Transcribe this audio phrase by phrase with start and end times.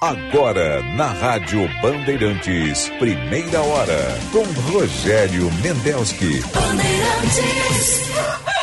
[0.00, 6.40] Agora, na Rádio Bandeirantes, primeira hora, com Rogério Mendelski.
[6.54, 8.57] Bandeirantes.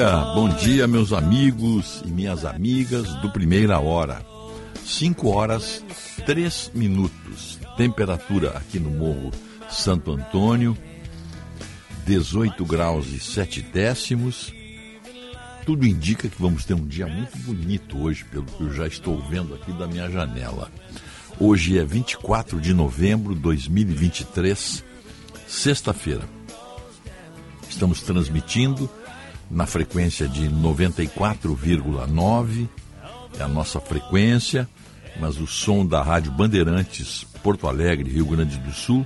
[0.00, 4.24] Dia, bom dia, meus amigos e minhas amigas do Primeira Hora.
[4.82, 5.84] 5 horas,
[6.24, 7.58] 3 minutos.
[7.76, 9.30] Temperatura aqui no Morro
[9.68, 10.74] Santo Antônio,
[12.06, 14.50] 18 graus e 7 décimos.
[15.66, 19.20] Tudo indica que vamos ter um dia muito bonito hoje, pelo que eu já estou
[19.28, 20.72] vendo aqui da minha janela.
[21.38, 24.82] Hoje é 24 de novembro de 2023,
[25.46, 26.24] sexta-feira.
[27.68, 28.88] Estamos transmitindo
[29.50, 32.68] na frequência de 94,9,
[33.38, 34.68] é a nossa frequência,
[35.18, 39.04] mas o som da Rádio Bandeirantes Porto Alegre, Rio Grande do Sul,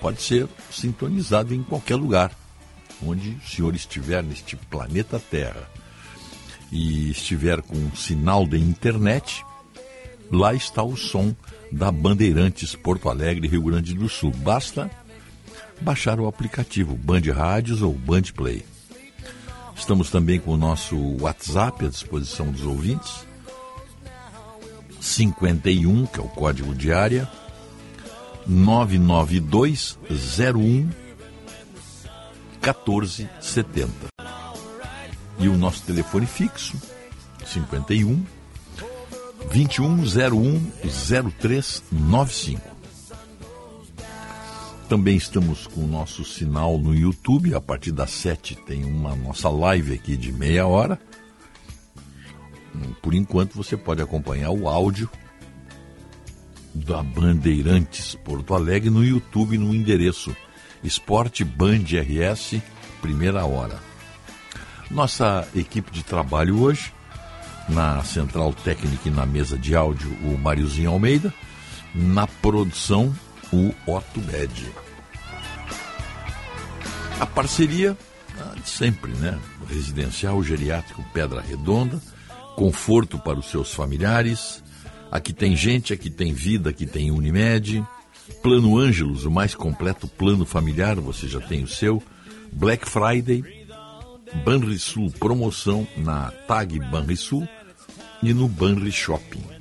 [0.00, 2.30] pode ser sintonizado em qualquer lugar
[3.02, 5.68] onde o senhor estiver neste planeta Terra
[6.70, 9.44] e estiver com sinal de internet,
[10.30, 11.34] lá está o som
[11.72, 14.30] da Bandeirantes Porto Alegre, Rio Grande do Sul.
[14.30, 14.90] Basta
[15.80, 18.64] baixar o aplicativo Band Rádios ou Band Play.
[19.80, 23.24] Estamos também com o nosso WhatsApp à disposição dos ouvintes.
[25.00, 27.26] 51, que é o código de área,
[28.46, 30.90] 99201
[32.62, 33.90] 1470.
[35.38, 36.76] E o nosso telefone fixo,
[37.46, 38.22] 51
[39.50, 42.69] 2101 0395.
[44.90, 47.54] Também estamos com o nosso sinal no YouTube.
[47.54, 50.98] A partir das sete tem uma nossa live aqui de meia hora.
[53.00, 55.08] Por enquanto você pode acompanhar o áudio
[56.74, 60.34] da Bandeirantes Porto Alegre no YouTube no endereço
[60.82, 62.60] Esporte Band RS
[63.00, 63.78] Primeira Hora.
[64.90, 66.92] Nossa equipe de trabalho hoje,
[67.68, 71.32] na central técnica e na mesa de áudio, o Mariozinho Almeida,
[71.94, 73.14] na produção
[73.52, 74.72] o Otto Med.
[77.18, 77.96] A parceria
[78.40, 79.38] Ah, sempre, né?
[79.68, 82.00] Residencial geriátrico Pedra Redonda,
[82.56, 84.62] conforto para os seus familiares.
[85.10, 87.84] Aqui tem gente, aqui tem vida, aqui tem Unimed.
[88.42, 92.02] Plano Ângelos, o mais completo plano familiar, você já tem o seu.
[92.52, 93.44] Black Friday,
[94.44, 97.46] Banrisul promoção na Tag Banrisul
[98.22, 99.59] e no Banri Shopping.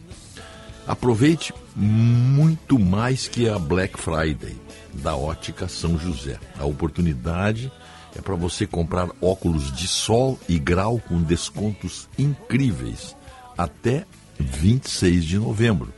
[0.90, 4.58] Aproveite muito mais que a Black Friday
[4.92, 6.40] da Ótica São José.
[6.58, 7.72] A oportunidade
[8.18, 13.16] é para você comprar óculos de sol e grau com descontos incríveis
[13.56, 14.04] até
[14.40, 15.94] 26 de novembro.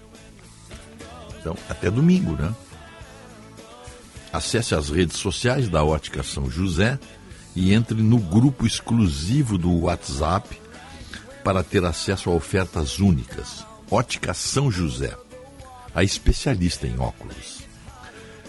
[1.39, 2.53] Então, até domingo, né?
[4.33, 6.99] Acesse as redes sociais da Ótica São José
[7.55, 10.61] e entre no grupo exclusivo do WhatsApp
[11.45, 13.70] para ter acesso a ofertas únicas.
[13.93, 15.13] Ótica São José,
[15.93, 17.67] a especialista em óculos.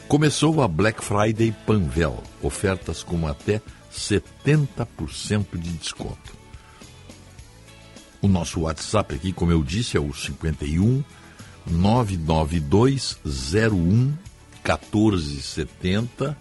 [0.06, 3.60] Começou a Black Friday Panvel, ofertas com até
[3.92, 6.32] 70% de desconto.
[8.20, 11.02] O nosso WhatsApp aqui, como eu disse, é o 51
[11.66, 14.16] 99201
[14.62, 16.38] 1470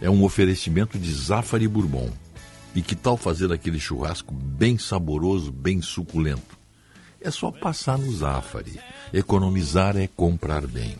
[0.00, 2.10] é um oferecimento de Zafari Bourbon.
[2.74, 6.58] E que tal fazer aquele churrasco bem saboroso, bem suculento?
[7.20, 8.80] É só passar no Zafari.
[9.12, 10.96] Economizar é comprar bem.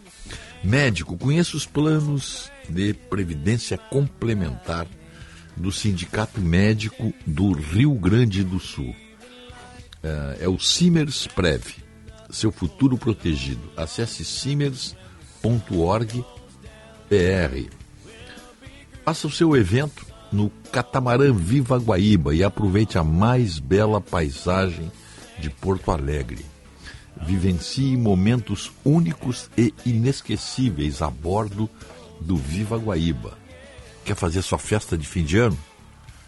[0.62, 4.86] Médico, conheça os planos de previdência complementar
[5.56, 8.94] do Sindicato Médico do Rio Grande do Sul.
[10.02, 11.64] É, é o Simers Prev,
[12.30, 13.70] seu futuro protegido.
[13.76, 14.94] Acesse simers.org.br.
[19.04, 24.92] Faça o seu evento no Catamarã Viva Guaíba e aproveite a mais bela paisagem
[25.40, 26.44] de Porto Alegre.
[27.22, 31.68] Vivencie momentos únicos e inesquecíveis a bordo
[32.20, 33.36] do Viva Guaíba.
[34.04, 35.58] Quer fazer sua festa de fim de ano?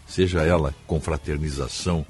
[0.06, 2.04] Seja ela confraternização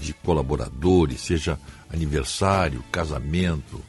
[0.00, 1.58] de colaboradores, seja
[1.92, 3.80] aniversário, casamento,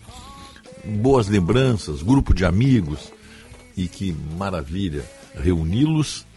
[0.83, 3.11] boas lembranças, grupo de amigos.
[3.75, 5.03] E que maravilha
[5.35, 6.27] reuni-los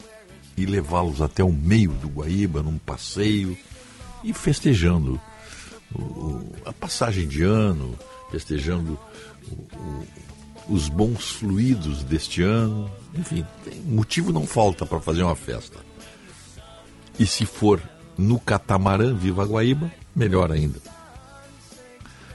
[0.57, 3.57] e levá-los até o meio do Guaíba num passeio
[4.25, 5.21] e festejando
[5.99, 7.99] o, a passagem de ano,
[8.31, 8.97] festejando
[9.51, 10.07] o,
[10.69, 12.91] os bons fluidos deste ano.
[13.15, 13.45] Enfim,
[13.85, 15.79] motivo não falta para fazer uma festa.
[17.19, 17.81] E se for
[18.17, 20.79] no catamarã Viva Guaíba, melhor ainda.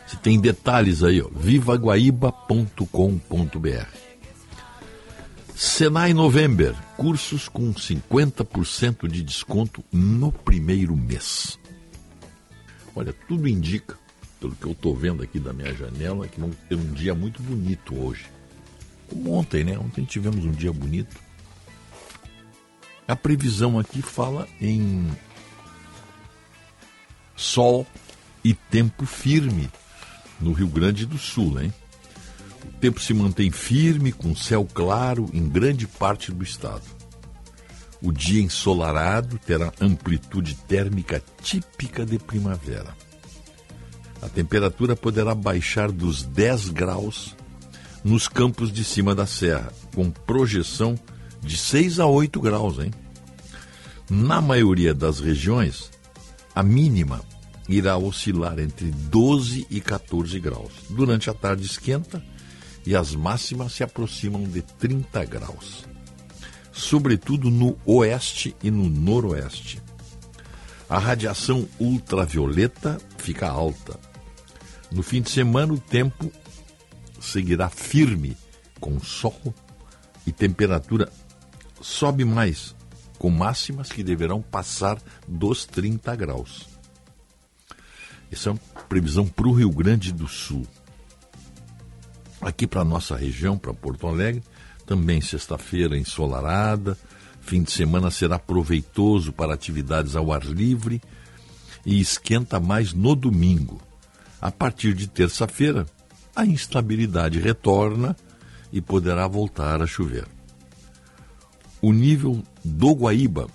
[0.07, 3.87] Se tem detalhes aí, ó, vivaguaíba.com.br.
[5.55, 11.60] Senai November, cursos com 50% de desconto no primeiro mês.
[12.95, 13.97] Olha, tudo indica,
[14.39, 17.41] pelo que eu estou vendo aqui da minha janela, que vamos ter um dia muito
[17.41, 18.25] bonito hoje.
[19.07, 19.77] Como ontem, né?
[19.77, 21.15] Ontem tivemos um dia bonito.
[23.07, 25.09] A previsão aqui fala em
[27.35, 27.85] sol
[28.43, 29.69] e tempo firme
[30.39, 31.73] no Rio Grande do Sul, hein?
[32.63, 36.83] O tempo se mantém firme, com céu claro em grande parte do estado.
[38.01, 42.95] O dia ensolarado terá amplitude térmica típica de primavera.
[44.19, 47.35] A temperatura poderá baixar dos 10 graus
[48.03, 50.97] nos campos de cima da serra, com projeção
[51.43, 52.91] de 6 a 8 graus, hein?
[54.09, 55.91] Na maioria das regiões,
[56.55, 57.21] a mínima
[57.69, 60.71] irá oscilar entre 12 e 14 graus.
[60.89, 62.23] Durante a tarde esquenta
[62.83, 65.90] e as máximas se aproximam de 30 graus
[66.71, 69.81] sobretudo no oeste e no noroeste.
[70.89, 73.99] A radiação ultravioleta fica alta.
[74.91, 76.31] No fim de semana, o tempo
[77.19, 78.35] seguirá firme,
[78.79, 79.53] com sol
[80.25, 81.11] e temperatura
[81.81, 82.75] sobe mais,
[83.17, 86.67] com máximas que deverão passar dos 30 graus.
[88.31, 90.65] Essa é uma previsão para o Rio Grande do Sul.
[92.41, 94.43] Aqui para a nossa região, para Porto Alegre,
[94.91, 96.97] também sexta-feira ensolarada,
[97.39, 101.01] fim de semana será proveitoso para atividades ao ar livre
[101.85, 103.81] e esquenta mais no domingo.
[104.41, 105.85] A partir de terça-feira,
[106.35, 108.17] a instabilidade retorna
[108.69, 110.27] e poderá voltar a chover.
[111.81, 113.47] O nível do Guaíba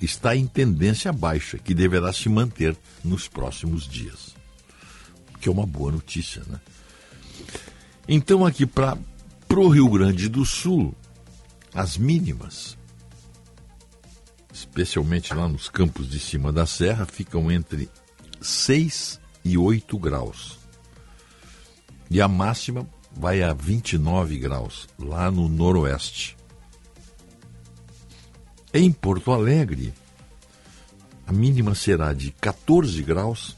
[0.00, 4.36] está em tendência baixa, que deverá se manter nos próximos dias.
[5.40, 6.60] Que é uma boa notícia, né?
[8.06, 8.96] Então, aqui para
[9.50, 10.94] para o Rio Grande do Sul,
[11.74, 12.78] as mínimas,
[14.52, 17.90] especialmente lá nos campos de cima da serra, ficam entre
[18.40, 20.56] 6 e 8 graus.
[22.08, 26.36] E a máxima vai a 29 graus, lá no noroeste.
[28.72, 29.92] Em Porto Alegre,
[31.26, 33.56] a mínima será de 14 graus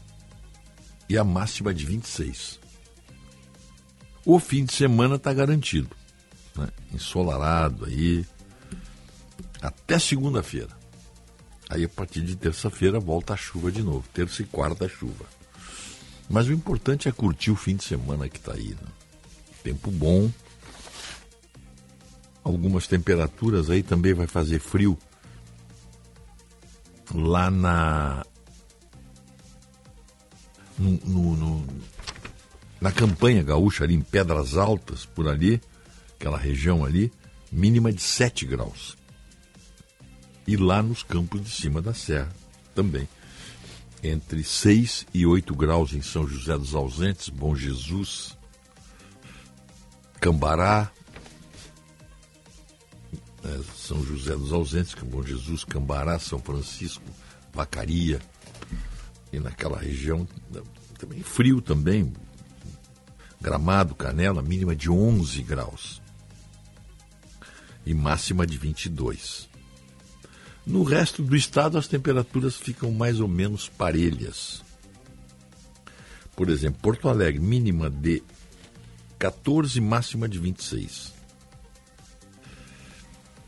[1.07, 2.62] e a máxima de 26.
[4.25, 5.89] O fim de semana está garantido.
[6.55, 6.67] Né?
[6.93, 8.25] Ensolarado aí,
[9.61, 10.69] até segunda-feira.
[11.69, 14.07] Aí a partir de terça-feira volta a chuva de novo.
[14.13, 15.25] Terça e quarta chuva.
[16.29, 18.69] Mas o importante é curtir o fim de semana que está aí.
[18.69, 18.87] Né?
[19.63, 20.29] Tempo bom.
[22.43, 24.97] Algumas temperaturas aí também vai fazer frio.
[27.13, 28.25] Lá na.
[30.77, 31.67] No, no, no,
[32.83, 35.61] na campanha gaúcha, ali em Pedras Altas, por ali,
[36.19, 37.09] aquela região ali,
[37.49, 38.97] mínima de 7 graus.
[40.45, 42.29] E lá nos campos de cima da serra
[42.75, 43.07] também
[44.03, 48.37] entre 6 e 8 graus em São José dos Ausentes, Bom Jesus,
[50.19, 50.91] Cambará,
[53.45, 57.05] é, São José dos Ausentes, que Bom Jesus, Cambará, São Francisco,
[57.53, 58.19] Vacaria,
[59.31, 60.27] e naquela região
[60.99, 62.11] também frio também,
[63.43, 66.01] Gramado, Canela, mínima de 11 graus
[67.85, 69.49] e máxima de 22.
[70.65, 74.63] No resto do estado, as temperaturas ficam mais ou menos parelhas.
[76.37, 78.23] Por exemplo, Porto Alegre, mínima de
[79.19, 81.11] 14, máxima de 26.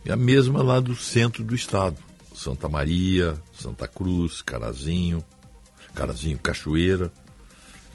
[0.04, 1.98] É a mesma lá do centro do estado.
[2.36, 5.24] Santa Maria, Santa Cruz, Carazinho,
[5.94, 7.14] Carazinho, Cachoeira.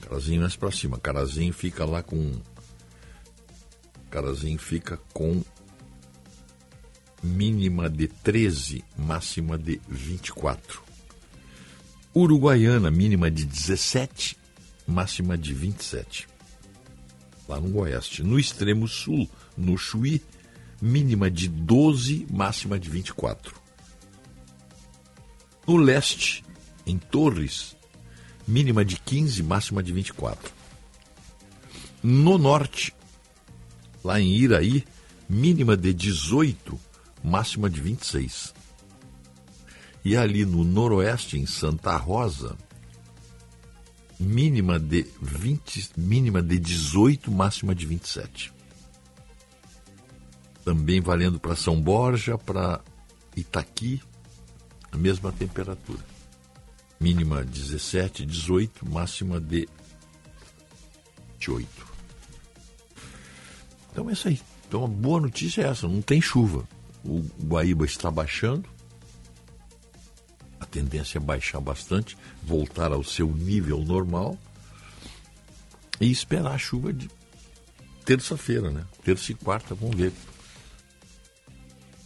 [0.01, 0.99] Carazinho mais para cima.
[0.99, 2.33] Carazinho fica lá com.
[4.09, 5.41] Carazinho fica com
[7.23, 10.81] mínima de 13, máxima de 24.
[12.13, 14.37] Uruguaiana, mínima de 17,
[14.85, 16.27] máxima de 27.
[17.47, 18.23] Lá no Oeste.
[18.23, 20.21] No extremo sul, no Chuí,
[20.81, 23.55] mínima de 12, máxima de 24.
[25.67, 26.43] No leste,
[26.85, 27.77] em Torres,
[28.51, 30.51] mínima de 15, máxima de 24.
[32.03, 32.93] No norte,
[34.03, 34.83] lá em Iraí,
[35.29, 36.77] mínima de 18,
[37.23, 38.53] máxima de 26.
[40.03, 42.57] E ali no noroeste, em Santa Rosa,
[44.19, 48.51] mínima de 20, mínima de 18, máxima de 27.
[50.65, 52.81] Também valendo para São Borja, para
[53.35, 54.01] Itaqui,
[54.91, 56.10] a mesma temperatura.
[57.01, 59.67] Mínima 17, 18, máxima de
[61.39, 61.67] 28.
[63.91, 64.39] Então é isso aí.
[64.67, 66.65] Então a boa notícia é essa, não tem chuva
[67.03, 68.69] o Guaíba está baixando,
[70.59, 74.37] a tendência é baixar bastante, voltar ao seu nível normal
[75.99, 77.09] e esperar a chuva de
[78.05, 78.85] terça-feira, né?
[79.03, 80.13] Terça e quarta, vamos ver.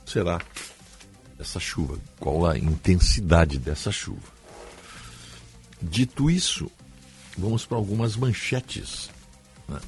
[0.06, 0.42] Será
[1.38, 2.00] essa chuva?
[2.20, 4.35] Qual a intensidade dessa chuva?
[5.82, 6.72] Dito isso,
[7.38, 9.10] vamos para algumas manchetes.
[9.68, 9.80] Né?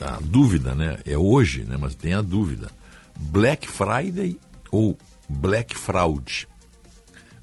[0.00, 0.98] a dúvida, né?
[1.04, 1.76] É hoje, né?
[1.78, 2.70] Mas tem a dúvida.
[3.18, 4.38] Black Friday
[4.70, 4.98] ou
[5.28, 6.48] Black Fraud?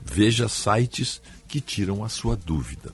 [0.03, 2.93] Veja sites que tiram a sua dúvida.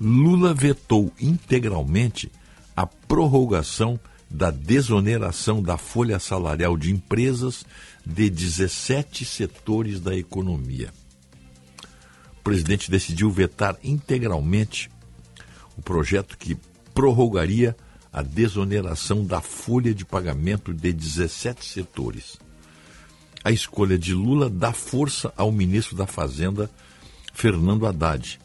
[0.00, 2.30] Lula vetou integralmente
[2.76, 3.98] a prorrogação
[4.30, 7.64] da desoneração da folha salarial de empresas
[8.04, 10.92] de 17 setores da economia.
[12.48, 14.90] Presidente decidiu vetar integralmente
[15.76, 16.56] o projeto que
[16.94, 17.76] prorrogaria
[18.10, 22.38] a desoneração da folha de pagamento de 17 setores.
[23.44, 26.70] A escolha de Lula dá força ao ministro da Fazenda,
[27.34, 28.40] Fernando Haddad,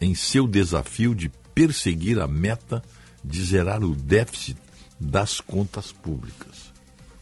[0.00, 2.82] em seu desafio de perseguir a meta
[3.22, 4.58] de zerar o déficit
[4.98, 6.72] das contas públicas.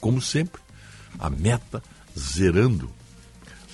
[0.00, 0.62] Como sempre,
[1.18, 1.82] a meta
[2.18, 2.90] zerando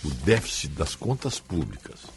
[0.02, 2.15] o déficit das contas públicas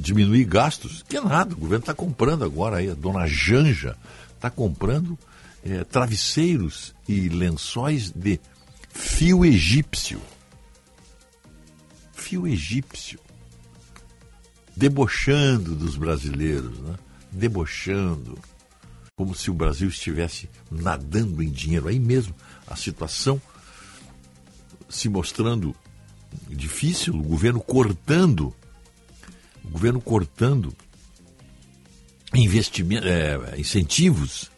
[0.00, 3.96] diminuir gastos, que é nada, o governo está comprando agora aí, a dona Janja
[4.34, 5.18] está comprando
[5.62, 8.40] é, travesseiros e lençóis de
[8.88, 10.20] fio egípcio.
[12.14, 13.20] Fio egípcio.
[14.74, 16.96] Debochando dos brasileiros, né?
[17.30, 18.38] debochando,
[19.14, 21.88] como se o Brasil estivesse nadando em dinheiro.
[21.88, 22.34] Aí mesmo
[22.66, 23.40] a situação
[24.88, 25.76] se mostrando
[26.48, 28.54] difícil, o governo cortando
[29.64, 30.74] o governo cortando
[32.34, 34.50] investimento, é, incentivos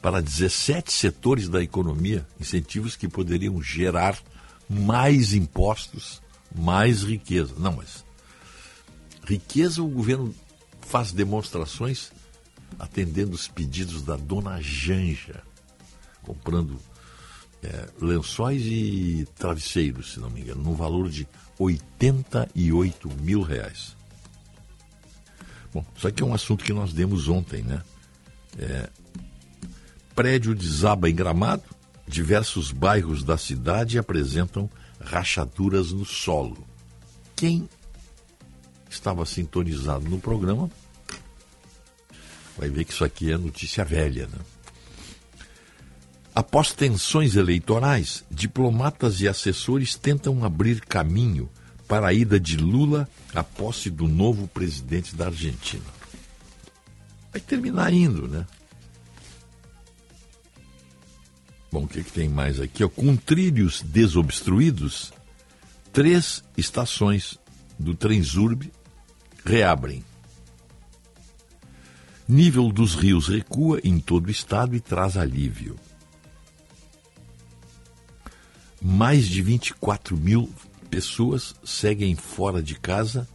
[0.00, 4.16] para 17 setores da economia, incentivos que poderiam gerar
[4.68, 6.22] mais impostos,
[6.54, 7.54] mais riqueza.
[7.58, 8.04] Não, mas
[9.24, 10.34] riqueza o governo
[10.80, 12.12] faz demonstrações
[12.78, 15.42] atendendo os pedidos da dona Janja,
[16.22, 16.78] comprando
[17.62, 21.26] é, lençóis e travesseiros, se não me engano, no valor de
[21.58, 23.95] 88 mil reais.
[25.76, 27.82] Bom, isso aqui é um assunto que nós demos ontem, né?
[28.58, 28.88] É,
[30.14, 31.64] prédio desaba em Gramado,
[32.08, 36.66] diversos bairros da cidade apresentam rachaduras no solo.
[37.36, 37.68] Quem
[38.88, 40.70] estava sintonizado no programa
[42.56, 44.38] vai ver que isso aqui é notícia velha, né?
[46.34, 51.50] Após tensões eleitorais, diplomatas e assessores tentam abrir caminho
[51.86, 55.84] para a ida de Lula à posse do novo presidente da Argentina.
[57.32, 58.46] Vai terminar indo, né?
[61.70, 62.86] Bom, o que, que tem mais aqui?
[62.88, 65.12] Com trilhos desobstruídos,
[65.92, 67.38] três estações
[67.78, 68.72] do Transurb
[69.44, 70.02] reabrem.
[72.28, 75.76] Nível dos rios recua em todo o estado e traz alívio.
[78.80, 80.50] Mais de 24 mil
[80.86, 83.28] pessoas seguem fora de casa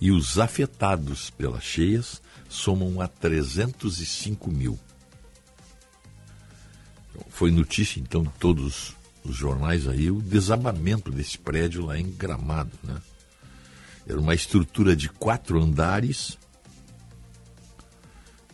[0.00, 4.78] e os afetados pelas cheias somam a 305 mil.
[7.28, 12.72] Foi notícia, então, de todos os jornais aí, o desabamento desse prédio lá em Gramado,
[12.82, 13.00] né?
[14.06, 16.36] Era uma estrutura de quatro andares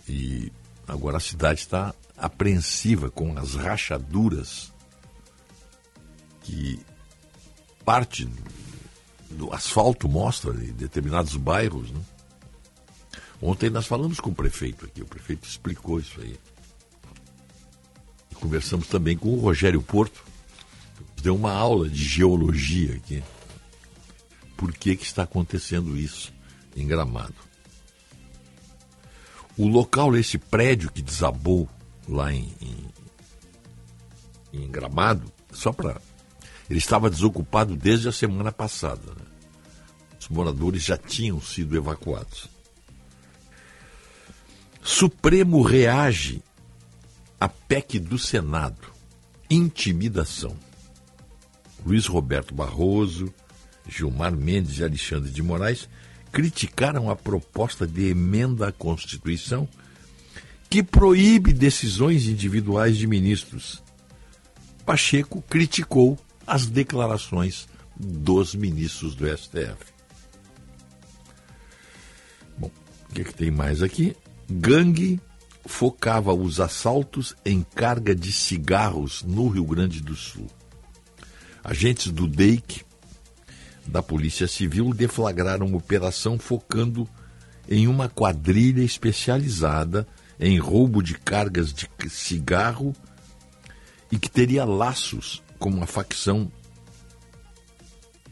[0.06, 0.52] e
[0.86, 4.72] agora a cidade está apreensiva com as rachaduras
[6.42, 6.80] que
[7.88, 8.28] parte
[9.30, 11.90] do asfalto mostra em determinados bairros.
[11.90, 12.00] Né?
[13.40, 16.38] Ontem nós falamos com o prefeito aqui, o prefeito explicou isso aí.
[18.30, 20.22] E conversamos também com o Rogério Porto,
[21.22, 23.24] deu uma aula de geologia aqui.
[24.54, 26.30] Por que, que está acontecendo isso
[26.76, 27.36] em Gramado?
[29.56, 31.66] O local, esse prédio que desabou
[32.06, 32.90] lá em, em,
[34.52, 36.02] em Gramado, só para
[36.68, 39.02] ele estava desocupado desde a semana passada.
[39.06, 39.24] Né?
[40.20, 42.48] Os moradores já tinham sido evacuados.
[44.82, 46.42] Supremo reage
[47.40, 48.92] à PEC do Senado.
[49.50, 50.56] Intimidação.
[51.84, 53.32] Luiz Roberto Barroso,
[53.88, 55.88] Gilmar Mendes e Alexandre de Moraes
[56.30, 59.66] criticaram a proposta de emenda à Constituição
[60.68, 63.82] que proíbe decisões individuais de ministros.
[64.84, 69.76] Pacheco criticou as declarações dos ministros do STF.
[72.56, 72.70] Bom,
[73.10, 74.16] o que, é que tem mais aqui?
[74.48, 75.20] Gangue
[75.66, 80.46] focava os assaltos em carga de cigarros no Rio Grande do Sul.
[81.62, 82.82] Agentes do DEIC,
[83.86, 87.06] da Polícia Civil, deflagraram uma operação focando
[87.68, 90.08] em uma quadrilha especializada
[90.40, 92.94] em roubo de cargas de cigarro
[94.10, 96.50] e que teria laços como uma facção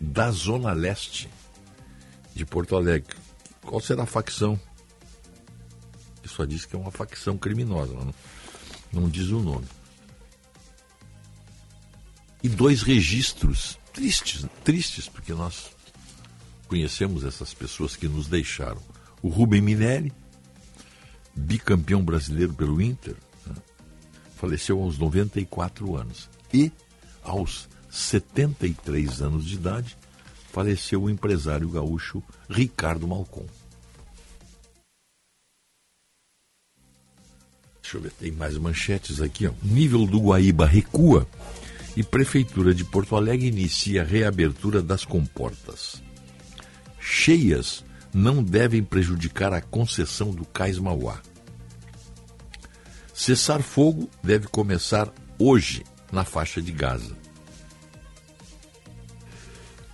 [0.01, 1.29] da Zona Leste
[2.35, 3.17] de Porto Alegre.
[3.63, 4.61] Qual será a facção?
[6.23, 8.15] Que só diz que é uma facção criminosa, não,
[8.93, 9.67] não diz o nome.
[12.43, 15.71] E dois registros tristes, tristes, porque nós
[16.69, 18.83] conhecemos essas pessoas que nos deixaram.
[19.23, 20.13] O Rubem Minelli,
[21.35, 23.55] bicampeão brasileiro pelo Inter, né?
[24.37, 26.29] faleceu aos 94 anos.
[26.53, 26.71] E
[27.27, 29.97] aos 73 anos de idade,
[30.53, 33.45] faleceu o empresário gaúcho Ricardo Malcom.
[37.83, 39.47] Deixa eu ver, tem mais manchetes aqui.
[39.47, 39.53] Ó.
[39.63, 41.27] Nível do Guaíba recua
[41.97, 46.03] e Prefeitura de Porto Alegre inicia a reabertura das comportas.
[46.99, 51.21] Cheias não devem prejudicar a concessão do Cais Mauá.
[53.15, 57.17] Cessar fogo deve começar hoje na faixa de Gaza.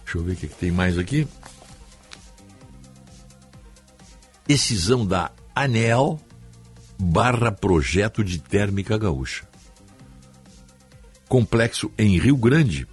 [0.05, 1.27] Deixa eu ver o que, que tem mais aqui.
[4.46, 6.20] Decisão da ANEL
[6.98, 9.48] barra projeto de térmica gaúcha.
[11.29, 12.87] Complexo em Rio Grande,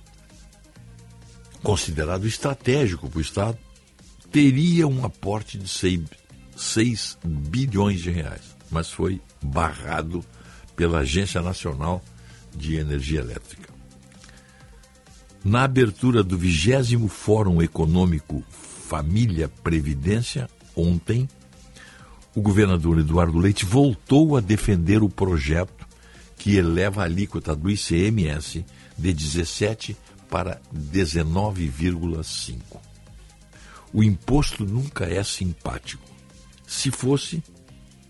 [1.61, 3.57] considerado estratégico para o Estado,
[4.31, 10.23] teria um aporte de 6 bilhões de reais, mas foi barrado
[10.75, 12.18] pela Agência Nacional de
[12.79, 13.73] Energia Elétrica.
[15.43, 21.29] Na abertura do 20 Fórum Econômico Família Previdência, ontem,
[22.35, 25.87] o governador Eduardo Leite voltou a defender o projeto
[26.37, 28.65] que eleva a alíquota do ICMS
[28.97, 29.95] de 17
[30.29, 32.59] para 19,5.
[33.93, 36.03] O imposto nunca é simpático.
[36.67, 37.41] Se fosse,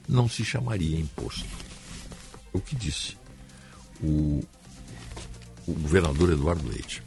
[0.07, 1.45] não se chamaria imposto.
[2.51, 3.18] O que disse
[4.01, 4.41] o,
[5.67, 7.03] o governador Eduardo Leite.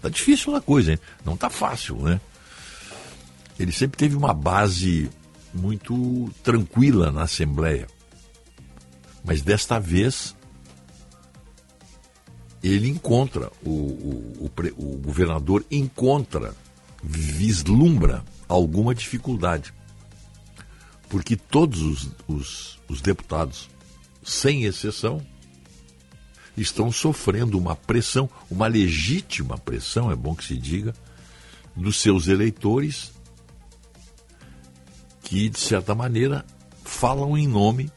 [0.00, 0.98] Tá difícil a coisa, hein?
[1.24, 2.20] Não tá fácil, né?
[3.58, 5.10] Ele sempre teve uma base
[5.52, 7.88] muito tranquila na Assembleia.
[9.24, 10.36] Mas desta vez
[12.62, 16.54] ele encontra, o, o, o, o governador encontra,
[17.02, 19.72] vislumbra alguma dificuldade.
[21.08, 23.70] Porque todos os, os, os deputados,
[24.22, 25.24] sem exceção,
[26.60, 30.94] estão sofrendo uma pressão, uma legítima pressão, é bom que se diga,
[31.74, 33.12] dos seus eleitores,
[35.22, 36.44] que, de certa maneira,
[36.84, 37.90] falam em nome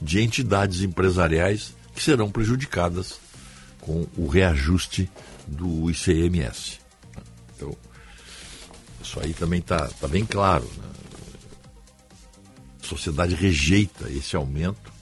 [0.00, 3.20] de entidades empresariais que serão prejudicadas
[3.80, 5.10] com o reajuste
[5.46, 6.80] do ICMS.
[7.56, 7.76] Então,
[9.02, 10.68] isso aí também está tá bem claro.
[10.76, 10.88] Né?
[12.82, 14.92] A sociedade rejeita esse aumento,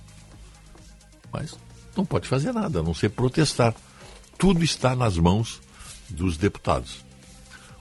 [1.33, 1.57] mas
[2.01, 3.75] não pode fazer nada, a não ser protestar.
[4.39, 5.61] Tudo está nas mãos
[6.09, 7.05] dos deputados.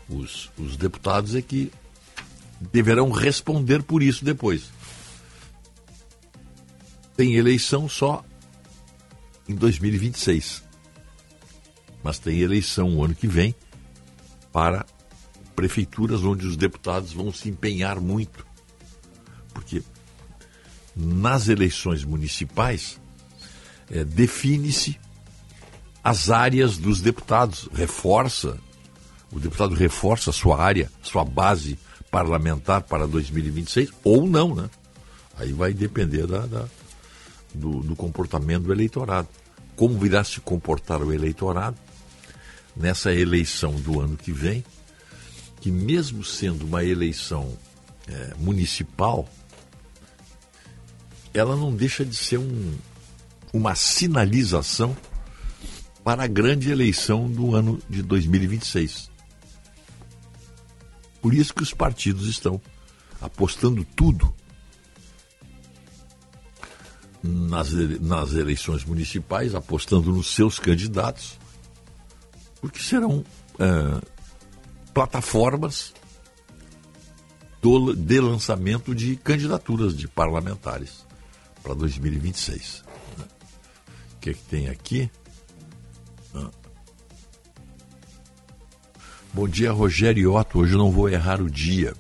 [0.10, 1.72] Os, os deputados é que
[2.72, 4.70] deverão responder por isso depois.
[7.16, 8.24] Tem eleição só
[9.48, 10.70] em 2026
[12.04, 13.54] mas tem eleição o ano que vem
[14.52, 14.86] para
[15.56, 18.46] prefeituras onde os deputados vão se empenhar muito.
[19.54, 19.84] Porque
[20.96, 22.99] nas eleições municipais
[23.92, 25.00] é, define-se
[26.04, 28.58] as áreas dos deputados, reforça,
[29.32, 31.78] o deputado reforça a sua área, sua base
[32.10, 34.70] parlamentar para 2026, ou não, né?
[35.38, 36.66] Aí vai depender da, da
[37.54, 39.28] do, do comportamento do eleitorado.
[39.76, 41.78] Como virá se comportar o eleitorado
[42.76, 44.64] nessa eleição do ano que vem,
[45.62, 47.58] que mesmo sendo uma eleição
[48.08, 49.28] é, municipal,
[51.34, 52.78] ela não deixa de ser um,
[53.54, 54.96] uma sinalização
[56.04, 59.10] para a grande eleição do ano de 2026.
[61.22, 62.62] Por isso que os partidos estão
[63.20, 64.34] apostando tudo
[67.22, 71.38] nas, nas eleições municipais, apostando nos seus candidatos
[72.62, 73.24] porque serão
[73.58, 74.02] é,
[74.94, 75.94] plataformas
[77.62, 81.06] do, de lançamento de candidaturas de parlamentares
[81.62, 82.84] para 2026.
[84.20, 85.10] O que, é que tem aqui?
[86.36, 86.52] Ah.
[89.34, 90.60] Bom dia, Rogério Otto.
[90.60, 91.96] Hoje eu não vou errar o dia.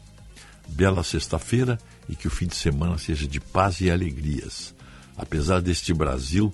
[0.67, 1.79] Bela sexta-feira
[2.09, 4.75] e que o fim de semana seja de paz e alegrias.
[5.15, 6.53] Apesar deste Brasil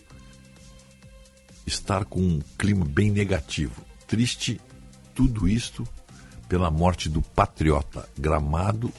[1.66, 3.84] estar com um clima bem negativo.
[4.06, 4.62] Triste
[5.16, 5.84] tudo isto
[6.48, 8.94] pela morte do patriota Gramado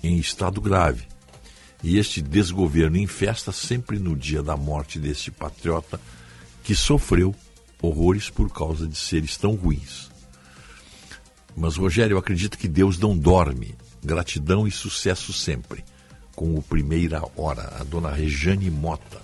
[0.00, 1.08] em estado grave.
[1.82, 6.00] E este desgoverno em festa sempre no dia da morte deste patriota
[6.62, 7.34] que sofreu
[7.82, 10.10] horrores por causa de seres tão ruins.
[11.56, 13.74] Mas, Rogério, eu acredito que Deus não dorme.
[14.02, 15.84] Gratidão e sucesso sempre.
[16.34, 19.20] Com o Primeira Hora, a dona Rejane Mota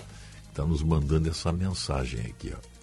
[0.51, 2.53] está nos mandando essa mensagem aqui.
[2.53, 2.79] Ó.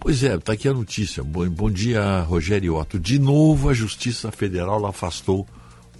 [0.00, 1.22] Pois é, está aqui a notícia.
[1.22, 2.98] Bom, bom dia, Rogério Otto.
[2.98, 5.46] De novo, a Justiça Federal afastou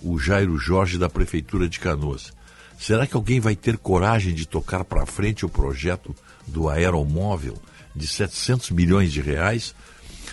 [0.08, 2.32] o Jairo Jorge da Prefeitura de Canoas.
[2.78, 6.14] Será que alguém vai ter coragem de tocar para frente o projeto
[6.46, 7.56] do aeromóvel
[7.94, 9.74] de 700 milhões de reais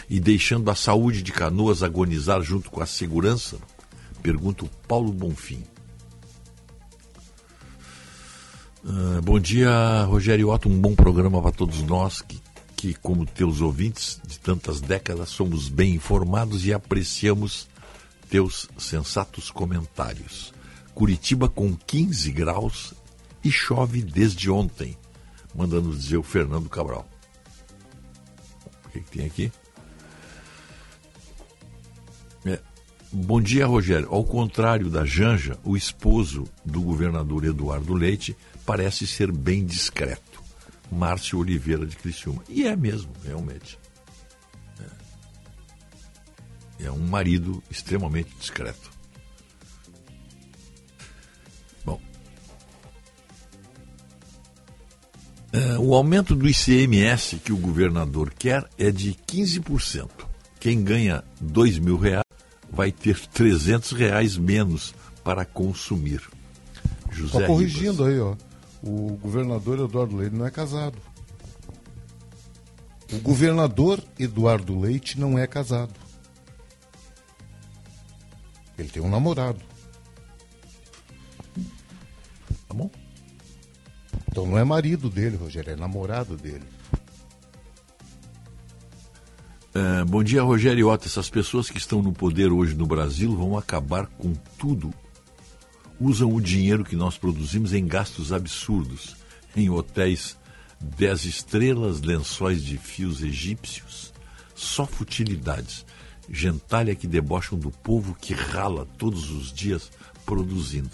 [0.09, 3.57] e deixando a saúde de Canoas agonizar junto com a segurança?
[4.21, 5.63] Pergunta o Paulo Bonfim.
[8.83, 10.69] Uh, bom dia, Rogério Otto.
[10.69, 12.43] Um bom programa para todos nós que
[12.83, 17.65] que, como teus ouvintes de tantas décadas, somos bem informados e apreciamos
[18.33, 20.51] teus sensatos comentários.
[20.95, 22.95] Curitiba com 15 graus
[23.43, 24.97] e chove desde ontem,
[25.53, 27.07] mandando dizer o Fernando Cabral.
[28.85, 29.51] O que, que tem aqui?
[32.43, 32.59] É.
[33.11, 34.07] Bom dia, Rogério.
[34.09, 40.41] Ao contrário da Janja, o esposo do governador Eduardo Leite parece ser bem discreto.
[40.91, 42.43] Márcio Oliveira de Criciúma.
[42.49, 43.77] E é mesmo, realmente.
[46.83, 48.91] É, um marido extremamente discreto.
[51.85, 51.99] Bom.
[55.51, 60.09] É, o aumento do ICMS que o governador quer é de 15%.
[60.59, 62.23] Quem ganha 2 mil reais
[62.71, 64.93] vai ter 300 reais menos
[65.23, 66.21] para consumir.
[67.11, 68.07] José Está corrigindo Ribas.
[68.07, 68.35] aí, ó
[68.83, 70.97] o governador Eduardo Leite não é casado.
[73.11, 75.93] O governador Eduardo Leite não é casado.
[78.77, 79.59] Ele tem um namorado.
[82.67, 82.89] Tá bom?
[84.29, 86.65] Então não é marido dele, Rogério, é namorado dele.
[89.75, 91.07] Uh, bom dia, Rogério Otto.
[91.07, 94.93] Essas pessoas que estão no poder hoje no Brasil vão acabar com tudo.
[95.99, 99.15] Usam o dinheiro que nós produzimos em gastos absurdos,
[99.55, 100.37] em hotéis
[100.83, 104.13] 10 estrelas, lençóis de fios egípcios,
[104.53, 105.85] só futilidades.
[106.29, 109.91] Gentalha que debocham do povo que rala todos os dias
[110.25, 110.91] produzindo.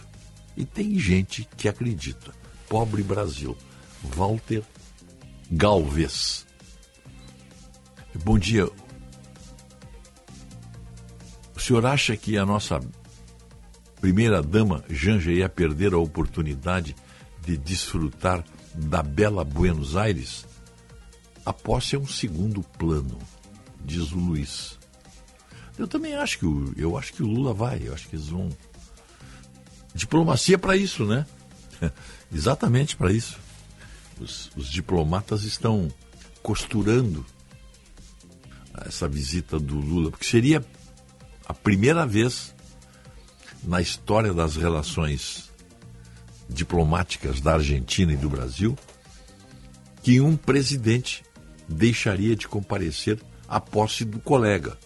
[0.58, 2.34] E tem gente que acredita.
[2.68, 3.56] Pobre Brasil.
[4.15, 4.63] Walter
[5.52, 6.46] Galvez.
[8.24, 8.68] Bom dia.
[11.56, 12.80] O senhor acha que a nossa
[14.00, 16.96] primeira dama Janja ia perder a oportunidade
[17.46, 20.46] de desfrutar da bela Buenos Aires?
[21.46, 23.18] A posse é um segundo plano,
[23.84, 24.79] diz o Luiz.
[25.80, 28.28] Eu também acho que o, eu acho que o Lula vai, eu acho que eles
[28.28, 28.50] vão.
[29.96, 31.26] Diplomacia para isso, né?
[32.32, 33.39] Exatamente para isso.
[34.20, 35.88] Os, os diplomatas estão
[36.44, 37.26] costurando
[38.86, 40.63] essa visita do Lula, porque seria
[41.46, 42.54] a primeira vez
[43.63, 45.50] na história das relações
[46.50, 48.78] diplomáticas da Argentina e do Brasil
[50.04, 51.24] que um presidente
[51.68, 54.78] deixaria de comparecer à posse do colega.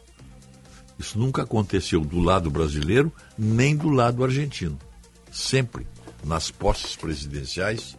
[0.97, 4.77] Isso nunca aconteceu do lado brasileiro nem do lado argentino.
[5.31, 5.87] Sempre
[6.23, 7.97] nas posses presidenciais,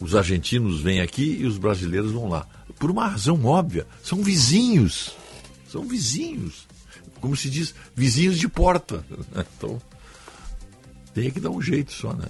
[0.00, 2.46] os argentinos vêm aqui e os brasileiros vão lá
[2.78, 3.86] por uma razão óbvia.
[4.02, 5.14] São vizinhos.
[5.68, 6.66] São vizinhos.
[7.20, 9.04] Como se diz, vizinhos de porta.
[9.56, 9.80] Então,
[11.12, 12.28] tem que dar um jeito só, né?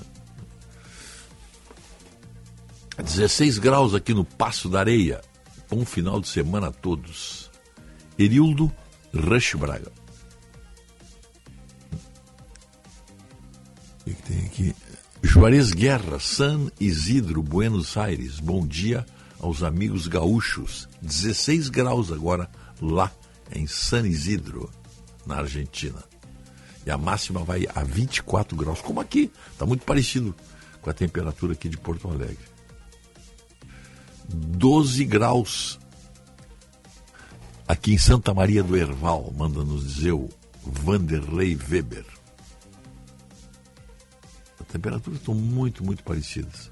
[2.97, 5.21] 16 graus aqui no Passo da Areia.
[5.71, 7.51] Bom final de semana a todos.
[8.19, 8.73] Erildo
[9.14, 9.90] Rush Braga.
[14.01, 14.75] O que tem aqui?
[15.23, 18.40] Juarez Guerra, San Isidro, Buenos Aires.
[18.40, 19.05] Bom dia
[19.40, 20.88] aos amigos gaúchos.
[21.03, 23.12] 16 graus agora lá
[23.55, 24.71] em San Isidro,
[25.27, 26.03] na Argentina.
[26.87, 29.31] E a máxima vai a 24 graus, como aqui.
[29.53, 30.35] Está muito parecido
[30.81, 32.38] com a temperatura aqui de Porto Alegre.
[34.29, 35.79] 12 graus
[37.69, 40.31] aqui em Santa Maria do Herval, manda nos dizer o
[40.65, 42.07] Vanderlei Weber.
[44.59, 46.71] As temperaturas estão muito, muito parecidas.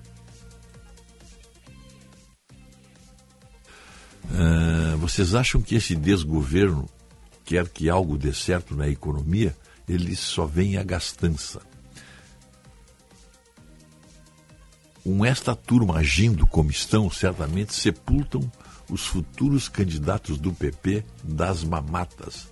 [4.25, 6.89] Uh, vocês acham que esse desgoverno
[7.45, 9.57] quer que algo dê certo na economia?
[9.87, 11.61] Ele só vem a gastança.
[15.05, 18.51] Com esta turma agindo como estão, certamente sepultam
[18.91, 22.49] os futuros candidatos do PP das mamatas.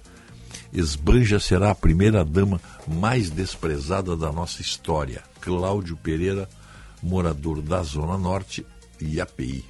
[0.73, 5.23] Esbanja será a primeira dama mais desprezada da nossa história.
[5.41, 6.49] Cláudio Pereira,
[7.03, 8.67] morador da Zona Norte
[9.01, 9.65] e API.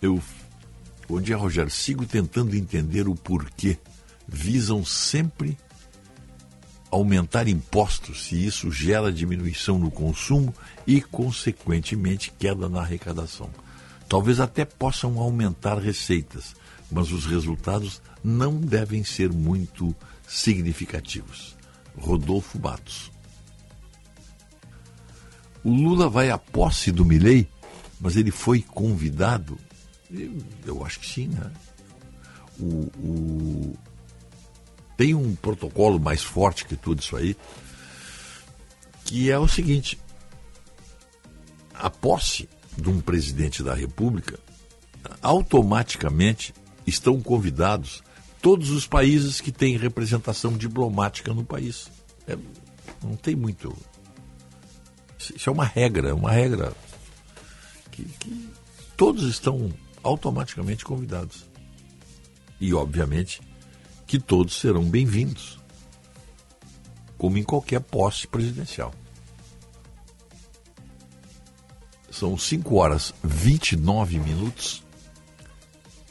[0.00, 0.22] Eu,
[1.08, 1.70] bom dia, Rogério.
[1.70, 3.76] Sigo tentando entender o porquê
[4.26, 5.58] visam sempre
[6.90, 10.54] aumentar impostos se isso gera diminuição no consumo
[10.86, 13.50] e, consequentemente, queda na arrecadação.
[14.08, 16.54] Talvez até possam aumentar receitas,
[16.90, 19.94] mas os resultados não devem ser muito
[20.26, 21.56] significativos.
[21.96, 23.10] Rodolfo Matos.
[25.62, 27.48] O Lula vai à posse do Milei,
[28.00, 29.58] mas ele foi convidado
[30.64, 31.50] eu acho que sim, né?
[32.58, 33.78] O, o...
[34.98, 37.36] Tem um protocolo mais forte que tudo isso aí,
[39.04, 39.96] que é o seguinte:
[41.72, 44.40] a posse de um presidente da República,
[45.22, 46.52] automaticamente
[46.84, 48.02] estão convidados
[48.42, 51.88] todos os países que têm representação diplomática no país.
[52.26, 52.36] É,
[53.00, 53.72] não tem muito.
[55.16, 56.72] Isso é uma regra, é uma regra
[57.92, 58.48] que, que
[58.96, 61.46] todos estão automaticamente convidados.
[62.60, 63.40] E, obviamente,
[64.08, 65.60] que todos serão bem-vindos,
[67.18, 68.92] como em qualquer posse presidencial.
[72.10, 74.82] São 5 horas 29 minutos.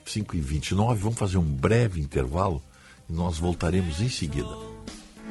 [0.05, 2.61] 5 e 29, vamos fazer um breve intervalo
[3.09, 4.55] e nós voltaremos em seguida.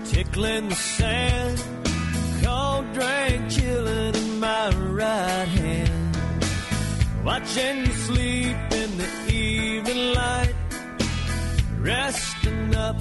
[0.04, 1.56] Tickling the sand,
[2.44, 5.96] cold drink chilling in my right hand.
[7.26, 8.75] watching you sleep
[11.86, 13.00] resting up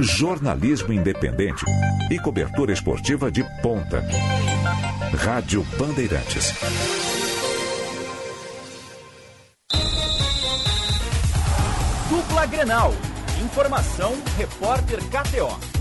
[0.00, 1.64] Jornalismo independente
[2.08, 4.00] e cobertura esportiva de ponta.
[5.16, 6.54] Rádio Bandeirantes.
[12.08, 12.92] Dupla Grenal.
[13.44, 15.78] Informação, repórter KTO.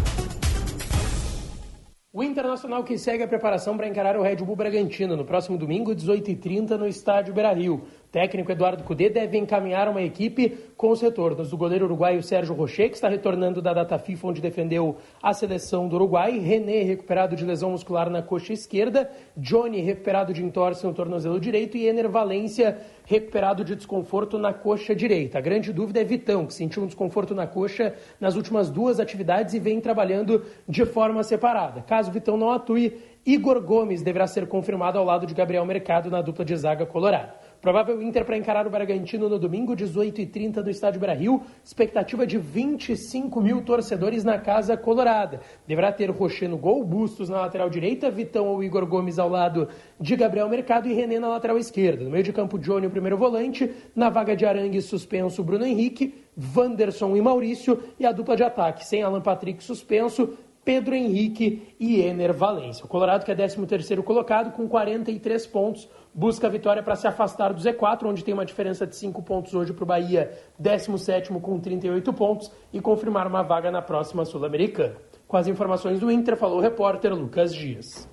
[2.11, 5.93] O Internacional que segue a preparação para encarar o Red Bull Bragantino no próximo domingo,
[5.93, 11.57] 18h30, no estádio Beira-Rio técnico Eduardo Cudê deve encaminhar uma equipe com os retornos do
[11.57, 15.95] goleiro uruguaio Sérgio Rocher, que está retornando da data FIFA, onde defendeu a seleção do
[15.95, 21.39] Uruguai, René recuperado de lesão muscular na coxa esquerda, Johnny recuperado de entorse no tornozelo
[21.39, 25.37] direito e Ener Valência recuperado de desconforto na coxa direita.
[25.37, 29.53] A grande dúvida é Vitão, que sentiu um desconforto na coxa nas últimas duas atividades
[29.53, 31.81] e vem trabalhando de forma separada.
[31.81, 36.21] Caso Vitão não atue, Igor Gomes deverá ser confirmado ao lado de Gabriel Mercado na
[36.21, 37.46] dupla de zaga colorada.
[37.61, 41.41] Provável Inter para encarar o Bragantino no domingo, 18h30 no Estádio Brasil.
[41.63, 45.41] Expectativa de 25 mil torcedores na Casa Colorada.
[45.67, 49.67] Deverá ter Rocher no gol, Bustos na lateral direita, Vitão ou Igor Gomes ao lado
[49.99, 52.03] de Gabriel Mercado e René na lateral esquerda.
[52.03, 53.71] No meio de campo, Johnny, o primeiro volante.
[53.95, 56.13] Na vaga de Arangue, suspenso Bruno Henrique,
[56.55, 57.83] Wanderson e Maurício.
[57.99, 62.83] E a dupla de ataque, sem Alan Patrick suspenso, Pedro Henrique e Ener Valência.
[62.83, 67.53] O Colorado, que é 13º colocado, com 43 pontos, busca a vitória para se afastar
[67.53, 71.59] do Z4, onde tem uma diferença de 5 pontos hoje para o Bahia, 17 com
[71.59, 74.95] 38 pontos, e confirmar uma vaga na próxima Sul-Americana.
[75.27, 78.09] Com as informações do Inter, falou o repórter Lucas Dias.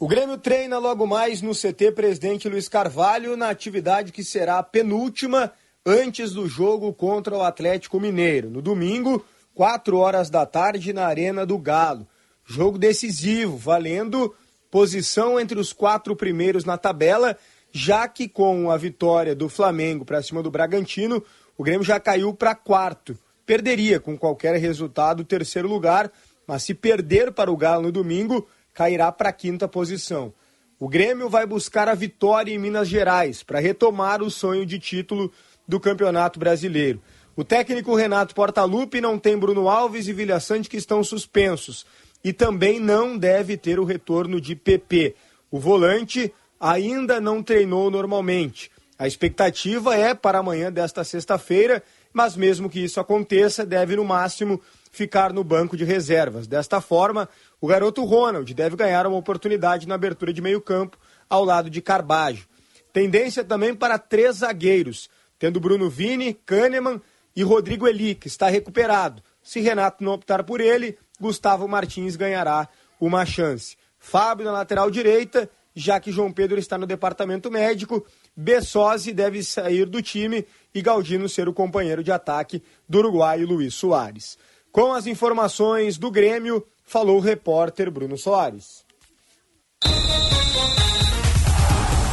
[0.00, 4.62] O Grêmio treina logo mais no CT Presidente Luiz Carvalho, na atividade que será a
[4.64, 5.52] penúltima
[5.86, 8.50] antes do jogo contra o Atlético Mineiro.
[8.50, 12.08] No domingo, 4 horas da tarde, na Arena do Galo.
[12.44, 14.34] Jogo decisivo, valendo
[14.72, 17.36] posição entre os quatro primeiros na tabela,
[17.70, 21.22] já que com a vitória do Flamengo para cima do Bragantino,
[21.58, 23.16] o Grêmio já caiu para quarto.
[23.44, 26.10] Perderia com qualquer resultado o terceiro lugar,
[26.46, 30.32] mas se perder para o Galo no domingo, cairá para a quinta posição.
[30.80, 35.30] O Grêmio vai buscar a vitória em Minas Gerais para retomar o sonho de título
[35.68, 37.02] do Campeonato Brasileiro.
[37.36, 41.84] O técnico Renato Portaluppi não tem Bruno Alves e Vilha Sante que estão suspensos
[42.24, 45.14] e também não deve ter o retorno de PP.
[45.50, 48.70] O volante ainda não treinou normalmente.
[48.98, 51.82] A expectativa é para amanhã desta sexta-feira,
[52.12, 54.60] mas mesmo que isso aconteça, deve no máximo
[54.92, 56.46] ficar no banco de reservas.
[56.46, 57.28] Desta forma,
[57.60, 62.46] o garoto Ronald deve ganhar uma oportunidade na abertura de meio-campo ao lado de Carbajo.
[62.92, 65.08] Tendência também para três zagueiros,
[65.38, 67.00] tendo Bruno Vini, Kahneman
[67.34, 69.22] e Rodrigo Eli, que está recuperado.
[69.42, 72.68] Se Renato não optar por ele, Gustavo Martins ganhará
[73.00, 73.76] uma chance.
[73.96, 78.04] Fábio na lateral direita, já que João Pedro está no departamento médico,
[78.36, 83.72] Bessosi deve sair do time e Galdino ser o companheiro de ataque do uruguaio Luiz
[83.74, 84.36] Soares.
[84.72, 88.84] Com as informações do Grêmio, falou o repórter Bruno Soares.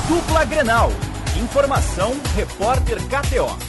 [0.08, 0.92] Dupla Grenal.
[1.42, 3.69] Informação, repórter KTO.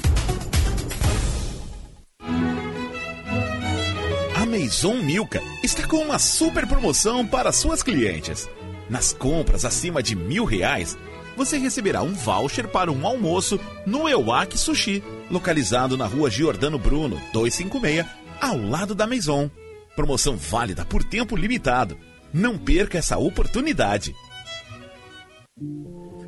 [4.50, 8.48] Maison Milka está com uma super promoção para suas clientes.
[8.88, 10.98] Nas compras acima de mil reais,
[11.36, 17.14] você receberá um voucher para um almoço no Ewak Sushi, localizado na rua Giordano Bruno,
[17.32, 18.04] 256,
[18.40, 19.48] ao lado da Maison.
[19.94, 21.96] Promoção válida por tempo limitado.
[22.34, 24.16] Não perca essa oportunidade.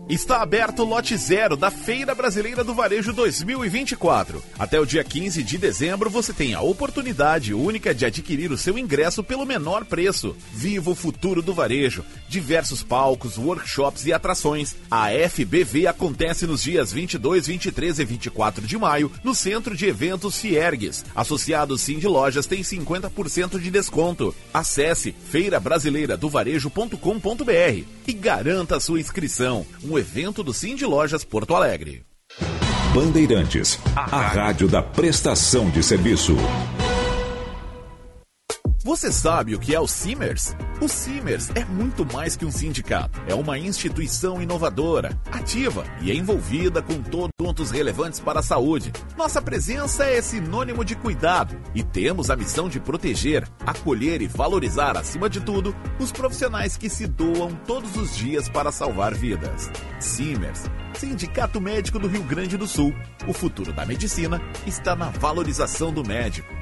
[0.08, 4.42] Está aberto o lote zero da Feira Brasileira do Varejo 2024.
[4.58, 8.76] Até o dia 15 de dezembro você tem a oportunidade única de adquirir o seu
[8.76, 10.36] ingresso pelo menor preço.
[10.52, 12.04] Viva o futuro do varejo.
[12.28, 14.74] Diversos palcos, workshops e atrações.
[14.90, 20.36] A FBV acontece nos dias 22, 23 e 24 de maio no Centro de Eventos
[20.38, 21.04] Fiergues.
[21.14, 24.34] Associados Sim de Lojas tem 50% de desconto.
[24.52, 29.64] Acesse feirabrasileiradovarejo.com.br e garanta sua inscrição.
[29.82, 32.02] Um evento do Sim de Lojas Porto Alegre.
[32.94, 36.36] Bandeirantes, a rádio da prestação de serviço.
[38.84, 40.56] Você sabe o que é o Simers?
[40.80, 43.22] O Simers é muito mais que um sindicato.
[43.28, 48.92] É uma instituição inovadora, ativa e envolvida com todos os pontos relevantes para a saúde.
[49.16, 54.96] Nossa presença é sinônimo de cuidado e temos a missão de proteger, acolher e valorizar,
[54.96, 59.70] acima de tudo, os profissionais que se doam todos os dias para salvar vidas.
[60.00, 60.64] Simers,
[60.94, 62.92] Sindicato Médico do Rio Grande do Sul.
[63.28, 66.61] O futuro da medicina está na valorização do médico.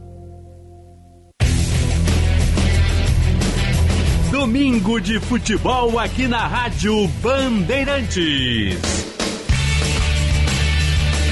[4.41, 8.75] Domingo de futebol aqui na Rádio Bandeirantes.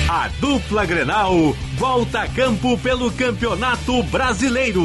[0.07, 1.33] A dupla Grenal
[1.75, 4.83] volta a campo pelo Campeonato Brasileiro.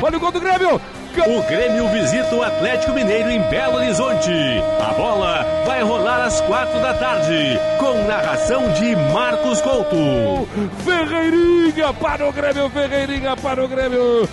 [0.00, 0.80] Olha o gol do Grêmio!
[1.20, 4.30] O Grêmio visita o Atlético Mineiro em Belo Horizonte.
[4.80, 10.48] A bola vai rolar às quatro da tarde, com narração de Marcos Couto.
[10.84, 14.28] Ferreirinha para o Grêmio, Ferreirinha para o Grêmio.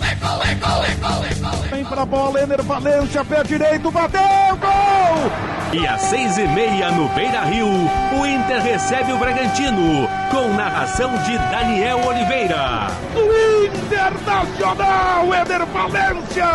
[1.70, 4.20] Vem para a bola, Ener Valência, pé direito, bateu,
[4.60, 5.59] gol!
[5.72, 11.16] E às seis e meia no Beira Rio, o Inter recebe o Bragantino, com narração
[11.22, 12.88] de Daniel Oliveira.
[13.14, 16.46] Do Internacional, Ener Valência!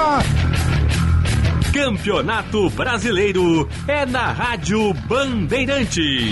[1.74, 6.32] Campeonato Brasileiro é na Rádio Bandeirantes.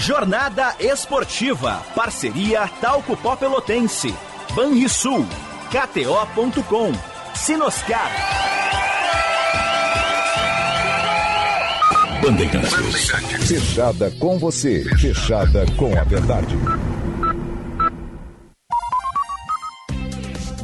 [0.00, 1.82] Jornada Esportiva.
[1.94, 4.14] Parceria Talco Pó Pelotense.
[4.54, 5.26] Banrisul.
[5.70, 6.92] KTO.com.
[7.34, 8.55] Sinoscar.
[12.26, 13.08] Bandeirantes.
[13.46, 14.82] Fechada com você.
[14.98, 16.56] Fechada com a verdade.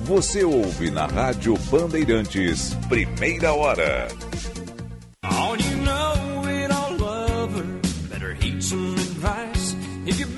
[0.02, 4.08] Você ouve na Rádio Bandeirantes, primeira hora.
[5.22, 7.64] All you know it all lover,
[8.10, 9.76] better heed some advice.
[10.04, 10.34] If you're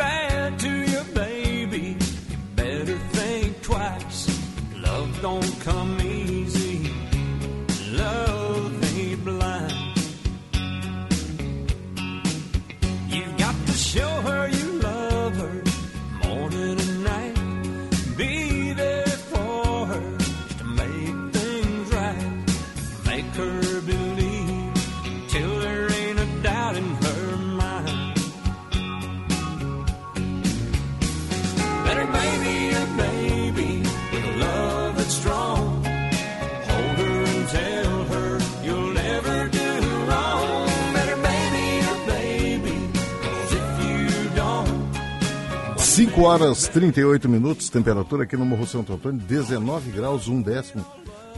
[46.35, 50.85] horas 38 minutos, temperatura aqui no Morro Santo Antônio, 19 graus, um décimo.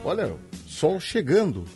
[0.03, 0.34] Olha,
[0.66, 1.66] sol chegando.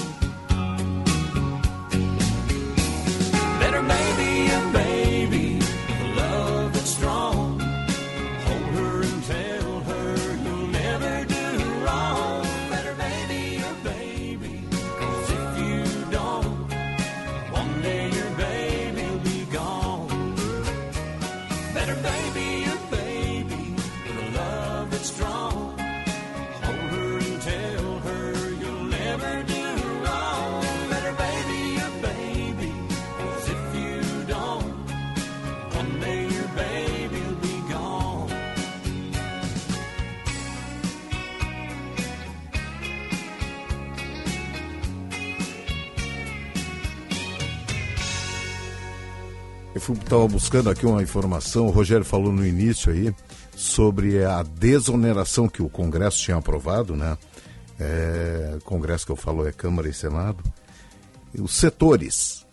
[49.94, 53.14] estava buscando aqui uma informação, o Rogério falou no início aí,
[53.56, 57.18] sobre a desoneração que o Congresso tinha aprovado, né?
[57.80, 60.44] É, Congresso que eu falo é Câmara e Senado.
[61.38, 62.46] Os setores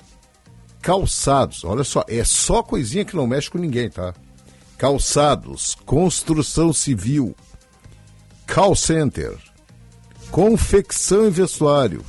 [0.80, 4.14] calçados, olha só, é só coisinha que não mexe com ninguém, tá?
[4.78, 7.34] Calçados, construção civil,
[8.47, 9.37] call center,
[10.30, 12.05] confecção e vestuário,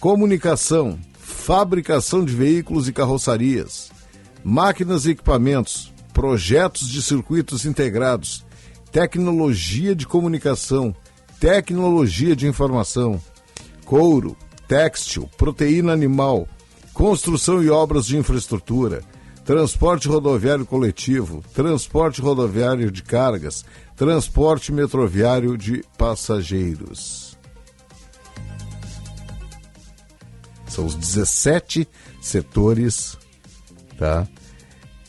[0.00, 3.90] comunicação, fabricação de veículos e carroçarias,
[4.48, 8.46] máquinas e equipamentos, projetos de circuitos integrados,
[8.92, 10.94] tecnologia de comunicação,
[11.40, 13.20] tecnologia de informação,
[13.84, 14.36] couro,
[14.68, 16.46] têxtil, proteína animal,
[16.94, 19.02] construção e obras de infraestrutura,
[19.44, 23.64] transporte rodoviário coletivo, transporte rodoviário de cargas,
[23.96, 27.36] transporte metroviário de passageiros.
[30.68, 31.88] São os 17
[32.20, 33.18] setores,
[33.98, 34.26] tá?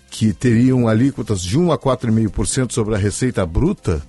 [0.10, 4.02] Que teriam alíquotas de 1 a 4,5% sobre a receita bruta,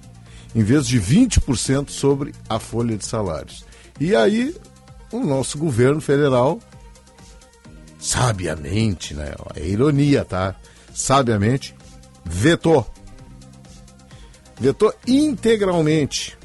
[0.54, 3.64] em vez de 20% sobre a folha de salários.
[4.00, 4.54] E aí,
[5.12, 6.60] o nosso governo federal,
[7.98, 9.34] sabiamente, né?
[9.54, 10.54] É ironia, tá?
[10.94, 11.74] Sabiamente,
[12.24, 12.86] vetou.
[14.60, 16.36] Vetou integralmente.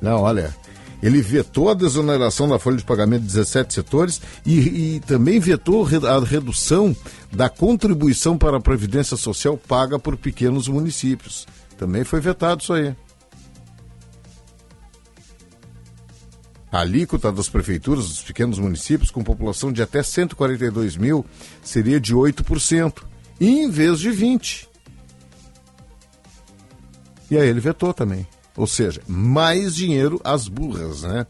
[0.00, 0.54] Não, olha,
[1.02, 5.86] ele vetou a desoneração da folha de pagamento de 17 setores e, e, também vetou
[6.06, 6.94] a redução
[7.32, 11.46] da contribuição para a Previdência Social paga por pequenos municípios.
[11.76, 12.94] Também foi vetado isso aí.
[16.70, 21.24] A alíquota das prefeituras dos pequenos municípios com população de até 142 mil
[21.62, 23.04] seria de 8%,
[23.40, 24.66] em vez de 20%.
[27.30, 28.26] E aí ele vetou também.
[28.58, 31.24] Ou seja, mais dinheiro às burras, né?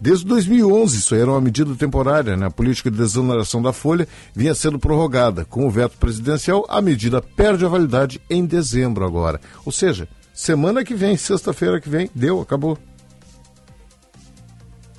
[0.00, 2.46] Desde 2011, isso era uma medida temporária, né?
[2.46, 5.44] A política de desoneração da folha vinha sendo prorrogada.
[5.44, 9.40] Com o veto presidencial, a medida perde a validade em dezembro agora.
[9.64, 12.76] Ou seja, semana que vem, sexta-feira que vem, deu, acabou.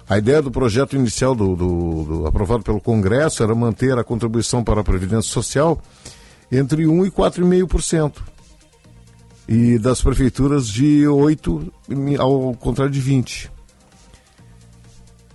[0.10, 4.64] A ideia do projeto inicial do, do, do, aprovado pelo Congresso era manter a contribuição
[4.64, 5.82] para a Previdência Social
[6.50, 8.14] entre 1% e 4,5%
[9.50, 11.74] e das prefeituras de 8
[12.20, 13.52] ao contrário de 20.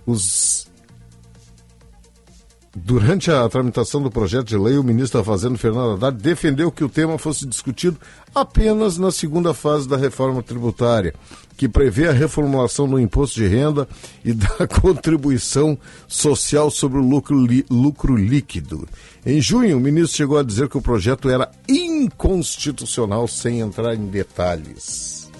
[0.05, 0.65] Os
[2.77, 6.83] Durante a tramitação do projeto de lei, o ministro da Fazenda, Fernando Haddad, defendeu que
[6.83, 7.97] o tema fosse discutido
[8.33, 11.13] apenas na segunda fase da reforma tributária,
[11.55, 13.87] que prevê a reformulação do imposto de renda
[14.25, 17.37] e da contribuição social sobre o lucro,
[17.69, 18.85] lucro líquido.
[19.25, 24.05] Em junho, o ministro chegou a dizer que o projeto era inconstitucional, sem entrar em
[24.05, 25.31] detalhes.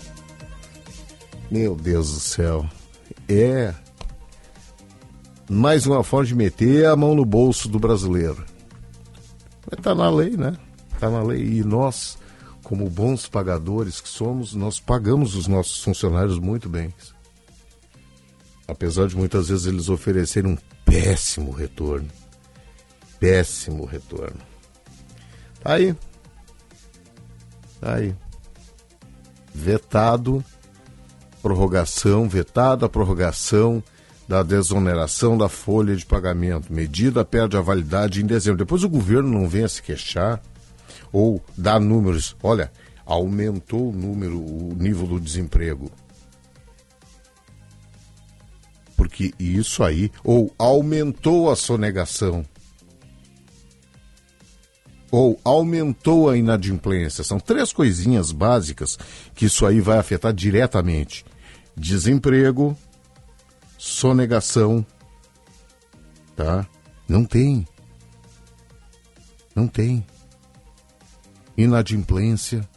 [1.51, 2.67] Meu Deus do céu.
[3.29, 3.73] É
[5.47, 8.43] mais uma forma de meter a mão no bolso do brasileiro.
[9.71, 10.57] Está na lei, né?
[10.91, 11.43] Está na lei.
[11.43, 12.17] E nós,
[12.63, 16.91] como bons pagadores que somos, nós pagamos os nossos funcionários muito bem.
[18.67, 22.07] Apesar de muitas vezes eles oferecerem um péssimo retorno.
[23.19, 24.39] Péssimo retorno.
[25.61, 25.95] Tá aí.
[27.79, 28.15] Tá aí.
[29.53, 30.43] Vetado,
[31.41, 33.83] prorrogação, vetada a prorrogação
[34.27, 36.73] da desoneração da folha de pagamento.
[36.73, 38.57] Medida perde a validade em dezembro.
[38.57, 40.41] Depois o governo não venha se queixar
[41.11, 42.35] ou dar números.
[42.41, 42.71] Olha,
[43.05, 45.91] aumentou o número, o nível do desemprego.
[48.97, 52.45] Porque isso aí, ou aumentou a sonegação,
[55.15, 57.23] ou aumentou a inadimplência.
[57.23, 58.99] São três coisinhas básicas
[59.33, 61.25] que isso aí vai afetar diretamente:
[61.73, 62.77] desemprego,
[63.77, 64.85] sonegação,
[66.35, 66.67] tá?
[67.07, 67.65] Não tem.
[69.55, 70.05] Não tem.
[71.55, 72.67] Inadimplência.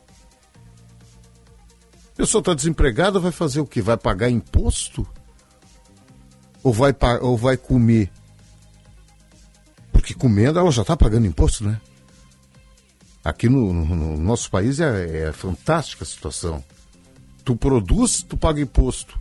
[2.13, 3.83] A pessoa está desempregada, vai fazer o quê?
[3.83, 5.05] Vai pagar imposto?
[6.63, 8.13] Ou vai, ou vai comer?
[9.91, 11.81] Porque comendo ela já está pagando imposto, né?
[13.25, 16.65] Aqui no, no, no nosso país é, é fantástica a situação.
[17.45, 19.19] Tu produz, tu paga imposto.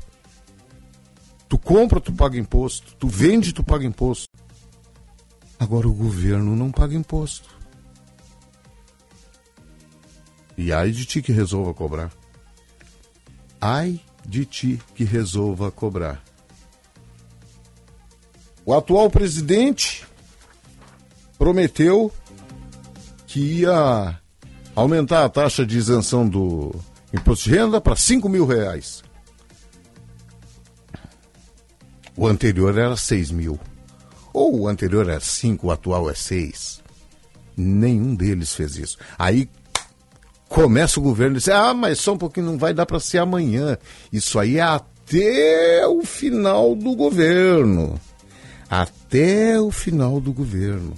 [1.50, 2.96] Tu compra, tu paga imposto.
[2.96, 4.28] Tu vende, tu paga imposto.
[5.60, 7.50] Agora o governo não paga imposto.
[10.58, 12.12] E ai de ti que resolva cobrar.
[13.62, 16.24] Ai de ti que resolva cobrar.
[18.66, 20.06] O atual presidente
[21.38, 22.12] prometeu
[23.38, 24.20] que ia
[24.76, 26.74] aumentar a taxa de isenção do
[27.14, 29.04] imposto de renda para 5 mil reais.
[32.16, 33.60] O anterior era 6 mil.
[34.34, 36.82] Ou o anterior é 5, o atual é 6.
[37.56, 38.98] Nenhum deles fez isso.
[39.20, 39.48] Aí
[40.50, 43.20] começa o governo e diz: ah, mas só um pouquinho, não vai dar para ser
[43.20, 43.78] amanhã.
[44.12, 48.02] Isso aí é até o final do governo.
[48.68, 50.96] Até o final do governo.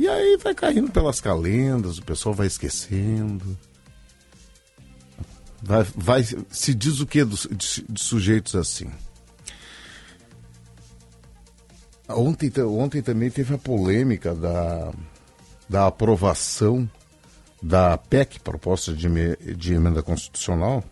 [0.00, 3.54] E aí vai caindo pelas calendas, o pessoal vai esquecendo.
[5.62, 8.90] Vai, vai, se diz o que de, de sujeitos assim?
[12.08, 14.90] Ontem, ontem também teve a polêmica da,
[15.68, 16.90] da aprovação
[17.62, 19.06] da PEC, proposta de,
[19.54, 20.82] de emenda constitucional.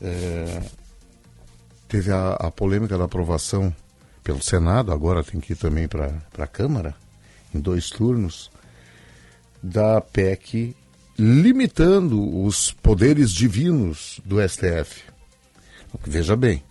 [0.00, 0.62] É,
[1.86, 3.70] teve a, a, polêmica da aprovação
[4.26, 6.96] pelo Senado, agora tem que ir também para a Câmara,
[7.54, 8.50] em dois turnos,
[9.62, 10.74] da PEC
[11.16, 15.04] limitando os poderes divinos do STF.
[16.04, 16.64] Veja bem,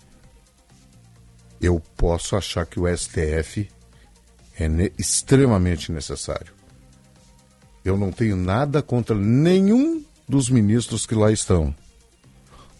[1.58, 3.66] eu posso achar que o STF
[4.58, 6.52] é ne extremamente necessário.
[7.82, 11.74] Eu não tenho nada contra nenhum dos ministros que lá estão.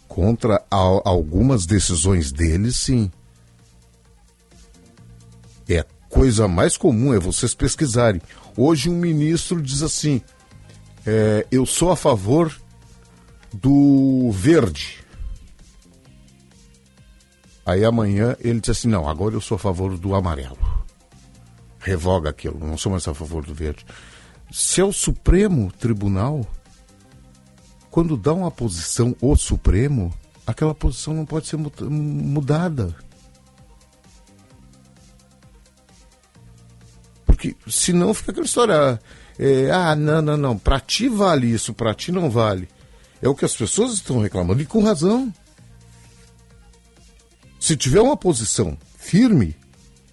[0.06, 3.10] Contra algumas decisões deles, sim.
[5.68, 8.22] É coisa mais comum é vocês pesquisarem.
[8.56, 10.20] Hoje um ministro diz assim:
[11.06, 12.54] é, eu sou a favor
[13.52, 15.04] do verde.
[17.64, 20.58] Aí amanhã ele diz assim: não, agora eu sou a favor do amarelo.
[21.78, 23.84] Revoga aquilo, não sou mais a favor do verde.
[24.50, 26.46] Se é o Supremo Tribunal,
[27.90, 30.12] quando dá uma posição o Supremo,
[30.46, 32.94] aquela posição não pode ser mudada.
[37.54, 39.00] Porque senão fica aquela história.
[39.38, 42.68] É, ah, não, não, não, para ti vale isso, para ti não vale.
[43.20, 45.32] É o que as pessoas estão reclamando, e com razão.
[47.58, 49.56] Se tiver uma posição firme,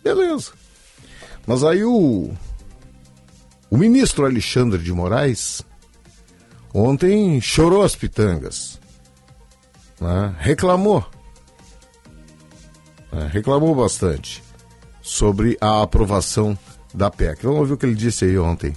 [0.03, 0.51] beleza.
[1.45, 2.33] Mas aí o,
[3.69, 5.61] o ministro Alexandre de Moraes
[6.73, 8.79] ontem chorou as pitangas,
[9.99, 10.35] né?
[10.39, 11.05] reclamou,
[13.11, 13.29] né?
[13.31, 14.43] reclamou bastante
[15.01, 16.57] sobre a aprovação
[16.93, 17.43] da PEC.
[17.43, 18.75] Vamos ouvir o que ele disse aí ontem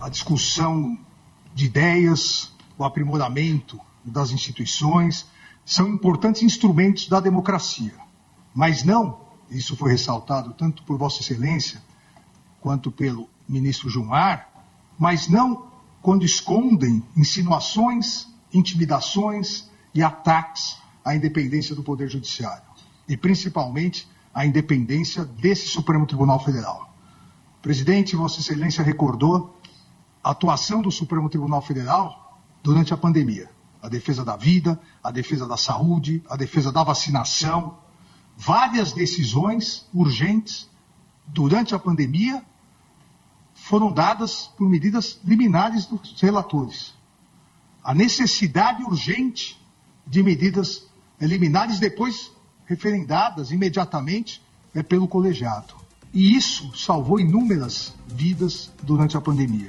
[0.00, 0.96] a discussão
[1.54, 5.26] de ideias, o aprimoramento das instituições,
[5.64, 7.94] são importantes instrumentos da democracia.
[8.54, 9.20] Mas não,
[9.50, 11.82] isso foi ressaltado tanto por Vossa Excelência
[12.60, 14.48] quanto pelo ministro Gilmar,
[14.98, 15.66] mas não
[16.02, 22.62] quando escondem insinuações, intimidações e ataques à independência do Poder Judiciário,
[23.08, 26.95] e principalmente à independência desse Supremo Tribunal Federal.
[27.66, 29.58] Presidente, Vossa Excelência recordou
[30.22, 33.50] a atuação do Supremo Tribunal Federal durante a pandemia.
[33.82, 37.76] A defesa da vida, a defesa da saúde, a defesa da vacinação.
[38.36, 40.70] Várias decisões urgentes
[41.26, 42.40] durante a pandemia
[43.52, 46.94] foram dadas por medidas liminares dos relatores.
[47.82, 49.60] A necessidade urgente
[50.06, 50.84] de medidas
[51.20, 52.30] liminares depois
[52.64, 54.40] referendadas imediatamente
[54.72, 55.85] é pelo colegiado.
[56.16, 59.68] E isso salvou inúmeras vidas durante a pandemia.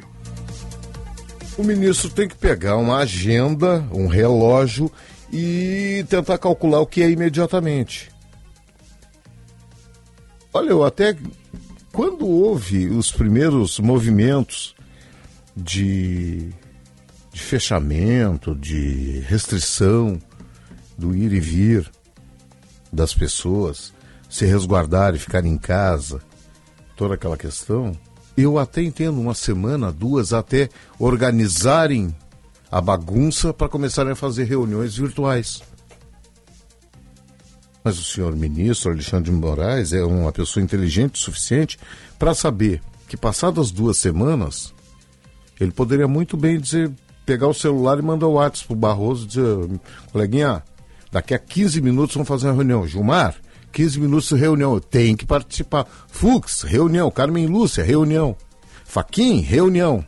[1.58, 4.90] O ministro tem que pegar uma agenda, um relógio
[5.30, 8.10] e tentar calcular o que é imediatamente.
[10.54, 11.18] Olha, eu até
[11.92, 14.74] quando houve os primeiros movimentos
[15.54, 16.54] de,
[17.34, 20.18] de fechamento, de restrição
[20.98, 21.92] do ir e vir
[22.94, 23.92] das pessoas,
[24.30, 26.22] se resguardarem, ficar em casa,
[26.98, 27.96] toda aquela questão,
[28.36, 30.68] eu até entendo uma semana, duas, até
[31.00, 32.14] organizarem
[32.70, 35.62] a bagunça para começarem a fazer reuniões virtuais.
[37.84, 41.80] Mas o senhor ministro Alexandre de Moraes é uma pessoa inteligente o suficiente
[42.20, 44.74] para saber que passadas duas semanas
[45.60, 46.92] ele poderia muito bem dizer,
[47.26, 49.80] pegar o celular e mandar o WhatsApp para o Barroso e dizer,
[50.12, 50.64] coleguinha,
[51.12, 52.86] daqui a 15 minutos vamos fazer uma reunião.
[52.86, 53.36] Gilmar,
[53.78, 55.86] 15 minutos reunião, tem que participar.
[56.08, 57.12] Fux, reunião.
[57.12, 58.36] Carmen Lúcia, reunião.
[58.84, 60.04] Faquin, reunião.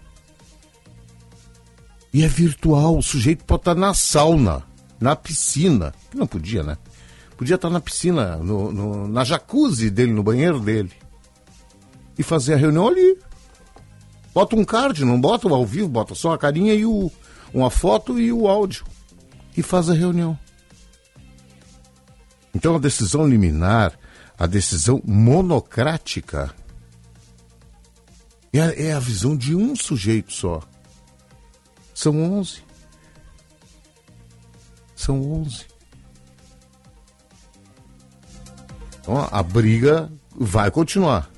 [2.12, 4.64] E é virtual, o sujeito pode estar na sauna,
[5.00, 5.94] na piscina.
[6.16, 6.80] Não podia, né?
[7.38, 10.92] Podia estar na piscina, no, no, na jacuzzi dele, no banheiro dele.
[12.18, 13.20] E fazer a reunião ali.
[14.34, 17.12] Bota um card, não bota ao vivo, bota só a carinha e o,
[17.54, 18.84] uma foto e o áudio.
[19.56, 20.36] E faz a reunião.
[22.54, 23.98] Então a decisão liminar,
[24.38, 26.54] a decisão monocrática,
[28.52, 30.62] é a, é a visão de um sujeito só.
[31.94, 32.64] São onze.
[34.96, 35.66] São onze.
[39.02, 41.30] Então a briga vai continuar.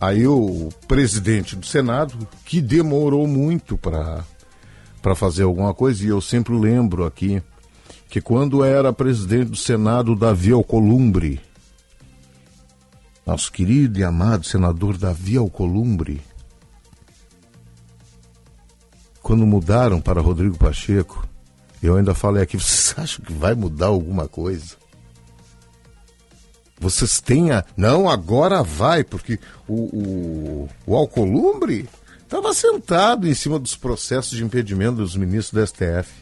[0.00, 4.24] Aí o presidente do Senado, que demorou muito para
[5.14, 7.40] fazer alguma coisa, e eu sempre lembro aqui
[8.12, 11.40] que quando era presidente do Senado Davi Alcolumbre,
[13.24, 16.20] nosso querido e amado senador Davi Alcolumbre,
[19.22, 21.26] quando mudaram para Rodrigo Pacheco,
[21.82, 24.76] eu ainda falei aqui, vocês acham que vai mudar alguma coisa?
[26.78, 27.64] Vocês têm a...
[27.74, 31.88] Não, agora vai, porque o, o, o Alcolumbre
[32.22, 36.12] estava sentado em cima dos processos de impedimento dos ministros do STF.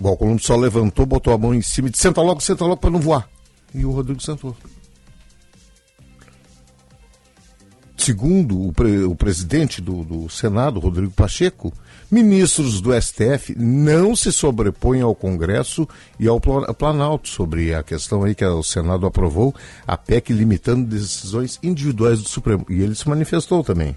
[0.00, 2.76] O Alcolumbre só levantou, botou a mão em cima e disse, senta logo, senta logo
[2.76, 3.28] para não voar.
[3.74, 4.56] E o Rodrigo sentou.
[7.96, 11.72] Segundo o, pre, o presidente do, do Senado, Rodrigo Pacheco,
[12.08, 15.86] ministros do STF não se sobrepõem ao Congresso
[16.18, 19.52] e ao Planalto sobre a questão aí que o Senado aprovou,
[19.86, 22.64] a PEC limitando decisões individuais do Supremo.
[22.70, 23.96] E ele se manifestou também.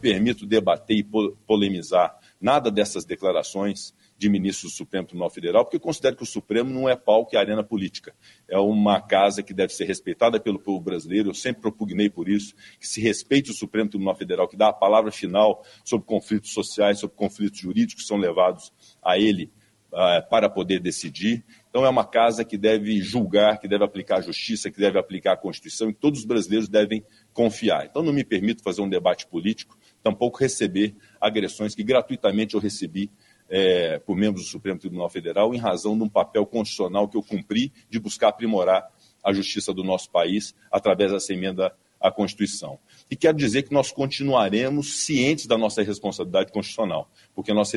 [0.00, 1.06] Permito debater e
[1.46, 6.26] polemizar nada dessas declarações de ministros do Supremo Tribunal Federal, porque eu considero que o
[6.26, 8.14] Supremo não é palco e arena política.
[8.48, 12.54] É uma casa que deve ser respeitada pelo povo brasileiro, eu sempre propugnei por isso,
[12.80, 16.98] que se respeite o Supremo Tribunal Federal, que dá a palavra final sobre conflitos sociais,
[16.98, 19.52] sobre conflitos jurídicos que são levados a ele
[19.92, 21.44] uh, para poder decidir.
[21.68, 25.32] Então é uma casa que deve julgar, que deve aplicar a justiça, que deve aplicar
[25.32, 27.86] a Constituição, e todos os brasileiros devem confiar.
[27.86, 33.10] Então não me permito fazer um debate político, tampouco receber agressões que gratuitamente eu recebi
[33.48, 37.22] é, por membros do Supremo Tribunal Federal em razão de um papel constitucional que eu
[37.22, 38.90] cumpri de buscar aprimorar
[39.22, 42.78] a justiça do nosso país através dessa emenda à Constituição.
[43.10, 47.72] E quero dizer que nós continuaremos cientes da nossa responsabilidade constitucional, porque nós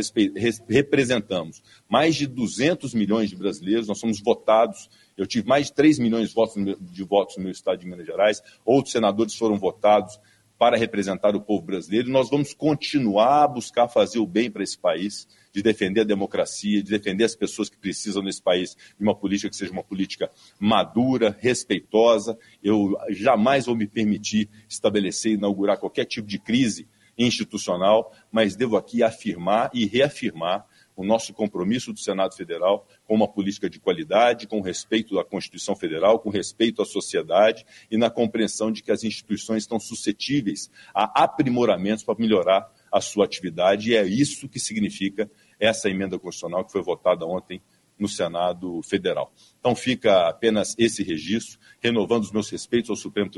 [0.68, 6.00] representamos mais de 200 milhões de brasileiros, nós somos votados, eu tive mais de 3
[6.00, 10.20] milhões de votos, de votos no meu estado de Minas Gerais, outros senadores foram votados
[10.58, 14.62] para representar o povo brasileiro, e nós vamos continuar a buscar fazer o bem para
[14.62, 15.28] esse país,
[15.60, 19.50] de defender a democracia, de defender as pessoas que precisam nesse país de uma política
[19.50, 22.38] que seja uma política madura, respeitosa.
[22.64, 26.88] Eu jamais vou me permitir estabelecer e inaugurar qualquer tipo de crise
[27.18, 33.28] institucional, mas devo aqui afirmar e reafirmar o nosso compromisso do Senado Federal com uma
[33.28, 38.72] política de qualidade, com respeito à Constituição Federal, com respeito à sociedade e na compreensão
[38.72, 44.06] de que as instituições estão suscetíveis a aprimoramentos para melhorar a sua atividade, e é
[44.06, 45.30] isso que significa
[45.60, 47.62] essa emenda constitucional que foi votada ontem
[48.00, 49.32] no Senado Federal.
[49.60, 53.30] Então fica apenas esse registro, renovando os meus respeitos ao Supremo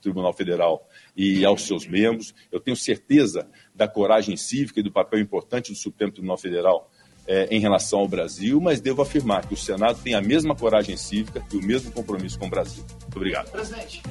[0.00, 2.34] Tribunal Federal e aos seus membros.
[2.50, 6.90] Eu tenho certeza da coragem cívica e do papel importante do Supremo Tribunal Federal
[7.26, 10.96] é, em relação ao Brasil, mas devo afirmar que o Senado tem a mesma coragem
[10.96, 12.82] cívica e o mesmo compromisso com o Brasil.
[13.02, 13.50] Muito obrigado.
[13.50, 14.02] Presidente.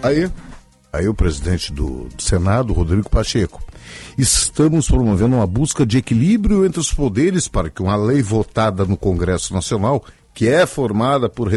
[0.00, 0.30] Aí,
[0.92, 3.60] aí o presidente do Senado, Rodrigo Pacheco
[4.16, 8.96] estamos promovendo uma busca de equilíbrio entre os poderes para que uma lei votada no
[8.96, 10.04] Congresso Nacional,
[10.34, 11.50] que é formada por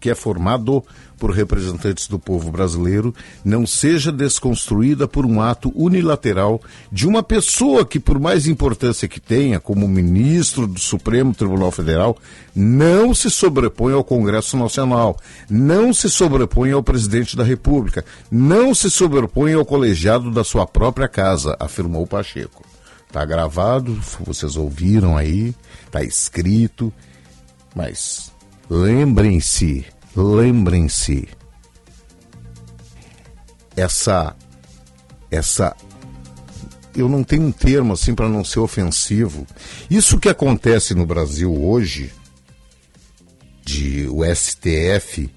[0.00, 0.82] que é formado
[1.22, 3.14] por representantes do povo brasileiro
[3.44, 6.60] não seja desconstruída por um ato unilateral
[6.90, 12.18] de uma pessoa que, por mais importância que tenha, como ministro do Supremo Tribunal Federal,
[12.52, 15.16] não se sobrepõe ao Congresso Nacional,
[15.48, 21.06] não se sobrepõe ao presidente da República, não se sobrepõe ao colegiado da sua própria
[21.06, 22.64] casa, afirmou Pacheco.
[23.06, 25.54] Está gravado, vocês ouviram aí,
[25.86, 26.92] está escrito,
[27.74, 28.32] mas
[28.68, 31.28] lembrem-se lembrem-se,
[33.76, 34.36] essa,
[35.30, 35.74] essa,
[36.94, 39.46] eu não tenho um termo assim para não ser ofensivo.
[39.90, 42.12] Isso que acontece no Brasil hoje,
[43.64, 45.30] de o STF,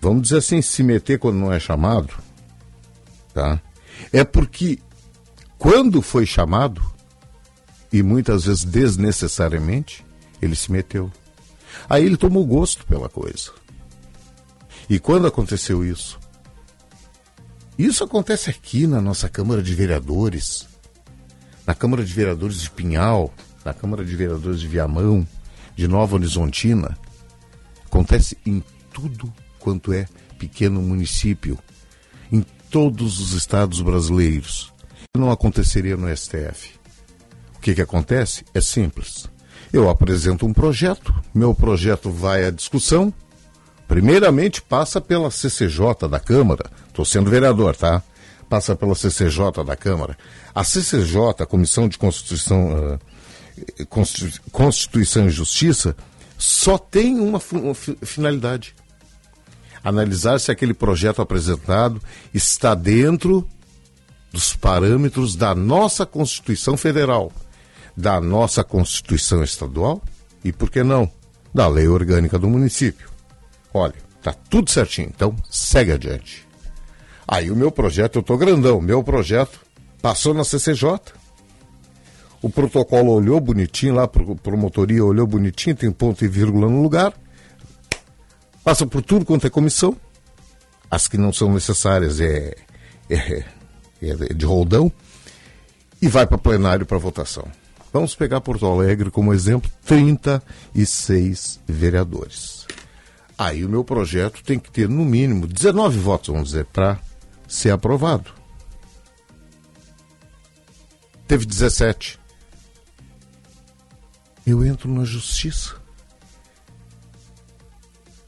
[0.00, 2.14] vamos dizer assim, se meter quando não é chamado,
[3.32, 3.60] tá?
[4.12, 4.78] É porque
[5.56, 6.82] quando foi chamado,
[7.92, 10.04] e muitas vezes desnecessariamente,
[10.42, 11.10] ele se meteu.
[11.88, 13.50] Aí ele tomou gosto pela coisa.
[14.88, 16.18] E quando aconteceu isso?
[17.78, 20.66] Isso acontece aqui na nossa Câmara de Vereadores,
[21.66, 23.32] na Câmara de Vereadores de Pinhal,
[23.64, 25.26] na Câmara de Vereadores de Viamão,
[25.76, 26.98] de Nova Horizontina.
[27.84, 30.06] Acontece em tudo quanto é
[30.38, 31.58] pequeno município,
[32.32, 34.72] em todos os estados brasileiros.
[35.16, 36.78] Não aconteceria no STF.
[37.56, 38.44] O que, que acontece?
[38.54, 39.28] É simples.
[39.72, 43.12] Eu apresento um projeto, meu projeto vai à discussão,
[43.88, 48.02] Primeiramente passa pela CCJ da Câmara, estou sendo vereador, tá?
[48.46, 50.16] Passa pela CCJ da Câmara.
[50.54, 53.86] A CCJ, a Comissão de Constituição, uh,
[54.52, 55.96] Constituição e Justiça,
[56.36, 58.74] só tem uma, finalidade:
[59.82, 62.00] analisar se aquele projeto apresentado
[62.34, 63.48] está dentro
[64.30, 67.32] dos parâmetros da nossa Constituição Federal,
[67.98, 70.00] da nossa Constituição Estadual
[70.44, 71.10] e, por que não,
[71.52, 73.10] da lei orgânica do município.
[73.74, 76.46] Olha, tá tudo certinho, então segue adiante.
[77.26, 79.60] Aí o meu projeto, eu tô grandão, meu projeto
[80.00, 81.00] passou na CCJ.
[82.40, 87.12] O protocolo olhou bonitinho lá, pro promotoria olhou bonitinho, tem ponto e vírgula no lugar.
[88.62, 89.96] Passa por tudo quanto é comissão.
[90.88, 92.54] As que não são necessárias é,
[93.10, 93.44] é,
[94.00, 94.90] é de roldão.
[96.00, 97.44] E vai para plenário para votação.
[97.98, 102.64] Vamos pegar Porto Alegre como exemplo: 36 vereadores.
[103.36, 107.00] Aí o meu projeto tem que ter, no mínimo, 19 votos, vamos dizer, para
[107.48, 108.30] ser aprovado.
[111.26, 112.20] Teve 17.
[114.46, 115.74] Eu entro na justiça.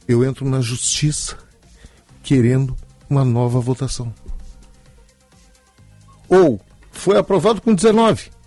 [0.09, 1.39] Eu entro na justiça
[2.25, 2.77] querendo
[3.09, 4.13] uma nova votação.
[6.29, 6.61] Ou
[6.91, 8.40] foi aprovado com 19.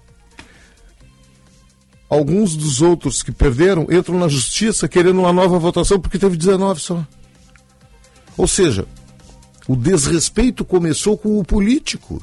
[2.14, 6.80] Alguns dos outros que perderam entram na justiça querendo uma nova votação porque teve 19
[6.80, 7.04] só.
[8.38, 8.86] Ou seja,
[9.68, 12.22] o desrespeito começou com o político.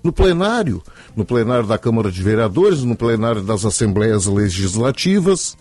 [0.00, 0.80] No plenário,
[1.16, 5.56] no plenário da Câmara de Vereadores, no plenário das Assembleias Legislativas,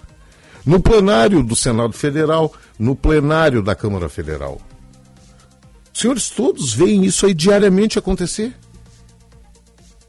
[0.64, 4.62] no plenário do Senado Federal, no plenário da Câmara Federal.
[5.92, 8.54] Senhores todos veem isso aí diariamente acontecer.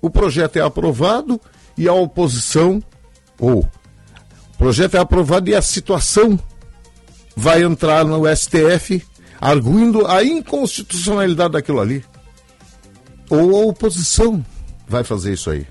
[0.03, 1.41] O projeto é aprovado
[1.75, 2.83] e a oposição,
[3.39, 6.39] ou o projeto é aprovado e a situação
[7.37, 9.05] vai entrar no STF
[9.41, 12.05] arguindo a inconstitucionalidade daquilo ali.
[13.29, 14.45] Ou a oposição
[14.87, 15.67] vai fazer isso aí.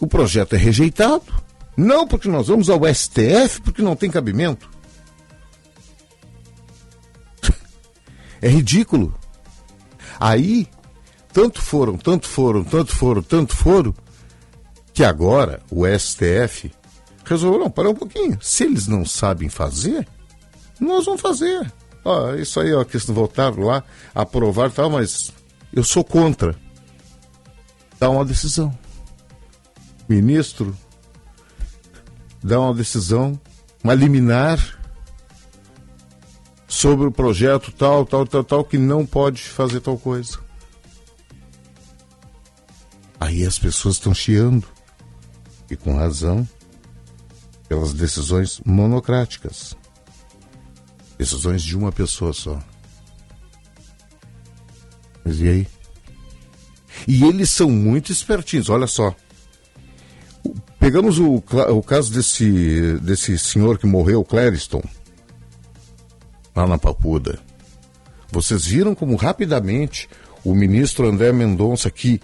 [0.00, 1.42] O projeto é rejeitado.
[1.76, 4.70] Não porque nós vamos ao STF, porque não tem cabimento.
[8.44, 9.14] É ridículo.
[10.18, 10.66] Aí,
[11.32, 13.94] tanto foram, tanto foram, tanto foram, tanto foram,
[14.92, 16.70] que agora o STF
[17.24, 18.38] resolveu, não, parar um pouquinho.
[18.40, 20.06] Se eles não sabem fazer,
[20.80, 21.72] nós vamos fazer.
[22.04, 23.82] Ó, isso aí, ó, que eles voltaram lá,
[24.14, 25.32] aprovar e tal, mas
[25.72, 26.54] eu sou contra.
[27.98, 28.76] Dá uma decisão.
[30.08, 30.76] Ministro,
[32.42, 33.40] dá uma decisão,
[33.82, 34.78] uma liminar
[36.66, 40.38] sobre o projeto tal, tal, tal, tal, que não pode fazer tal coisa.
[43.20, 44.66] Aí as pessoas estão chiando,
[45.72, 46.46] e com razão,
[47.66, 49.74] pelas decisões monocráticas.
[51.16, 52.60] Decisões de uma pessoa só.
[55.24, 55.68] Mas e aí?
[57.08, 59.14] E eles são muito espertinhos, olha só.
[60.78, 64.82] Pegamos o, o caso desse, desse senhor que morreu, Clériston,
[66.54, 67.38] lá na Papuda.
[68.30, 70.08] Vocês viram como rapidamente
[70.44, 72.20] o ministro André Mendonça que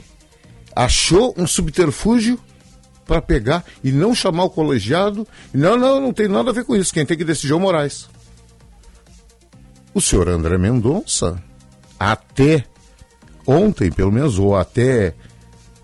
[0.75, 2.39] achou um subterfúgio
[3.09, 5.27] para pegar e não chamar o colegiado.
[5.53, 6.93] Não, não, não tem nada a ver com isso.
[6.93, 8.07] Quem tem que decidir é o Moraes.
[9.95, 11.43] O senhor André Mendonça,
[11.99, 12.67] até
[13.47, 15.15] ontem, pelo menos, ou até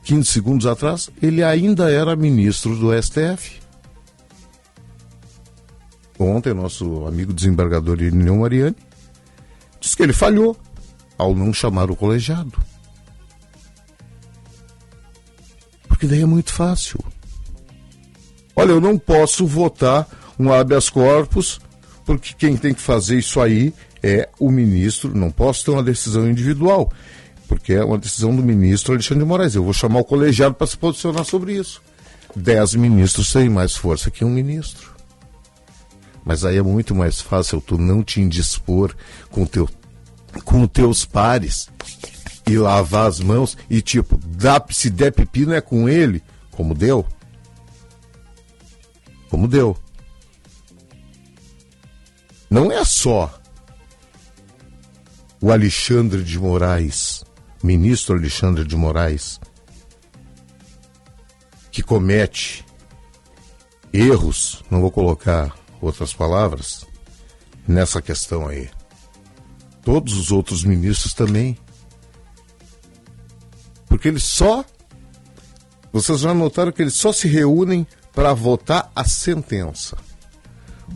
[0.05, 3.59] 15 segundos atrás, ele ainda era ministro do STF.
[6.18, 8.77] Ontem, nosso amigo desembargador Irineu Mariani
[9.81, 10.57] disse que ele falhou
[11.16, 12.53] ao não chamar o colegiado.
[15.89, 16.99] Porque daí é muito fácil.
[18.57, 20.07] Olha, eu não posso votar
[20.39, 21.61] um habeas corpus,
[22.05, 25.17] porque quem tem que fazer isso aí é o ministro.
[25.17, 26.93] Não posso ter uma decisão individual,
[27.49, 29.55] porque é uma decisão do ministro Alexandre de Moraes.
[29.55, 31.83] Eu vou chamar o colegiado para se posicionar sobre isso.
[32.37, 34.93] Dez ministros têm mais força que um ministro.
[36.25, 38.95] Mas aí é muito mais fácil tu não te indispor
[39.31, 39.69] com, teu,
[40.45, 41.69] com teus pares
[42.47, 47.07] e lavar as mãos e tipo, dá, se der pepino é com ele, como deu.
[49.35, 49.76] Como deu.
[52.49, 53.37] Não é só
[55.41, 57.24] o Alexandre de Moraes,
[57.61, 59.41] ministro Alexandre de Moraes,
[61.72, 62.64] que comete
[63.93, 66.87] erros, não vou colocar outras palavras,
[67.66, 68.70] nessa questão aí.
[69.82, 71.59] Todos os outros ministros também.
[73.89, 74.64] Porque eles só.
[75.93, 77.85] Vocês já notaram que eles só se reúnem
[78.15, 79.97] para votar a sentença.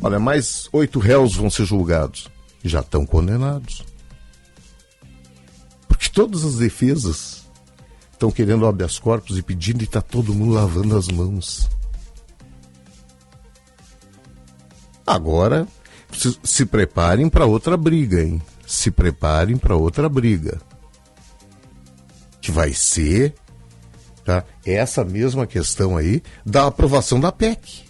[0.01, 2.29] Olha, mais oito réus vão ser julgados.
[2.63, 3.85] Já estão condenados.
[5.89, 7.47] Porque todas as defesas
[8.13, 11.69] estão querendo habeas corpus e pedindo e está todo mundo lavando as mãos.
[15.07, 15.67] Agora,
[16.13, 18.43] se, se preparem para outra briga, hein?
[18.67, 20.61] Se preparem para outra briga.
[22.41, 23.35] Que vai ser
[24.29, 24.45] tá?
[24.67, 27.85] essa mesma questão aí da aprovação da PEC.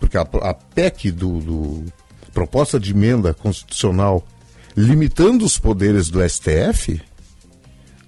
[0.00, 1.84] Porque a, a PEC do, do
[2.32, 4.26] proposta de emenda constitucional
[4.74, 7.02] limitando os poderes do STF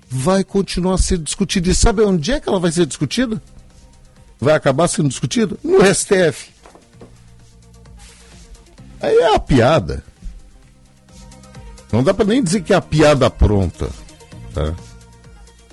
[0.08, 1.70] vai continuar ser discutida.
[1.70, 3.42] E sabe onde é que ela vai ser discutida?
[4.40, 5.54] Vai acabar sendo discutida?
[5.62, 6.50] No STF.
[9.02, 10.02] Aí é a piada.
[11.92, 13.90] Não dá para nem dizer que é a piada pronta.
[14.54, 14.74] Tá?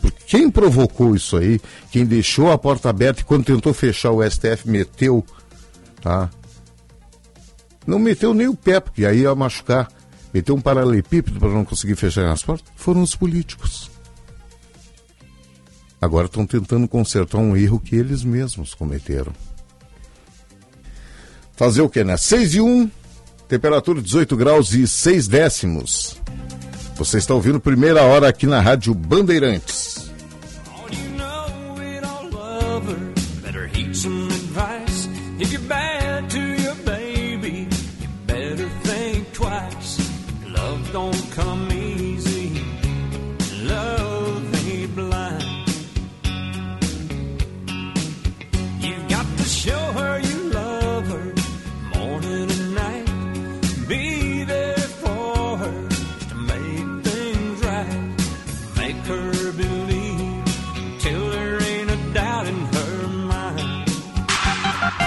[0.01, 4.27] Porque quem provocou isso aí, quem deixou a porta aberta e quando tentou fechar o
[4.27, 5.23] STF meteu,
[6.01, 6.29] tá?
[7.85, 9.91] Não meteu nem o pé, porque aí ia machucar.
[10.33, 12.71] Meteu um paralelepípedo para não conseguir fechar as portas.
[12.75, 13.91] Foram os políticos.
[15.99, 19.33] Agora estão tentando consertar um erro que eles mesmos cometeram.
[21.55, 22.17] Fazer o que, né?
[22.17, 22.89] 6 e 1,
[23.47, 26.20] temperatura 18 graus e 6 décimos.
[27.01, 30.10] Você está ouvindo primeira hora aqui na Rádio Bandeirantes.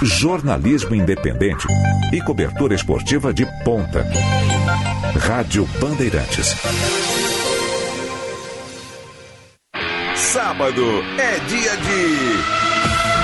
[0.05, 1.67] Jornalismo independente
[2.13, 4.07] e cobertura esportiva de ponta.
[5.19, 6.55] Rádio Bandeirantes.
[10.15, 10.85] Sábado
[11.19, 12.65] é dia de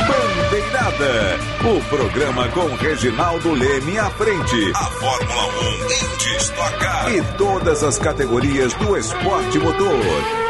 [0.09, 1.39] Bandeirada.
[1.69, 4.73] O programa com Reginaldo Leme à frente.
[4.75, 7.15] A Fórmula 1 em destacar.
[7.15, 10.50] E todas as categorias do esporte motor.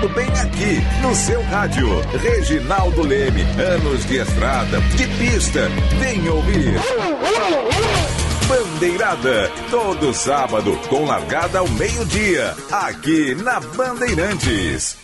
[0.00, 1.86] Tudo bem aqui no seu rádio.
[2.22, 5.68] Reginaldo Leme, anos de estrada, de pista.
[5.98, 6.80] Vem ouvir.
[8.48, 14.96] Bandeirada, todo sábado, com largada ao meio-dia, aqui na Bandeirantes.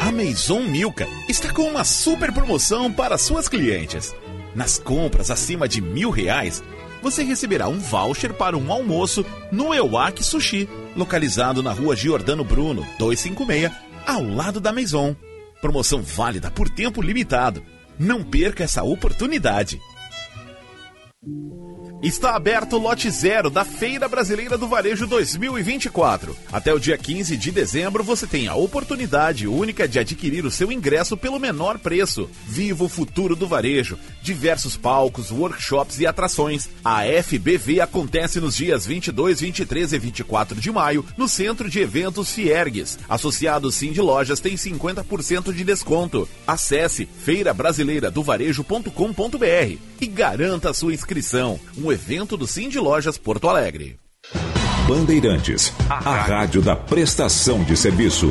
[0.00, 4.14] A Maison Milka está com uma super promoção para suas clientes.
[4.54, 6.62] Nas compras acima de mil reais,
[7.04, 12.80] você receberá um voucher para um almoço no Ewak Sushi, localizado na rua Giordano Bruno,
[12.98, 13.70] 256,
[14.06, 15.14] ao lado da Maison.
[15.60, 17.62] Promoção válida por tempo limitado.
[17.98, 19.78] Não perca essa oportunidade.
[22.04, 26.36] Está aberto o lote zero da Feira Brasileira do Varejo 2024.
[26.52, 30.70] Até o dia 15 de dezembro você tem a oportunidade única de adquirir o seu
[30.70, 32.28] ingresso pelo menor preço.
[32.46, 33.98] Viva o futuro do varejo.
[34.20, 36.68] Diversos palcos, workshops e atrações.
[36.84, 42.32] A FBV acontece nos dias 22, 23 e 24 de maio no Centro de Eventos
[42.32, 42.98] Fiergues.
[43.08, 46.28] Associado Sim de Lojas tem 50% de desconto.
[46.46, 51.58] Acesse feirabrasileiradovarejo.com.br e garanta a sua inscrição.
[51.78, 53.96] Um evento do Sim de Lojas Porto Alegre.
[54.86, 58.28] Bandeirantes, a rádio da prestação de serviço.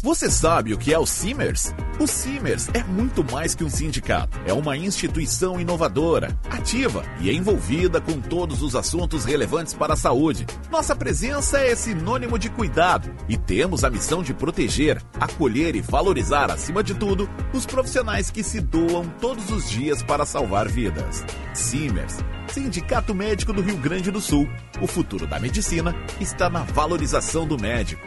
[0.00, 1.74] Você sabe o que é o Simers?
[1.98, 4.38] O Simers é muito mais que um sindicato.
[4.46, 10.46] É uma instituição inovadora, ativa e envolvida com todos os assuntos relevantes para a saúde.
[10.70, 16.48] Nossa presença é sinônimo de cuidado e temos a missão de proteger, acolher e valorizar,
[16.48, 21.24] acima de tudo, os profissionais que se doam todos os dias para salvar vidas.
[21.52, 24.48] Simers, Sindicato Médico do Rio Grande do Sul.
[24.80, 28.06] O futuro da medicina está na valorização do médico.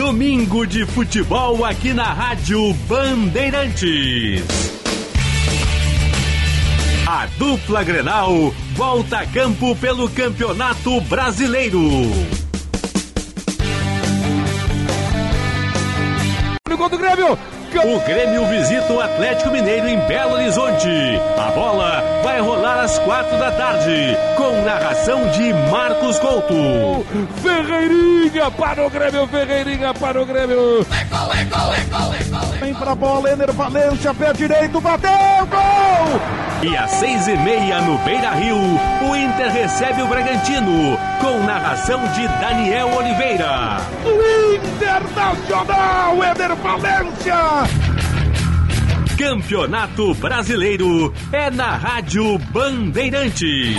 [0.00, 4.42] Domingo de futebol aqui na Rádio Bandeirantes.
[7.06, 8.32] A dupla Grenal
[8.72, 11.82] volta a campo pelo Campeonato Brasileiro.
[16.66, 17.38] No gol do Grêmio.
[17.78, 20.88] O Grêmio visita o Atlético Mineiro em Belo Horizonte.
[21.38, 27.06] A bola vai rolar às quatro da tarde, com narração de Marcos Couto.
[27.40, 30.84] Ferreirinha para o Grêmio, Ferreirinha para o Grêmio.
[32.60, 35.10] Vem pra bola, Ener Valência, pé direito, bateu,
[35.48, 36.20] gol!
[36.62, 40.98] E às seis e meia no Beira Rio, o Inter recebe o Bragantino,
[41.30, 43.76] com narração de Daniel Oliveira.
[44.04, 47.36] O Internacional, Ener Valência!
[49.16, 53.76] Campeonato Brasileiro é na Rádio Bandeirantes.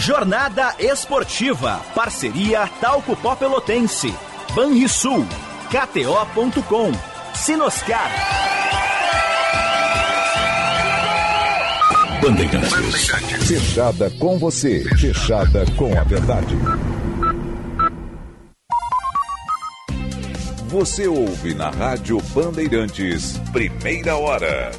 [0.00, 1.78] Jornada Esportiva.
[1.94, 4.14] Parceria Talco Pó Pelotense.
[4.54, 5.26] Banrisul.
[5.68, 6.92] KTO.com.
[7.34, 8.65] Sinoscar.
[12.20, 13.08] Bandeirantes.
[13.46, 14.84] Fechada com você.
[14.96, 16.56] Fechada com a verdade.
[20.68, 23.38] Você ouve na Rádio Bandeirantes.
[23.52, 24.72] Primeira hora.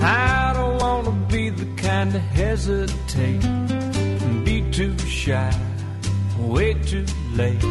[0.00, 3.40] I don't wanna be the kind to hesitate,
[4.44, 5.50] be too shy,
[6.38, 7.04] wait too
[7.36, 7.62] late.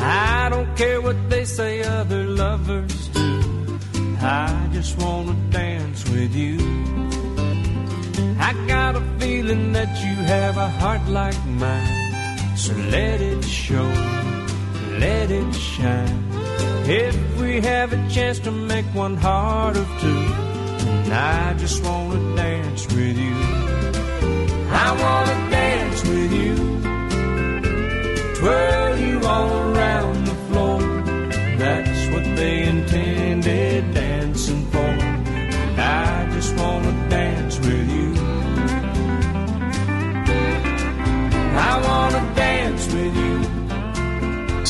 [0.00, 3.78] I don't care what they say other lovers do.
[4.22, 7.09] I just wanna dance with you.
[8.50, 13.86] I got a feeling that you have a heart like mine, so let it show,
[14.98, 16.24] let it shine.
[16.84, 20.08] If we have a chance to make one heart of two.
[20.08, 23.09] And I just wanna dance with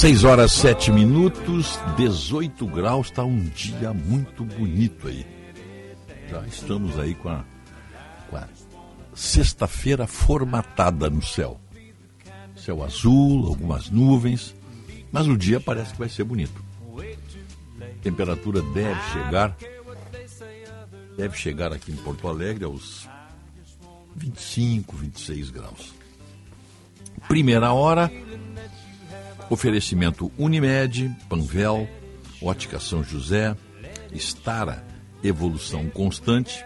[0.01, 5.26] 6 horas 7 minutos, 18 graus, está um dia muito bonito aí.
[6.30, 7.44] Já estamos aí com a,
[8.30, 8.48] com a
[9.14, 11.61] sexta-feira formatada no céu.
[12.57, 14.55] Céu azul, algumas nuvens,
[15.12, 16.64] mas o dia parece que vai ser bonito.
[18.01, 19.55] Temperatura deve chegar,
[21.14, 23.07] deve chegar aqui em Porto Alegre aos
[24.16, 25.92] 25, 26 graus.
[27.28, 28.11] Primeira hora,
[29.51, 31.88] oferecimento Unimed, Panvel,
[32.40, 33.55] Ótica São José,
[34.12, 34.86] Estara,
[35.22, 36.64] Evolução Constante.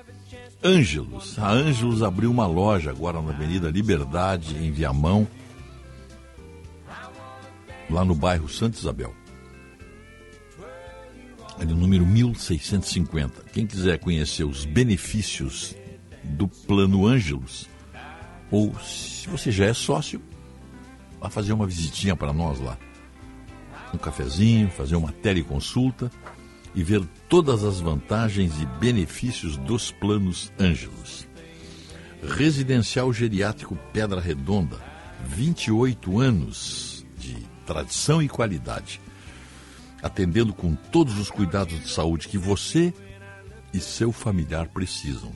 [0.63, 1.39] Ângelos.
[1.39, 5.29] A Ângelos abriu uma loja agora na Avenida Liberdade, em Viamão,
[7.91, 9.15] lá no bairro Santa Isabel.
[11.59, 13.45] É no número 1650.
[13.53, 15.77] Quem quiser conhecer os benefícios
[16.23, 17.69] do Plano Ângelos,
[18.51, 20.21] ou se você já é sócio,
[21.25, 22.77] vá fazer uma visitinha para nós lá.
[23.95, 26.11] Um cafezinho, fazer uma teleconsulta
[26.75, 31.27] e ver todas as vantagens e benefícios dos planos Ângelos.
[32.23, 34.79] Residencial Geriátrico Pedra Redonda,
[35.27, 39.01] 28 anos de tradição e qualidade,
[40.03, 42.93] atendendo com todos os cuidados de saúde que você
[43.73, 45.33] e seu familiar precisam.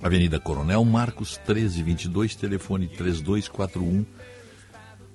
[0.00, 4.04] Avenida Coronel Marcos, 1322, telefone 3241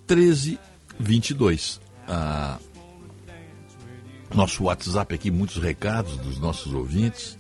[0.07, 1.81] 1322.
[2.07, 2.57] Ah,
[4.33, 7.37] nosso WhatsApp aqui, muitos recados dos nossos ouvintes.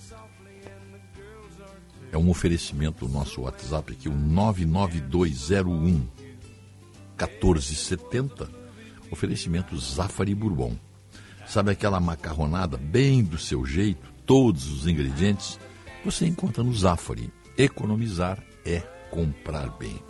[2.11, 6.07] É um oferecimento do nosso WhatsApp aqui, o 99201
[7.17, 8.49] 1470.
[9.09, 10.77] Oferecimento Zafari Bourbon.
[11.47, 15.57] Sabe aquela macarronada bem do seu jeito, todos os ingredientes?
[16.03, 17.31] Você encontra no Zafari.
[17.57, 20.06] Economizar é comprar bem.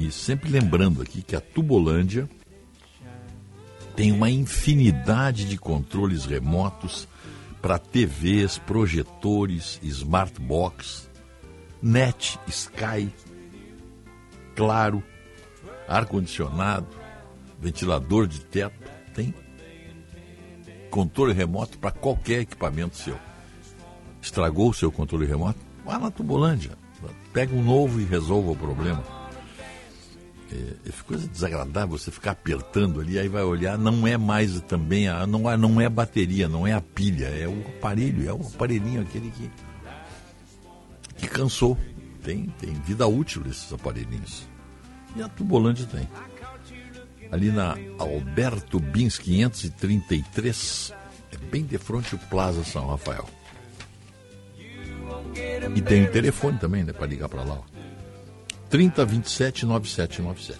[0.00, 2.26] E sempre lembrando aqui que a Tubolândia
[3.94, 7.06] tem uma infinidade de controles remotos
[7.60, 11.06] para TVs, projetores, smartbox,
[11.82, 13.12] net, Sky,
[14.56, 15.04] claro,
[15.86, 16.88] ar-condicionado,
[17.60, 18.80] ventilador de teto,
[19.14, 19.34] tem
[20.88, 23.18] controle remoto para qualquer equipamento seu.
[24.22, 25.58] Estragou o seu controle remoto?
[25.84, 26.70] Vá na Tubolândia,
[27.34, 29.19] pega um novo e resolva o problema.
[30.52, 35.08] É, é coisa desagradável você ficar apertando ali, aí vai olhar, não é mais também,
[35.08, 38.32] a, não, é, não é a bateria, não é a pilha, é o aparelho, é
[38.32, 39.50] o aparelhinho aquele que,
[41.16, 41.78] que cansou.
[42.22, 44.46] Tem, tem vida útil esses aparelhinhos.
[45.16, 46.08] E a Tubolândia tem.
[47.32, 50.92] Ali na Alberto Bins 533,
[51.32, 53.26] é bem de frente o Plaza São Rafael.
[55.74, 57.54] E tem o telefone também, né, para ligar para lá.
[57.54, 57.79] Ó.
[58.70, 60.58] 3027 9797.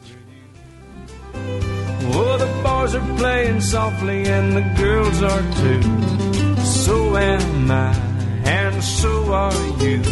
[2.12, 5.82] Oh, the boys are playing softly and the girls are too.
[6.64, 7.94] So am I,
[8.44, 10.02] and so are you.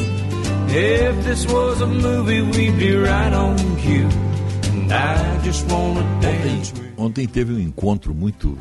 [0.70, 4.08] If this was a movie, we'd be right on cue.
[4.70, 8.56] And I just wanna dance with Ontem teve um encontro muito,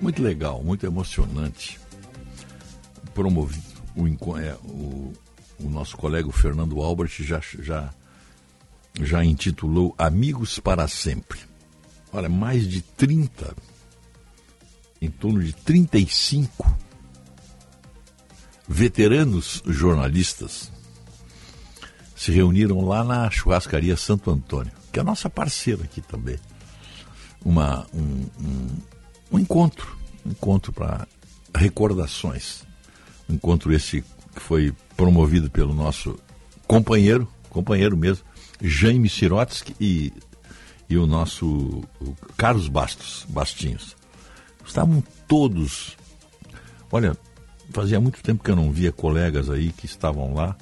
[0.00, 1.78] muito legal, muito emocionante.
[3.14, 3.62] Promovido.
[3.96, 5.12] O, é, o,
[5.60, 7.92] o nosso colega o Fernando Albert já, já,
[9.00, 11.38] já intitulou Amigos para Sempre.
[12.12, 13.56] Olha, mais de 30,
[15.00, 16.78] em torno de 35
[18.68, 20.72] veteranos jornalistas
[22.16, 26.38] se reuniram lá na churrascaria Santo Antônio, que é a nossa parceira aqui também
[27.44, 28.68] uma, um, um,
[29.32, 31.06] um encontro, um encontro para
[31.54, 32.64] recordações.
[33.28, 34.02] Um encontro esse
[34.34, 36.18] que foi promovido pelo nosso
[36.66, 38.24] companheiro, companheiro mesmo,
[38.62, 40.12] Jaime Sirotsky e,
[40.88, 41.46] e o nosso
[42.00, 43.96] o Carlos Bastos, Bastinhos.
[44.66, 45.96] Estavam todos.
[46.90, 47.16] Olha,
[47.70, 50.56] fazia muito tempo que eu não via colegas aí que estavam lá.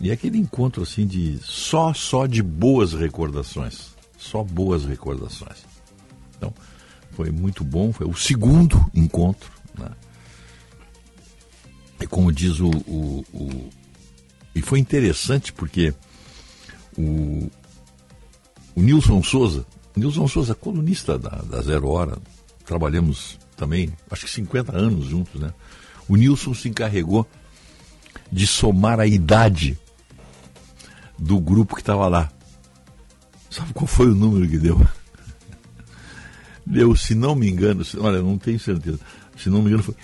[0.00, 5.58] E aquele encontro assim de só só de boas recordações, só boas recordações.
[6.36, 6.52] Então,
[7.12, 9.52] foi muito bom, foi o segundo encontro.
[9.78, 9.90] Né?
[12.00, 13.70] E como diz o, o, o-
[14.54, 15.94] E foi interessante porque
[16.98, 17.50] o,
[18.74, 19.64] o Nilson Souza,
[19.96, 22.16] Nilson Souza, colunista da, da Zero Hora,
[22.64, 25.52] trabalhamos também, acho que 50 anos juntos, né?
[26.08, 27.26] O Nilson se encarregou
[28.30, 29.78] de somar a idade
[31.18, 32.30] do grupo que estava lá.
[33.50, 34.80] Sabe qual foi o número que deu?
[36.64, 38.98] Deu, se não me engano, se- olha, não tenho certeza,
[39.36, 39.94] se não me engano, foi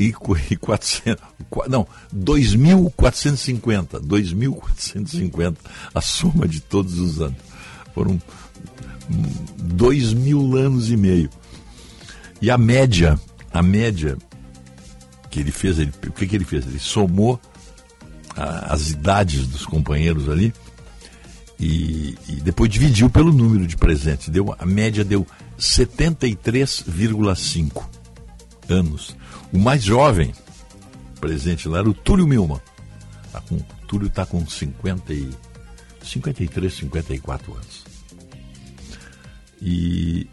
[0.00, 1.18] 3.400,
[1.50, 5.56] qua- não, 2.450, 2.450,
[5.94, 7.36] a soma de todos os anos.
[7.94, 8.20] Foram
[9.58, 11.28] dois mil anos e meio.
[12.40, 13.20] E a média,
[13.52, 14.16] a média
[15.30, 16.64] que ele fez, ele, o que, que ele fez?
[16.66, 17.38] Ele somou
[18.36, 20.52] a- as idades dos companheiros ali
[21.58, 24.28] e, e depois dividiu pelo número de presentes.
[24.30, 25.26] Deu, a média deu
[25.58, 27.82] 73,5
[28.68, 29.14] anos.
[29.52, 30.32] O mais jovem
[31.20, 32.60] presente lá era o Túlio Milman.
[33.32, 35.30] Tá com, o Túlio está com 50 e,
[36.02, 37.84] 53, 54 anos.
[39.62, 40.26] E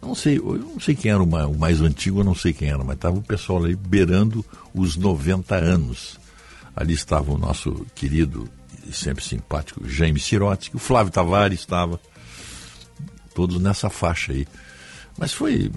[0.00, 2.84] não sei, eu não sei quem era o mais, antigo, eu não sei quem era,
[2.84, 4.44] mas estava o pessoal ali beirando
[4.74, 6.18] os 90 anos.
[6.76, 8.48] Ali estava o nosso querido
[8.86, 12.00] e sempre simpático Jaime Sirotsky, o Flávio Tavares estava,
[13.34, 14.46] todos nessa faixa aí.
[15.18, 15.70] Mas foi.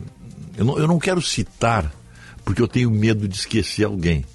[0.55, 1.91] Eu não, eu não quero citar,
[2.43, 4.25] porque eu tenho medo de esquecer alguém.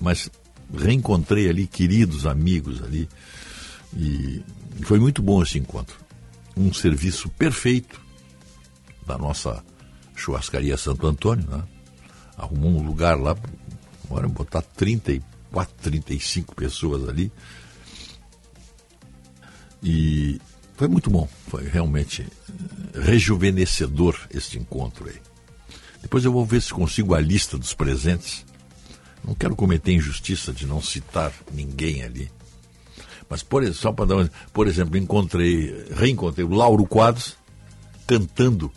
[0.00, 0.30] Mas
[0.74, 3.08] reencontrei ali queridos amigos ali.
[3.96, 4.42] E
[4.82, 5.96] foi muito bom esse encontro.
[6.56, 8.00] Um serviço perfeito
[9.06, 9.64] da nossa
[10.14, 11.62] churrascaria Santo Antônio, né?
[12.36, 13.36] Arrumou um lugar lá,
[14.04, 17.32] agora botar 34, 35 pessoas ali.
[19.82, 20.40] E
[20.76, 22.26] foi muito bom, foi realmente
[22.94, 25.25] rejuvenescedor este encontro aí.
[26.06, 28.46] Depois eu vou ver se consigo a lista dos presentes.
[29.24, 32.30] Não quero cometer injustiça de não citar ninguém ali.
[33.28, 37.36] Mas por, só para dar um, por exemplo, encontrei, reencontrei o Lauro Quadros
[38.06, 38.70] cantando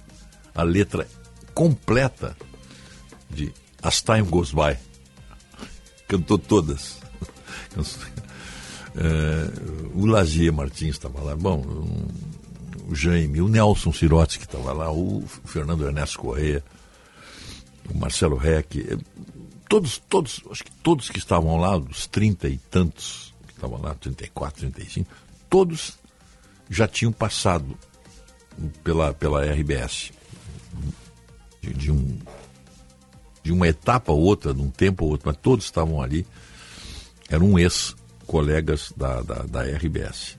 [0.56, 1.08] a letra
[1.54, 2.36] completa
[3.30, 4.76] de As Time Goes By.
[6.08, 6.98] Cantou todas.
[8.96, 9.52] Eh,
[9.94, 11.62] o Lazier Martins estava lá, bom,
[12.88, 16.64] o Jaime, o Nelson Sirotsky estava lá, o Fernando Ernesto Correia,
[17.94, 18.98] o Marcelo Reck, eh,
[19.68, 23.94] todos, todos, acho que todos que estavam lá, os trinta e tantos que estavam lá,
[23.96, 25.10] 34, 35,
[25.50, 25.98] todos
[26.70, 27.78] já tinham passado
[28.84, 30.12] pela, pela RBS.
[31.62, 32.20] De, de um,
[33.44, 36.26] de uma etapa ou outra, de um tempo ou outro, mas todos estavam ali.
[37.30, 40.38] Eram ex-colegas da, da, da RBS.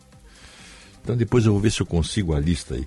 [1.02, 2.86] Então depois eu vou ver se eu consigo a lista aí.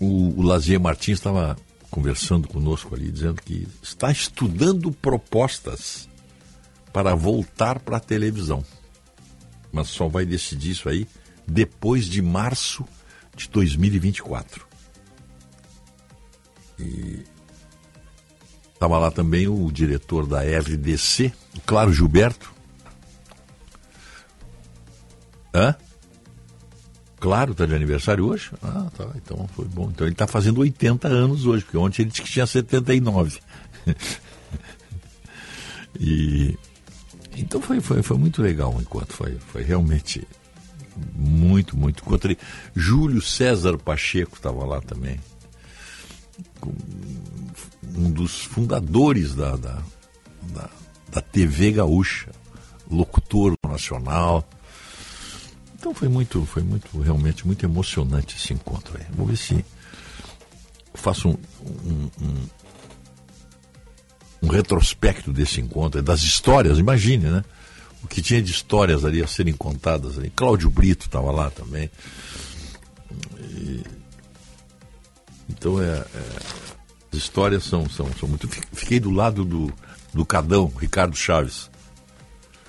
[0.00, 1.56] O, o Lazier Martins estava
[1.90, 6.08] conversando conosco ali, dizendo que está estudando propostas
[6.92, 8.64] para voltar para a televisão.
[9.72, 11.06] Mas só vai decidir isso aí
[11.46, 12.84] depois de março
[13.34, 14.66] de 2024.
[16.78, 17.24] E
[18.72, 22.52] estava lá também o diretor da RDC, o Claro Gilberto.
[25.54, 25.74] Hã?
[27.20, 28.50] Claro, está de aniversário hoje?
[28.62, 29.90] Ah, tá, então foi bom.
[29.90, 33.40] Então ele está fazendo 80 anos hoje, porque ontem ele disse que tinha 79.
[35.98, 36.56] e
[37.36, 40.26] então foi, foi, foi muito legal o encontro, foi, foi realmente
[41.14, 42.02] Muito, muito.
[42.02, 42.36] Encontrei
[42.74, 45.18] Júlio César Pacheco estava lá também.
[47.96, 49.82] Um dos fundadores da, da,
[50.52, 50.70] da,
[51.10, 52.30] da TV Gaúcha,
[52.90, 54.48] locutor nacional.
[55.78, 59.06] Então foi muito, foi muito, realmente muito emocionante esse encontro aí.
[59.14, 59.64] Vou ver se
[60.94, 61.36] faço um,
[61.84, 62.46] um, um,
[64.42, 67.44] um retrospecto desse encontro, das histórias, imagine, né?
[68.02, 70.30] o que tinha de histórias ali a serem contadas ali.
[70.30, 71.90] Cláudio Brito estava lá também.
[73.40, 73.82] E...
[75.48, 76.04] Então é, é,
[77.12, 78.48] as histórias são, são, são muito.
[78.72, 79.72] Fiquei do lado do,
[80.12, 81.70] do Cadão, Ricardo Chaves.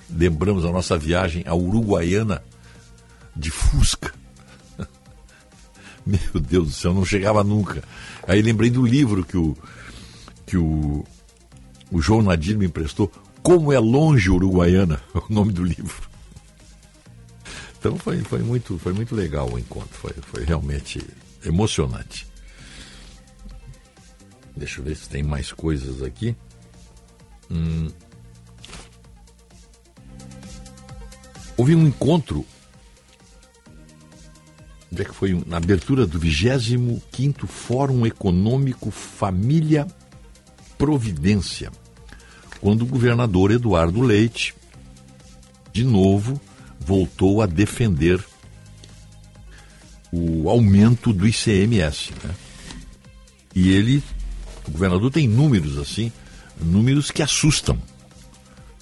[0.08, 2.42] Lembramos a nossa viagem à Uruguaiana
[3.34, 4.12] de Fusca.
[6.06, 7.82] Meu Deus do céu, não chegava nunca.
[8.26, 9.56] Aí lembrei do livro que o,
[10.46, 11.04] que o,
[11.90, 13.10] o João Nadir me emprestou,
[13.42, 16.08] como é longe Uruguaiana, o nome do livro.
[17.78, 21.00] Então foi, foi, muito, foi muito legal o encontro, foi, foi realmente
[21.44, 22.30] emocionante.
[24.54, 26.36] Deixa eu ver se tem mais coisas aqui.
[27.50, 27.88] Hum.
[31.56, 32.44] Houve um encontro.
[34.92, 35.40] Onde é que foi?
[35.46, 39.86] Na abertura do 25 Fórum Econômico Família
[40.76, 41.70] Providência
[42.60, 44.54] quando o governador Eduardo Leite,
[45.72, 46.40] de novo,
[46.78, 48.22] voltou a defender
[50.12, 52.12] o aumento do ICMS.
[52.22, 52.34] Né?
[53.54, 54.02] E ele,
[54.68, 56.12] o governador tem números assim,
[56.60, 57.80] números que assustam.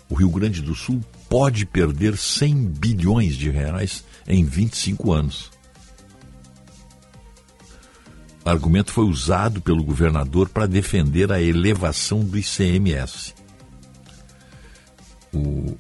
[0.09, 5.51] O Rio Grande do Sul pode perder 100 bilhões de reais em 25 anos.
[8.51, 13.35] Argumento foi usado pelo governador para defender a elevação do ICMS
[15.33, 15.77] o,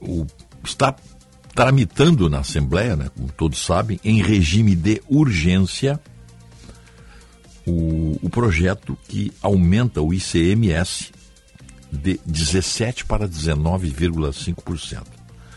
[0.00, 0.26] o,
[0.64, 0.94] está
[1.54, 6.00] tramitando na Assembleia, né, como todos sabem, em regime de urgência,
[7.66, 11.12] o, o projeto que aumenta o ICMS
[11.90, 15.02] de 17% para 19,5%.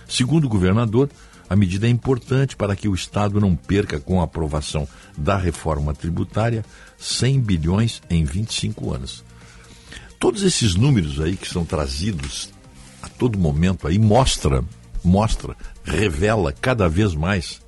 [0.08, 1.10] Segundo o governador,
[1.50, 5.94] a medida é importante para que o Estado não perca, com a aprovação da reforma
[5.96, 6.64] tributária,
[6.98, 9.24] 100 bilhões em 25 anos.
[10.20, 12.52] Todos esses números aí que são trazidos
[13.02, 14.64] a todo momento aí mostra,
[15.04, 17.62] mostra, revela cada vez mais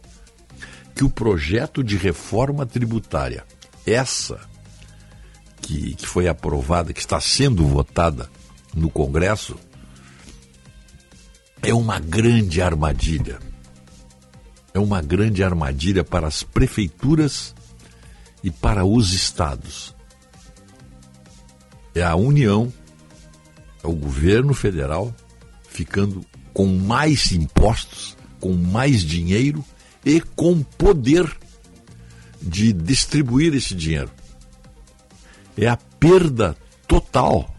[0.94, 3.46] que o projeto de reforma tributária,
[3.86, 4.40] essa
[5.62, 8.30] que, que foi aprovada, que está sendo votada
[8.76, 9.58] no Congresso,
[11.64, 13.51] é uma grande armadilha.
[14.74, 17.54] É uma grande armadilha para as prefeituras
[18.44, 19.94] e para os estados
[21.94, 22.72] é a União,
[23.84, 25.14] é o governo federal
[25.68, 29.64] ficando com mais impostos, com mais dinheiro
[30.06, 31.30] e com poder
[32.42, 34.10] de distribuir esse dinheiro.
[35.58, 36.56] É a perda
[36.88, 37.54] total,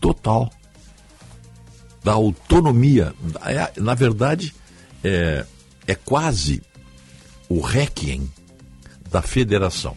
[0.00, 0.50] total
[2.04, 3.14] da autonomia.
[3.44, 4.54] É, na verdade,
[5.02, 5.44] é,
[5.86, 6.62] é quase
[7.48, 8.30] o requiem
[9.10, 9.96] da federação.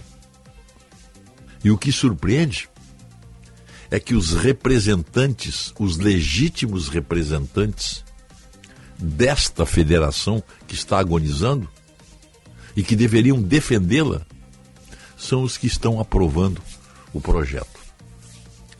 [1.64, 2.70] E o que surpreende
[3.92, 8.04] é que os representantes, os legítimos representantes
[8.98, 11.68] desta federação que está agonizando
[12.76, 14.26] e que deveriam defendê-la,
[15.18, 16.62] são os que estão aprovando
[17.14, 17.80] o projeto.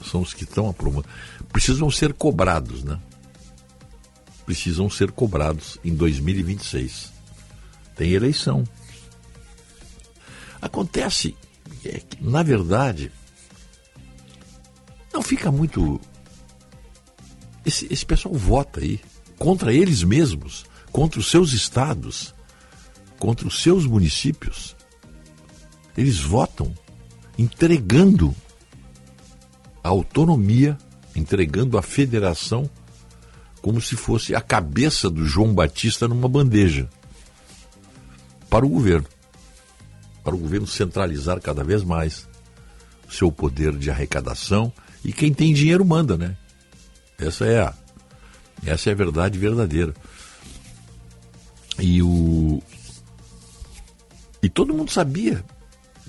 [0.10, 1.06] São os que estão aprovando.
[1.52, 3.00] Precisam ser cobrados, né?
[4.50, 7.14] Precisam ser cobrados em 2026.
[7.96, 8.64] Tem eleição.
[10.60, 11.36] Acontece
[11.86, 13.12] é que, na verdade,
[15.14, 16.02] não fica muito.
[17.64, 19.00] Esse, esse pessoal vota aí
[19.38, 22.34] contra eles mesmos, contra os seus estados,
[23.20, 24.76] contra os seus municípios.
[25.96, 26.74] Eles votam
[27.38, 28.36] entregando
[29.84, 30.76] a autonomia,
[31.16, 32.68] entregando a federação
[33.62, 36.90] como se fosse a cabeça do João Batista numa bandeja
[38.50, 39.08] para o governo.
[40.24, 42.28] Para o governo centralizar cada vez mais
[43.08, 44.72] o seu poder de arrecadação
[45.04, 46.36] e quem tem dinheiro manda, né?
[47.18, 47.74] Essa é a,
[48.66, 49.94] essa é a verdade verdadeira.
[51.78, 52.62] E o
[54.42, 55.44] e todo mundo sabia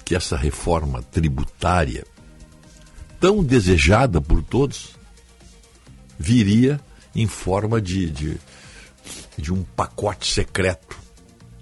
[0.05, 2.05] que essa reforma tributária
[3.19, 4.91] tão desejada por todos
[6.19, 6.81] viria
[7.21, 8.41] em forma de, de,
[9.37, 10.99] de um pacote secreto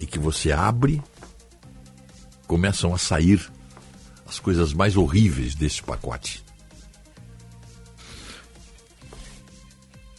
[0.01, 1.03] e que você abre
[2.47, 3.51] começam a sair
[4.27, 6.45] as coisas mais horríveis desse pacote.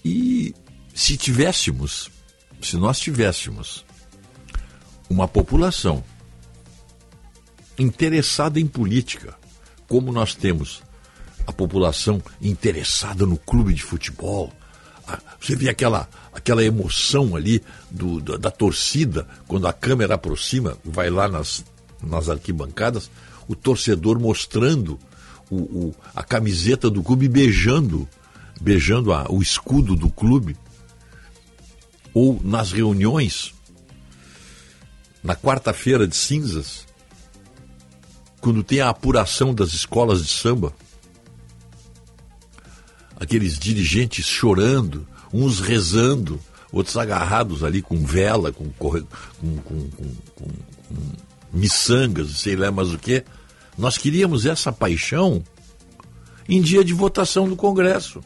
[0.04, 0.54] E
[0.94, 2.12] se tivéssemos
[2.62, 3.86] se nós tivéssemos
[5.10, 6.04] uma população
[7.78, 9.38] interessada em política,
[9.88, 10.84] como nós temos
[11.48, 14.52] a população interessada no clube de futebol,
[15.40, 21.10] você vê aquela, aquela emoção ali do, da, da torcida, quando a câmera aproxima, vai
[21.10, 21.64] lá nas,
[22.02, 23.10] nas arquibancadas,
[23.48, 25.00] o torcedor mostrando
[25.50, 28.08] o, o- a camiseta do clube, beijando,
[28.62, 30.56] beijando a- o escudo do clube.
[32.14, 33.54] Ou nas reuniões,
[35.24, 36.86] na quarta-feira de cinzas,
[38.42, 40.74] quando tem a apuração das escolas de samba,
[43.20, 46.40] aqueles dirigentes chorando, uns rezando,
[46.72, 49.02] outros agarrados ali com vela, com, com,
[49.42, 49.90] com-
[50.36, 50.48] com
[51.52, 53.24] miçangas, sei lá mais o que.
[53.78, 55.44] Nós queríamos essa paixão
[56.48, 58.22] em dia de votação do Congresso.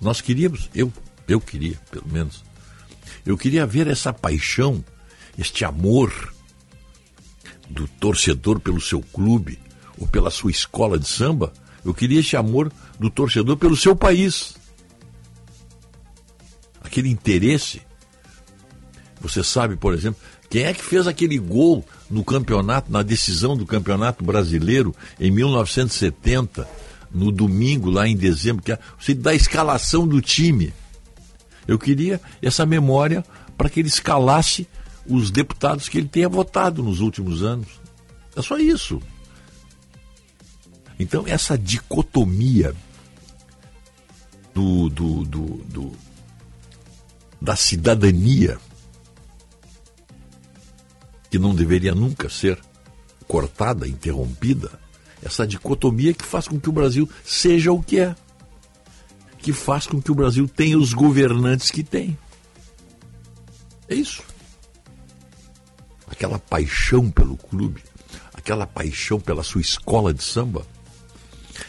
[0.00, 0.92] Nós queríamos, eu,
[1.28, 2.42] eu queria, pelo menos,
[3.24, 4.84] eu queria ver essa paixão,
[5.38, 6.32] este amor
[7.70, 9.58] do torcedor pelo seu clube
[9.98, 11.52] ou pela sua escola de samba.
[11.84, 14.54] Eu queria esse amor do torcedor pelo seu país.
[16.80, 17.82] Aquele interesse.
[19.20, 23.64] Você sabe, por exemplo, quem é que fez aquele gol no campeonato, na decisão do
[23.64, 26.68] Campeonato Brasileiro em 1970,
[27.10, 30.74] no domingo, lá em dezembro, que é você da escalação do time.
[31.66, 33.24] Eu queria essa memória
[33.56, 34.66] para que ele escalasse
[35.06, 37.68] os deputados que ele tenha votado nos últimos anos.
[38.36, 39.00] É só isso.
[41.02, 42.74] Então, essa dicotomia
[44.54, 45.92] do, do, do, do-
[47.40, 48.56] da cidadania,
[51.30, 52.58] que não deveria nunca ser
[53.26, 54.70] cortada, interrompida,
[55.24, 58.14] essa dicotomia que faz com que o Brasil seja o que é,
[59.38, 62.16] que faz com que o Brasil tenha os governantes que tem.
[63.88, 64.22] É isso.
[66.06, 67.82] Aquela paixão pelo clube,
[68.32, 70.64] aquela paixão pela sua escola de samba,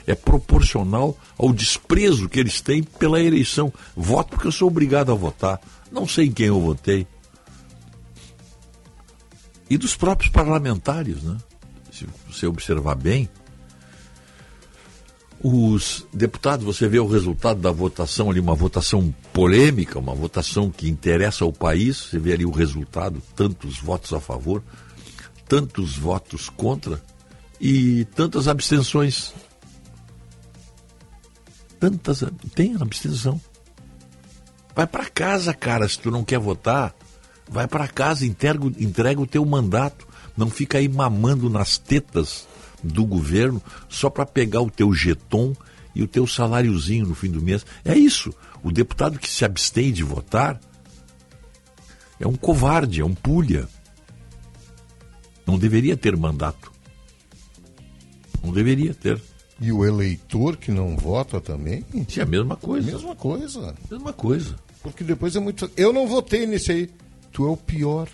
[0.05, 3.73] é proporcional ao desprezo que eles têm pela eleição.
[3.95, 5.59] Voto porque eu sou obrigado a votar.
[5.91, 7.07] Não sei em quem eu votei.
[9.69, 11.37] E dos próprios parlamentares, né?
[11.91, 13.29] Se você observar bem,
[15.43, 20.89] os deputados, você vê o resultado da votação ali, uma votação polêmica, uma votação que
[20.89, 24.63] interessa ao país, você vê ali o resultado, tantos votos a favor,
[25.47, 27.01] tantos votos contra
[27.59, 29.33] e tantas abstenções.
[31.83, 32.23] Tantas.
[32.55, 33.41] Tem abstenção.
[34.73, 36.95] Vai para casa, cara, se tu não quer votar.
[37.49, 40.07] Vai para casa, entrega, entrega o teu mandato.
[40.37, 42.47] Não fica aí mamando nas tetas
[42.81, 45.53] do governo só para pegar o teu jeton
[45.93, 47.65] e o teu saláriozinho no fim do mês.
[47.83, 48.33] É isso.
[48.63, 50.61] O deputado que se abstém de votar
[52.17, 53.67] é um covarde, é um pulha.
[55.45, 56.71] Não deveria ter mandato.
[58.41, 59.21] Não deveria ter.
[59.65, 61.85] E o eleitor que não vota também?
[62.09, 62.91] Sim, é a mesma coisa.
[62.91, 63.73] Mesma coisa.
[63.89, 64.55] Mesma coisa.
[64.81, 65.71] Porque depois é muito.
[65.77, 66.89] Eu não votei nesse aí.
[67.31, 68.09] Tu é o pior.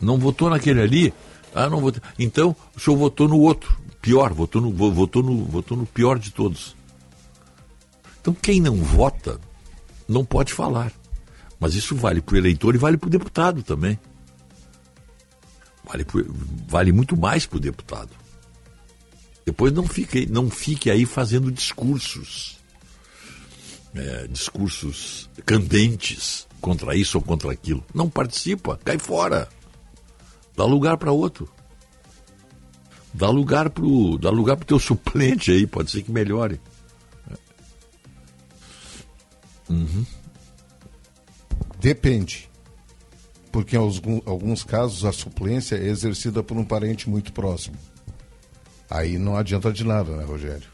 [0.00, 1.14] Não votou naquele ali?
[1.52, 2.00] Ah, não votei.
[2.20, 3.76] Então, o senhor votou no outro.
[4.00, 6.76] Pior, votou no, vo- votou no, votou no pior de todos.
[8.20, 9.40] Então, quem não vota
[10.08, 10.92] não pode falar.
[11.58, 13.98] Mas isso vale para o eleitor e vale para o deputado também.
[15.84, 16.26] Vale, pro-
[16.68, 18.10] vale muito mais para o deputado.
[19.46, 22.58] Depois não fique, não fique aí fazendo discursos.
[23.94, 27.82] é, discursos candentes contra isso ou contra aquilo.
[27.94, 29.48] Não participa, cai fora.
[30.56, 31.48] Dá lugar para outro.
[33.14, 36.60] Dá lugar pro, dá lugar teu suplente aí, pode ser que melhore.
[39.70, 40.04] Uhum.
[41.80, 42.50] Depende.
[43.50, 43.80] Porque em
[44.26, 47.76] alguns casos a suplência é exercida por um parente muito próximo.
[48.90, 50.66] Aí não adianta de nada, né, Rogério?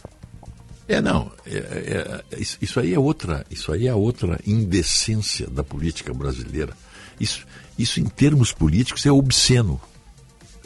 [0.88, 1.32] É, não.
[1.46, 6.76] é- é- isso, isso aí é outra, isso aí é outra indecência da política brasileira.
[7.18, 7.46] Isso,
[7.78, 9.80] isso em termos políticos é obsceno.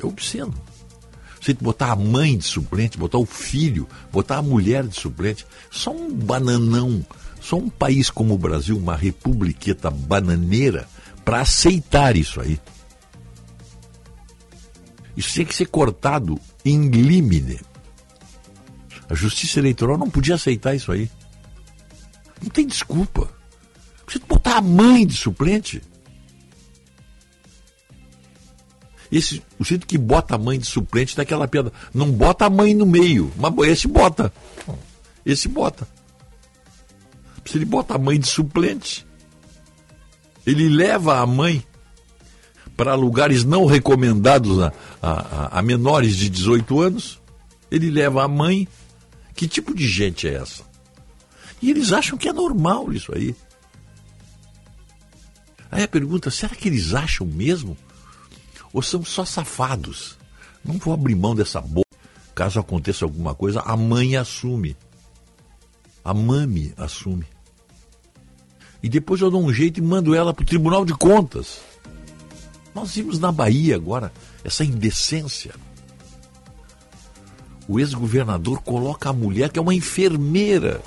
[0.03, 0.55] É obsceno.
[1.41, 5.93] Você botar a mãe de suplente, botar o filho, botar a mulher de suplente, só
[5.93, 7.07] um bananão,
[7.41, 10.89] só um país como o Brasil, uma republiqueta bananeira,
[11.25, 12.59] para aceitar isso aí.
[15.17, 16.39] Isso tinha que ser cortado
[16.71, 17.61] em limine.
[19.09, 21.09] A justiça eleitoral não podia aceitar isso aí.
[22.43, 23.31] Não tem desculpa.
[24.07, 25.81] Você botar a mãe de suplente.
[29.11, 31.73] Esse, o jeito que bota a mãe de suplente daquela piada.
[31.95, 33.33] Não bota a mãe no meio.
[33.37, 34.33] Mas esse bota.
[35.25, 35.87] Esse bota.
[37.45, 39.07] Se ele bota a mãe de suplente.
[40.45, 41.65] Ele leva a mãe
[42.77, 44.73] para lugares não recomendados a,
[45.03, 47.21] a, a, menores de 18 anos.
[47.71, 48.69] Ele leva a mãe.
[49.35, 50.65] Que tipo de gente é essa?
[51.61, 53.35] E eles acham que é normal isso aí.
[55.71, 57.77] Aí a pergunta: será que eles acham mesmo?
[58.73, 60.17] Ou são só safados?
[60.65, 61.87] Não vou abrir mão dessa boca.
[62.35, 64.77] Caso aconteça alguma coisa, a mãe assume.
[66.05, 67.27] A mami assume.
[68.83, 71.61] E depois eu dou um jeito e mando ela para o Tribunal de Contas.
[72.77, 74.13] Nós vimos na Bahia agora
[74.45, 75.55] essa indecência.
[77.67, 80.83] O ex-governador coloca a mulher, que é uma enfermeira,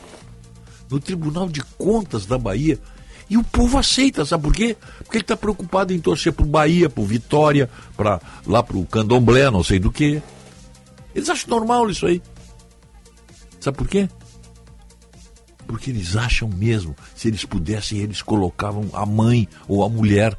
[0.88, 2.80] no Tribunal de Contas da Bahia.
[3.28, 4.78] E o povo aceita, sabe por quê?
[5.00, 7.68] Porque ele está preocupado em torcer para o Bahia, para o Vitória,
[7.98, 10.22] para lá para o Candomblé, não sei do que.
[11.16, 12.22] Eles acham normal isso aí.
[13.60, 14.08] Sabe por quê?
[15.66, 20.38] Porque eles acham mesmo, se eles pudessem, eles colocavam a mãe ou a mulher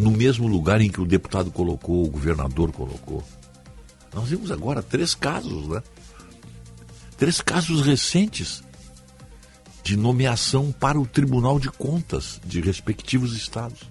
[0.00, 3.22] no mesmo lugar em que o deputado colocou, o governador colocou.
[4.14, 5.82] Nós vimos agora três casos, né?
[7.18, 8.64] Três casos recentes
[9.84, 13.82] de nomeação para o Tribunal de Contas de respectivos estados.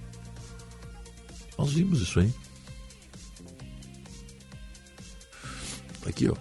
[1.56, 2.34] Nós vimos isso aí.
[6.07, 6.36] Aqui, ó.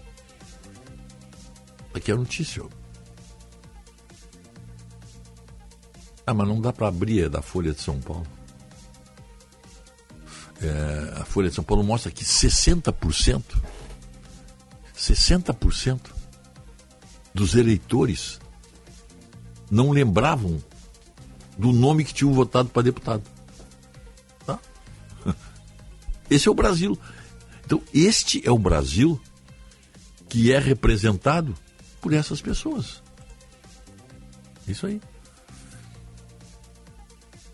[1.93, 2.69] Aqui é a notícia, ó.
[6.27, 8.38] Ah, mas não dá para abrir é da Folha de São Paulo.
[10.61, 13.43] É, a Folha de São Paulo mostra que 60%,
[14.97, 16.01] 60%
[17.33, 18.41] dos eleitores
[19.71, 20.63] não lembravam
[21.57, 23.23] do nome que tinham votado para deputado.
[24.45, 24.59] Tá?
[26.31, 26.99] Esse é o Brasil.
[27.65, 29.21] Então, este é o Brasil
[30.29, 31.55] que é representado
[32.01, 33.03] por essas pessoas.
[34.67, 35.01] Isso aí.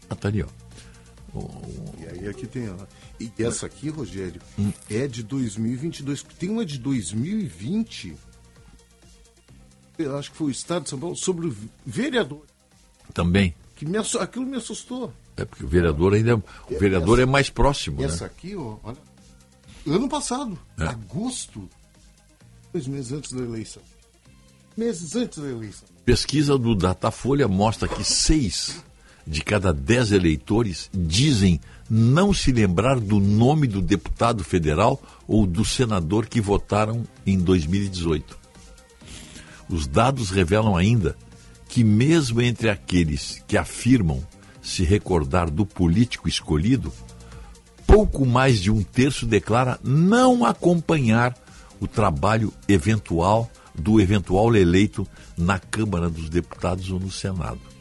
[0.08, 0.63] Ah, tá ali, ó.
[1.98, 2.68] E aí aqui tem.
[2.68, 2.76] Ó.
[3.18, 4.72] E essa aqui, Rogério, hum.
[4.88, 6.22] é de 2022.
[6.38, 8.14] Tem uma de 2020
[9.98, 11.56] eu acho que foi o Estado de São Paulo, sobre o
[11.86, 12.44] vereador.
[13.12, 13.54] Também.
[13.76, 15.12] Que me, aquilo me assustou.
[15.36, 16.36] É porque o vereador ainda.
[16.36, 18.02] O vereador essa, é mais próximo.
[18.02, 18.30] Essa né?
[18.34, 18.98] aqui, ó, olha.
[19.86, 20.84] Ano passado, é.
[20.84, 21.68] agosto,
[22.72, 23.82] dois meses antes da eleição.
[24.76, 25.86] Meses antes da eleição.
[26.04, 28.82] Pesquisa do Datafolha mostra que seis
[29.26, 35.64] de cada dez eleitores dizem não se lembrar do nome do deputado federal ou do
[35.64, 38.38] senador que votaram em 2018.
[39.68, 41.16] Os dados revelam ainda
[41.68, 44.24] que, mesmo entre aqueles que afirmam
[44.62, 46.92] se recordar do político escolhido,
[47.86, 51.36] pouco mais de um terço declara não acompanhar
[51.80, 55.06] o trabalho eventual do eventual eleito
[55.36, 57.73] na Câmara dos Deputados ou no Senado.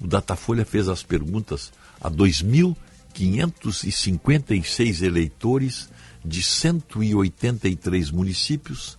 [0.00, 5.90] O Datafolha fez as perguntas a 2.556 eleitores
[6.24, 8.98] de 183 municípios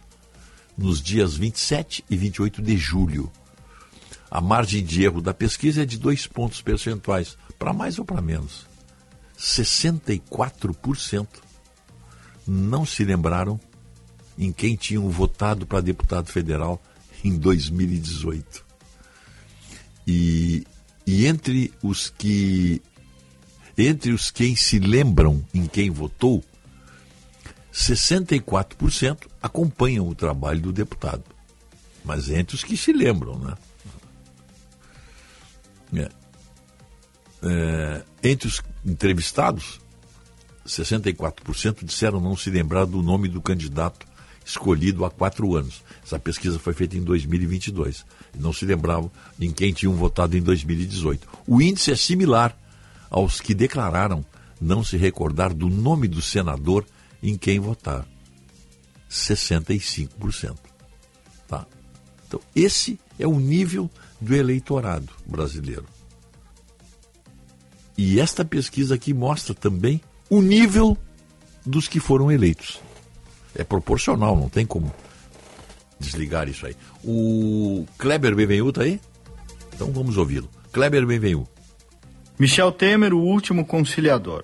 [0.77, 3.29] nos dias 27 e 28 de julho.
[4.29, 8.21] A margem de erro da pesquisa é de dois pontos percentuais, para mais ou para
[8.21, 8.65] menos.
[9.37, 11.27] 64%
[12.47, 13.59] não se lembraram
[14.37, 16.79] em quem tinham votado para deputado federal
[17.23, 18.65] em 2018.
[20.07, 20.65] E,
[21.05, 22.81] e entre os que
[23.77, 26.43] entre os quem se lembram em quem votou,
[27.73, 31.23] 64% acompanham o trabalho do deputado.
[32.03, 33.55] Mas entre os que se lembram, né?
[35.93, 36.09] É.
[37.43, 39.79] É, entre os entrevistados,
[40.65, 44.05] 64% disseram não se lembrar do nome do candidato
[44.45, 45.83] escolhido há quatro anos.
[46.03, 48.05] Essa pesquisa foi feita em 2022.
[48.37, 51.27] Não se lembravam em quem tinham votado em 2018.
[51.47, 52.57] O índice é similar
[53.09, 54.25] aos que declararam
[54.59, 56.85] não se recordar do nome do senador
[57.21, 58.05] em quem votar.
[59.09, 60.55] 65%.
[61.47, 61.65] Tá?
[62.27, 65.85] Então, esse é o nível do eleitorado brasileiro.
[67.97, 70.97] E esta pesquisa aqui mostra também o nível
[71.65, 72.79] dos que foram eleitos.
[73.53, 74.93] É proporcional, não tem como
[76.01, 76.75] desligar isso aí.
[77.03, 78.99] O Kleber Benvenu está aí?
[79.73, 80.49] Então vamos ouvi-lo.
[80.71, 81.47] Kleber Benvenu.
[82.37, 84.43] Michel Temer, o último conciliador.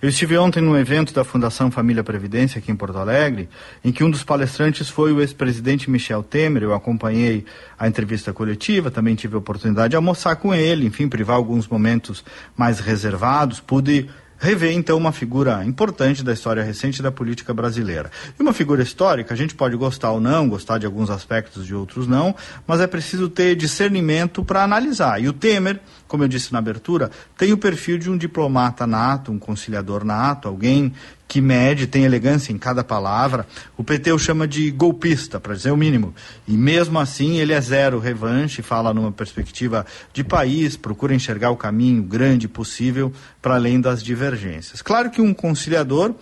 [0.00, 3.48] Eu estive ontem num evento da Fundação Família Previdência aqui em Porto Alegre,
[3.82, 6.62] em que um dos palestrantes foi o ex-presidente Michel Temer.
[6.62, 7.44] Eu acompanhei
[7.78, 12.24] a entrevista coletiva, também tive a oportunidade de almoçar com ele, enfim, privar alguns momentos
[12.56, 13.60] mais reservados.
[13.60, 14.10] Pude
[14.44, 18.10] rever então uma figura importante da história recente da política brasileira.
[18.38, 21.74] E uma figura histórica, a gente pode gostar ou não, gostar de alguns aspectos de
[21.74, 22.34] outros não,
[22.66, 25.20] mas é preciso ter discernimento para analisar.
[25.20, 29.32] E o Temer, como eu disse na abertura, tem o perfil de um diplomata nato,
[29.32, 30.92] um conciliador nato, alguém
[31.26, 33.46] que mede, tem elegância em cada palavra.
[33.76, 36.14] O PT o chama de golpista, para dizer o mínimo.
[36.46, 41.56] E mesmo assim ele é zero revanche, fala numa perspectiva de país, procura enxergar o
[41.56, 44.82] caminho grande possível para além das divergências.
[44.82, 46.14] Claro que um conciliador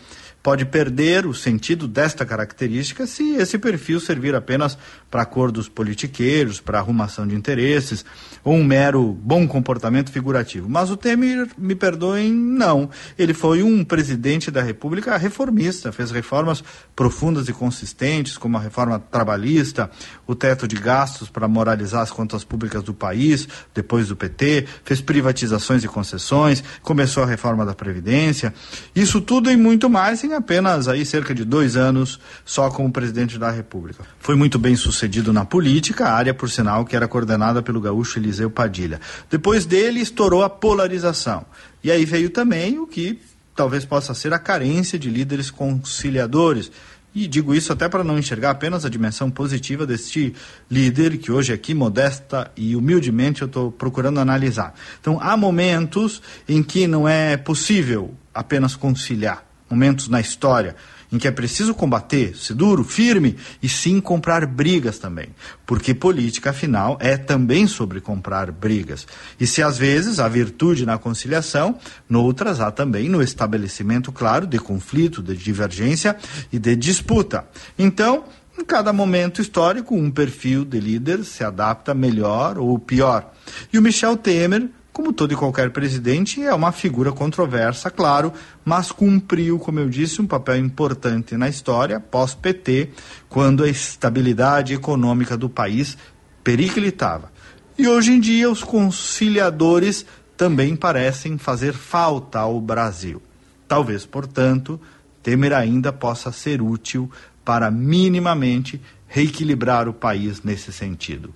[0.43, 4.77] pode perder o sentido desta característica se esse perfil servir apenas
[5.13, 8.03] para acordos politiqueiros, para arrumação de interesses,
[8.43, 10.71] ou um mero bom comportamento figurativo.
[10.71, 12.89] Mas o Temer, me perdoem, não.
[13.19, 16.65] Ele foi um presidente da República reformista, fez reformas
[16.97, 19.91] profundas e consistentes, como a reforma trabalhista,
[20.27, 25.03] o teto de gastos para moralizar as contas públicas do país, depois do PT, fez
[25.03, 28.55] privatizações e concessões, começou a reforma da Previdência.
[28.97, 33.39] Isso tudo e muito mais em apenas aí cerca de dois anos só como presidente
[33.39, 34.05] da República.
[34.19, 35.02] Foi muito bem sucedido
[35.33, 39.01] na política, área, por sinal, que era coordenada pelo gaúcho Eliseu Padilha.
[39.31, 41.45] Depois dele estourou a polarização.
[41.83, 43.21] E aí veio também o que
[43.55, 46.71] talvez possa ser a carência de líderes conciliadores.
[47.15, 50.35] E digo isso até para não enxergar apenas a dimensão positiva deste
[50.71, 54.75] líder, que hoje aqui, modesta e humildemente, eu estou procurando analisar.
[55.01, 60.77] Então, há momentos em que não é possível apenas conciliar momentos na história
[61.13, 65.29] em que é preciso combater, ser duro, firme e sim comprar brigas também.
[65.67, 69.07] Porque política, afinal, é também sobre comprar brigas.
[69.39, 71.79] E se às vezes há virtude na conciliação,
[72.09, 76.17] noutras há também no estabelecimento claro de conflito, de divergência
[76.51, 77.47] e de disputa.
[77.79, 78.25] Então,
[78.59, 83.33] em cada momento histórico, um perfil de líder se adapta melhor ou pior.
[83.73, 88.33] E o Michel Temer como todo e qualquer presidente, é uma figura controversa, claro,
[88.63, 92.91] mas cumpriu, como eu disse, um papel importante na história pós-PT,
[93.29, 95.97] quando a estabilidade econômica do país
[96.45, 97.33] periclitava.
[97.79, 100.05] E hoje em dia, os conciliadores
[100.37, 103.23] também parecem fazer falta ao Brasil.
[103.67, 104.79] Talvez, portanto,
[105.23, 107.11] Temer ainda possa ser útil
[107.45, 111.33] para minimamente reequilibrar o país nesse sentido.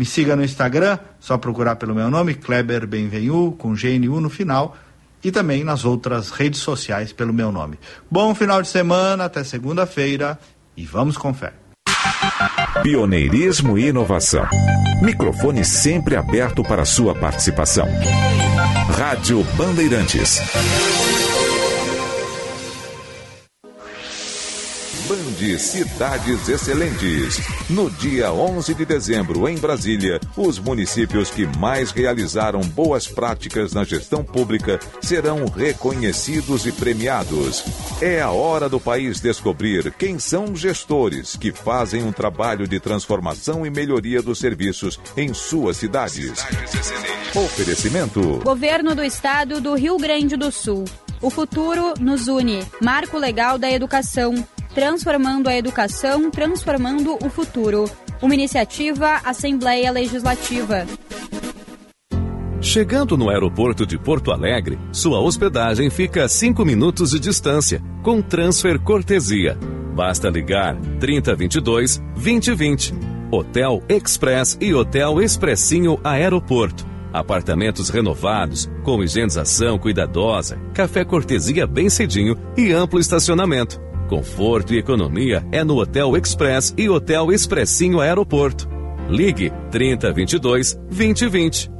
[0.00, 4.74] Me siga no Instagram, só procurar pelo meu nome, Kleber Benvenu, com GNU no final,
[5.22, 7.78] e também nas outras redes sociais pelo meu nome.
[8.10, 10.38] Bom final de semana, até segunda-feira
[10.74, 11.52] e vamos com fé.
[12.82, 14.48] Pioneirismo e inovação.
[15.02, 17.86] Microfone sempre aberto para sua participação.
[18.96, 20.40] Rádio Bandeirantes.
[25.40, 27.40] Band Cidades Excelentes.
[27.70, 33.82] No dia 11 de dezembro, em Brasília, os municípios que mais realizaram boas práticas na
[33.82, 37.64] gestão pública serão reconhecidos e premiados.
[38.02, 43.64] É a hora do país descobrir quem são gestores que fazem um trabalho de transformação
[43.64, 46.44] e melhoria dos serviços em suas cidades.
[47.34, 48.40] Oferecimento.
[48.44, 50.84] Governo do Estado do Rio Grande do Sul.
[51.22, 52.62] O futuro nos une.
[52.80, 54.34] Marco Legal da Educação.
[54.74, 57.90] Transformando a educação, transformando o futuro.
[58.22, 60.86] Uma iniciativa Assembleia Legislativa.
[62.60, 68.22] Chegando no aeroporto de Porto Alegre, sua hospedagem fica a 5 minutos de distância, com
[68.22, 69.58] transfer cortesia.
[69.94, 72.94] Basta ligar 3022 2020.
[73.32, 76.86] Hotel Express e Hotel Expressinho Aeroporto.
[77.12, 83.89] Apartamentos renovados, com higienização cuidadosa, café cortesia bem cedinho e amplo estacionamento.
[84.10, 88.68] Conforto e economia é no Hotel Express e Hotel Expressinho Aeroporto.
[89.08, 91.79] Ligue 3022 2020.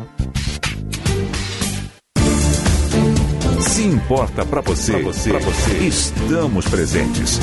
[3.61, 7.39] Se importa para você, pra você, estamos presentes.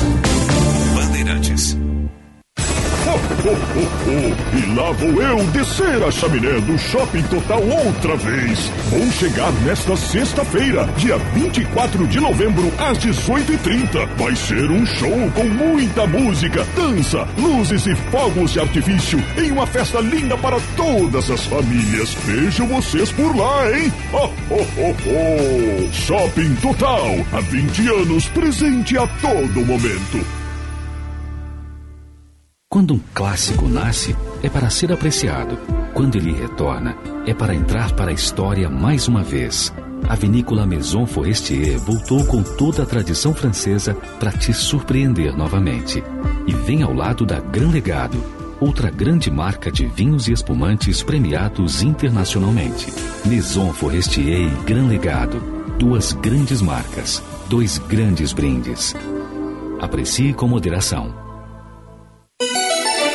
[3.09, 8.71] E lá vou eu descer a chaminé do Shopping Total outra vez.
[8.89, 14.07] Vou chegar nesta sexta-feira, dia 24 de novembro, às 18h30.
[14.15, 19.65] Vai ser um show com muita música, dança, luzes e fogos de artifício em uma
[19.65, 22.13] festa linda para todas as famílias.
[22.25, 23.91] Vejo vocês por lá, hein?
[24.13, 25.93] Oh, oh, oh, oh.
[25.93, 30.38] Shopping Total, há 20 anos, presente a todo momento.
[32.71, 35.57] Quando um clássico nasce, é para ser apreciado.
[35.91, 39.73] Quando ele retorna, é para entrar para a história mais uma vez.
[40.07, 46.03] A vinícola Maison Forestier voltou com toda a tradição francesa para te surpreender novamente.
[46.45, 48.23] E vem ao lado da Gran Legado,
[48.59, 52.93] outra grande marca de vinhos e espumantes premiados internacionalmente.
[53.25, 55.41] Maison Forestier e Gran Legado,
[55.79, 57.19] duas grandes marcas,
[57.49, 58.95] dois grandes brindes.
[59.81, 61.28] Aprecie com moderação.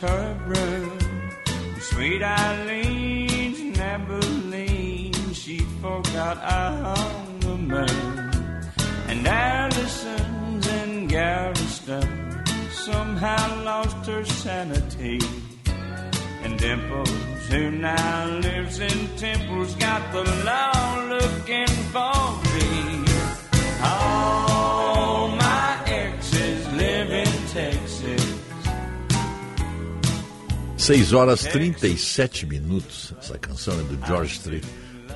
[0.00, 0.98] Her broom.
[1.78, 5.32] Sweet Eileen's in Abilene.
[5.32, 8.30] She forgot I'm the moon.
[9.08, 12.44] And Allison's in Galveston.
[12.70, 15.20] Somehow lost her sanity.
[16.42, 17.10] And Dimples,
[17.48, 23.04] who now lives in Temple's got the law looking for me.
[23.82, 24.49] All
[30.90, 33.14] 6 horas 37 minutos.
[33.16, 34.66] Essa canção é do George Strait.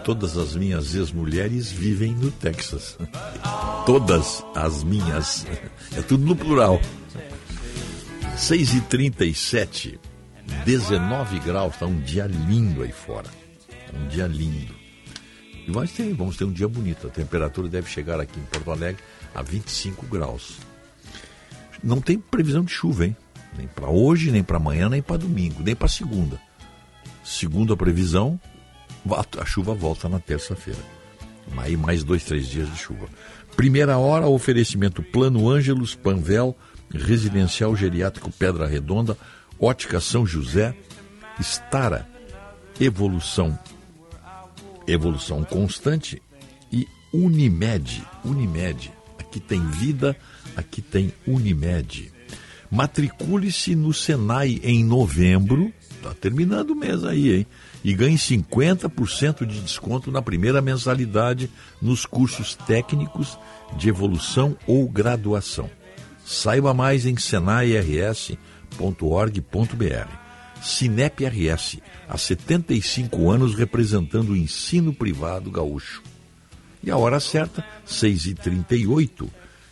[0.04, 2.96] Todas as minhas ex-mulheres vivem no Texas.
[3.84, 5.44] Todas as minhas.
[5.96, 6.80] É tudo no plural.
[8.36, 9.98] 6 e 37
[10.64, 11.74] 19 graus.
[11.74, 13.28] Está um dia lindo aí fora.
[13.92, 14.72] Um dia lindo.
[15.66, 17.08] E nós tem, vamos ter um dia bonito.
[17.08, 19.02] A temperatura deve chegar aqui em Porto Alegre
[19.34, 20.56] a 25 graus.
[21.82, 23.16] Não tem previsão de chuva, hein?
[23.56, 26.40] Nem para hoje, nem para amanhã, nem para domingo, nem para segunda.
[27.22, 28.38] Segundo a previsão,
[29.38, 30.80] a chuva volta na terça-feira.
[31.56, 33.06] Aí mais dois, três dias de chuva.
[33.56, 36.56] Primeira hora, oferecimento Plano Ângelos, Panvel,
[36.92, 39.16] Residencial Geriátrico Pedra Redonda,
[39.58, 40.74] Ótica São José,
[41.38, 42.08] Estara,
[42.80, 43.58] Evolução,
[44.86, 46.20] Evolução Constante
[46.72, 48.04] e Unimed.
[48.24, 48.92] Unimed.
[49.18, 50.16] Aqui tem vida,
[50.56, 52.12] aqui tem Unimed.
[52.74, 57.46] Matricule-se no Senai em novembro, está terminando o mês aí, hein?
[57.84, 61.48] E ganhe 50% de desconto na primeira mensalidade
[61.80, 63.38] nos cursos técnicos
[63.76, 65.70] de evolução ou graduação.
[66.24, 68.36] Saiba mais em senairs.org.br.
[70.60, 71.78] Cinep RS,
[72.08, 76.02] há 75 anos representando o ensino privado gaúcho.
[76.82, 79.28] E a hora certa, 6h38,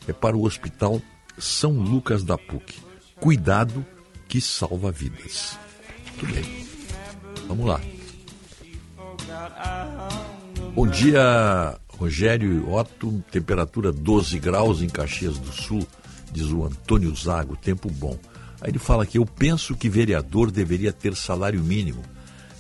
[0.07, 1.03] é para o Hospital
[1.37, 2.92] São Lucas da PUC.
[3.23, 3.87] Cuidado
[4.27, 5.57] que salva vidas.
[6.07, 6.67] Muito bem.
[7.47, 7.81] Vamos lá.
[10.75, 13.23] Bom dia, Rogério Otto.
[13.31, 15.87] Temperatura 12 graus em Caxias do Sul,
[16.33, 17.55] diz o Antônio Zago.
[17.55, 18.19] Tempo bom.
[18.61, 22.03] Aí ele fala que eu penso que vereador deveria ter salário mínimo,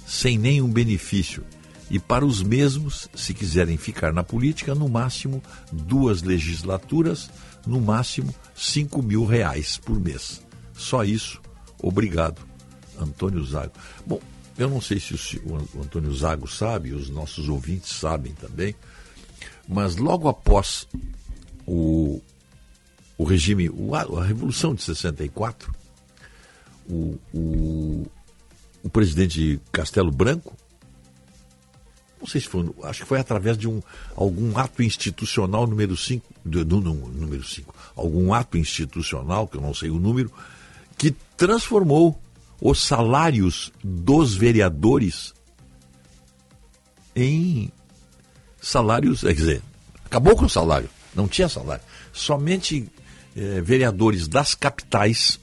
[0.06, 1.44] sem nenhum benefício.
[1.90, 7.28] E para os mesmos, se quiserem ficar na política, no máximo duas legislaturas,
[7.66, 10.41] no máximo cinco mil reais por mês.
[10.83, 11.41] Só isso.
[11.81, 12.41] Obrigado,
[12.99, 13.73] Antônio Zago.
[14.07, 14.21] Bom,
[14.59, 15.15] eu não sei se
[15.45, 18.75] o, o Antônio Zago sabe, os nossos ouvintes sabem também,
[19.69, 20.87] mas logo após
[21.67, 22.21] o,
[23.17, 25.75] o regime, o- a, Revolução de 64,
[26.89, 28.07] o, o,
[28.83, 30.57] o presidente Castelo Branco,
[32.21, 33.83] não sei se foi, acho que foi através de um,
[34.15, 39.61] algum ato institucional número 5, do, do- do- número 5, algum ato institucional, que eu
[39.61, 40.31] não sei o número,
[40.97, 42.20] que transformou
[42.60, 45.35] os salários dos vereadores
[47.14, 47.70] em
[48.60, 49.62] salários, quer dizer,
[50.05, 50.89] acabou com o salário.
[51.14, 51.85] Não tinha salário.
[52.12, 52.89] Somente
[53.36, 55.39] eh, vereadores das capitais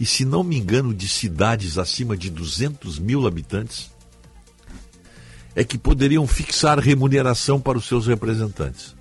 [0.00, 3.90] e, se não me engano, de cidades acima de 200 mil habitantes
[5.56, 8.94] é que poderiam fixar remuneração para os seus representantes.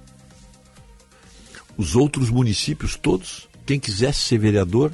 [1.78, 4.94] Os outros municípios todos, quem quisesse ser vereador,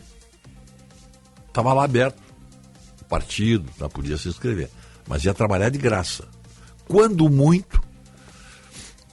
[1.48, 2.20] estava lá aberto.
[3.02, 4.70] O partido, tá, podia se inscrever.
[5.08, 6.28] Mas ia trabalhar de graça.
[6.88, 7.80] Quando muito,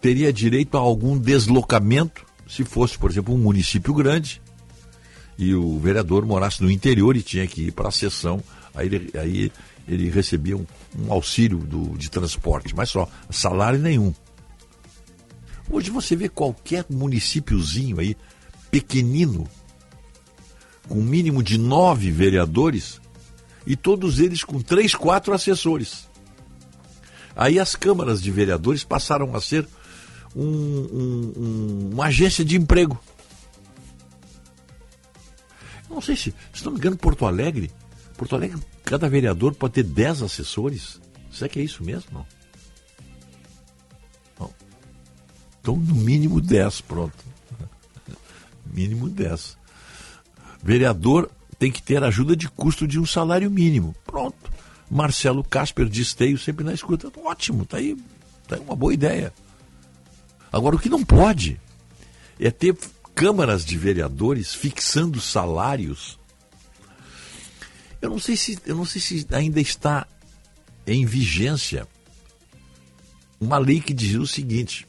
[0.00, 4.40] teria direito a algum deslocamento, se fosse, por exemplo, um município grande,
[5.36, 8.42] e o vereador morasse no interior e tinha que ir para a sessão,
[8.74, 9.52] aí ele, aí
[9.86, 10.66] ele recebia um,
[10.98, 14.14] um auxílio do, de transporte, mas só, salário nenhum.
[15.70, 18.16] Hoje você vê qualquer municípiozinho aí,
[18.70, 19.48] pequenino,
[20.88, 23.00] com um mínimo de nove vereadores,
[23.66, 26.08] e todos eles com três, quatro assessores.
[27.36, 29.66] Aí as câmaras de vereadores passaram a ser
[30.34, 33.00] um, um, um, uma agência de emprego.
[35.88, 37.70] Não sei se, se não me engano, Porto Alegre,
[38.16, 41.00] Porto Alegre, cada vereador pode ter 10 assessores.
[41.32, 42.10] Será que é isso mesmo?
[42.12, 42.40] Não.
[45.60, 47.29] Então, no mínimo 10, pronto.
[48.72, 49.56] Mínimo 10.
[50.62, 53.94] Vereador tem que ter ajuda de custo de um salário mínimo.
[54.04, 54.50] Pronto.
[54.90, 57.10] Marcelo Casper de Esteio sempre na escuta.
[57.24, 57.96] Ótimo, tá aí,
[58.48, 59.32] tá aí uma boa ideia.
[60.52, 61.60] Agora, o que não pode
[62.38, 62.76] é ter
[63.14, 66.18] câmaras de vereadores fixando salários.
[68.00, 70.06] Eu não sei se, eu não sei se ainda está
[70.86, 71.86] em vigência
[73.40, 74.86] uma lei que diz o seguinte: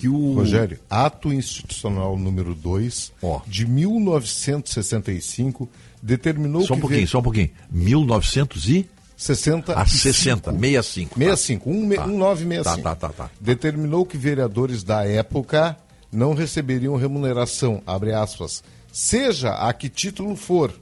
[0.00, 3.12] que o Rogério, ato institucional número 2
[3.46, 5.68] de 1965
[6.02, 7.50] determinou Só um que pouquinho, ve- só um pouquinho.
[7.70, 11.18] 1900 e 60 a 60, 65.
[11.18, 12.06] 65, um, me- Tá.
[12.06, 12.82] 1965.
[12.82, 13.30] Tá, tá, tá, tá.
[13.40, 15.76] Determinou que vereadores da época
[16.10, 20.72] não receberiam remuneração, abre aspas, seja a que título for.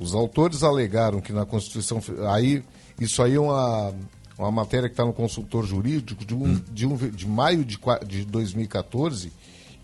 [0.00, 2.00] Os autores alegaram que na Constituição.
[2.30, 2.62] Aí,
[3.00, 3.92] isso aí é uma,
[4.38, 8.24] uma matéria que está no consultor jurídico de, um, de, um, de maio de, de
[8.24, 9.32] 2014,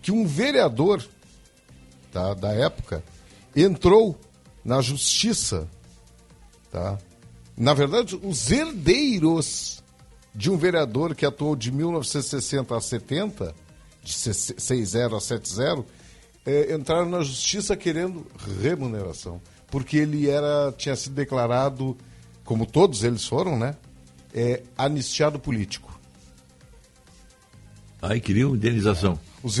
[0.01, 1.05] que um vereador
[2.11, 3.03] tá, da época
[3.55, 4.17] entrou
[4.63, 5.67] na justiça.
[6.71, 6.97] Tá?
[7.57, 9.83] Na verdade, os herdeiros
[10.33, 13.55] de um vereador que atuou de 1960 a 70,
[14.03, 15.85] de 60 a 70,
[16.45, 18.25] eh, entraram na justiça querendo
[18.61, 19.41] remuneração.
[19.67, 21.97] Porque ele era, tinha sido declarado,
[22.43, 23.75] como todos eles foram, né?
[24.35, 25.97] Eh, anistiado político.
[28.01, 29.17] Aí queriam indenização.
[29.41, 29.57] Os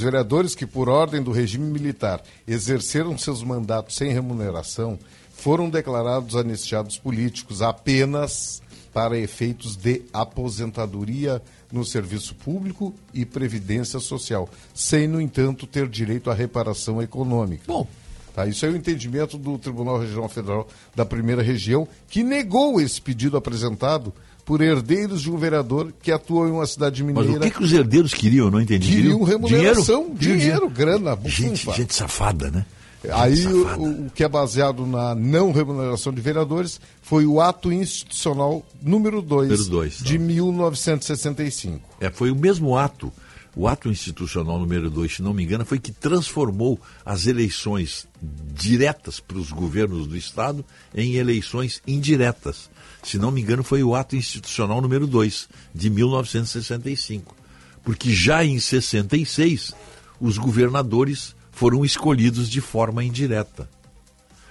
[0.00, 4.98] vereadores que, por ordem do regime militar, exerceram seus mandatos sem remuneração
[5.32, 8.62] foram declarados anistiados políticos apenas
[8.92, 11.42] para efeitos de aposentadoria
[11.72, 17.64] no serviço público e previdência social, sem, no entanto, ter direito à reparação econômica.
[17.66, 17.86] Bom.
[18.34, 23.00] Tá, isso é o entendimento do Tribunal Regional Federal da Primeira Região, que negou esse
[23.00, 24.12] pedido apresentado
[24.44, 27.38] por herdeiros de um vereador que atuou em uma cidade Mas mineira.
[27.38, 28.46] o que, que os herdeiros queriam?
[28.46, 28.90] Eu não entendi.
[28.96, 31.72] Queriam remuneração, Dinheiro, dinheiro, grana, Gente, bufunfa.
[31.76, 32.64] gente safada, né?
[33.12, 33.82] Aí Gente o, safada.
[33.82, 39.20] o- o que é baseado na não remuneração de vereadores foi o ato institucional número
[39.20, 40.04] 2 Número dois, tá.
[40.04, 41.80] de 1965.
[42.00, 43.12] É, foi o mesmo ato,
[43.54, 49.18] o ato institucional número 2, se não me engano, foi que transformou as eleições diretas
[49.18, 52.70] para os governos do Estado em eleições indiretas.
[53.02, 57.34] Se não me engano, foi o ato institucional número 2, de 1965.
[57.82, 59.74] Porque já em 66,
[60.20, 63.68] os governadores foram escolhidos de forma indireta.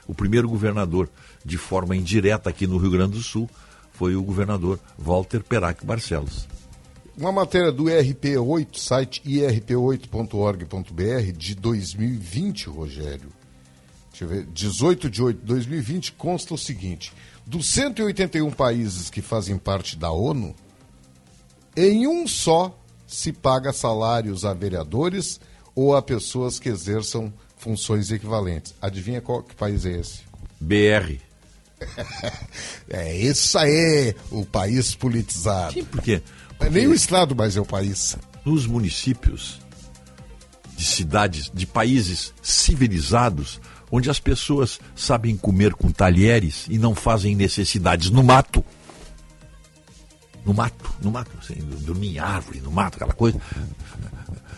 [0.06, 1.10] O primeiro governador
[1.46, 3.50] de forma indireta aqui no Rio Grande do Sul
[3.94, 6.48] foi o governador Walter Perac Barcelos.
[7.18, 13.41] Uma matéria do IRP8, site irp8.org.br, de 2020, Rogério.
[14.22, 14.46] Deixa eu ver.
[14.54, 17.12] 18 de 8 de 2020 consta o seguinte:
[17.46, 20.56] dos 181 países que fazem parte da ONU,
[21.76, 22.78] em um só
[23.08, 25.40] se paga salários a vereadores
[25.74, 28.76] ou a pessoas que exerçam funções equivalentes.
[28.80, 30.20] Adivinha qual que país é esse?
[30.60, 31.18] BR.
[32.94, 35.74] É, isso aí, o país politizado.
[35.74, 36.22] Sim, por quê?
[36.60, 38.18] É nem o Estado, mas é o país.
[38.44, 39.62] Nos municípios
[40.76, 43.62] de cidades, de países civilizados,
[43.92, 48.64] onde as pessoas sabem comer com talheres e não fazem necessidades no mato.
[50.46, 53.40] No mato, no mato, assim, dormir em árvore, no mato, aquela coisa.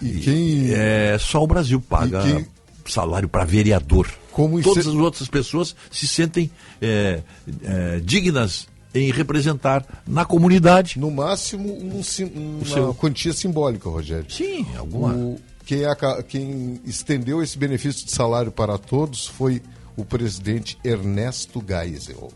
[0.02, 0.72] E quem.
[0.72, 2.48] É, só o Brasil paga quem-
[2.86, 4.10] salário para vereador.
[4.32, 6.50] Como Todas as outras pessoas se sentem
[6.82, 7.22] é,
[7.64, 10.98] é, dignas em representar na comunidade.
[11.00, 14.26] No máximo, um, sim- uma seu- quantia simbólica, Rogério.
[14.32, 15.14] Sim, alguma.
[15.14, 15.84] O- quem,
[16.28, 19.62] quem estendeu esse benefício de salário para todos foi
[19.96, 22.32] o presidente Ernesto Geisel.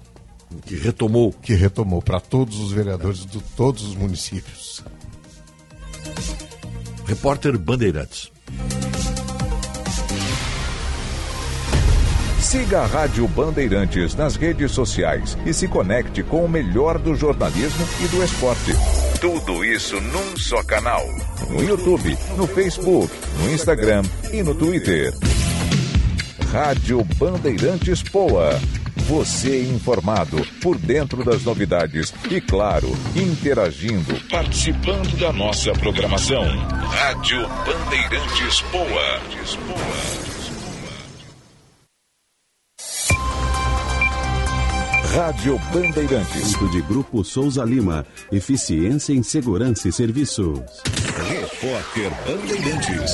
[0.65, 1.33] Que retomou.
[1.33, 4.83] Que retomou para todos os vereadores de todos os municípios.
[7.05, 8.31] Repórter Bandeirantes.
[12.39, 17.85] Siga a Rádio Bandeirantes nas redes sociais e se conecte com o melhor do jornalismo
[18.01, 18.71] e do esporte.
[19.19, 21.03] Tudo isso num só canal.
[21.49, 25.11] No YouTube, no Facebook, no Instagram e no Twitter.
[26.51, 28.59] Rádio Bandeirantes Poa.
[29.07, 36.43] Você informado por dentro das novidades e, claro, interagindo, participando da nossa programação.
[36.43, 40.36] Rádio Bandeirantes Poa.
[45.15, 46.53] Rádio Bandeirantes.
[46.71, 48.05] de Grupo Souza Lima.
[48.31, 50.59] Eficiência em Segurança e Serviços.
[51.27, 53.13] Repórter Bandeirantes.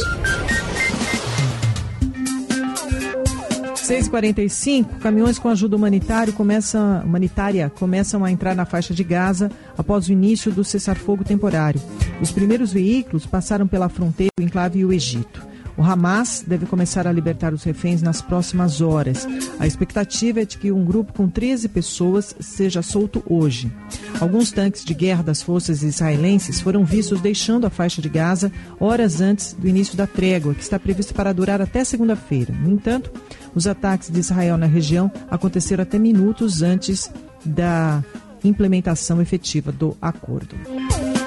[3.75, 10.07] 6h45, caminhões com ajuda humanitária começam, humanitária começam a entrar na faixa de Gaza após
[10.07, 11.81] o início do cessar-fogo temporário.
[12.21, 15.52] Os primeiros veículos passaram pela fronteira do enclave e o Egito.
[15.75, 19.27] O Hamas deve começar a libertar os reféns nas próximas horas.
[19.59, 23.71] A expectativa é de que um grupo com 13 pessoas seja solto hoje.
[24.19, 29.19] Alguns tanques de guerra das forças israelenses foram vistos deixando a faixa de Gaza horas
[29.19, 32.53] antes do início da trégua, que está prevista para durar até segunda-feira.
[32.53, 33.11] No entanto,
[33.55, 37.11] os ataques de Israel na região aconteceram até minutos antes
[37.43, 38.03] da
[38.43, 40.55] implementação efetiva do acordo.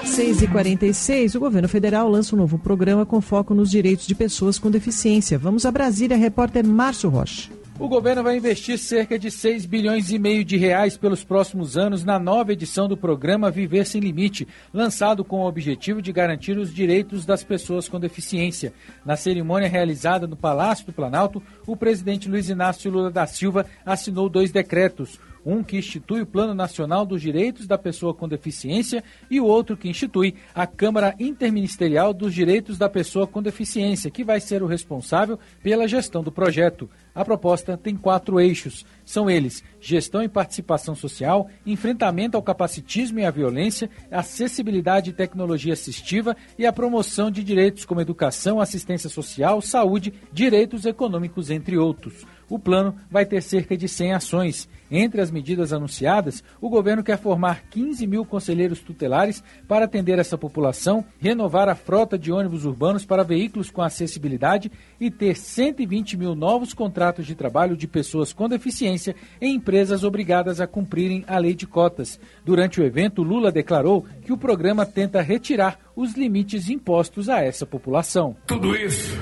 [0.07, 4.71] 6h46, o governo federal lança um novo programa com foco nos direitos de pessoas com
[4.71, 5.37] deficiência.
[5.37, 7.51] Vamos a Brasília, repórter Márcio Rocha.
[7.79, 12.05] O governo vai investir cerca de 6 bilhões e meio de reais pelos próximos anos
[12.05, 16.73] na nova edição do programa Viver Sem Limite, lançado com o objetivo de garantir os
[16.73, 18.73] direitos das pessoas com deficiência.
[19.05, 24.31] Na cerimônia realizada no Palácio do Planalto, o presidente Luiz Inácio Lula da Silva assinou
[24.31, 25.21] dois decretos.
[25.47, 29.77] Um que institui o Plano Nacional dos Direitos da Pessoa com Deficiência e o outro
[29.77, 34.67] que institui a Câmara Interministerial dos Direitos da Pessoa com Deficiência, que vai ser o
[34.67, 36.91] responsável pela gestão do projeto.
[37.15, 38.85] A proposta tem quatro eixos.
[39.05, 45.75] São eles: gestão e participação social, enfrentamento ao capacitismo e à violência, acessibilidade e tecnologia
[45.75, 52.27] assistiva e a promoção de direitos como educação, assistência social, saúde, direitos econômicos, entre outros.
[52.49, 54.69] O plano vai ter cerca de 100 ações.
[54.91, 60.39] Entre as medidas anunciadas, o governo quer formar 15 mil conselheiros tutelares para atender essa
[60.39, 66.35] população, renovar a frota de ônibus urbanos para veículos com acessibilidade e ter 120 mil
[66.35, 71.55] novos contratos de trabalho de pessoas com deficiência em empresas obrigadas a cumprirem a lei
[71.55, 72.21] de cotas.
[72.45, 77.65] Durante o evento, Lula declarou que o programa tenta retirar os limites impostos a essa
[77.65, 78.37] população.
[78.47, 79.17] Tudo isso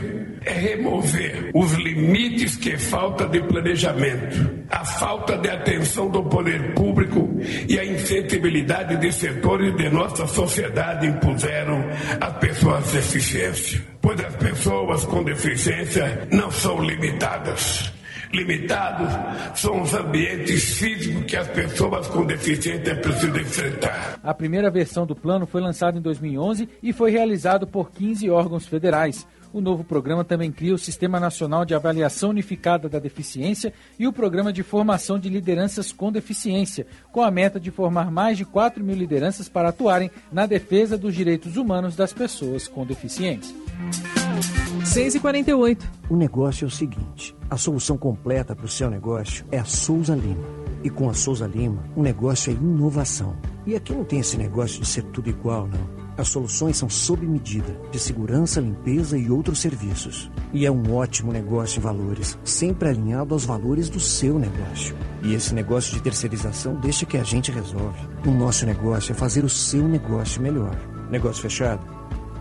[0.45, 7.29] é remover os limites que falta de planejamento, a falta de atenção do poder público
[7.69, 11.85] e a insensibilidade de setores de nossa sociedade impuseram
[12.21, 13.85] às pessoas com deficiência.
[14.01, 17.93] Pois as pessoas com deficiência não são limitadas.
[18.35, 19.09] Limitados
[19.55, 24.19] são os ambientes físicos que as pessoas com deficiência precisam enfrentar.
[24.23, 28.67] A primeira versão do plano foi lançada em 2011 e foi realizado por 15 órgãos
[28.67, 29.25] federais.
[29.55, 34.13] O novo programa também cria o Sistema Nacional de Avaliação Unificada da Deficiência e o
[34.13, 38.83] Programa de Formação de Lideranças com Deficiência, com a meta de formar mais de 4
[38.83, 43.55] mil lideranças para atuarem na defesa dos direitos humanos das pessoas com deficiência.
[44.83, 45.83] 6h48.
[46.11, 50.17] O negócio é o seguinte: a solução completa para o seu negócio é a Souza
[50.17, 50.45] Lima.
[50.83, 53.37] E com a Souza Lima, o negócio é inovação.
[53.65, 56.04] E aqui não tem esse negócio de ser tudo igual, não.
[56.17, 60.31] As soluções são sob medida, de segurança, limpeza e outros serviços.
[60.53, 64.95] E é um ótimo negócio em valores, sempre alinhado aos valores do seu negócio.
[65.23, 67.99] E esse negócio de terceirização deixa que a gente resolve.
[68.25, 70.77] O nosso negócio é fazer o seu negócio melhor.
[71.11, 71.85] Negócio fechado?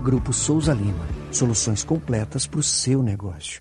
[0.04, 1.08] Grupo Souza Lima.
[1.32, 3.60] Soluções completas para o seu negócio.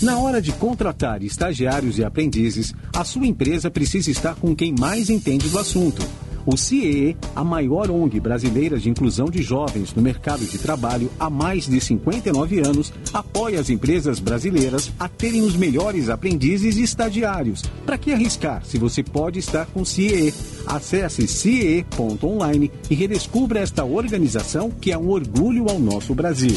[0.00, 5.10] Na hora de contratar estagiários e aprendizes, a sua empresa precisa estar com quem mais
[5.10, 6.06] entende do assunto.
[6.46, 11.28] O CIE, a maior ONG brasileira de inclusão de jovens no mercado de trabalho há
[11.28, 17.62] mais de 59 anos, apoia as empresas brasileiras a terem os melhores aprendizes e estagiários.
[17.84, 20.32] Para que arriscar se você pode estar com o CIE?
[20.68, 26.56] Acesse cie.online e redescubra esta organização que é um orgulho ao nosso Brasil.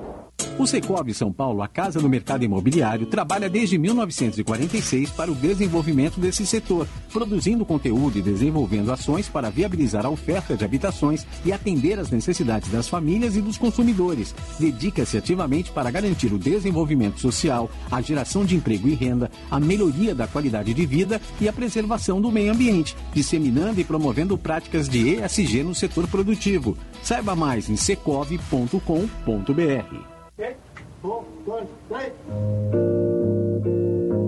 [0.57, 6.19] O Secob São Paulo, a casa do mercado imobiliário, trabalha desde 1946 para o desenvolvimento
[6.19, 11.99] desse setor, produzindo conteúdo e desenvolvendo ações para viabilizar a oferta de habitações e atender
[11.99, 14.35] às necessidades das famílias e dos consumidores.
[14.59, 20.13] Dedica-se ativamente para garantir o desenvolvimento social, a geração de emprego e renda, a melhoria
[20.13, 25.15] da qualidade de vida e a preservação do meio ambiente, disseminando e promovendo práticas de
[25.15, 26.77] ESG no setor produtivo.
[27.01, 28.79] Saiba mais em secov.com.br.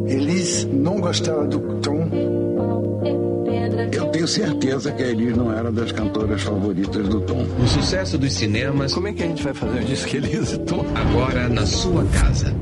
[0.07, 2.10] Elis não gostava do tom.
[3.91, 7.45] Eu tenho certeza que a Elis não era das cantoras favoritas do Tom.
[7.64, 8.94] O sucesso dos cinemas.
[8.94, 10.85] Como é que a gente vai fazer o disco Elis e Tom?
[10.95, 12.53] Agora na sua casa.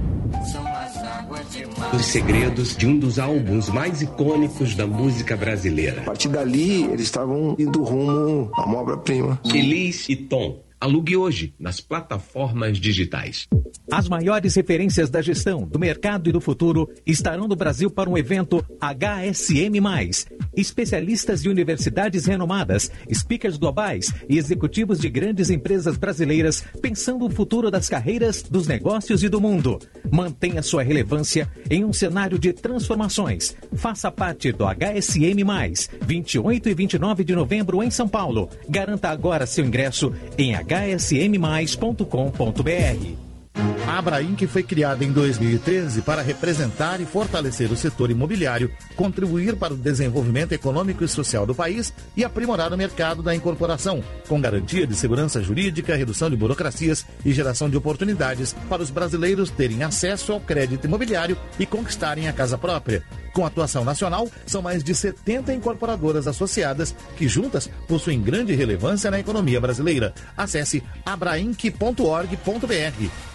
[1.94, 6.02] Os segredos de um dos álbuns mais icônicos da música brasileira.
[6.02, 9.40] A partir dali, eles estavam indo rumo a uma obra-prima.
[9.45, 10.70] Elis e Tom.
[10.81, 13.47] Alugue hoje nas plataformas digitais.
[13.91, 18.17] As maiores referências da gestão, do mercado e do futuro estarão no Brasil para um
[18.17, 19.79] evento HSM.
[20.55, 27.69] Especialistas de universidades renomadas, speakers globais e executivos de grandes empresas brasileiras pensando o futuro
[27.69, 29.77] das carreiras, dos negócios e do mundo.
[30.11, 33.55] Mantenha sua relevância em um cenário de transformações.
[33.75, 35.43] Faça parte do HSM,
[36.01, 38.49] 28 e 29 de novembro em São Paulo.
[38.67, 43.31] Garanta agora seu ingresso em hsmmais.com.br.
[43.85, 49.73] A Abrainc foi criada em 2013 para representar e fortalecer o setor imobiliário, contribuir para
[49.73, 54.88] o desenvolvimento econômico e social do país e aprimorar o mercado da incorporação, com garantia
[54.88, 60.31] de segurança jurídica, redução de burocracias e geração de oportunidades para os brasileiros terem acesso
[60.31, 63.03] ao crédito imobiliário e conquistarem a casa própria.
[63.33, 69.19] Com atuação nacional, são mais de 70 incorporadoras associadas que juntas possuem grande relevância na
[69.19, 70.13] economia brasileira.
[70.35, 73.30] Acesse abrainc.org.br.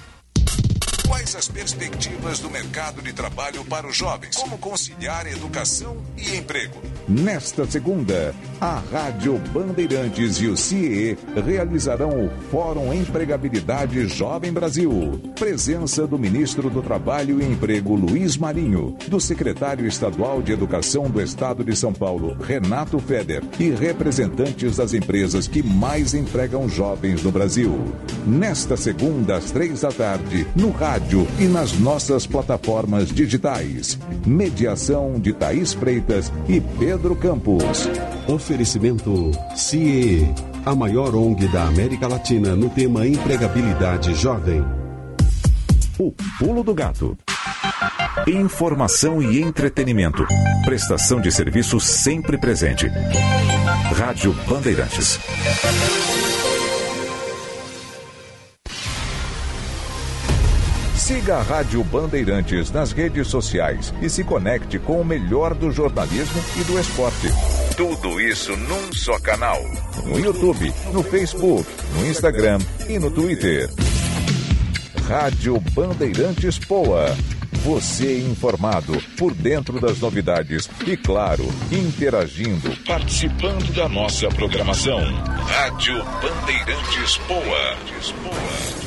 [1.06, 4.34] Quais as perspectivas do mercado de trabalho para os jovens?
[4.34, 6.82] Como conciliar educação e emprego?
[7.08, 15.20] Nesta segunda, a Rádio Bandeirantes e o CIE realizarão o Fórum Empregabilidade Jovem Brasil.
[15.38, 21.20] Presença do ministro do Trabalho e Emprego Luiz Marinho, do secretário estadual de Educação do
[21.20, 27.30] Estado de São Paulo, Renato Feder, e representantes das empresas que mais empregam jovens no
[27.30, 27.78] Brasil.
[28.26, 30.95] Nesta segunda, às três da tarde, no rádio
[31.38, 33.98] e nas nossas plataformas digitais.
[34.26, 37.88] Mediação de Thaís Freitas e Pedro Campos.
[38.26, 40.26] Oferecimento CIE,
[40.64, 44.64] a maior ONG da América Latina no tema empregabilidade jovem.
[45.98, 47.16] O Pulo do Gato.
[48.26, 50.26] Informação e entretenimento.
[50.64, 52.90] Prestação de serviço sempre presente.
[53.94, 55.18] Rádio Bandeirantes.
[61.06, 66.42] Siga a Rádio Bandeirantes nas redes sociais e se conecte com o melhor do jornalismo
[66.60, 67.28] e do esporte.
[67.76, 69.62] Tudo isso num só canal.
[70.04, 71.64] No YouTube, no Facebook,
[71.94, 72.58] no Instagram
[72.88, 73.70] e no Twitter.
[75.06, 77.16] Rádio Bandeirantes Poa.
[77.64, 84.98] Você informado por dentro das novidades e, claro, interagindo, participando da nossa programação.
[85.44, 88.85] Rádio Bandeirantes Poa.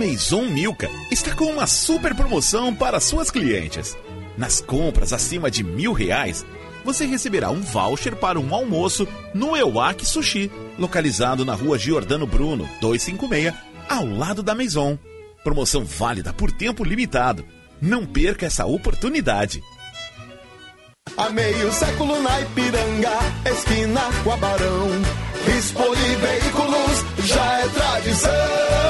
[0.00, 3.94] Maison Milka está com uma super promoção para suas clientes.
[4.34, 6.42] Nas compras acima de mil reais,
[6.82, 12.66] você receberá um voucher para um almoço no Ewak Sushi, localizado na rua Giordano Bruno,
[12.80, 13.52] 256,
[13.90, 14.98] ao lado da Maison.
[15.44, 17.44] Promoção válida por tempo limitado.
[17.78, 19.62] Não perca essa oportunidade.
[21.14, 23.18] Há meio século na Ipiranga,
[23.52, 24.88] esquina com a Barão.
[25.44, 28.89] Veículos já é tradição.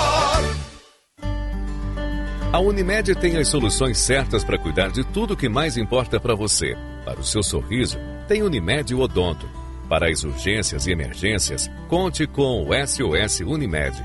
[2.51, 6.75] A Unimed tem as soluções certas para cuidar de tudo que mais importa para você.
[7.05, 7.97] Para o seu sorriso,
[8.27, 9.47] tem Unimed Odonto.
[9.87, 13.95] Para as urgências e emergências, conte com o SOS Unimed.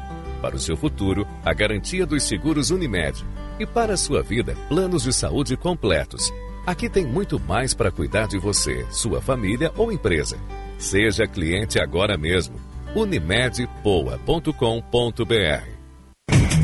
[0.40, 3.26] Para o seu futuro, a garantia dos seguros Unimed.
[3.58, 6.32] E para a sua vida, planos de saúde completos.
[6.64, 10.38] Aqui tem muito mais para cuidar de você, sua família ou empresa.
[10.78, 12.54] Seja cliente agora mesmo.
[12.94, 15.75] Unimedpoa.com.br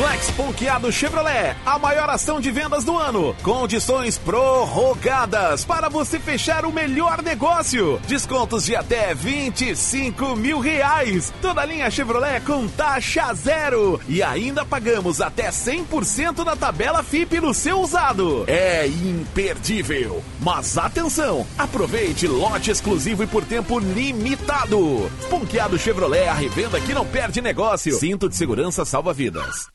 [0.00, 3.36] Flex Ponqueado Chevrolet, a maior ação de vendas do ano.
[3.42, 8.00] Condições prorrogadas para você fechar o melhor negócio.
[8.08, 11.30] Descontos de até 25 mil reais.
[11.42, 14.00] Toda linha Chevrolet com taxa zero.
[14.08, 18.44] E ainda pagamos até 100% na tabela FIP no seu usado.
[18.46, 20.24] É imperdível.
[20.40, 25.10] Mas atenção, aproveite lote exclusivo e por tempo limitado.
[25.28, 27.98] Ponqueado Chevrolet, a revenda que não perde negócio.
[27.98, 29.68] Cinto de segurança salva vidas.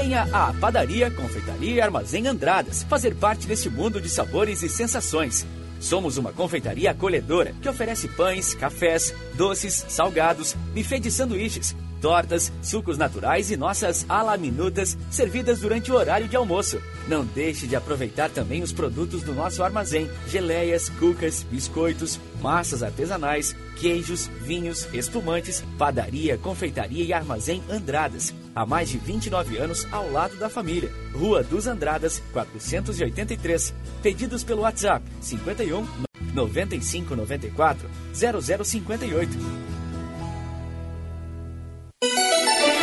[0.00, 5.46] Venha à Padaria, Confeitaria e Armazém Andradas fazer parte deste mundo de sabores e sensações.
[5.78, 12.96] Somos uma confeitaria acolhedora que oferece pães, cafés, doces, salgados, buffet de sanduíches, tortas, sucos
[12.96, 16.80] naturais e nossas alaminutas servidas durante o horário de almoço.
[17.06, 23.54] Não deixe de aproveitar também os produtos do nosso armazém: geleias, cucas, biscoitos, massas artesanais,
[23.76, 28.39] queijos, vinhos, espumantes, padaria, confeitaria e armazém Andradas.
[28.54, 30.90] Há mais de 29 anos ao lado da família.
[31.14, 33.74] Rua dos Andradas, 483.
[34.02, 35.86] Pedidos pelo WhatsApp 51
[36.34, 39.38] 95 94 0058.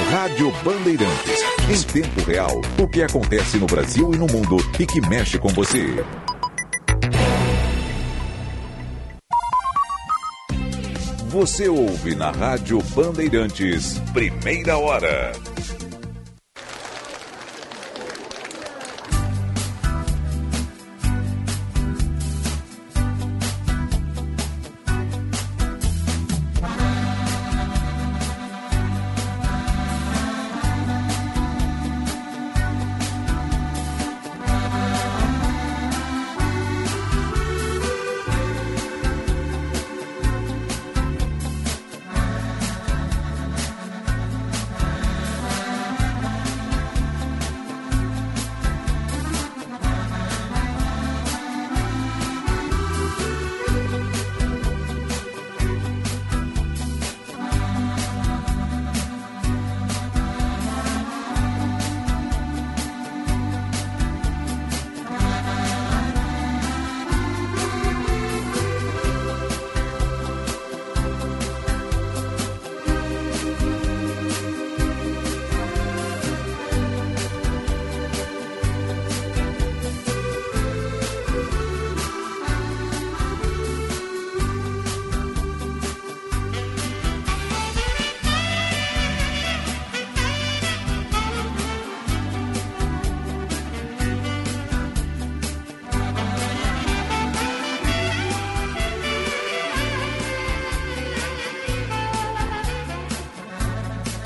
[0.09, 1.41] Rádio Bandeirantes.
[1.69, 5.49] Em tempo real, o que acontece no Brasil e no mundo e que mexe com
[5.49, 5.85] você.
[11.27, 15.33] Você ouve na Rádio Bandeirantes, primeira hora.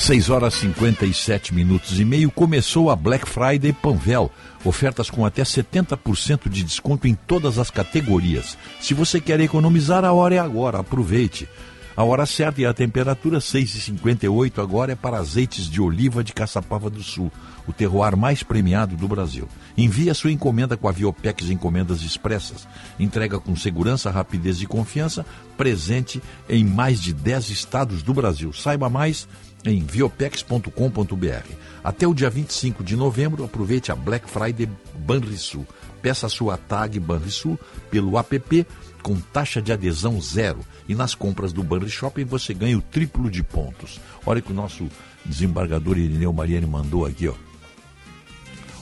[0.01, 4.31] Seis horas 57 minutos e meio começou a Black Friday Panvel.
[4.65, 8.57] Ofertas com até 70% de desconto em todas as categorias.
[8.79, 10.79] Se você quer economizar, a hora é agora.
[10.79, 11.47] Aproveite.
[11.95, 16.89] A hora certa e a temperatura 6,58 agora é para azeites de oliva de Caçapava
[16.89, 17.31] do Sul,
[17.67, 19.47] o terroir mais premiado do Brasil.
[19.77, 22.67] Envie a sua encomenda com a Viopex Encomendas Expressas.
[22.99, 25.23] Entrega com segurança, rapidez e confiança,
[25.55, 28.51] presente em mais de 10 estados do Brasil.
[28.51, 29.27] Saiba mais
[29.65, 31.51] em viopex.com.br.
[31.83, 35.65] Até o dia 25 de novembro, aproveite a Black Friday Banrisul.
[36.01, 37.59] Peça sua tag Banrisul
[37.89, 38.65] pelo app
[39.01, 40.59] com taxa de adesão zero.
[40.87, 43.99] E nas compras do Banri Shopping você ganha o triplo de pontos.
[44.25, 44.87] Olha que o nosso
[45.25, 47.33] desembargador Irineu Mariani mandou aqui, ó.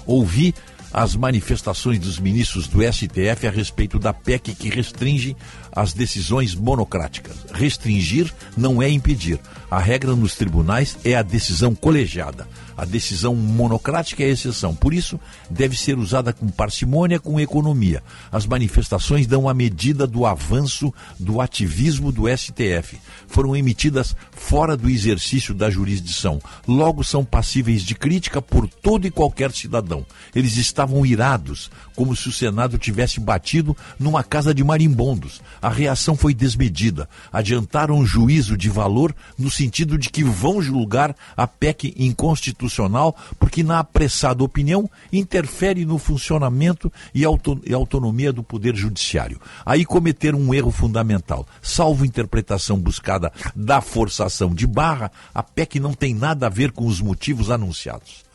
[0.06, 0.56] Ouvi
[0.92, 5.36] as manifestações dos ministros do STF a respeito da PEC que restringe
[5.72, 7.46] as decisões monocráticas.
[7.54, 9.40] Restringir não é impedir.
[9.70, 12.48] A regra nos tribunais é a decisão colegiada.
[12.76, 14.74] A decisão monocrática é a exceção.
[14.74, 15.20] Por isso,
[15.50, 18.02] deve ser usada com parcimônia, com economia.
[18.32, 22.98] As manifestações dão a medida do avanço do ativismo do STF.
[23.28, 26.42] Foram emitidas fora do exercício da jurisdição.
[26.66, 30.06] Logo, são passíveis de crítica por todo e qualquer cidadão.
[30.34, 35.42] Eles estavam irados, como se o Senado tivesse batido numa casa de marimbondos.
[35.62, 37.10] A reação foi desmedida.
[37.32, 43.80] Adiantaram juízo de valor no sentido de que vão julgar a PEC inconstitucional, porque, na
[43.80, 49.40] apressada opinião, interfere no funcionamento e autonomia do Poder Judiciário.
[49.66, 51.46] Aí cometeram um erro fundamental.
[51.62, 56.86] Salvo interpretação buscada da forçação de barra, a PEC não tem nada a ver com
[56.86, 58.30] os motivos anunciados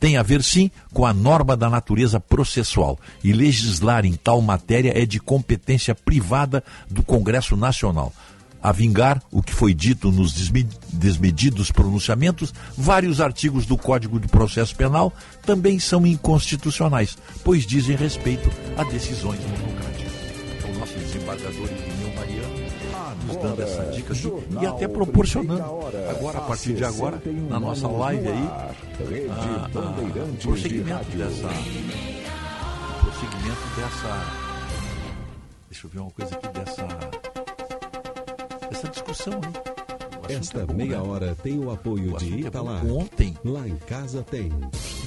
[0.00, 4.98] tem a ver sim com a norma da natureza processual e legislar em tal matéria
[4.98, 8.10] é de competência privada do Congresso Nacional
[8.62, 10.32] a vingar o que foi dito nos
[10.92, 15.12] desmedidos pronunciamentos, vários artigos do Código de Processo Penal
[15.44, 20.12] também são inconstitucionais, pois dizem respeito a decisões democráticas.
[20.58, 22.60] Então, o nosso desembargador Irineu Mariano
[23.26, 25.62] nos dando essa dica aqui, e até proporcionando.
[26.10, 28.48] Agora, a partir de agora, na nossa live aí,
[29.30, 31.48] a, a, prosseguimento dessa.
[33.00, 34.50] Prosseguimento dessa.
[35.70, 37.19] Deixa eu ver uma coisa aqui dessa
[38.80, 40.34] essa discussão aí.
[40.34, 41.08] É Esta meia né?
[41.08, 42.86] hora tem o apoio o de é Italar.
[42.86, 43.36] É Ontem.
[43.44, 44.50] Lá em casa tem.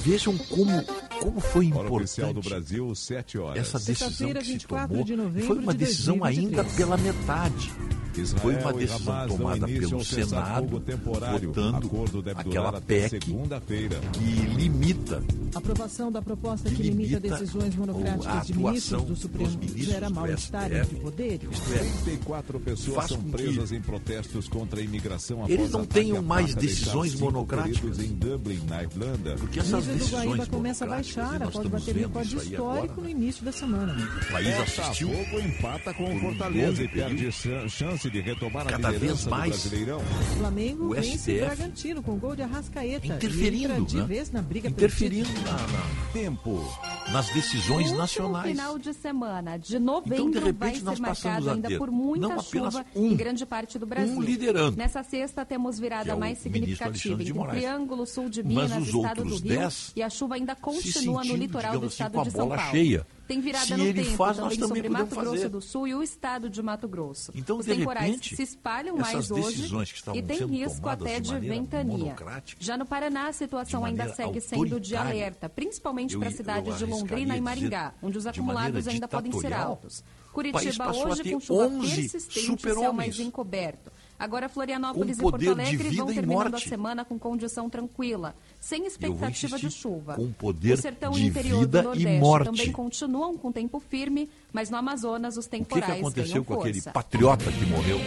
[0.04, 0.84] Vejam como,
[1.22, 1.94] como foi importante.
[1.94, 3.60] Hora oficial do Brasil, 7 horas.
[3.60, 5.16] Essa decisão que se tomou de
[5.46, 7.72] foi uma de decisão ainda pela metade.
[8.20, 15.24] Israel foi uma decisão tomada pelo Senado, votando aquela PEC que limita
[15.56, 20.10] a aprovação da proposta que, que limita, decisões monocráticas de ministros do Supremo ministros gera
[20.10, 21.60] mal-estar entre poderes.
[21.60, 27.16] 34 é, pessoas são presas em protestos contra a imigração Eles não tenham mais decisões
[27.16, 29.36] monocráticas em Dublin, na Irlanda.
[29.38, 33.12] Porque essas temperatura do Guaíba começa a baixar após bater recorde histórico no né?
[33.12, 33.94] início da semana.
[33.94, 35.10] O país assistiu.
[35.10, 37.32] Botafogo empata com o Fortaleza e perde
[37.70, 39.44] chance de retomar Cada a liderança mais.
[39.44, 40.00] do Brasileirão.
[40.00, 43.06] O Flamengo o vence o Bragantino com gol de Arrascaeta.
[43.06, 43.86] Interferindo, né?
[43.86, 46.64] de vez na briga Interferindo na, na, tempo.
[47.12, 48.48] Nas decisões Último nacionais.
[48.48, 52.86] final de semana de novembro então, de repente, vai ser marcado ainda por muita chuva
[52.96, 54.16] um, em grande parte do Brasil.
[54.16, 54.78] Um liderando.
[54.78, 59.70] Nessa sexta temos virada é mais significativa entre Triângulo Sul de Minas, Estado do Rio,
[59.96, 62.72] e a chuva ainda continua no litoral do estado assim, de São Paulo.
[62.72, 63.06] Cheia.
[63.28, 65.30] Tem virada se no tempo faz, também, também sobre Mato fazer.
[65.30, 67.32] Grosso do Sul e o estado de Mato Grosso.
[67.34, 69.72] Então, Os de temporais repente, se espalham mais hoje
[70.14, 72.16] e tem risco até de, de ventania.
[72.60, 76.86] Já no Paraná, a situação ainda segue sendo de alerta, principalmente para as cidades de
[76.86, 80.04] Londrina e Maringá, onde os acumulados ainda podem ser altos.
[80.34, 83.92] Curitiba hoje com chuva persistente e céu mais encoberto.
[84.24, 89.70] Agora Florianópolis e Porto Alegre vão terminando a semana com condição tranquila, sem expectativa de
[89.70, 90.16] chuva.
[90.16, 92.46] Com poder o sertão de interior vida do Nordeste e morte.
[92.46, 96.54] também continuam com tempo firme, mas no Amazonas os temporais O que, que aconteceu com
[96.54, 96.70] força.
[96.70, 97.98] aquele patriota que morreu?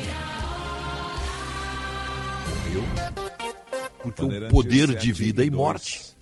[2.48, 2.82] Morreu
[4.02, 6.15] porque o poder de vida e morte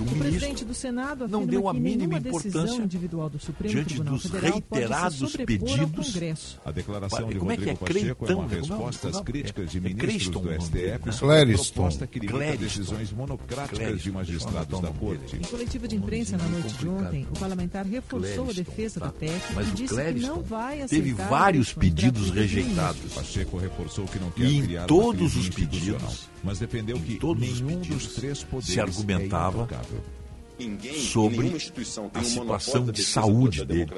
[0.00, 4.14] o, o presidente do Senado não deu a mínima importância individual do Supremo diante Tribunal
[4.14, 6.58] dos Federal reiterados pedidos.
[6.64, 7.94] A declaração Pá, de como é Rodrigo é que é?
[7.94, 11.56] Pacheco Creitão, é uma resposta às críticas é de ministros é do STF sobre a
[11.56, 12.64] proposta que limita Clériston.
[12.64, 14.02] decisões monocráticas Clériston.
[14.02, 15.36] de magistrados da Corte.
[15.36, 19.06] Em coletiva de imprensa na noite de ontem, o parlamentar reforçou Clériston, a defesa tá.
[19.06, 20.88] da técnica Mas e disse que não vai aceitar...
[20.88, 23.14] Teve vários pedidos rejeitados.
[23.14, 27.60] Pacheco reforçou que não quer e em todos os pedidos mas defendeu em que todos
[27.60, 31.52] nenhum dos três poderes se argumentava é sobre
[32.14, 33.88] a situação de saúde dele,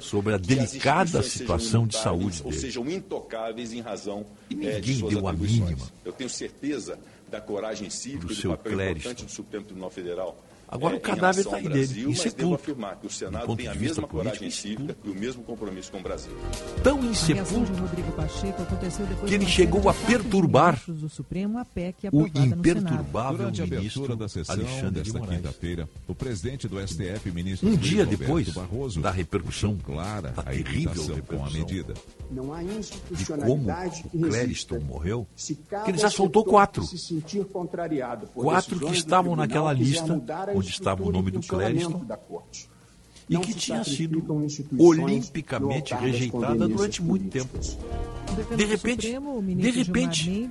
[0.00, 2.58] sobre a delicada situação de saúde dele.
[2.58, 5.86] Sejam intocáveis em razão, e eh, ninguém de deu a mínima.
[6.04, 6.98] Eu tenho certeza
[7.30, 8.98] da coragem cívica do papel clérigo.
[8.98, 10.36] importante do Supremo Tribunal Federal
[10.68, 12.10] Agora é, o cadáver está aí dele.
[12.10, 12.54] Isso é tudo.
[12.54, 15.98] afirmar que o Senado tem a mesma coragem cívica é e o mesmo compromisso com
[15.98, 16.32] o Brasil.
[16.82, 17.72] Tão insepulto
[19.26, 25.20] que ele chegou a perturbar Supremo, a PEC, o imperturbável ministro da sessão Alexandre desta
[25.20, 30.30] de quinta-feira, o presidente do STF, ministro um dia Roberto depois Barroso, da repercussão clara,
[30.30, 31.94] da terrível repercussão, com a medida.
[32.30, 33.70] Não há de como
[34.12, 35.26] o Clériston morreu,
[35.84, 36.84] que ele já soltou quatro.
[38.34, 40.20] Quatro que estavam naquela lista
[40.56, 42.04] onde estava o nome do Clériston,
[43.28, 44.24] e que tinha sido
[44.78, 47.58] olimpicamente rejeitada durante muito tempo.
[48.56, 49.16] De repente,
[49.56, 50.48] de repente,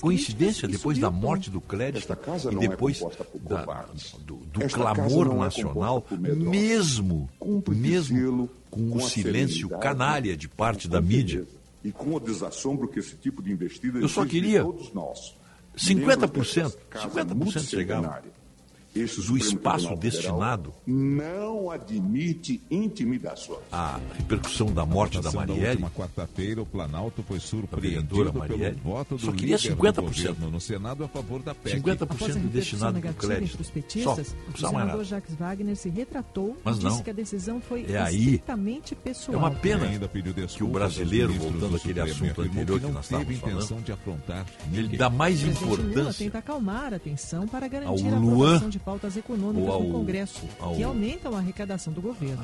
[0.00, 2.16] coincidência, depois da morte do Clériston
[2.52, 3.00] e depois
[3.40, 3.86] da,
[4.20, 7.28] do, do clamor nacional, mesmo,
[7.68, 11.46] mesmo com o silêncio canalha de parte da mídia,
[11.84, 15.36] e com o desassombro que esse tipo de investida Eu só queria todos nós.
[15.76, 18.12] 50%, 50% chegavam.
[19.04, 23.60] Do Supremo espaço destinado Não admite intimidações.
[23.72, 29.16] à repercussão da morte da Marielle, última quarta-feira, o Planalto foi surpreendido pelo Marielle, voto
[29.16, 29.94] do só queria líder 50%.
[29.94, 31.76] do governo no Senado a favor da PEC.
[31.80, 34.02] 50% Após a repercussão destinado para o negativa crédito.
[34.02, 35.04] Só, o senador.
[35.04, 36.90] Jacques Wagner se retratou Mas e não.
[36.90, 38.38] disse que a decisão foi É aí.
[38.96, 39.34] pessoal.
[39.34, 43.04] É uma pena Ainda pediu que o brasileiro, voltando àquele Supremo, assunto anterior que nós
[43.04, 47.68] estávamos intenção falando, de afrontar ele dá mais O importância tenta acalmar a atenção para
[47.68, 51.38] garantir ao a Luan aprovação de pautas econômicas ao- no Congresso, ao- que aumentam a
[51.38, 52.42] arrecadação do governo.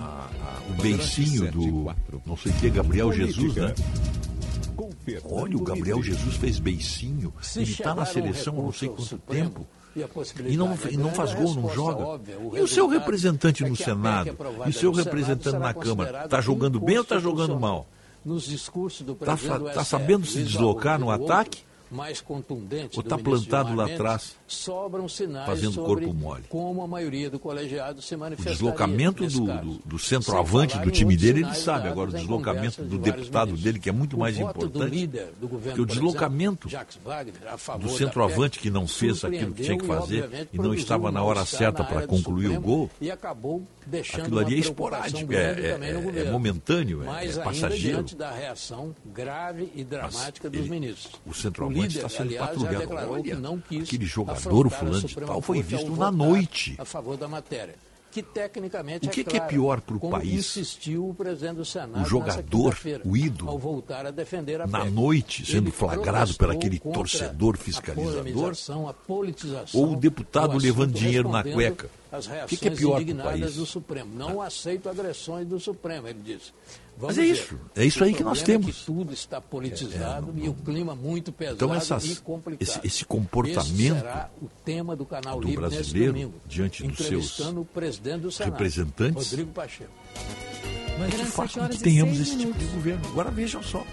[0.69, 1.91] o beicinho do
[2.27, 3.75] não sei o que, Gabriel Jesus, né?
[5.25, 8.89] Olha, o Gabriel Jesus fez beicinho, Se ele está na um seleção há não sei
[8.91, 9.67] quanto tempo.
[9.97, 10.09] e a
[10.47, 12.05] E não, é e não faz a gol, não joga.
[12.05, 14.37] óbvia, o e o seu representante é no a PEC Senado?
[14.67, 16.25] E o seu representante na Câmara?
[16.27, 17.87] Está jogando bem ou está jogando mal?
[18.19, 18.29] Está
[19.05, 19.15] do
[19.79, 21.63] STF, sabendo se deslocar no ataque?
[21.91, 26.45] Mais contundente Ou do tá ministro plantado lá atrás, sobram sinais fazendo corpo mole?
[26.49, 31.17] como a maioria do colegiado se O manifestaria deslocamento do, do, do centroavante do time
[31.17, 31.89] dele, ele sabe.
[31.89, 33.63] Agora, o deslocamento do deputado ministros.
[33.63, 34.91] dele, que é muito O mais do importante.
[34.91, 39.79] líder do governo, Porque o deslocamento exemplo, do centroavante que não fez aquilo que tinha
[39.79, 43.63] que fazer e não estava na hora certa para do concluir o gol, E acabou
[44.15, 48.05] aquilo ali é esporádico, é- é- é momentâneo, é- é passageiro.
[48.17, 51.15] da reação grave e dramática dos ministros.
[51.27, 53.13] o centroavante está sendo aliás, patrulhado.
[53.13, 53.39] Olha,
[53.83, 56.75] aquele jogador, o fulano de tal, foi visto na noite.
[56.79, 57.75] A favor da matéria.
[58.15, 60.33] Que tecnicamente O que é, que é clara, pior pro como país?
[60.33, 64.85] insistiu o presidente do Senado O jogador, o ídolo, ao voltar a defender a na
[64.85, 71.43] noite, sendo Ele flagrado por aquele torcedor fiscalizador, a ou o deputado levando dinheiro na
[71.43, 71.91] cueca.
[72.13, 73.57] O que, que é pior para o país?
[73.57, 74.15] do Supremo.
[74.15, 76.53] Não aceito agressões do Supremo, ele disse.
[76.97, 77.33] Vamos Mas é ver.
[77.33, 78.67] isso, é isso O aí que nós é temos.
[78.79, 82.17] que tudo está politizado É, é, não- e o clima muito pesado Então, essas- e
[82.21, 82.63] complicado.
[82.63, 83.67] esse- esse Esse comportamento
[83.99, 88.21] será o tema do canal do Livre nesse brasileiro domingo, diante dos seus o presidente
[88.21, 89.91] do Senado, representantes, Rodrigo Pacheco.
[90.99, 93.05] Mas com horas que tenhamos esse tipo de governo.
[93.09, 93.85] Agora vejam só.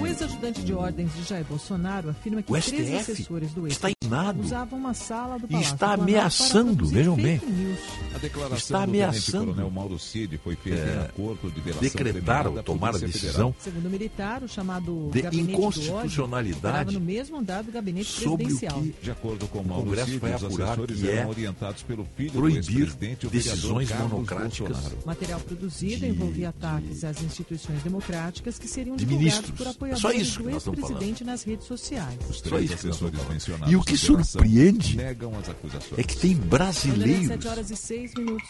[0.00, 3.96] O ex-ajudante de ordens de Jair Bolsonaro afirma que O três assessores do está ex
[4.42, 7.40] usavam uma sala do e Palácio está Planalto ameaçando, vejam bem.
[7.46, 7.78] news.
[8.14, 11.82] A declaração Está do ameaçando coronel Mauro Cid foi feita É, em acordo de delação
[11.82, 16.58] decretar premiada ou da tomar a decisão Segundo o militar, o chamado de do inconstitucionalidade
[16.66, 18.80] operava no mesmo andar do gabinete sobre o presidencial.
[18.82, 22.32] que De acordo com o Mauro Congresso Cid, vai apurar que é orientados pelo filho
[22.32, 22.88] do proibir
[23.24, 25.06] o decisões Carlos monocráticas Bolsonaro.
[25.06, 29.76] Material produzido envolvia ataques às instituições democráticas que seriam De ministros.
[29.76, 32.18] por É só isso que nós estamos ex-presidente nas redes sociais.
[32.28, 33.32] Os Só três assessores falando.
[33.32, 35.98] mencionados E o que surpreende negam as acusações.
[35.98, 38.48] é que tem brasileiros 7 horas e 6 minutos.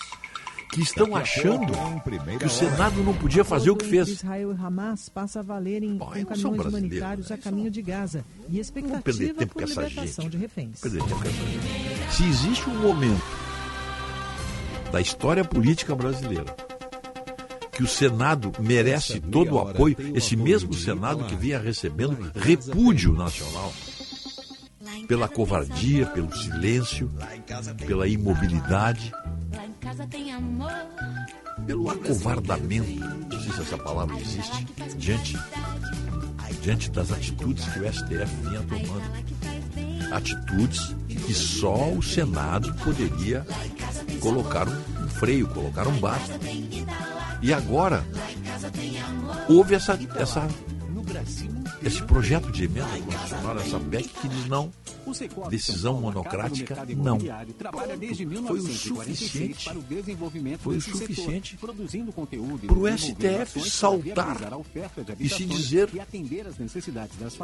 [0.72, 2.48] que estão achando que o hora.
[2.48, 4.08] Senado não podia fazer o que fez.
[4.08, 7.36] Israel e Hamas passa a valer em Bom, caminhões humanitários né?
[7.36, 10.32] a caminho de Gaza e perder expectativa tempo por com essa libertação gente.
[10.32, 10.78] de reféns.
[12.10, 13.22] Se existe um momento
[14.92, 16.54] da história política brasileira
[17.78, 23.72] que o Senado merece todo o apoio, esse mesmo Senado que vinha recebendo repúdio nacional.
[25.06, 27.08] Pela covardia, pelo silêncio,
[27.86, 29.12] pela imobilidade,
[31.64, 32.98] pelo acovardamento,
[33.30, 35.38] não sei se essa palavra existe, diante,
[36.60, 40.12] diante das atitudes que o STF vinha tomando.
[40.12, 43.46] Atitudes que só o Senado poderia
[44.18, 46.40] colocar um, freio, colocar um basta.
[47.40, 48.04] E agora
[49.48, 50.48] houve essa, essa,
[51.82, 54.70] esse projeto de emenda constitucional, essa PEC que diz não.
[55.50, 57.18] Decisão monocrática, não.
[58.48, 58.62] Foi o
[59.18, 59.68] suficiente.
[60.62, 61.56] Foi o suficiente
[62.66, 64.36] para o STF saltar
[65.18, 65.88] e se dizer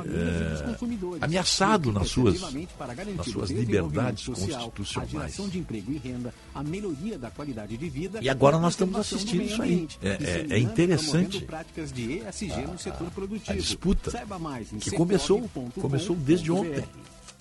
[0.07, 2.35] é, ameaçado nas suas,
[3.16, 4.24] nas suas liberdades
[4.74, 5.35] constitucionais.
[8.23, 9.89] E agora nós estamos assistindo isso aí.
[10.03, 11.47] É, é- é interessante
[13.51, 14.11] a disputa
[14.81, 15.39] que começou,
[15.81, 16.85] começou desde ontem.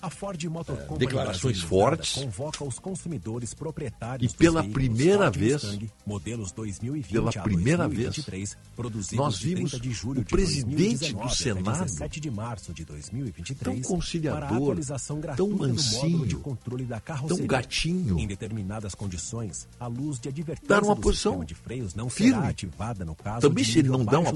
[0.04, 2.12] A Ford Motor Company declarações fortes.
[2.22, 9.16] convoca os consumidores proprietários E pela primeira vez, Mustang, modelos 2020 pela primeira 2023, produzidos
[9.16, 10.76] nós de 30 vimos de julho o de presidente
[11.14, 17.00] 2019 do Senado 17 de março de 2023 tão conciliador, atualização tão mansinho, controle da
[17.00, 17.38] carroceria.
[17.38, 18.18] tão gatinho.
[18.18, 22.46] Em determinadas condições, a luz de advertência Dar uma posição de freios não firme.
[22.46, 24.34] ativada no caso Também se ele não dá uma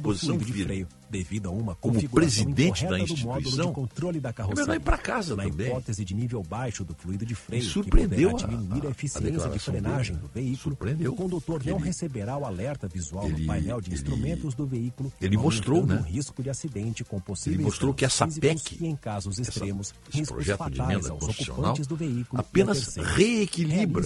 [1.11, 4.73] devido a uma Como presidente da instituição, do controle da é carroceria.
[4.73, 5.69] É ir para casa na também.
[5.69, 9.47] hipótese de nível baixo do fluido de freio, Me surpreendeu que diminuir a, a, eficiência
[9.47, 10.27] a de frenagem dele.
[10.27, 11.13] do veículo, surpreendeu.
[11.13, 14.67] o condutor ele, não receberá o alerta visual ele, no painel de instrumentos ele, do
[14.67, 15.13] veículo.
[15.21, 16.05] Ele mostrou, né?
[16.07, 20.21] risco de acidente com possíveis Ele mostrou que essa PEC, e em casos extremos, essa,
[20.21, 24.03] esse projeto de emenda constitucional, do veículo, apenas reequilibra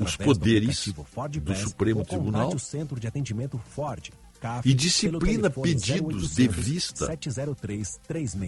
[0.00, 4.10] os poderes do, do Supremo Tribunal, o centro de atendimento Ford
[4.64, 7.06] e disciplina pedidos de vista.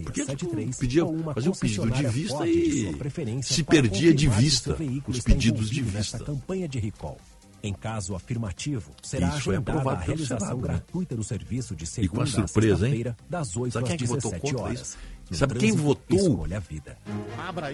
[0.03, 1.03] Porque tipo, pedia,
[1.33, 4.77] fazia um pedido de vista e se perdia de vista
[5.07, 6.19] os pedidos de vista.
[6.19, 7.17] Campanha de recall.
[7.63, 10.61] Em caso afirmativo, será Isso é agendada é a realização né?
[10.61, 13.15] gratuita do serviço de segunda e com a surpresa, hein?
[13.27, 14.81] das 8 às é 17 votou horas.
[14.81, 14.97] Isso?
[15.31, 16.45] Sabe quem votou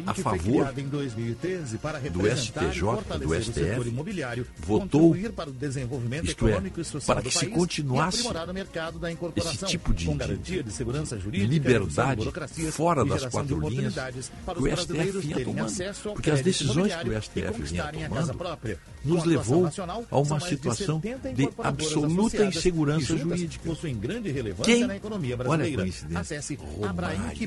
[0.05, 2.81] a favor do STJ,
[3.19, 3.91] do STF,
[4.59, 8.23] votou, isto é, tipo para que se continuasse
[9.35, 10.07] esse tipo de,
[11.31, 12.31] de liberdade
[12.71, 15.71] fora das quatro linhas que o STF vinha tomando.
[16.13, 18.37] Porque as decisões que o STF vinha tomando
[19.03, 19.69] nos levou
[20.09, 21.01] a uma situação
[21.33, 23.69] de absoluta insegurança jurídica.
[24.63, 24.83] Quem,
[25.45, 27.40] olha a coincidência, Romário,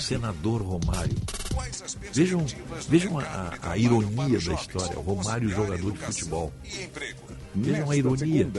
[0.00, 1.16] Senador Romário.
[2.12, 2.44] Vejam,
[2.88, 4.96] vejam a, a ironia da história.
[4.96, 6.52] Romário, jogador de futebol.
[7.54, 8.50] Vejam a ironia.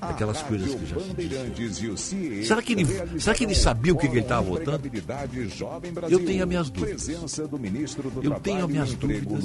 [0.00, 1.12] Aquelas coisas que já se
[1.54, 2.42] dizem.
[2.44, 2.86] Será que ele,
[3.20, 4.90] será que ele sabia o que, que ele estava votando?
[6.08, 7.08] Eu tenho as minhas dúvidas.
[7.08, 9.44] Eu tenho as minhas dúvidas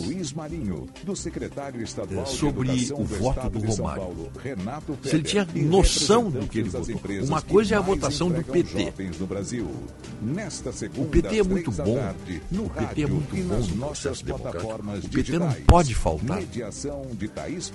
[2.11, 4.31] é, sobre o voto do Romário.
[5.03, 6.95] Se ele tinha noção do que ele votou.
[7.23, 8.93] Uma coisa é a votação do PT.
[10.97, 11.97] O PT é muito bom.
[12.53, 15.05] O PT é muito bom no processo democrático.
[15.05, 16.39] O PT não pode faltar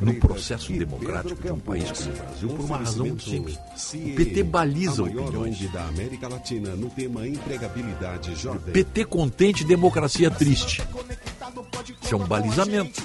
[0.01, 3.59] no processo democrático de um país como o Brasil por uma razão time.
[3.95, 5.73] O PT baliza a opiniões.
[5.73, 8.73] da América Latina no tema empregabilidade jovem.
[8.73, 10.83] PT contente, democracia triste.
[12.03, 13.03] Isso é um balizamento.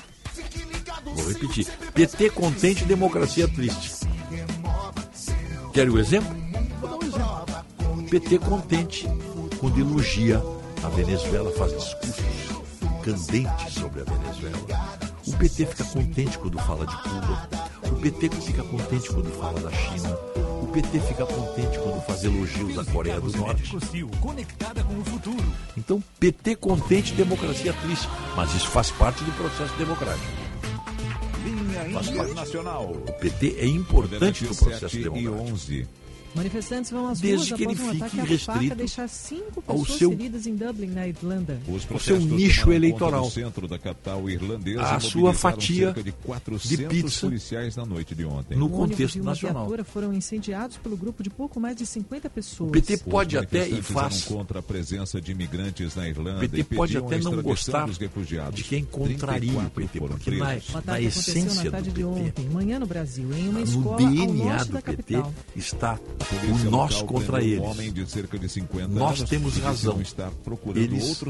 [1.16, 1.68] Vou repetir.
[1.94, 4.06] PT contente, democracia triste.
[5.74, 6.36] Quer o exemplo?
[7.04, 8.10] Exemplo.
[8.10, 9.08] PT contente
[9.60, 10.42] quando elogia
[10.84, 12.26] a Venezuela, faz discursos
[13.04, 15.00] candentes sobre a Venezuela.
[15.28, 17.50] O PT fica contente quando fala de Cuba.
[17.92, 20.10] O PT fica contente quando fala da China.
[20.62, 23.72] O PT fica contente quando faz elogios à Coreia do Norte.
[25.78, 28.08] Então, PT contente, democracia triste.
[28.36, 30.28] Mas isso faz parte do processo democrático.
[31.44, 32.92] Linha Internacional.
[32.92, 35.88] O PT é importante no processo democrático.
[36.36, 40.10] Manifestantes vão às Desde ruas que ele um fique restrito deixar cinco pessoas ao seu,
[40.10, 41.60] feridas em Dublin, na Irlanda.
[41.68, 43.30] Os seu nicho eleitoral.
[43.32, 46.04] centro da capital irlandesa a sua fatia de,
[46.68, 48.58] de, pizza policiais na noite de ontem.
[48.58, 49.70] No um contexto nacional.
[49.86, 52.70] foram incendiados pelo grupo de pouco mais de 50 pessoas.
[52.70, 56.46] O PT pode até e faz contra a presença de imigrantes na Irlanda.
[56.46, 57.88] O PT pode até não gostar
[58.52, 62.86] de quem contraria o PT, porque na, na essência na do PT, ontem, manhã no
[62.86, 65.24] Brasil, em uma no escola DNA do PT
[65.56, 65.98] está
[66.34, 67.60] o nós contra eles.
[67.60, 70.02] Um nós anos, temos razão.
[70.76, 71.22] eles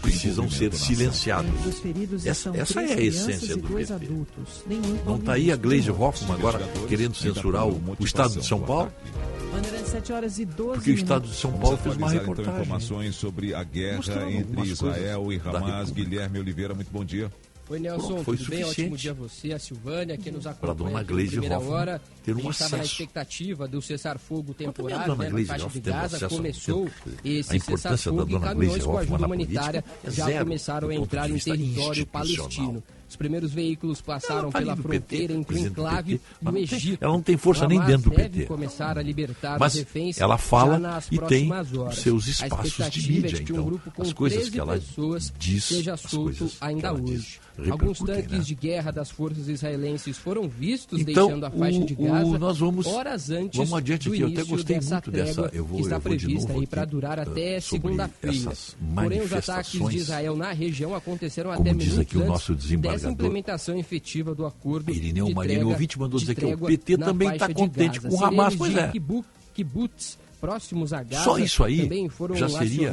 [0.00, 1.50] precisam ser silenciados.
[2.24, 3.92] Essa, essa é a essência do PT.
[3.92, 4.64] Adultos,
[5.04, 8.92] não está aí a Gleisi Hoffmann agora querendo censurar o, o Estado de São Paulo?
[10.74, 12.50] Porque o Estado de São Paulo fez uma reportagem.
[12.50, 15.90] Então, informações sobre a guerra entre Israel e Hamas.
[15.90, 17.30] Guilherme Oliveira, muito bom dia.
[17.68, 18.76] Oi, Nelson, Bom, foi tudo suficiente.
[18.76, 18.84] bem?
[18.86, 21.72] Ótimo dia a você, a Silvânia, que nos acompanha Para né, dona Gleisi primeira Hoffman
[21.72, 22.02] hora.
[22.24, 22.64] Ter um a gente acesso.
[22.64, 26.28] estava na expectativa do cessar-fogo temporário né, na faixa de Gaza.
[26.28, 26.90] Começou
[27.24, 32.82] esse cessar-fogo e caminhões com ajuda humanitária é já começaram a entrar em território palestino.
[33.12, 37.04] Os primeiros veículos passaram tá pela fronteira PT, entre o enclave e o Egito.
[37.04, 38.46] Ela não tem força nem dentro do PT.
[38.46, 40.80] começar a libertar mas reféns ela fala
[41.10, 41.98] e tem horas.
[41.98, 43.42] seus espaços de é mídia.
[43.42, 44.80] então, as coisas que ela
[45.38, 47.38] diz, seja solto ainda hoje.
[47.70, 48.38] Alguns tanques né?
[48.38, 52.38] de guerra das forças israelenses foram vistos então, deixando a faixa o, de Gaza o,
[52.38, 54.22] nós vamos, horas antes vamos adiante do aqui.
[54.22, 55.50] Eu até gostei muito dessa.
[55.52, 58.52] Eu vou, que está eu prevista aí para durar ah, até segunda-feira.
[58.94, 63.00] Porém, os ataques de Israel na região aconteceram como até diz aqui o nosso desembargador,
[63.00, 64.90] dessa implementação efetiva do acordo.
[64.90, 68.74] Irineu Marinho ouvinte vítima dizer que o PT também está contente com o Hamas, pois
[68.76, 68.90] é.
[69.54, 72.92] Kibbutz próximos a Gaza Só isso aí também foram já seria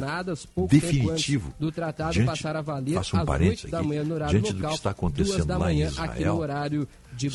[0.68, 3.10] definitivo do tratado diante, passar a valer um às
[3.68, 6.38] da manhã no horário diante local, do que está acontecendo lá em Israel.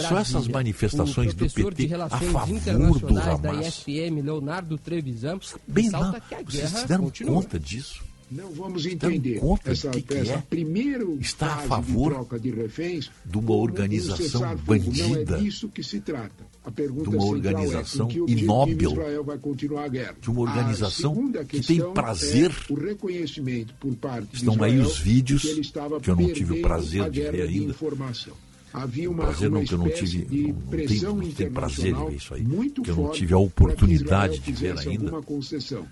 [0.07, 3.41] Só essas manifestações do PT a favor do Hamas.
[3.41, 5.37] Da IFM, Leonardo Trevisan,
[5.67, 6.15] Bem lá,
[6.45, 7.33] vocês se deram continua.
[7.33, 8.01] conta disso?
[8.31, 10.37] Não vamos entender conta essa, que que essa é?
[10.37, 15.41] primeiro Está a favor de troca de reféns de uma um organização bandida, Não é
[15.41, 16.45] disso que se trata.
[16.63, 20.15] A pergunta de uma central organização é, inóbil, Israel vai continuar a guerra?
[20.19, 22.51] de uma organização que tem prazer.
[22.69, 26.33] É o reconhecimento por parte de Estão aí Israel os vídeos que que eu não
[26.33, 27.71] tive o prazer de ver de ainda.
[27.71, 28.33] informação.
[28.75, 31.89] Havia uma, prazer uma não, que eu não tive, de pressão não tem prazer em
[31.89, 35.11] internacional ver isso aí, muito que eu não tive a que oportunidade de ver ainda.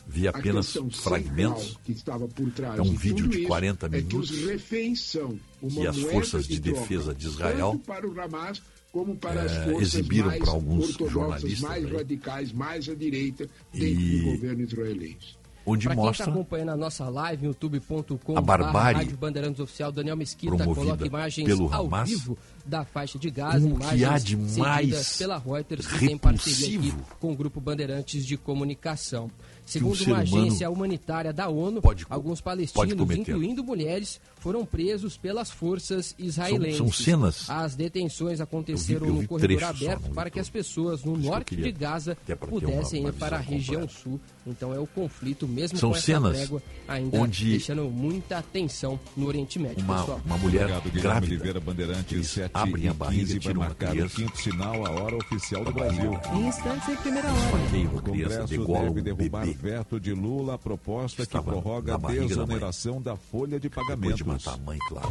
[0.07, 1.63] Vi apenas fragmentos.
[1.63, 4.31] central que estava por trás É um de vídeo de isso 40 é que os
[4.31, 8.61] minutos são uma que as forças de troca, defesa de Israel, para o Hamas
[8.91, 11.91] como para as forças exibiram para alguns jornalistas mais aí.
[11.95, 15.42] radicais, mais à direita dentro E- do governo israelense.
[15.65, 19.91] Onde Pra quem mostra está acompanhando a nossa live, youtube.com A barbárie Rádio Bandeirantes Oficial,
[19.91, 22.09] Daniel Mesquita coloca imagens pelo ao Hamas.
[22.09, 26.79] vivo da faixa de Gaza, O que há de mais pela Reuters que tem parceria
[26.79, 29.29] aqui com o Grupo Bandeirantes de Comunicação.
[29.65, 35.49] Segundo ser uma agência humanitária da ONU, pode- alguns palestinos, incluindo mulheres, foram presos pelas
[35.49, 36.77] forças israelenses.
[36.77, 41.03] são cenas- As detenções aconteceram eu vi no corredor só aberto para que as pessoas
[41.05, 44.19] no norte de Gaza ter uma- pudessem uma ir para a região sul.
[44.45, 48.99] Então é o conflito, mesmo São com essa cenas trégua, ainda onde deixando muita atenção
[49.15, 50.21] no Oriente Médio, uma, pessoal.
[50.25, 51.27] uma mulher Obrigado, Guilherme.
[51.27, 54.37] Oliveira Bandeirantes, Eles 7 abrem a e barriga, 15 vai tiram uma marcar o quinto
[54.37, 55.73] sinal, a hora oficial do.
[55.73, 56.19] Brasil.
[56.33, 57.95] Em instantes, em primeira hora.
[57.95, 59.57] O Congresso deve derrubar bebê.
[59.59, 63.59] veto de Lula a proposta que Estava prorroga na a barriga da desoneração da folha
[63.59, 64.17] de pagamentos.
[64.17, 65.09] de matar a mãe, claro.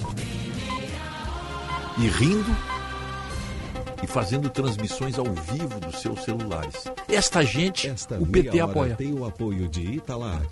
[1.99, 2.57] E rindo
[4.03, 6.85] e fazendo transmissões ao vivo dos seus celulares.
[7.09, 8.97] Esta gente, Esta o PT apoia.
[8.97, 10.47] tem o apoio de Italac.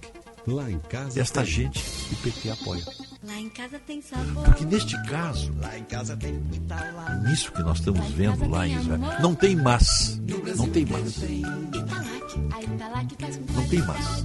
[0.46, 1.50] Lá em casa Esta tem.
[1.50, 2.82] gente, o PT apoia.
[3.22, 4.42] Lá em casa tem sabor.
[4.44, 7.28] Porque neste caso, Lá em casa tem Italac.
[7.28, 10.18] nisso que nós estamos vendo lá em Israel, não tem mas.
[10.56, 11.22] Não tem mas.
[12.54, 14.22] A Italac faz com Não tem mas.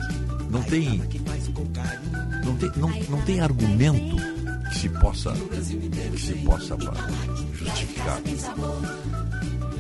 [0.50, 1.02] Não tem.
[2.46, 4.16] Não tem, não, não tem argumento
[4.70, 6.94] que se possa, que se possa pá,
[7.54, 8.20] justificar.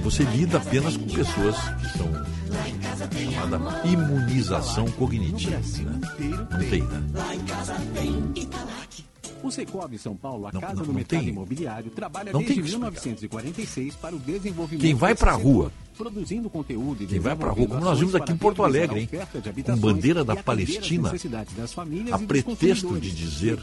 [0.03, 2.07] Você lida apenas com pessoas que são
[3.31, 5.57] chamada imunização cognitiva.
[5.57, 5.99] Né?
[6.51, 7.03] Não tem, né?
[9.43, 12.55] O Secob São Paulo, a Não, casa não, do mercado tem- imobiliário, trabalha não desde
[12.55, 12.91] tem que explicar.
[12.91, 17.49] 1946 para o desenvolvimento Quem vai pra setor, rua, produzindo conteúdo e quem vai pra
[17.49, 19.09] rua, desenvolvendo como nós vimos aqui em para Porto Alegre, hein?
[19.71, 21.11] a Com bandeira da Palestina,
[22.11, 23.57] a pretexto de dizer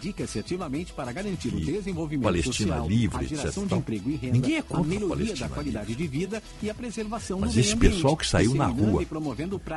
[0.92, 3.36] para garantir o desenvolvimento Palestina social, livre, a etc.
[3.36, 3.78] geração de Tal.
[3.78, 6.70] emprego e renda, Ninguém é a contra a melhoria Palestina da qualidade de vida e
[6.70, 9.04] a preservação Mas do esse ambiente, pessoal que saiu na rua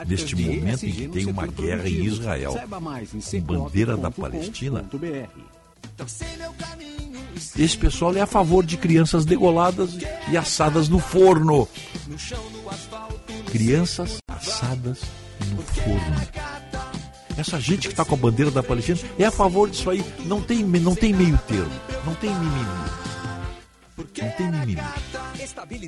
[0.08, 2.06] neste momento em que tem uma guerra em.
[2.06, 4.12] Israel, mais em com bandeira da.
[4.12, 4.86] Palestina,
[7.58, 9.92] esse pessoal é a favor de crianças degoladas
[10.30, 11.68] e assadas no forno.
[13.52, 15.00] Crianças assadas
[15.52, 16.16] no forno.
[17.38, 20.04] Essa gente que está com a bandeira da Palestina é a favor disso aí.
[20.26, 21.72] Não tem, não tem meio termo.
[22.06, 23.05] Não tem mimimi.
[23.98, 24.76] Não tem mimimi.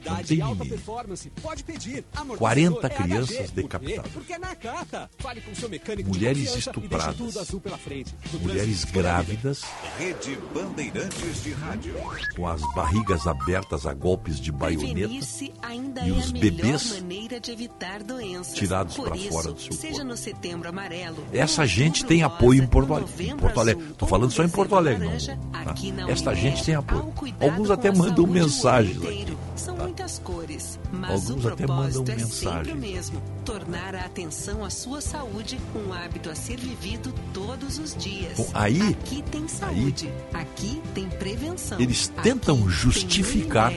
[0.05, 0.69] Não tem alta mimimi.
[0.69, 1.29] performance.
[1.41, 2.03] Pode pedir.
[2.13, 4.11] 40 Amortecedor crianças decapitadas.
[4.11, 5.09] Porque é na Cata.
[5.19, 7.15] Fale com seu mecânico de Mulheres estupradas.
[7.15, 8.13] tudo azul pela frente.
[8.31, 9.61] No Mulheres grávidas
[9.97, 11.93] Rede Bandeirantes de Rádio.
[12.35, 18.03] com as barrigas abertas a golpes de baioneta e é os bebês maneira de evitar
[18.03, 18.53] doenças.
[18.53, 21.18] tirados isso, fora do seu seja no setembro amarelo.
[21.34, 23.11] Essa gente tem apoio em Porto no Alegre.
[23.11, 23.81] Em novembro Porto Alegre.
[23.84, 25.07] azul, Estou falando só em Porto Alegre, não.
[25.07, 26.11] laranja, tá?
[26.11, 27.13] Esta gente tem apoio.
[27.39, 29.07] Alguns até mandam inteiro.
[29.07, 29.37] aqui.
[29.55, 32.37] São muitas cores, mas Alguns o até propósito mandam é mensagens.
[32.57, 37.77] sempre o mesmo: tornar a atenção à sua saúde um hábito a ser vivido todos
[37.79, 38.37] os dias.
[38.37, 41.79] Bom, aí- aqui tem saúde, aqui tem prevenção.
[41.79, 43.73] Eles tentam justificar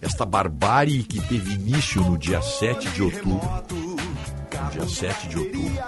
[0.00, 3.40] esta barbárie que teve início no dia 7 de outubro.
[3.72, 5.82] No dia 7 de outubro.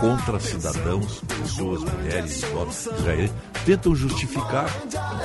[0.00, 4.66] Contra cidadãos, pessoas, mulheres, idosos, israelenses, tentam justificar.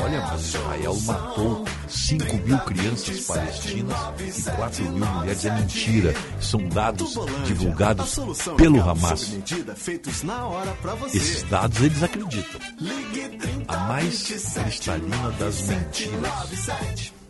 [0.01, 5.45] Olha, mas Israel matou 5 mil crianças palestinas e 4 mil mulheres.
[5.45, 6.13] É mentira.
[6.39, 8.17] São dados divulgados
[8.57, 9.35] pelo Hamas.
[11.13, 12.61] Esses dados eles acreditam.
[12.79, 17.20] Ligue 30 A mais 27 cristalina das 97 mentiras.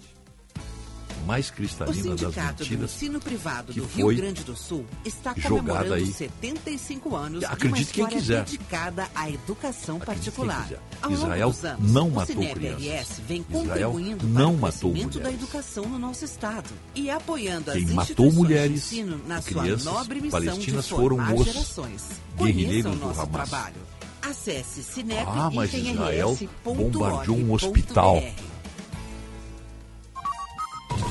[1.32, 1.42] 97.
[1.42, 2.92] Mais O cristalina das Sindicato do mentiras.
[2.96, 6.06] Ensino Privado do Rio Grande do Sul está comemorando aí.
[6.12, 8.44] 75 anos Acredite de uma história quiser.
[8.44, 10.70] dedicada à educação particular.
[11.02, 13.20] Ao Israel anos, não o matou crianças.
[13.28, 15.44] Vem Israel contribuindo não para o matou crescimento da mulheres.
[15.44, 19.62] educação no nosso estado e apoiando Quem as matou mulheres de ensino na e sua
[19.62, 22.04] crianças nobre missão palestinas de foram os gerações.
[22.38, 23.30] guerrilheiros o do Hamas.
[23.30, 23.76] trabalho.
[24.22, 28.22] Acesse cinep Ah, mas Israel bombardeou um hospital.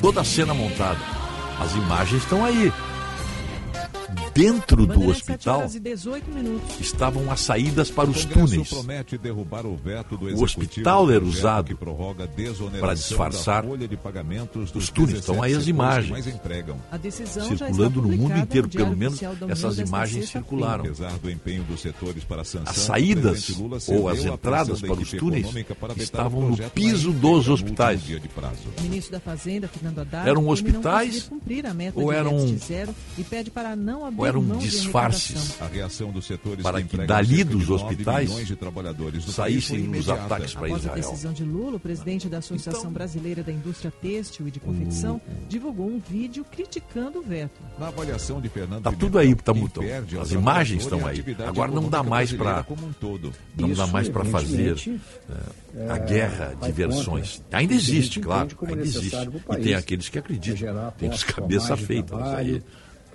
[0.01, 0.99] Toda a cena montada.
[1.59, 2.73] As imagens estão aí.
[4.33, 6.79] Dentro do Bandeirantes, 7 hospital horas 18 minutos.
[6.79, 8.71] estavam as saídas para os túneis.
[8.71, 11.75] o hospital era usado
[12.79, 13.97] para disfarçar de
[14.75, 15.19] os túneis.
[15.19, 16.25] Estão aí as 17 setores que imagens.
[17.47, 20.85] circulando no mundo inteiro, no pelo menos essas imagens circularam.
[22.43, 23.49] Sanção, As saídas
[23.87, 25.47] ou as entradas da para os túneis
[25.97, 28.01] estavam no piso dos hospitais.
[29.23, 29.69] Fazenda,
[30.01, 31.29] Haddad, Eram hospitais
[31.95, 32.37] ou eram-
[34.01, 35.67] para não Ou eram disfarces arrecadação.
[35.67, 39.33] A reação dos setores para que dali de dos 9 hospitais milhões de trabalhadores do
[39.33, 40.95] país saíssem os ataques para Após a Israel.
[40.95, 45.21] decisão de Lula, o presidente da Associação Então- Brasileira da Indústria Têxtil e de Confecção
[45.49, 47.61] divulgou um vídeo criticando o veto.
[47.77, 50.31] Na avaliação de Fernando Tá Pimentel, tudo aí, tá quem muito- perde é o as
[50.31, 51.23] imagens estão aí.
[51.47, 52.31] Agora não dá mais
[52.63, 53.31] como um todo.
[53.57, 54.75] Não dá Isso, mais para fazer
[55.89, 57.37] a é, guerra de versões.
[57.37, 58.49] contra Ainda existe, claro.
[58.65, 59.15] Ainda existe.
[59.51, 60.91] E tem aqueles que para acreditam.
[60.97, 62.15] Tem os cabeça feita.
[62.15, 62.63] Mas trabalho, aí,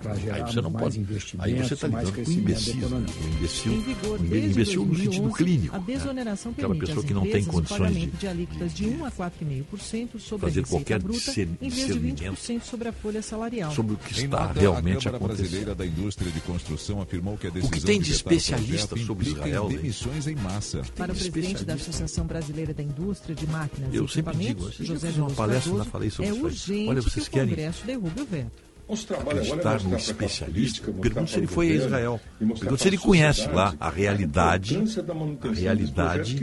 [0.01, 1.07] para aí você não mais pode.
[1.39, 2.77] Aí você está lidando com imbecil.
[2.77, 3.23] econômico.
[3.23, 5.75] O imbecil, Em vigor o desde imbecil no 2011, sentido clínico.
[5.75, 5.85] a né?
[5.87, 9.11] desoneração Aquela permite pessoa que não tem o condições de de alíquotas de 1 a
[9.11, 13.71] 4,5% sobre fazer a qualquer bruta, em vez de discernimento 20% sobre a folha salarial.
[13.71, 15.37] sobre o que está nota, realmente a Câmara acontecendo.
[15.47, 19.29] Brasileira da Indústria de Construção afirmou que a decisão que tem de o especialista sobre
[19.29, 19.77] Israel, né?
[19.77, 20.81] demissões em massa.
[20.95, 21.77] Para o presidente da.
[21.77, 25.71] Associação Brasileira da Indústria de Máquinas Eu e sempre digo, eu José fiz uma palestra,
[25.71, 28.66] Cardoso, falei sobre é isso Olha, que vocês o querem Congresso derrube o veto.
[28.87, 30.91] Trabalhadores acreditar pra especialista.
[30.91, 32.21] mostrar se ele foi a Israel.
[32.39, 36.35] Pergunta se ele conhece lá a realidade, a realidade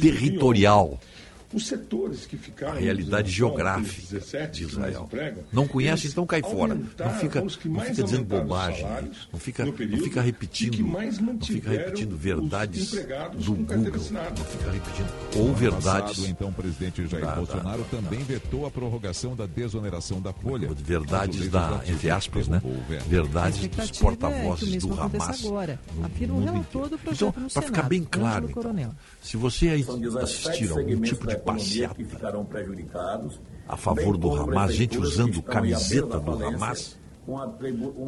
[0.00, 1.12] territorial, 2011.
[1.52, 5.02] Os setores que ficaram a realidade geográfica 17 de Israel.
[5.06, 6.74] empregam, Não conhece, então cai fora.
[6.74, 7.48] Não fica, não
[7.80, 8.86] fica dizendo bobagem,
[9.32, 14.70] não fica, no não período fica repetindo, não fica repetindo verdades do Google, não fica
[14.70, 19.34] repetindo ou verdades Passado, então, o presidente Jair da- Bolsonaro da- também vetou a prorrogação
[19.36, 20.68] da desoneração da folha.
[20.74, 22.62] verdades da, entre aspas, né?
[23.06, 25.44] Verdades dos é porta-vozes mesmo do Hamas.
[25.44, 29.68] agora, no afirma o relator do projeto Então, para ficar bem claro, então, se você
[29.68, 34.16] aí São 17 assistir a algum tipo da de passeata que ficarão prejudicados, a favor
[34.16, 36.98] do Hamas, gente usando camiseta do Hamas,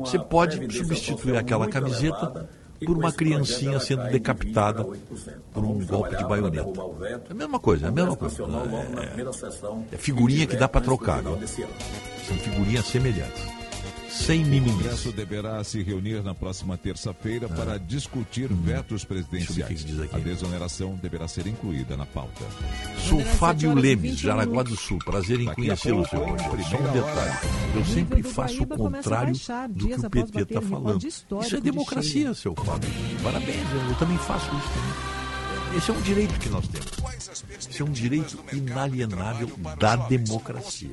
[0.00, 2.48] você pode substituir aquela camiseta
[2.84, 5.32] por uma criancinha sendo cai de 20 decapitada para 8%.
[5.52, 6.68] por um golpe de baioneta.
[7.28, 8.42] É a mesma coisa, é a mesma coisa.
[9.90, 11.38] É- É figurinha que dá para trocar, ano.
[12.26, 13.63] São figurinhas semelhantes.
[14.14, 14.72] Sem O mimimi.
[14.72, 19.84] Congresso deverá se reunir na próxima terça-feira para discutir vetos presidenciais.
[19.84, 20.16] diz aqui.
[20.16, 22.44] A desoneração deverá ser incluída na pauta.
[22.98, 24.72] Sou Bandeirantes, Fábio 7 horas Lemes, 21 Jaraguá minutos.
[24.72, 24.98] do Sul.
[25.04, 26.64] Prazer em conhecê-lo, em Rogério.
[26.64, 27.38] Só um detalhe.
[27.74, 29.34] Eu O sempre faço o contrário
[29.70, 31.04] do que o PT está falando.
[31.06, 32.90] Isso é de democracia, seu Fábio.
[33.22, 35.23] Parabéns, eu também faço isso também.
[35.76, 36.88] Esse é um direito que nós temos.
[37.58, 40.90] Esse é um direito inalienável da democracia.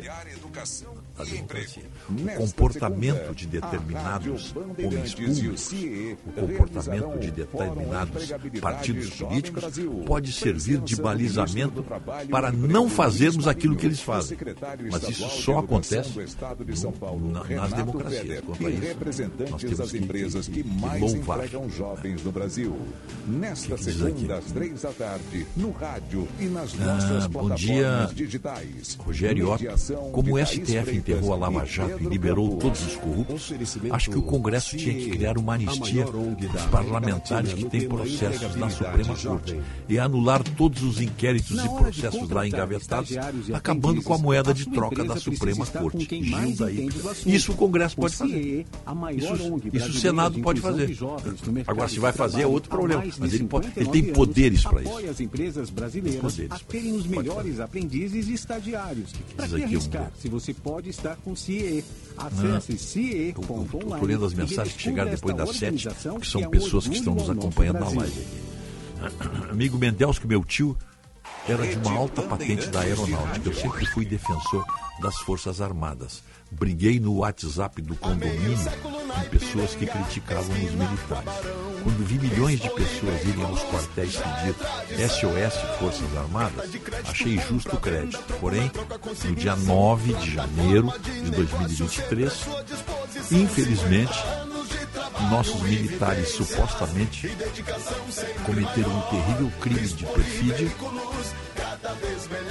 [1.17, 1.83] Da democracia.
[2.09, 5.71] O comportamento de determinados homens públicos,
[6.25, 9.63] o comportamento de determinados partidos políticos
[10.05, 11.85] pode servir de balizamento
[12.29, 14.37] para não fazermos aquilo que eles fazem.
[14.91, 16.09] Mas isso só acontece
[17.19, 18.41] no- na- nas democracias.
[18.41, 18.81] Quanto a isso,
[19.51, 20.07] nós temos que-
[20.51, 20.69] que, que
[21.17, 21.37] louvar.
[22.31, 22.75] Brasil.
[23.27, 24.27] Nesta que diz aqui?
[24.51, 28.97] Três da tarde, no rádio e nas Ah, nossas bom plataformas dia, digitais.
[28.99, 29.65] Rogério Otto.
[30.11, 33.53] Como o STF enterrou a Lava e Jato e liberou todos os corruptos,
[33.91, 38.69] acho que o Congresso tinha que criar uma anistia aos parlamentares que têm processos na
[38.69, 43.11] Suprema Corte e anular todos os inquéritos e processos lá engavetados,
[43.53, 46.07] acabando com a moeda de troca da Suprema Corte.
[46.23, 46.89] Gil daí.
[47.25, 48.65] Isso o Congresso pode fazer.
[49.15, 50.97] Isso, isso o Senado pode fazer.
[51.67, 53.03] Agora, se vai fazer é outro problema.
[53.19, 54.03] Mas ele, pode, ele tem
[54.41, 54.89] poderes para isso.
[54.89, 59.11] Apoia as empresas brasileiras a terem os melhores aprendizes e estagiários.
[59.35, 61.83] Para que aqui um- arriscar se você pode estar com CIE?
[62.17, 63.65] Acesse CIE.online.
[63.93, 65.87] Estou lendo as e mensagens que chegaram depois das sete,
[66.19, 68.51] que são é pessoas que estão nos acompanhando na live aqui.
[69.51, 70.77] Amigo Mendelski, meu tio,
[71.47, 73.49] era de uma alta patente da aeronáutica.
[73.49, 74.65] Eu sempre fui defensor
[75.01, 76.23] das Forças Armadas.
[76.51, 81.33] Briguei no WhatsApp do condomínio com pessoas que criticavam os militares.
[81.83, 86.69] Quando vi milhões de pessoas irem aos quartéis pedir SOS Forças Armadas,
[87.07, 88.21] achei justo o crédito.
[88.39, 88.69] Porém,
[89.25, 92.33] no dia 9 de janeiro de 2023,
[93.31, 94.19] infelizmente,
[95.29, 97.29] nossos militares supostamente
[98.45, 100.71] cometeram um terrível crime de perfídia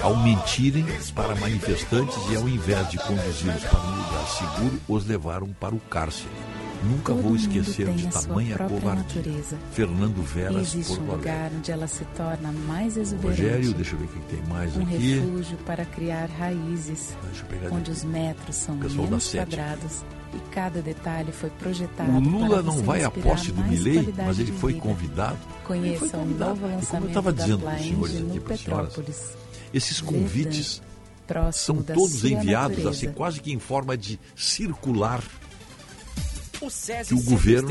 [0.03, 0.85] ao mentirem
[1.15, 5.81] para manifestantes e ao invés de conduzi-los para um lugar seguro, os levaram para o
[5.81, 6.29] cárcere.
[6.83, 8.95] Nunca Todo vou esquecer de tamanha covardia.
[8.95, 9.59] natureza.
[9.73, 11.31] Fernando Veras, Existe um Porto Alegre.
[11.31, 13.43] lugar onde ela se torna mais exuberante.
[13.43, 15.21] Rogério, deixa eu ver o que tem mais um aqui.
[15.21, 17.15] refúgio para criar raízes,
[17.71, 22.11] onde os metros são Pessoal menos quadrados e cada detalhe foi projetado.
[22.11, 24.85] O Lula não vai à posse do qualidade mas ele foi vida.
[24.85, 25.39] convidado.
[25.65, 26.51] Conheça o convidado.
[26.51, 29.37] novo E como eu lançamento dizendo para os senhores aqui, para as senhoras,
[29.73, 30.83] esses convites
[31.53, 32.91] são todos enviados natureza.
[32.91, 35.23] assim, quase que em forma de circular
[36.61, 37.71] O SESI que o governo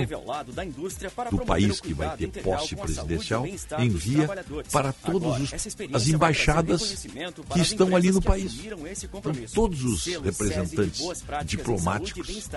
[1.31, 3.45] do país que vai ter posse presidencial
[3.77, 4.27] envia
[4.71, 5.49] para experiência
[5.93, 7.05] as embaixadas
[7.53, 8.59] que estão ali no país.
[9.03, 11.01] Então, todos os representantes
[11.45, 12.49] diplomáticos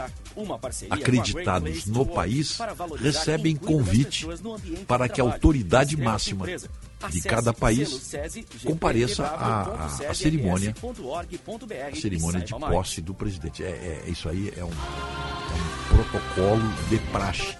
[0.90, 2.58] acreditados no país
[2.98, 4.26] recebem convite
[4.86, 6.44] para que a autoridade em máxima.
[6.44, 6.68] empresa.
[7.10, 7.88] De cada país
[8.64, 9.62] compareça à-
[10.14, 10.74] cerimônia
[11.88, 13.62] a cerimônia de posse do presidente.
[13.64, 14.74] É, é- isso aí é um, é
[15.94, 17.56] um protocolo de praxe.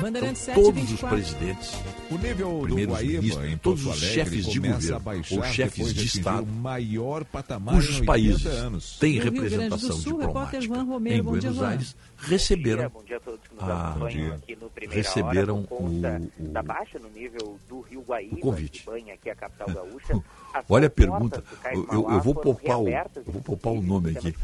[0.00, 1.08] Bandeirantes Então, todos os 724.
[1.16, 1.72] presidentes,
[2.10, 5.94] O nível do primeiros Guaíba ministros, em todos os chefes de governo baixar ou chefes
[5.94, 8.98] de Estado, maior patamar cujos em 80 países anos.
[8.98, 11.16] têm No representação Sul, diplomática Romero.
[11.16, 11.68] em Bom dia, Buenos Juan.
[11.68, 13.20] Aires, receberam Bom dia a
[14.90, 15.66] receberam Hora, o-
[18.32, 18.84] o convite.
[20.68, 21.44] Olha a pergunta.
[21.74, 22.84] Eu, eu- vou poupar o,
[23.26, 24.34] eu vou poupar o nome aqui.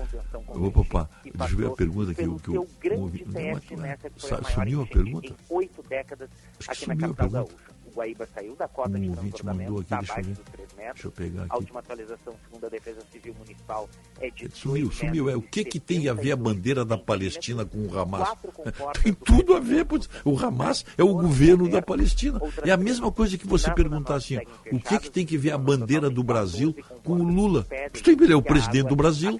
[0.55, 1.09] Eu vou poupar.
[1.25, 3.25] Deixa eu ver a pergunta que, que eu ouvi.
[3.27, 3.61] Não, maior
[4.53, 5.35] sumiu a pergunta?
[6.59, 7.55] Acho que sumiu a pergunta.
[7.91, 10.35] O Guaíba saiu da cota Um de transbordamento, aqui, eu abaixo ver.
[10.35, 10.94] dos 3 metros.
[10.94, 11.57] Deixa eu pegar A aqui.
[11.57, 13.89] última atualização, segundo a Defesa Civil Municipal,
[14.20, 15.31] é de Sumiu, dois sumiu.
[15.31, 17.01] É, o que, que tem a ver a bandeira da.
[17.01, 18.28] Palestina com o Hamas?
[19.02, 22.41] Tem do tudo a ver, pois o Hamas é o governo da Palestina.
[22.65, 24.39] É a mesma coisa que você perguntar assim,
[24.70, 27.67] o que, que tem que ver a bandeira do Brasil com o Lula?
[28.02, 29.39] tem ver, é o a presidente do Brasil.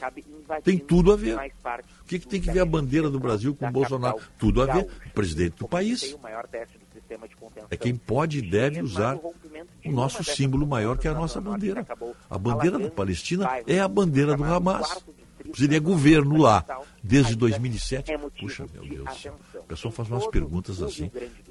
[0.65, 1.37] Tem tudo a ver.
[1.37, 4.19] O que, que tem que ver a bandeira do Brasil com o Bolsonaro?
[4.39, 4.89] Tudo a ver.
[5.07, 6.17] O presidente do país
[7.11, 11.11] Sistema de contenção é quem pode e deve usar o nosso símbolo maior, que é
[11.11, 11.85] a nossa bandeira.
[12.29, 15.05] A bandeira da Palestina é a bandeira do Hamas.
[15.61, 16.65] Ele é governo lá
[17.03, 18.13] desde 2007.
[18.39, 19.35] Puxa, meu Deus do céu.
[19.57, 21.11] O pessoal faz umas perguntas assim,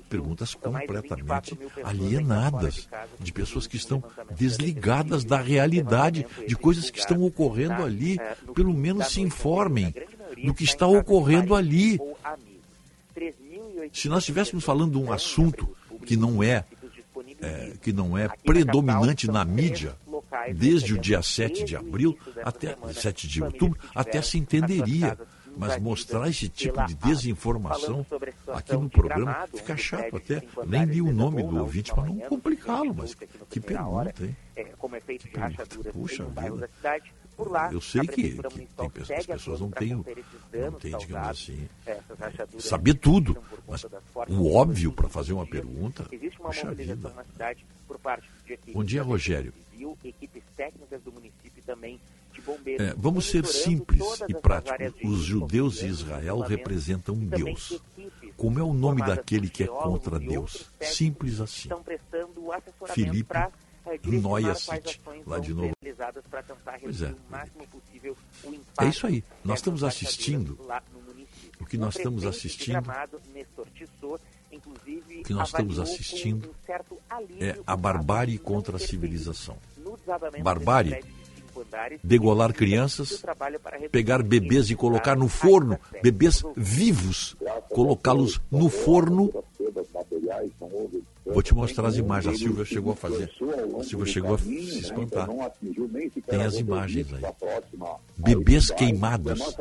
[0.09, 2.87] perguntas completamente alienadas,
[3.19, 8.17] de pessoas que estão desligadas da realidade, de coisas que estão ocorrendo ali.
[8.55, 9.93] Pelo menos se informem
[10.41, 11.99] do que está ocorrendo ali.
[13.91, 16.65] Se nós estivéssemos falando de um assunto que não é,
[17.41, 19.95] é, que não é predominante na mídia,
[20.53, 25.17] desde o dia 7 de abril até 7 de outubro, até se entenderia.
[25.57, 28.05] Mas mostrar esse tipo de desinformação
[28.53, 30.41] aqui no programa fica chato até.
[30.65, 33.13] Nem li o nome do ouvinte para não complicá-lo, mas
[33.49, 34.37] que pergunta, hein?
[34.55, 35.91] É, efeito de pergunta.
[35.91, 36.69] Puxa bairro vida.
[37.39, 40.03] Por lá, Eu sei que, que tem pessoas, as pessoas não têm, não
[40.73, 41.69] têm, digamos assim,
[42.19, 43.41] rachaduras saber tudo.
[43.65, 43.85] Mas
[44.27, 47.13] o óbvio para fazer uma pergunta, Existe uma puxa vida.
[47.15, 49.53] na cidade por parte de Bom dia, Rogério.
[49.71, 51.97] Civil, equipes técnicas do município também.
[52.77, 54.93] É, vamos ser simples e práticos.
[55.01, 57.81] Os judeus de confiança, Israel representam Deus.
[58.35, 60.69] Como é o nome daquele que é contra Deus?
[60.81, 61.69] Simples assim.
[61.69, 63.33] Estão prestando assessoramento Filipe
[64.21, 65.73] Noia quais City, lá vão de novo.
[66.81, 67.13] Pois é.
[68.79, 69.23] É isso aí.
[69.43, 70.57] Nós estamos assistindo.
[71.59, 72.83] O que nós estamos assistindo-
[74.51, 76.55] inclusive, O que nós estamos assistindo
[77.39, 79.57] é a barbárie contra a civilização.
[80.41, 81.03] Barbárie,
[82.03, 83.21] degolar crianças,
[83.91, 87.35] pegar bebês e colocar no forno, bebês vivos,
[87.69, 89.31] colocá-los no forno.
[91.31, 92.35] Vou te mostrar as imagens.
[92.35, 93.31] A Silvia chegou a fazer.
[93.79, 95.27] A Silvia chegou a se espantar.
[96.27, 97.21] Tem as imagens aí.
[98.17, 99.57] Bebês queimados.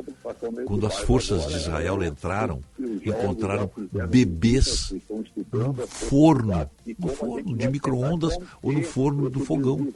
[0.66, 3.70] Quando as forças de Israel entraram, encontraram
[4.08, 4.94] bebês
[5.52, 9.86] no forno, no forno de micro-ondas ou no forno do fogão.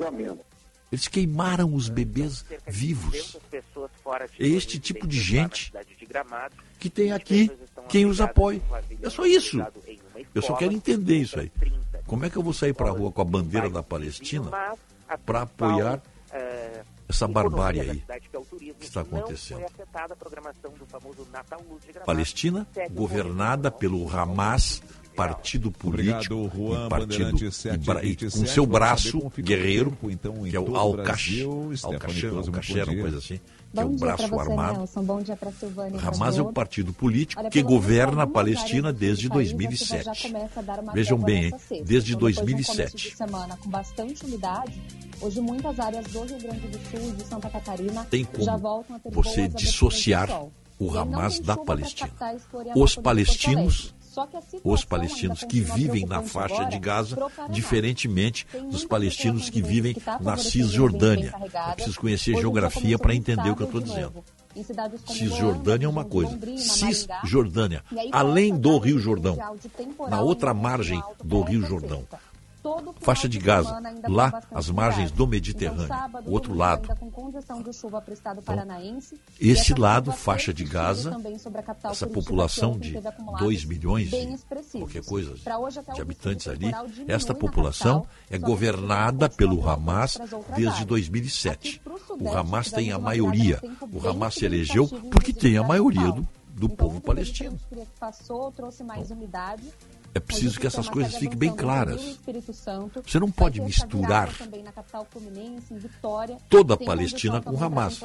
[0.91, 3.39] Eles queimaram os bebês vivos.
[4.39, 5.73] É este tipo de gente
[6.79, 7.51] que tem aqui
[7.89, 8.61] quem os apoia.
[9.01, 9.59] É só isso.
[10.35, 11.51] Eu só quero entender isso aí.
[12.07, 14.51] Como é que eu vou sair para a rua com a bandeira da Palestina
[15.25, 16.03] para apoiar
[16.33, 18.41] eh, essa barbárie aí que é
[18.81, 19.65] está acontecendo?
[22.05, 24.83] Palestina, governada pelo Hamas,
[25.15, 28.51] partido político Obrigado, Juan, e partido Bandeirante e e com 727.
[28.51, 31.73] seu braço guerreiro, então, que é o todo o Al-Qash, Brasil.
[31.77, 33.41] Stephanie Al-Qash, Toso, muito Al-Qash bom era uma coisa assim,
[33.73, 34.79] que é o braço você, armado.
[34.79, 35.03] Nelson.
[35.03, 35.99] Bom dia para Silvânia.
[35.99, 36.55] pra Hamas é o todos.
[36.55, 40.05] partido político Olha, que governa a Palestina desde país, a chuva 2007.
[40.05, 41.55] já começa a dar uma Vejam bem, hein?
[41.85, 42.77] desde Então, depois de um 2007.
[42.77, 44.83] começo de semana com bastante umidade,
[45.21, 48.57] hoje muitas áreas do Rio Grande do Sul e de Santa Catarina Tem como já
[48.57, 50.29] voltam a ter você dissociar
[50.79, 52.11] o Hamas da Palestina.
[52.75, 53.95] Os palestinos,
[54.65, 57.17] Os palestinos que vivem na faixa agora de Gaza,
[57.49, 61.35] diferentemente Tem dos palestinos que vivem que tá na Cisjordânia.
[61.71, 64.25] É preciso conhecer geografia para entender o que eu estou dizendo.
[65.07, 66.39] Cisjordânia é uma coisa.
[66.59, 69.37] Cisjordânia, além do Rio Jordão,
[70.09, 72.05] na outra margem do Rio Jordão.
[73.01, 76.83] Faixa de Gaza, lá as margens do Mediterrâneo, Então, sábado, o outro domingo, lado.
[76.83, 79.21] ainda com condição de chuva para o estado paranaense.
[79.41, 81.17] E Esse lado, faixa de Gaza,
[81.91, 84.29] essa população ontem de teve acumulados 2 milhões de
[84.79, 86.71] qualquer coisa de habitantes ali,
[87.09, 90.19] esta população é governada pelo Hamas
[90.55, 90.85] desde áreas.
[90.87, 91.83] 2007.
[92.21, 93.61] O Hamas tem a maioria.
[93.93, 96.23] O Hamas se elegeu porque tem a maioria do,
[96.55, 97.59] do Então, povo palestino.
[97.99, 99.63] passou, trouxe mais umidade.
[100.15, 102.19] É preciso que essas coisas fiquem bem claras.
[103.05, 104.29] Você não pode misturar
[106.49, 108.01] toda a Palestina com o Hamas.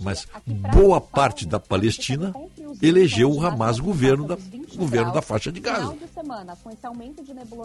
[0.00, 0.26] Mas
[0.72, 2.32] boa parte da Palestina
[2.80, 4.36] elegeu o Hamas governo da,
[4.76, 5.96] governo da faixa de Gaza.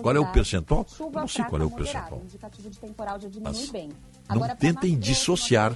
[0.01, 0.85] Qual é o percentual?
[1.13, 2.21] Não sei qual é o percentual.
[3.41, 3.71] Mas
[4.29, 5.75] não tentem dissociar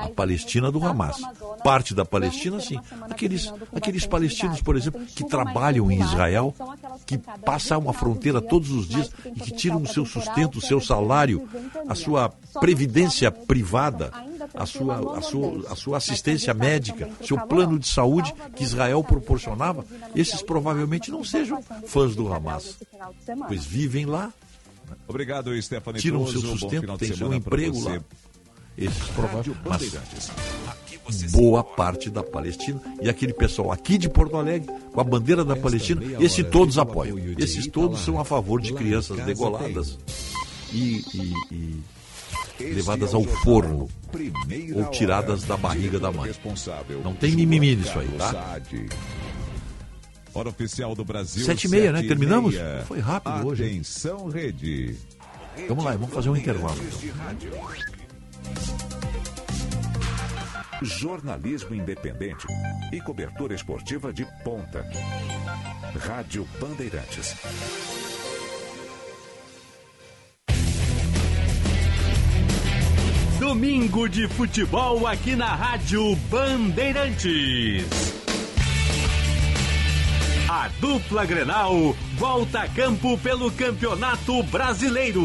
[0.00, 1.20] a Palestina do Hamas.
[1.62, 2.78] Parte da Palestina, sim.
[3.10, 6.54] Aqueles, aqueles palestinos, por exemplo, que trabalham em Israel,
[7.06, 10.80] que passam uma fronteira todos os dias e que tiram o seu sustento, o seu
[10.80, 11.48] salário,
[11.88, 12.28] a sua
[12.60, 14.12] previdência privada,
[14.54, 19.84] a sua, a sua, a sua assistência médica, seu plano de saúde que Israel proporcionava,
[20.14, 22.78] esses provavelmente não sejam fãs do Hamas,
[23.46, 24.32] pois vivem lá,
[25.06, 26.00] Obrigado, Stephanie.
[26.00, 28.00] tiram o seu sustento, têm seu emprego lá.
[28.76, 29.60] Esses provavelmente.
[29.64, 30.30] Mas.
[31.32, 35.56] Boa parte da Palestina e aquele pessoal aqui de Porto Alegre com a bandeira da
[35.56, 37.16] Palestina, esse todos apoiam.
[37.38, 39.98] Esses todos são a favor de crianças degoladas
[40.72, 41.82] e, e-
[42.60, 43.88] e levadas ao forno
[44.74, 46.30] ou tiradas da barriga da mãe.
[47.04, 48.30] Não tem mimimi nisso aí, tá?
[50.34, 51.44] Hora oficial do Brasil.
[51.44, 52.02] Sete e meia, né?
[52.02, 52.54] Terminamos?
[52.86, 53.64] Foi rápido hoje?
[53.64, 54.96] Atenção, rede.
[55.68, 56.76] Vamos lá, vamos fazer um intervalo.
[60.82, 62.46] Jornalismo independente
[62.92, 64.84] e cobertura esportiva de ponta.
[66.06, 67.34] Rádio Bandeirantes.
[73.40, 77.86] Domingo de futebol aqui na Rádio Bandeirantes.
[80.48, 85.22] A dupla Grenal volta a campo pelo Campeonato Brasileiro.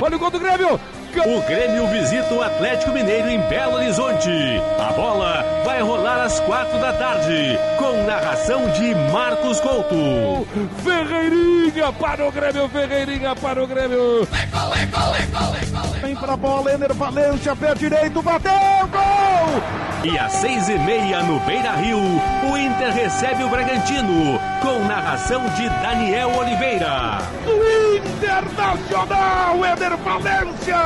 [0.00, 0.80] Olha o gol do Grêmio!
[1.26, 4.30] O Grêmio visita o Atlético Mineiro em Belo Horizonte.
[4.78, 10.46] A bola vai rolar às quatro da tarde, com narração de Marcos Couto.
[10.84, 14.26] Ferreirinha para o Grêmio, Ferreirinha para o Grêmio.
[16.00, 18.52] Vem pra bola, Ener Valência, pé direito, bateu,
[18.90, 19.62] gol!
[20.04, 24.40] E às seis e meia no Beira Rio, o Inter recebe o Bragantino,
[24.70, 27.18] com narração de Daniel Oliveira.
[27.44, 30.76] Do Internacional, Ener Valência!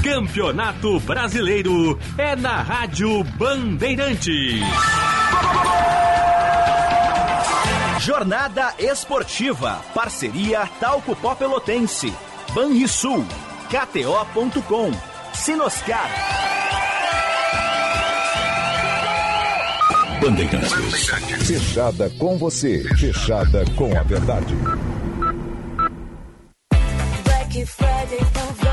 [0.00, 4.60] Campeonato Brasileiro é na Rádio Bandeirantes.
[7.98, 9.80] Jornada Esportiva.
[9.92, 12.14] Parceria Talco Pó Pelotense.
[12.54, 13.24] Banrisul.
[13.70, 14.92] KTO.com.
[15.32, 16.53] Sinoscar.
[20.24, 21.06] Bandeirantes.
[21.46, 22.82] Fechada com você.
[22.96, 24.54] Fechada com a verdade.
[27.24, 28.63] Black Friday Panvel.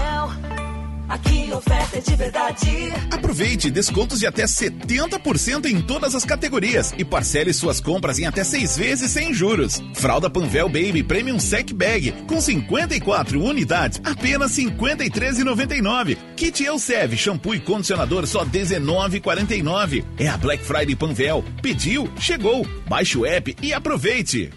[1.11, 2.69] Aqui oferta é de verdade.
[3.11, 8.45] Aproveite descontos de até 70% em todas as categorias e parcele suas compras em até
[8.45, 9.83] seis vezes sem juros.
[9.93, 16.17] Fralda Panvel Baby Premium Sec Bag com 54 unidades, apenas R$ 53,99.
[16.37, 20.05] Kit Elsev shampoo e condicionador só R$ 19,49.
[20.17, 21.43] É a Black Friday Panvel.
[21.61, 22.65] Pediu, chegou.
[22.87, 24.49] Baixe o app e aproveite.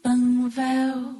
[0.00, 1.16] Panvel.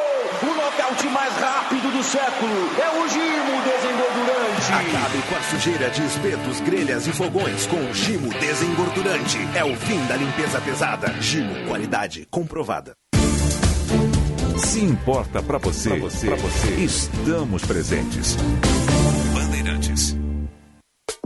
[0.43, 4.20] O nocaute mais rápido do século é o Gimo Desengordurante.
[4.69, 9.39] Acabe com a sujeira de espetos, grelhas e fogões com o Gimo Desengordurante.
[9.55, 11.13] É o fim da limpeza pesada.
[11.21, 12.93] Gimo, qualidade comprovada.
[14.59, 18.37] Se importa pra você, pra você, você, estamos presentes.
[19.33, 20.17] Bandeirantes.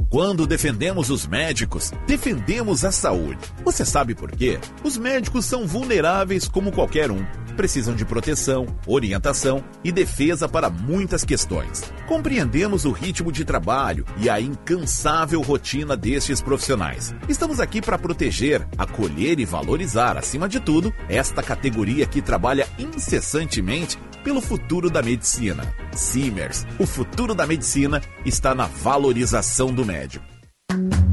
[0.09, 3.41] Quando defendemos os médicos, defendemos a saúde.
[3.65, 4.61] Você sabe por quê?
[4.85, 7.27] Os médicos são vulneráveis como qualquer um.
[7.57, 11.83] Precisam de proteção, orientação e defesa para muitas questões.
[12.07, 17.15] Compreendemos o ritmo de trabalho e a incansável rotina destes profissionais.
[17.29, 23.99] Estamos aqui para proteger, acolher e valorizar, acima de tudo, esta categoria que trabalha incessantemente
[24.25, 25.63] pelo futuro da medicina.
[25.93, 30.25] Simers, o futuro da medicina está na valorização do médico.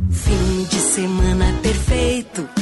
[0.09, 2.60] Fim de semana perfeito.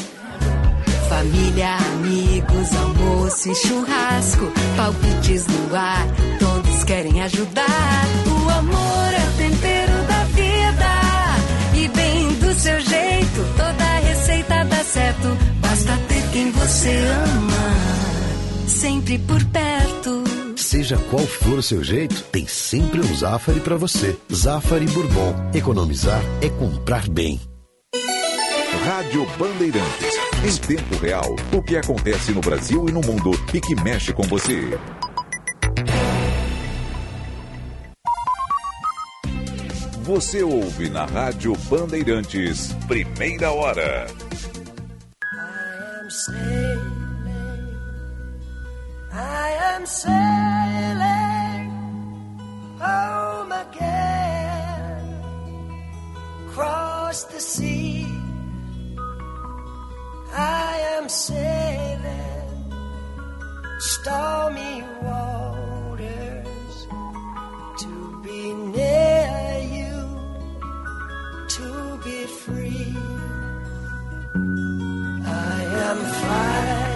[1.19, 4.49] Família, amigos, almoço e churrasco.
[4.77, 6.07] Palpites no ar,
[6.39, 8.05] todos querem ajudar.
[8.25, 11.75] O amor é o tempero da vida.
[11.75, 15.37] E bem do seu jeito, toda receita dá certo.
[15.59, 18.65] Basta ter quem você ama.
[18.65, 20.23] Sempre por perto.
[20.55, 24.17] Seja qual for o seu jeito, tem sempre um Zafari para você.
[24.33, 25.35] Zafari Bourbon.
[25.53, 27.41] Economizar é comprar bem.
[28.77, 30.15] Rádio Bandeirantes.
[30.43, 34.23] Em tempo real, o que acontece no Brasil e no mundo e que mexe com
[34.23, 34.77] você.
[40.03, 44.07] Você ouve na Rádio Bandeirantes, primeira hora.
[46.09, 47.77] am sailing.
[49.11, 51.69] I am sailing
[52.79, 55.03] home again.
[56.47, 58.28] Cross the sea.
[60.33, 62.39] I am sailing
[63.79, 66.87] stormy waters
[67.79, 69.95] to be near you,
[71.47, 72.95] to be free.
[75.25, 76.88] I am flying.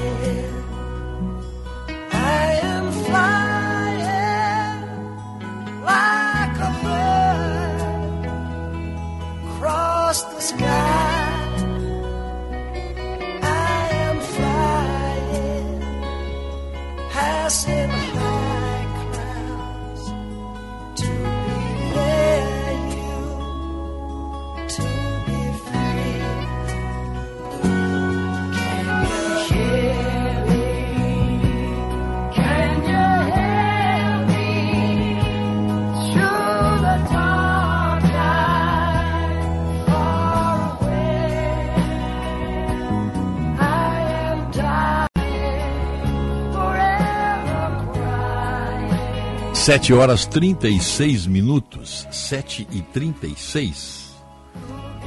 [49.64, 52.06] 7 horas 36 minutos.
[52.12, 54.14] 7 e 36.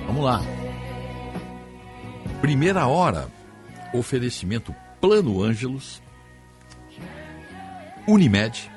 [0.06, 0.40] Vamos lá.
[2.40, 3.28] Primeira hora.
[3.92, 6.00] Oferecimento Plano Ângelos.
[8.08, 8.70] Unimed.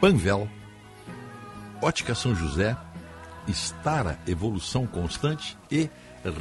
[0.00, 0.48] Panvel.
[1.82, 2.76] Ótica São José.
[3.48, 5.90] Estara Evolução Constante e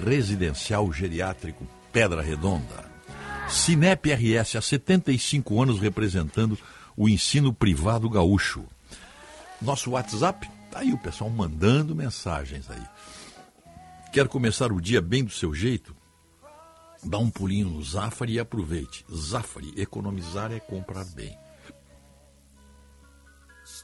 [0.06, 2.86] Residencial Geriátrico Pedra Redonda.
[3.50, 6.56] Cinep RS há 75 anos representando
[6.96, 8.66] o ensino privado gaúcho.
[9.62, 12.84] Nosso WhatsApp, tá aí o pessoal mandando mensagens aí.
[14.12, 15.96] Quer começar o dia bem do seu jeito?
[17.04, 19.06] Dá um pulinho no Zafari e aproveite.
[19.14, 21.38] Zafari, economizar é comprar bem.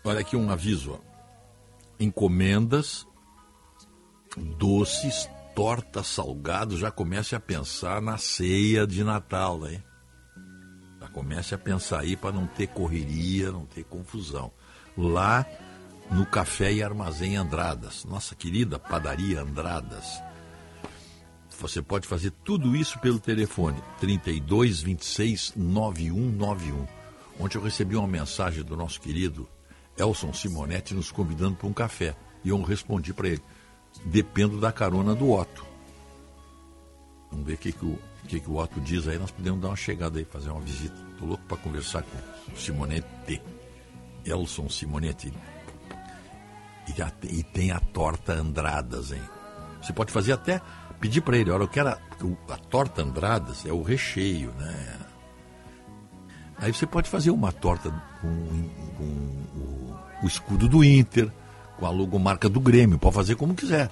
[0.04, 0.94] Olha aqui um aviso.
[0.94, 1.00] Ó.
[2.00, 3.06] Encomendas,
[4.58, 9.84] doces, tortas, salgados, já comece a pensar na ceia de Natal, né?
[11.14, 14.52] Comece a pensar aí para não ter correria, não ter confusão.
[14.98, 15.46] Lá
[16.10, 20.22] no Café e Armazém Andradas, nossa querida padaria Andradas.
[21.60, 26.88] Você pode fazer tudo isso pelo telefone 32 26 9191.
[27.40, 29.48] Ontem eu recebi uma mensagem do nosso querido
[29.98, 32.16] Elson Simonetti nos convidando para um café.
[32.44, 33.42] E eu respondi para ele:
[34.06, 35.66] dependo da carona do Otto.
[37.30, 38.00] Vamos ver o que, que, o
[38.32, 39.18] que, que o Otto diz aí.
[39.20, 40.96] Nós podemos dar uma chegada aí, fazer uma visita.
[41.12, 43.42] Estou louco para conversar com Simonetti.
[44.26, 45.34] Elson Simonetti.
[46.96, 49.22] E, a- e tem a torta Andradas, hein?
[49.82, 50.62] Você pode fazer até
[51.00, 51.98] pedir para ele, olha, eu quero a,
[52.50, 54.98] a torta Andradas é o recheio, né?
[56.58, 57.90] Aí você pode fazer uma torta
[58.22, 61.32] com, com o, o escudo do Inter,
[61.78, 63.90] com a logomarca do Grêmio, pode fazer como quiser.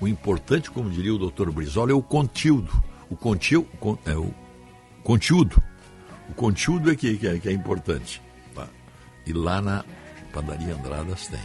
[0.00, 1.50] O importante, como diria o Dr.
[1.50, 2.70] Brizola, é o conteúdo.
[3.08, 3.68] O conteúdo,
[4.04, 4.34] é o
[5.02, 5.62] conteúdo.
[6.28, 8.20] O conteúdo é que, que é, que é importante.
[8.54, 8.68] Tá?
[9.26, 9.84] E lá na
[10.32, 11.40] padaria Andradas tem.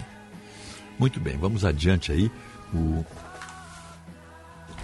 [0.99, 2.31] Muito bem, vamos adiante aí.
[2.73, 3.05] O, o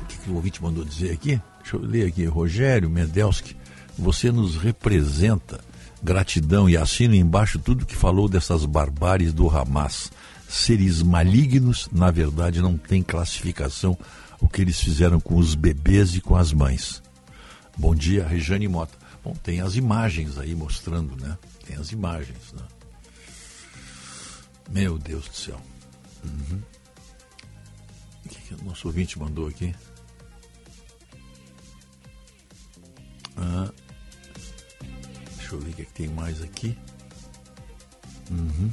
[0.07, 1.41] que, que o ouvinte mandou dizer aqui?
[1.61, 2.25] Deixa eu ler aqui.
[2.25, 3.55] Rogério Medelski,
[3.97, 5.59] você nos representa.
[6.01, 10.11] Gratidão e assino embaixo tudo que falou dessas barbáries do Hamas.
[10.47, 13.97] Seres malignos, na verdade, não tem classificação
[14.39, 17.01] o que eles fizeram com os bebês e com as mães.
[17.77, 18.97] Bom dia, Rejane Mota.
[19.23, 21.37] Bom, tem as imagens aí mostrando, né?
[21.65, 22.63] Tem as imagens, né?
[24.69, 25.61] Meu Deus do céu.
[26.23, 26.61] Uhum.
[28.25, 29.73] O que, que o nosso ouvinte mandou aqui?
[33.37, 33.71] Ah,
[35.37, 36.77] deixa eu ver o que, é que tem mais aqui.
[38.31, 38.71] Uhum.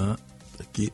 [0.00, 0.16] Ah,
[0.60, 0.92] aqui.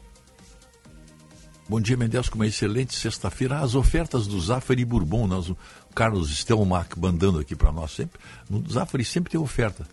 [1.69, 3.59] Bom dia, Mendes, com uma excelente sexta-feira.
[3.59, 5.57] As ofertas do Zafari Bourbon, nós, o
[5.95, 8.19] Carlos Stelmach mandando aqui para nós sempre.
[8.49, 9.87] No Zafari sempre tem oferta.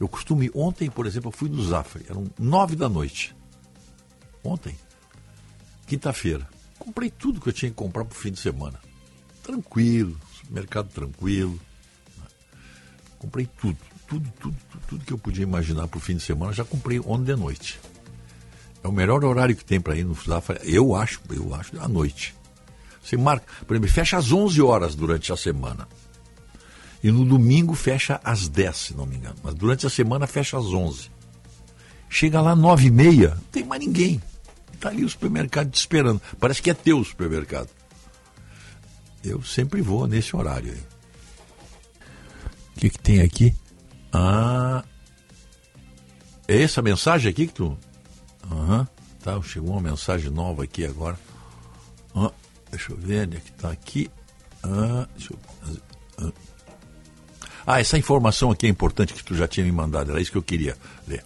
[0.00, 3.36] Eu costumo ontem, por exemplo, eu fui no Zafari, eram nove da noite.
[4.42, 4.74] Ontem,
[5.86, 6.48] quinta-feira.
[6.78, 8.80] Comprei tudo que eu tinha que comprar para o fim de semana.
[9.42, 10.18] Tranquilo,
[10.48, 11.60] mercado tranquilo.
[13.18, 13.76] Comprei tudo,
[14.08, 16.98] tudo, tudo, tudo, tudo que eu podia imaginar para o fim de semana, já comprei
[17.00, 17.78] ontem de noite.
[18.86, 20.60] É o melhor horário que tem para ir no Zafari.
[20.62, 22.36] Eu acho, eu acho, à noite.
[23.02, 25.88] Você marca, por exemplo, fecha às 11 horas durante a semana.
[27.02, 29.34] E no domingo fecha às 10, se não me engano.
[29.42, 31.10] Mas durante a semana fecha às 11.
[32.08, 34.22] Chega lá 9 e meia, não tem mais ninguém.
[34.72, 36.22] Está ali o supermercado te esperando.
[36.38, 37.68] Parece que é teu o supermercado.
[39.24, 40.82] Eu sempre vou nesse horário aí.
[42.76, 43.52] O que, que tem aqui?
[44.12, 44.84] Ah.
[46.46, 47.76] É essa mensagem aqui que tu.
[48.50, 48.88] Aham.
[49.22, 51.18] Tá, chegou uma mensagem nova aqui agora.
[52.70, 54.10] Deixa eu ver onde é que tá aqui.
[54.62, 55.08] Ah.
[56.18, 56.32] Ah.
[57.66, 60.38] Ah, essa informação aqui é importante que tu já tinha me mandado, era isso que
[60.38, 60.76] eu queria
[61.08, 61.24] ler.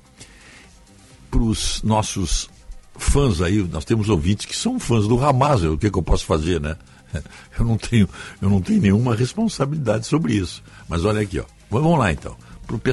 [1.31, 2.49] Para os nossos
[2.97, 6.25] fãs aí, nós temos ouvintes que são fãs do Hamas, o que, que eu posso
[6.25, 6.77] fazer, né?
[7.59, 8.09] Eu não tenho,
[8.41, 10.63] eu não tenho nenhuma responsabilidade sobre isso.
[10.89, 11.45] Mas olha aqui, ó.
[11.69, 12.37] Vamos lá então.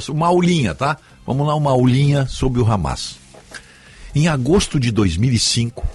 [0.09, 0.97] Uma aulinha, tá?
[1.23, 3.19] Vamos lá, uma aulinha sobre o Hamas.
[4.17, 5.87] Em agosto de 2005,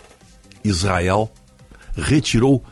[0.62, 1.28] Israel
[1.92, 2.62] retirou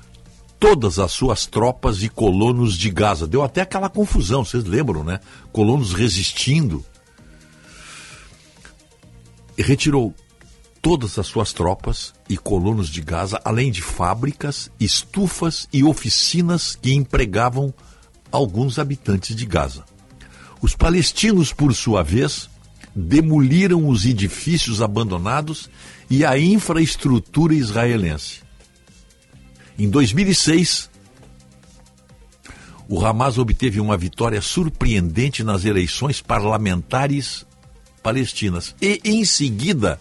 [0.61, 3.27] todas as suas tropas e colonos de Gaza.
[3.27, 5.19] Deu até aquela confusão, vocês lembram, né?
[5.51, 6.85] Colonos resistindo.
[9.59, 10.15] E retirou
[10.81, 16.95] todas as suas tropas e colonos de Gaza, além de fábricas, estufas e oficinas que
[16.95, 17.75] empregavam
[18.31, 19.85] alguns habitantes de Gaza.
[20.63, 22.49] Os palestinos, por sua vez,
[22.95, 25.71] demoliram os edifícios abandonados
[26.09, 28.41] e a infraestrutura israelense.
[29.79, 30.91] Em 2006,
[32.89, 37.47] o Hamas obteve uma vitória surpreendente nas eleições parlamentares
[38.03, 40.01] palestinas e, em seguida,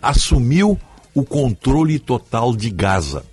[0.00, 0.78] assumiu
[1.14, 3.24] o controle total de Gaza,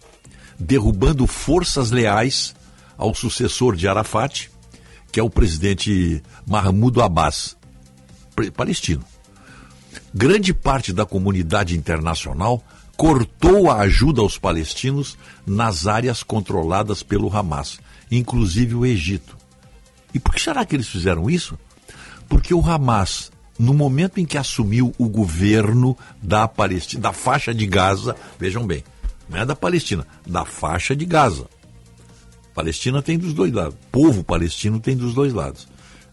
[0.59, 2.55] derrubando forças leais
[2.97, 4.49] ao sucessor de Arafat,
[5.11, 7.55] que é o presidente Mahmoud Abbas,
[8.53, 9.03] palestino.
[10.13, 12.63] Grande parte da comunidade internacional
[12.95, 19.37] cortou a ajuda aos palestinos nas áreas controladas pelo Hamas, inclusive o Egito.
[20.13, 21.57] E por que será que eles fizeram isso?
[22.29, 27.65] Porque o Hamas, no momento em que assumiu o governo da Palestina, da faixa de
[27.67, 28.83] Gaza, vejam bem,
[29.29, 31.47] não é da Palestina, da faixa de Gaza.
[32.53, 35.67] Palestina tem dos dois lados, povo palestino tem dos dois lados,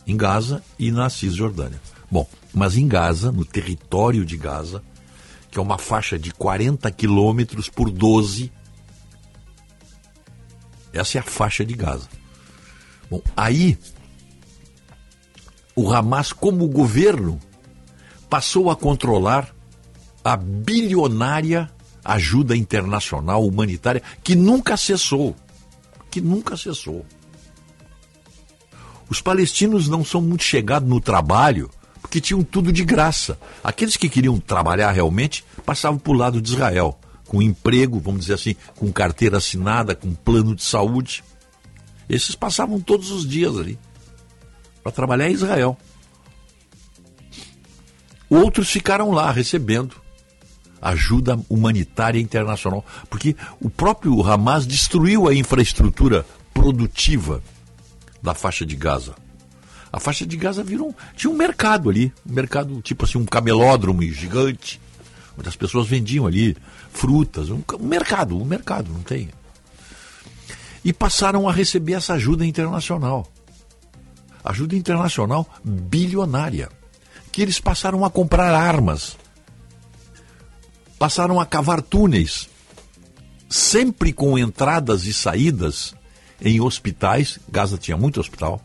[0.04, 1.80] em Gaza e na Cisjordânia.
[2.12, 4.84] Bom, mas em Gaza, no território de Gaza,
[5.50, 8.52] que é uma faixa de 40 quilômetros por 12.
[10.92, 12.10] Essa é a faixa de Gaza.
[13.10, 13.78] Bom, aí
[15.74, 17.40] o Hamas, como governo,
[18.28, 19.56] passou a controlar
[20.22, 21.70] a bilionária
[22.04, 25.34] ajuda internacional humanitária que nunca cessou.
[26.10, 27.06] Que nunca cessou.
[29.08, 31.70] Os palestinos não são muito chegados no trabalho
[32.12, 33.38] porque tinham tudo de graça.
[33.64, 38.34] Aqueles que queriam trabalhar realmente passavam para o lado de Israel, com emprego, vamos dizer
[38.34, 41.24] assim, com carteira assinada, com plano de saúde.
[42.10, 43.78] Esses passavam todos os dias ali
[44.82, 45.74] para trabalhar em Israel.
[48.28, 49.96] Outros ficaram lá recebendo
[50.82, 57.42] ajuda humanitária internacional, porque o próprio Hamas destruiu a infraestrutura produtiva
[58.20, 59.21] da faixa de Gaza.
[59.92, 64.02] A faixa de Gaza virou tinha um mercado ali, um mercado tipo assim um camelódromo
[64.02, 64.80] gigante,
[65.38, 66.56] onde as pessoas vendiam ali
[66.90, 69.28] frutas, um, um mercado, um mercado, não tem.
[70.84, 73.30] E passaram a receber essa ajuda internacional.
[74.44, 76.68] Ajuda internacional bilionária,
[77.30, 79.16] que eles passaram a comprar armas
[81.02, 82.48] passaram a cavar túneis,
[83.48, 85.96] sempre com entradas e saídas
[86.40, 87.40] em hospitais.
[87.50, 88.62] Gaza tinha muito hospital,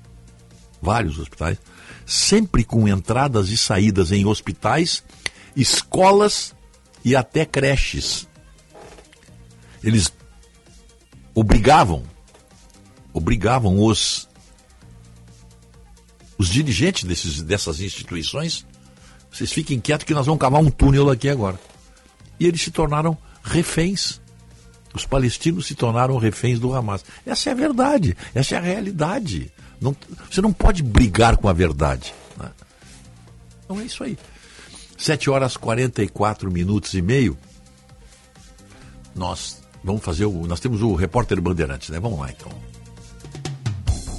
[0.82, 1.58] vários hospitais,
[2.06, 5.04] sempre com entradas e saídas em hospitais,
[5.56, 6.56] escolas
[7.04, 8.28] e até creches.
[9.84, 10.12] Eles
[11.34, 12.04] obrigavam,
[13.14, 14.28] obrigavam os
[16.40, 18.64] os dirigentes desses, dessas instituições,
[19.32, 21.60] vocês fiquem quietos que nós vamos cavar um túnel aqui agora
[22.40, 24.22] e eles se tornaram reféns.
[24.94, 27.04] Os palestinos se tornaram reféns do Hamas.
[27.26, 29.52] Essa é a verdade, essa é a realidade.
[29.80, 29.96] Não,
[30.30, 32.14] você não pode brigar com a verdade.
[32.38, 32.52] Né?
[33.64, 34.18] Então é isso aí.
[34.98, 37.38] 7 horas 44 minutos e meio.
[39.16, 40.48] Nós vamos fazer o.
[40.48, 42.00] Nós temos o repórter Bandeirantes, né?
[42.00, 42.52] Vamos lá então.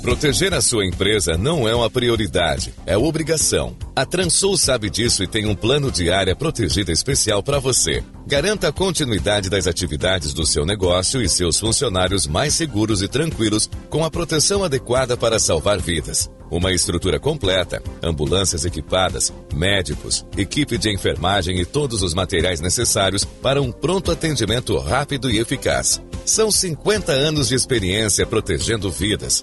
[0.03, 3.77] Proteger a sua empresa não é uma prioridade, é obrigação.
[3.95, 8.03] A Transul sabe disso e tem um plano de área protegida especial para você.
[8.29, 13.71] Garanta a continuidade das atividades do seu negócio e seus funcionários mais seguros e tranquilos
[13.89, 16.31] com a proteção adequada para salvar vidas.
[16.51, 23.63] Uma estrutura completa, ambulâncias equipadas, médicos, equipe de enfermagem e todos os materiais necessários para
[23.63, 25.99] um pronto atendimento rápido e eficaz.
[26.27, 29.43] São 50 anos de experiência protegendo vidas.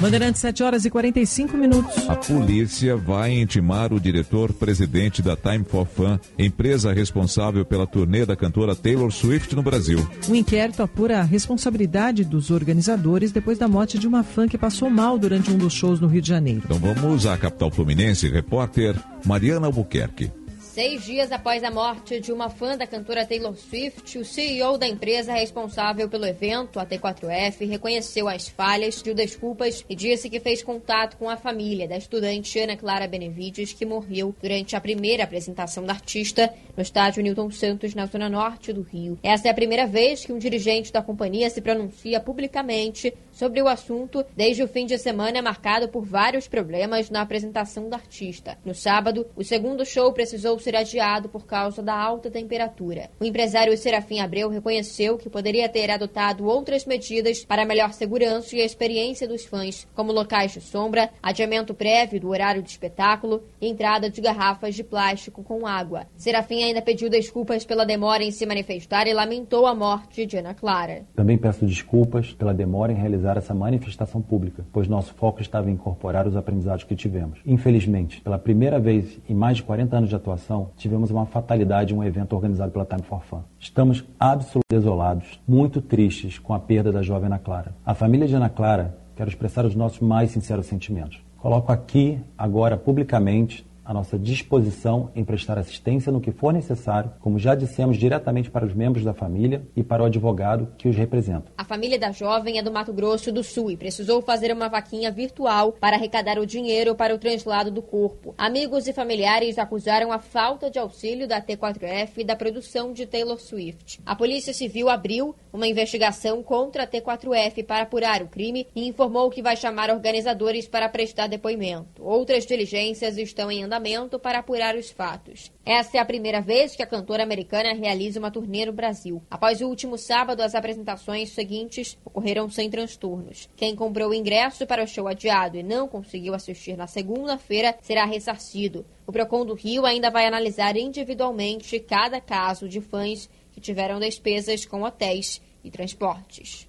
[0.00, 2.08] Bandeirantes, 7 horas e 45 minutos.
[2.08, 8.36] A polícia vai intimar o diretor-presidente da Time for Fun, empresa responsável pela turnê da
[8.36, 10.08] cantora Taylor Swift no Brasil.
[10.28, 14.88] O inquérito apura a responsabilidade dos organizadores depois da morte de uma fã que passou
[14.88, 16.62] mal durante um dos shows no Rio de Janeiro.
[16.64, 18.94] Então vamos à capital fluminense, repórter
[19.24, 20.30] Mariana Albuquerque.
[20.78, 24.86] Seis dias após a morte de uma fã da cantora Taylor Swift, o CEO da
[24.86, 30.62] empresa responsável pelo evento, a T4F, reconheceu as falhas, pediu desculpas e disse que fez
[30.62, 35.82] contato com a família da estudante Ana Clara Benevides, que morreu durante a primeira apresentação
[35.82, 39.18] da artista no estádio Newton Santos, na zona norte do Rio.
[39.20, 43.68] Essa é a primeira vez que um dirigente da companhia se pronuncia publicamente sobre o
[43.68, 48.58] assunto desde o fim de semana marcado por vários problemas na apresentação da artista.
[48.64, 53.10] No sábado, o segundo show precisou ser adiado por causa da alta temperatura.
[53.20, 58.60] O empresário Serafim Abreu reconheceu que poderia ter adotado outras medidas para melhor segurança e
[58.60, 64.10] experiência dos fãs, como locais de sombra, adiamento prévio do horário de espetáculo e entrada
[64.10, 66.06] de garrafas de plástico com água.
[66.16, 70.54] Serafim ainda pediu desculpas pela demora em se manifestar e lamentou a morte de Ana
[70.54, 71.04] Clara.
[71.14, 75.74] Também peço desculpas pela demora em realizar essa manifestação pública, pois nosso foco estava em
[75.74, 77.40] incorporar os aprendizados que tivemos.
[77.44, 81.96] Infelizmente, pela primeira vez em mais de 40 anos de atuação, tivemos uma fatalidade em
[81.96, 83.42] um evento organizado pela Time for Fun.
[83.58, 87.74] Estamos absolutamente desolados, muito tristes com a perda da jovem Ana Clara.
[87.84, 91.20] A família de Ana Clara quero expressar os nossos mais sinceros sentimentos.
[91.38, 97.38] Coloco aqui, agora, publicamente, a nossa disposição em prestar assistência no que for necessário, como
[97.38, 101.50] já dissemos diretamente para os membros da família e para o advogado que os representa.
[101.56, 105.10] A família da jovem é do Mato Grosso do Sul e precisou fazer uma vaquinha
[105.10, 108.34] virtual para arrecadar o dinheiro para o translado do corpo.
[108.36, 113.40] Amigos e familiares acusaram a falta de auxílio da T4F e da produção de Taylor
[113.40, 114.02] Swift.
[114.04, 119.30] A Polícia Civil abriu uma investigação contra a T4F para apurar o crime e informou
[119.30, 122.04] que vai chamar organizadores para prestar depoimento.
[122.04, 123.77] Outras diligências estão em andamento
[124.18, 125.52] para apurar os fatos.
[125.64, 129.22] Essa é a primeira vez que a cantora americana realiza uma turnê no Brasil.
[129.30, 133.48] Após o último sábado, as apresentações seguintes ocorreram sem transtornos.
[133.56, 138.04] Quem comprou o ingresso para o show adiado e não conseguiu assistir na segunda-feira será
[138.04, 138.84] ressarcido.
[139.06, 144.64] O Procon do Rio ainda vai analisar individualmente cada caso de fãs que tiveram despesas
[144.64, 146.68] com hotéis e Transportes.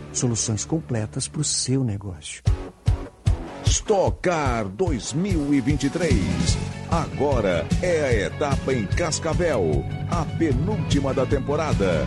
[0.13, 2.43] Soluções completas para o seu negócio.
[3.65, 6.21] Stock Car 2023.
[6.89, 12.05] Agora é a etapa em Cascavel, a penúltima da temporada.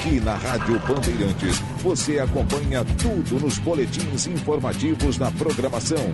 [0.00, 6.12] Aqui na Rádio Bandeirantes, você acompanha tudo nos boletins informativos na programação.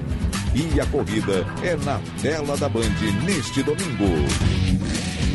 [0.54, 2.82] E a corrida é na tela da Band
[3.24, 4.75] neste domingo.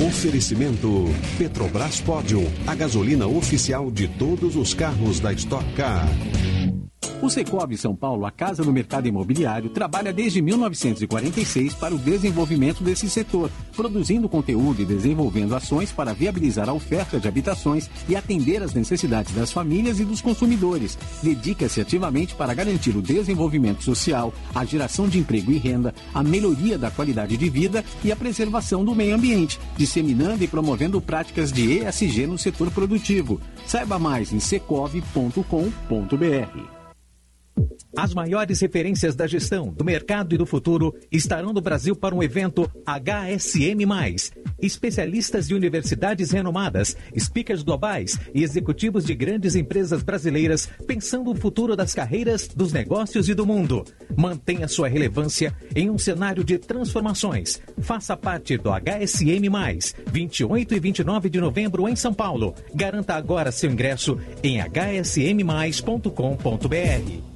[0.07, 1.05] Oferecimento
[1.37, 6.07] Petrobras Pódio, a gasolina oficial de todos os carros da Stock Car.
[7.21, 12.83] O Secovi São Paulo, a casa do mercado imobiliário, trabalha desde 1946 para o desenvolvimento
[12.83, 18.63] desse setor, produzindo conteúdo e desenvolvendo ações para viabilizar a oferta de habitações e atender
[18.63, 20.97] às necessidades das famílias e dos consumidores.
[21.21, 26.75] Dedica-se ativamente para garantir o desenvolvimento social, a geração de emprego e renda, a melhoria
[26.75, 31.83] da qualidade de vida e a preservação do meio ambiente, disseminando e promovendo práticas de
[31.83, 33.39] ESG no setor produtivo.
[33.67, 35.41] Saiba mais em secov.com.br.
[37.95, 42.23] As maiores referências da gestão, do mercado e do futuro estarão no Brasil para um
[42.23, 43.85] evento HSM+.
[44.61, 51.75] Especialistas de universidades renomadas, speakers globais e executivos de grandes empresas brasileiras pensando o futuro
[51.75, 53.83] das carreiras, dos negócios e do mundo.
[54.15, 57.61] Mantenha sua relevância em um cenário de transformações.
[57.79, 59.49] Faça parte do HSM+,
[60.11, 62.55] 28 e 29 de novembro em São Paulo.
[62.73, 67.30] Garanta agora seu ingresso em hsmmais.com.br.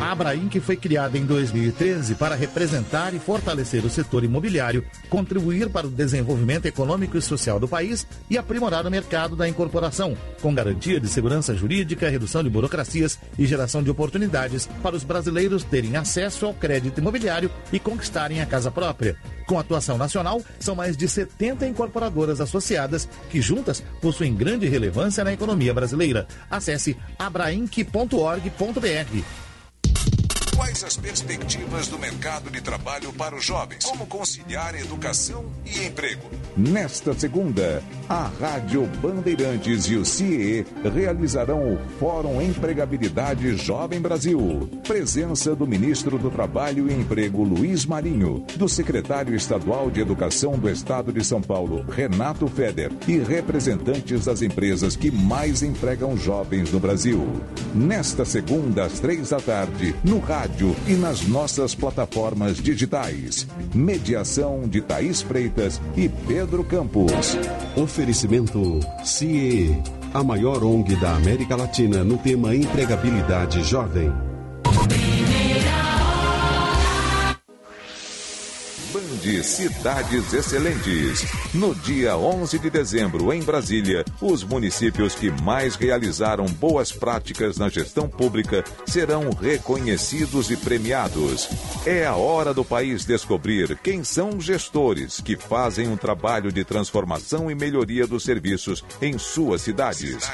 [0.00, 5.68] A Abraim, que foi criada em 2013 para representar e fortalecer o setor imobiliário, contribuir
[5.68, 10.52] para o desenvolvimento econômico e social do país e aprimorar o mercado da incorporação, com
[10.52, 15.96] garantia de segurança jurídica, redução de burocracias e geração de oportunidades para os brasileiros terem
[15.96, 19.16] acesso ao crédito imobiliário e conquistarem a casa própria.
[19.46, 25.32] Com atuação nacional, são mais de 70 incorporadoras associadas que juntas possuem grande relevância na
[25.32, 26.26] economia brasileira.
[26.50, 29.50] Acesse abrainc.org.br.
[30.60, 33.82] Quais as perspectivas do mercado de trabalho para os jovens?
[33.82, 36.30] Como conciliar educação e emprego?
[36.54, 44.68] Nesta segunda, a Rádio Bandeirantes e o CIE realizarão o Fórum Empregabilidade Jovem Brasil.
[44.86, 50.68] Presença do ministro do Trabalho e Emprego, Luiz Marinho, do secretário estadual de Educação do
[50.68, 56.78] Estado de São Paulo, Renato Feder, e representantes das empresas que mais empregam jovens no
[56.78, 57.26] Brasil.
[57.74, 60.49] Nesta segunda, às três da tarde, no rádio
[60.86, 63.46] e nas nossas plataformas digitais.
[63.74, 67.12] Mediação de Thaís Freitas e Pedro Campos.
[67.76, 69.76] Oferecimento CIE,
[70.12, 74.12] a maior ONG da América Latina no tema empregabilidade jovem.
[79.10, 81.26] Band Cidades Excelentes.
[81.52, 87.68] No dia 11 de dezembro, em Brasília, os municípios que mais realizaram boas práticas na
[87.68, 91.48] gestão pública serão reconhecidos e premiados.
[91.84, 97.50] É a hora do país descobrir quem são gestores que fazem um trabalho de transformação
[97.50, 100.30] e melhoria dos serviços em suas cidades.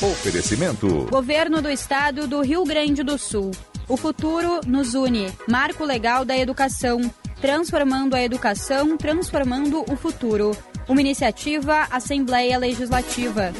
[0.00, 1.06] Oferecimento.
[1.10, 3.50] Governo do Estado do Rio Grande do Sul.
[3.86, 5.30] O futuro nos une.
[5.46, 7.12] Marco Legal da Educação.
[7.42, 10.56] Transformando a educação, transformando o futuro.
[10.88, 13.52] Uma iniciativa Assembleia Legislativa.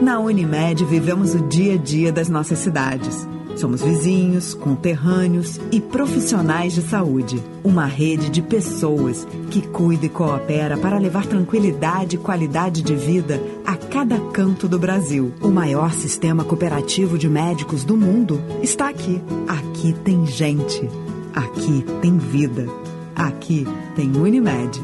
[0.00, 3.28] Na Unimed vivemos o dia a dia das nossas cidades.
[3.56, 7.40] Somos vizinhos, conterrâneos e profissionais de saúde.
[7.62, 13.40] Uma rede de pessoas que cuida e coopera para levar tranquilidade e qualidade de vida
[13.64, 15.32] a cada canto do Brasil.
[15.40, 19.22] O maior sistema cooperativo de médicos do mundo está aqui.
[19.46, 21.07] Aqui tem gente.
[21.34, 22.66] Aqui tem vida.
[23.14, 23.66] Aqui
[23.96, 24.80] tem Unimed.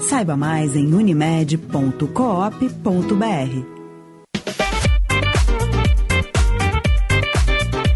[0.00, 3.76] Saiba mais em unimed.coop.br.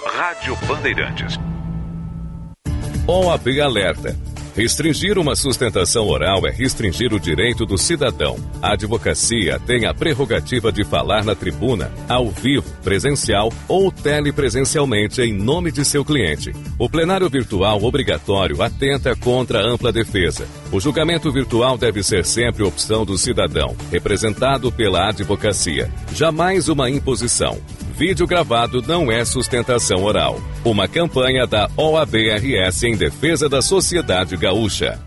[0.05, 1.39] Rádio Bandeirantes.
[3.07, 4.26] OAB Alerta.
[4.57, 8.37] Restringir uma sustentação oral é restringir o direito do cidadão.
[8.59, 15.31] A advocacia tem a prerrogativa de falar na tribuna, ao vivo, presencial ou telepresencialmente em
[15.31, 16.53] nome de seu cliente.
[16.79, 20.47] O plenário virtual obrigatório atenta contra a ampla defesa.
[20.71, 25.87] O julgamento virtual deve ser sempre opção do cidadão, representado pela advocacia.
[26.15, 27.59] Jamais uma imposição.
[27.97, 30.39] Vídeo gravado não é sustentação oral.
[30.63, 34.99] Uma campanha da OABRS em defesa da sociedade gaúcha.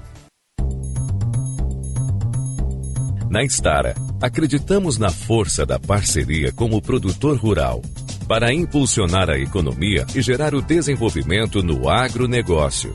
[3.30, 7.80] Na Estara, acreditamos na força da parceria com o produtor rural
[8.26, 12.92] para impulsionar a economia e gerar o desenvolvimento no agronegócio.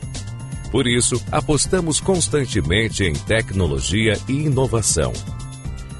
[0.70, 5.14] Por isso, apostamos constantemente em tecnologia e inovação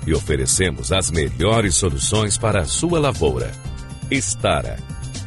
[0.07, 3.51] e oferecemos as melhores soluções para a sua lavoura.
[4.11, 4.77] Estara.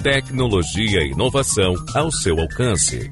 [0.02, 3.12] Tecnologia e inovação ao seu alcance.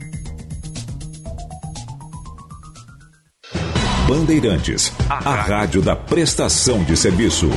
[4.07, 7.49] Bandeirantes, a rádio da prestação de serviço.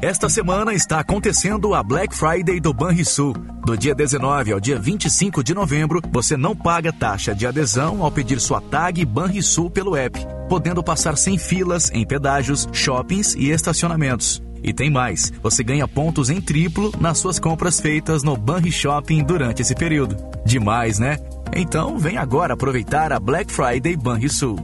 [0.00, 3.34] Esta semana está acontecendo a Black Friday do Banrisul.
[3.66, 8.10] Do dia 19 ao dia 25 de novembro, você não paga taxa de adesão ao
[8.10, 10.18] pedir sua tag Banrisul pelo app,
[10.48, 14.45] podendo passar sem filas em pedágios, shoppings e estacionamentos.
[14.62, 19.22] E tem mais, você ganha pontos em triplo nas suas compras feitas no Banri Shopping
[19.22, 20.16] durante esse período.
[20.44, 21.18] Demais, né?
[21.54, 24.56] Então vem agora aproveitar a Black Friday Banrisul.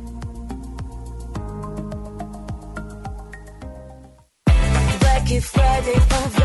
[5.01, 6.42] Black Friday.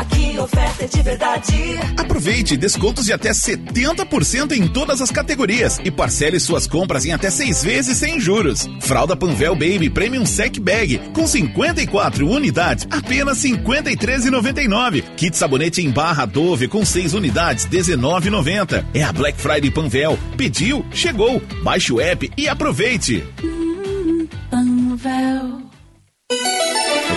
[0.00, 1.52] Aqui oferta é de verdade.
[1.98, 7.28] Aproveite descontos de até 70% em todas as categorias e parcele suas compras em até
[7.28, 8.66] seis vezes sem juros.
[8.80, 15.04] Fralda Panvel Baby Premium Sec Bag com 54 unidades, apenas R$ 53,99.
[15.16, 18.82] Kit sabonete em barra Dove com 6 unidades, R$ 19,90.
[18.94, 20.18] É a Black Friday Panvel.
[20.34, 21.42] Pediu, chegou.
[21.62, 23.22] Baixe o app e aproveite.
[24.50, 25.60] Panvel.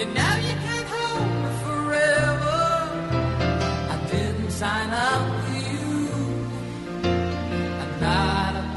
[0.00, 2.60] You know you can't hold me forever.
[3.92, 6.08] I didn't sign up for you.
[7.82, 8.70] I'm not a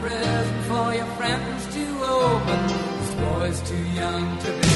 [0.68, 2.68] for your friends to open.
[3.00, 4.73] This boy's too young to be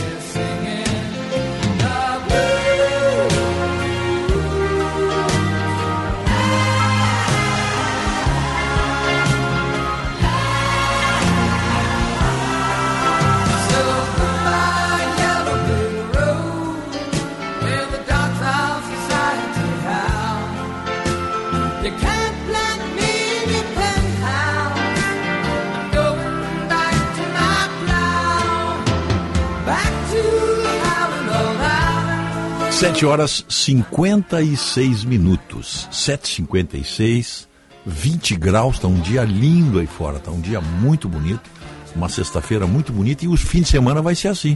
[32.78, 35.90] 7 horas 56 minutos.
[35.92, 37.48] 7h56,
[37.84, 41.50] 20 graus, tá um dia lindo aí fora, tá um dia muito bonito.
[41.96, 44.56] Uma sexta-feira muito bonita e os fins de semana vai ser assim.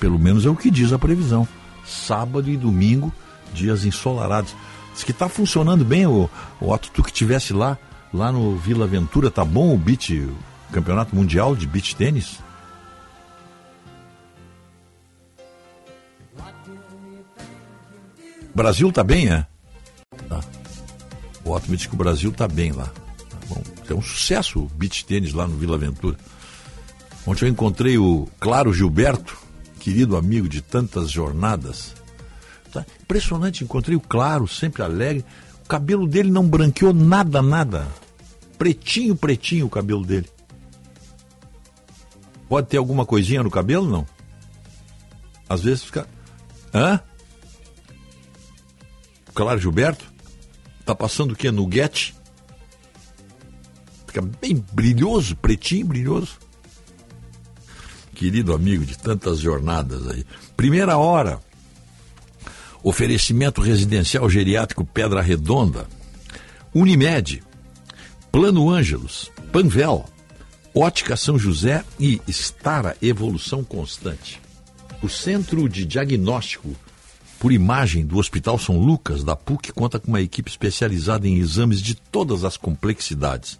[0.00, 1.46] Pelo menos é o que diz a previsão.
[1.84, 3.12] Sábado e domingo,
[3.52, 4.56] dias ensolarados.
[4.94, 6.30] Diz que tá funcionando bem o,
[6.62, 7.76] o Otto, tu que tivesse lá,
[8.10, 12.38] lá no Vila Aventura, tá bom o beach, o campeonato mundial de beach tênis?
[18.54, 19.46] Brasil tá bem, é?
[20.28, 20.40] Tá.
[21.44, 22.86] O Otto me disse que o Brasil tá bem lá.
[22.86, 23.62] Tá bom.
[23.88, 26.16] É um sucesso o beach tênis lá no Vila Aventura.
[27.26, 29.36] Ontem eu encontrei o Claro Gilberto,
[29.78, 31.94] querido amigo de tantas jornadas.
[32.72, 35.24] Tá impressionante, encontrei o Claro, sempre alegre.
[35.64, 37.88] O cabelo dele não branqueou nada, nada.
[38.56, 40.28] Pretinho, pretinho o cabelo dele.
[42.48, 44.06] Pode ter alguma coisinha no cabelo, não?
[45.48, 46.06] Às vezes fica.
[46.74, 47.00] Hã?
[49.34, 50.04] Claro, Gilberto?
[50.84, 51.50] Tá passando o quê?
[51.50, 52.14] Nuguete?
[54.06, 56.38] Fica bem brilhoso, pretinho, brilhoso.
[58.14, 60.26] Querido amigo de tantas jornadas aí.
[60.56, 61.40] Primeira hora.
[62.82, 65.86] Oferecimento residencial geriátrico Pedra Redonda.
[66.74, 67.42] Unimed.
[68.32, 69.30] Plano Ângelos.
[69.52, 70.04] Panvel.
[70.74, 74.40] Ótica São José e Estara Evolução Constante.
[75.02, 76.74] O Centro de Diagnóstico
[77.40, 81.80] por imagem do Hospital São Lucas, da PUC, conta com uma equipe especializada em exames
[81.80, 83.58] de todas as complexidades,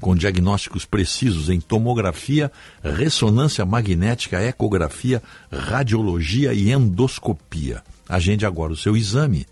[0.00, 2.50] com diagnósticos precisos em tomografia,
[2.82, 7.82] ressonância magnética, ecografia, radiologia e endoscopia.
[8.08, 9.46] Agende agora o seu exame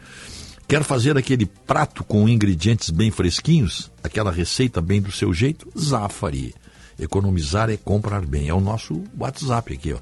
[0.68, 3.92] Quer fazer aquele prato com ingredientes bem fresquinhos?
[4.04, 5.72] Aquela receita bem do seu jeito?
[5.78, 6.56] Zafari.
[7.00, 8.48] Economizar é comprar bem.
[8.48, 10.00] É o nosso WhatsApp aqui, ó.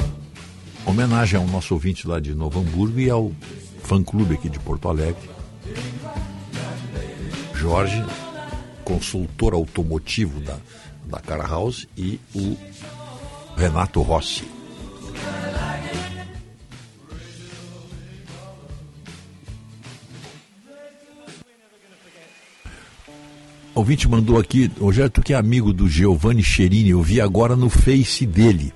[0.85, 3.31] Homenagem ao nosso ouvinte lá de Novo Hamburgo e ao
[3.83, 5.29] fã-clube aqui de Porto Alegre.
[7.53, 8.03] Jorge,
[8.89, 10.57] consultor automotivo da,
[11.05, 12.57] da Cara House, e o
[13.55, 14.43] Renato Rossi.
[23.75, 27.55] O ouvinte mandou aqui, Rogério, tu que é amigo do Giovanni Cherini, eu vi agora
[27.55, 28.73] no Face dele.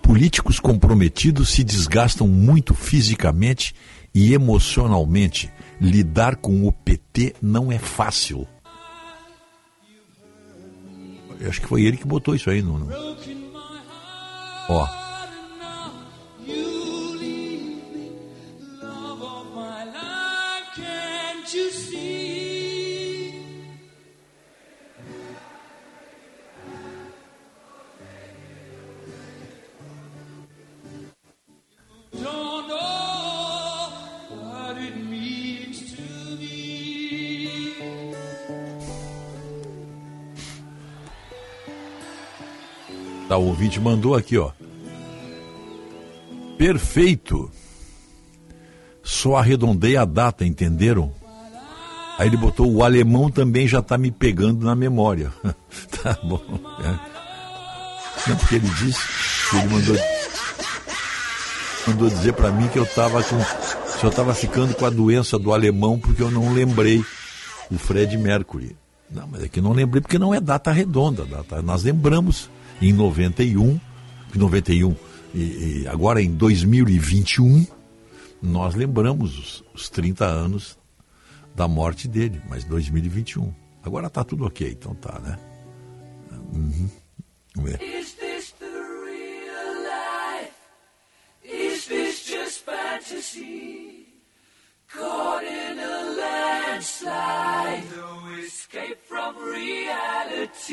[0.00, 3.74] Políticos comprometidos se desgastam muito fisicamente
[4.14, 5.50] e emocionalmente.
[5.80, 8.48] Lidar com o PT não é fácil.
[11.48, 12.78] Acho que foi ele que botou isso aí no.
[12.78, 12.88] no...
[14.68, 15.01] Ó.
[43.32, 44.50] Tá, o ouvinte mandou aqui, ó.
[46.58, 47.50] Perfeito.
[49.02, 51.10] Só arredondei a data, entenderam?
[52.18, 55.32] Aí ele botou o alemão também já tá me pegando na memória.
[56.02, 56.42] tá bom.
[56.84, 58.28] É.
[58.28, 59.00] Não, porque ele disse
[59.56, 59.96] ele mandou,
[61.86, 63.36] mandou dizer para mim que eu tava com.
[64.02, 67.02] Eu tava ficando com a doença do alemão porque eu não lembrei
[67.70, 68.76] o Fred Mercury.
[69.10, 71.24] Não, mas é que não lembrei porque não é data redonda.
[71.24, 72.50] Data, nós lembramos
[72.82, 73.80] em 91,
[74.34, 74.96] em 91
[75.32, 77.64] e, e agora em 2021,
[78.42, 80.76] nós lembramos os, os 30 anos
[81.54, 83.54] da morte dele, mas 2021.
[83.84, 85.38] Agora tá tudo ok, então tá, né?
[86.52, 86.90] Uhum.
[87.80, 90.52] Is this the real life?
[91.44, 94.08] Is this just fantasy?
[94.88, 96.02] Caught in a
[96.72, 100.72] landslide, no escape from reality.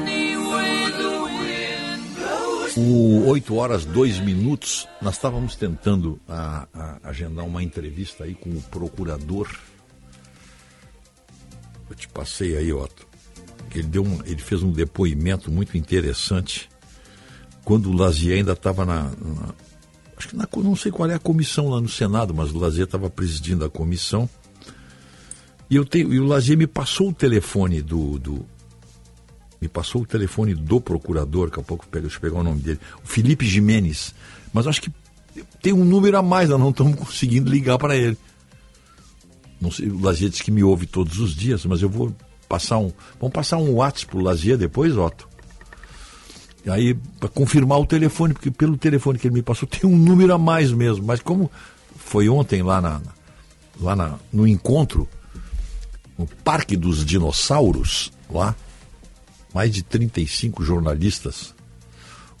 [2.83, 8.49] O 8 horas 2 minutos, nós estávamos tentando a, a, agendar uma entrevista aí com
[8.49, 9.47] o procurador.
[11.87, 13.05] Eu te passei aí, Otto.
[13.69, 16.71] Que ele, deu um, ele fez um depoimento muito interessante
[17.63, 19.53] quando o Lazier ainda estava na, na,
[20.17, 22.85] Acho que na, não sei qual é a comissão lá no Senado, mas o Lazier
[22.85, 24.27] estava presidindo a comissão.
[25.69, 28.45] E, eu tenho, e o Lazier me passou o telefone do, do,
[29.61, 32.79] me passou o telefone do procurador, daqui a pouco deixa eu pegar o nome dele,
[33.03, 34.15] o Felipe Jimenez.
[34.51, 34.91] Mas acho que
[35.61, 38.17] tem um número a mais, nós não estamos conseguindo ligar para ele.
[39.61, 42.11] Não sei, o Lazier disse que me ouve todos os dias, mas eu vou
[42.49, 42.91] passar um.
[43.19, 45.29] Vamos passar um WhatsApp pro Lazier depois, Otto?
[46.65, 49.95] E aí, para confirmar o telefone, porque pelo telefone que ele me passou tem um
[49.95, 51.05] número a mais mesmo.
[51.05, 51.51] Mas como
[51.95, 52.99] foi ontem lá, na,
[53.79, 55.07] lá na, no encontro,
[56.17, 58.55] no Parque dos Dinossauros, lá,
[59.53, 61.53] mais de 35 jornalistas.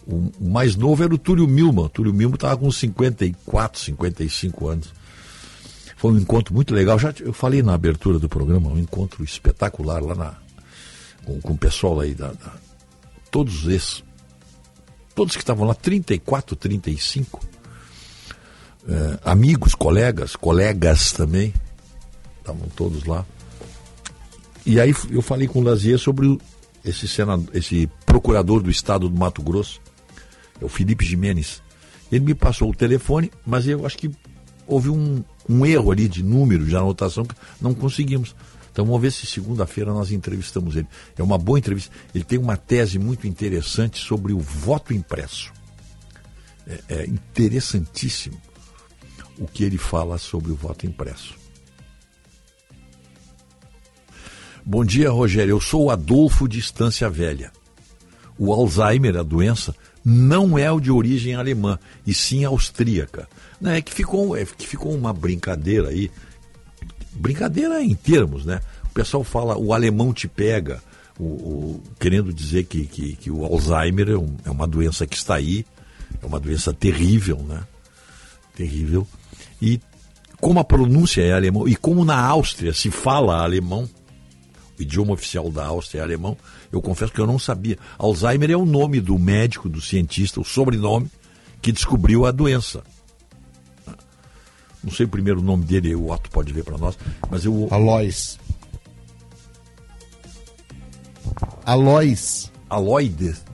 [0.05, 1.85] O, o mais novo era o Túlio Milman.
[1.85, 4.93] O Túlio Milman estava com 54, 55 anos.
[5.97, 6.97] Foi um encontro muito legal.
[6.97, 10.35] Já eu falei na abertura do programa, um encontro espetacular lá na,
[11.23, 12.53] com, com o pessoal aí da, da
[13.29, 14.03] todos esses,
[15.15, 17.39] todos que estavam lá, 34, 35,
[18.87, 21.53] é, amigos, colegas, colegas também,
[22.39, 23.25] estavam todos lá.
[24.65, 26.39] E aí eu falei com o Lazier sobre o,
[26.83, 29.81] esse, senador, esse procurador do estado do Mato Grosso,
[30.59, 31.61] é o Felipe Jimenez.
[32.11, 34.11] Ele me passou o telefone, mas eu acho que
[34.67, 38.35] houve um, um erro ali de número, de anotação, que não conseguimos.
[38.71, 40.87] Então vamos ver se segunda-feira nós entrevistamos ele.
[41.17, 41.93] É uma boa entrevista.
[42.15, 45.51] Ele tem uma tese muito interessante sobre o voto impresso.
[46.65, 48.39] É, é interessantíssimo
[49.37, 51.40] o que ele fala sobre o voto impresso.
[54.63, 55.53] Bom dia, Rogério.
[55.53, 57.51] Eu sou o Adolfo de Estância Velha.
[58.37, 59.75] O Alzheimer, a doença,
[60.05, 63.27] não é o de origem alemã, e sim austríaca.
[63.59, 66.11] Não, é que ficou, é que ficou uma brincadeira aí.
[67.13, 68.61] Brincadeira em termos, né?
[68.85, 70.81] O pessoal fala o alemão te pega,
[71.19, 75.15] o, o querendo dizer que, que, que o Alzheimer é, um, é, uma doença que
[75.15, 75.65] está aí,
[76.21, 77.63] é uma doença terrível, né?
[78.55, 79.07] Terrível.
[79.59, 79.81] E
[80.39, 83.89] como a pronúncia é alemão, e como na Áustria se fala alemão,
[84.81, 86.37] idioma oficial da Áustria é alemão,
[86.71, 87.77] eu confesso que eu não sabia.
[87.97, 91.09] Alzheimer é o nome do médico, do cientista, o sobrenome
[91.61, 92.83] que descobriu a doença.
[94.83, 96.97] Não sei o primeiro nome dele, o Otto pode ver para nós,
[97.29, 97.67] mas eu.
[97.69, 98.39] Alois.
[101.63, 102.51] Alois.
[102.69, 103.45] Aloides.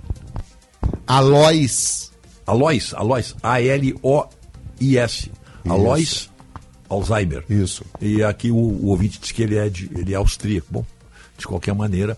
[1.05, 2.11] Alois.
[2.45, 3.35] Alois, Alois.
[3.43, 5.31] A-L-O-I-S.
[5.67, 6.29] Alois
[6.89, 7.43] Alzheimer.
[7.49, 7.83] Isso.
[8.01, 10.67] E aqui o, o ouvinte diz que ele é, de, ele é austríaco.
[10.69, 10.85] Bom,
[11.37, 12.17] de qualquer maneira,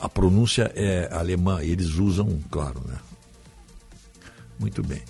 [0.00, 2.96] a pronúncia é alemã, eles usam, claro, né?
[4.58, 5.02] Muito bem.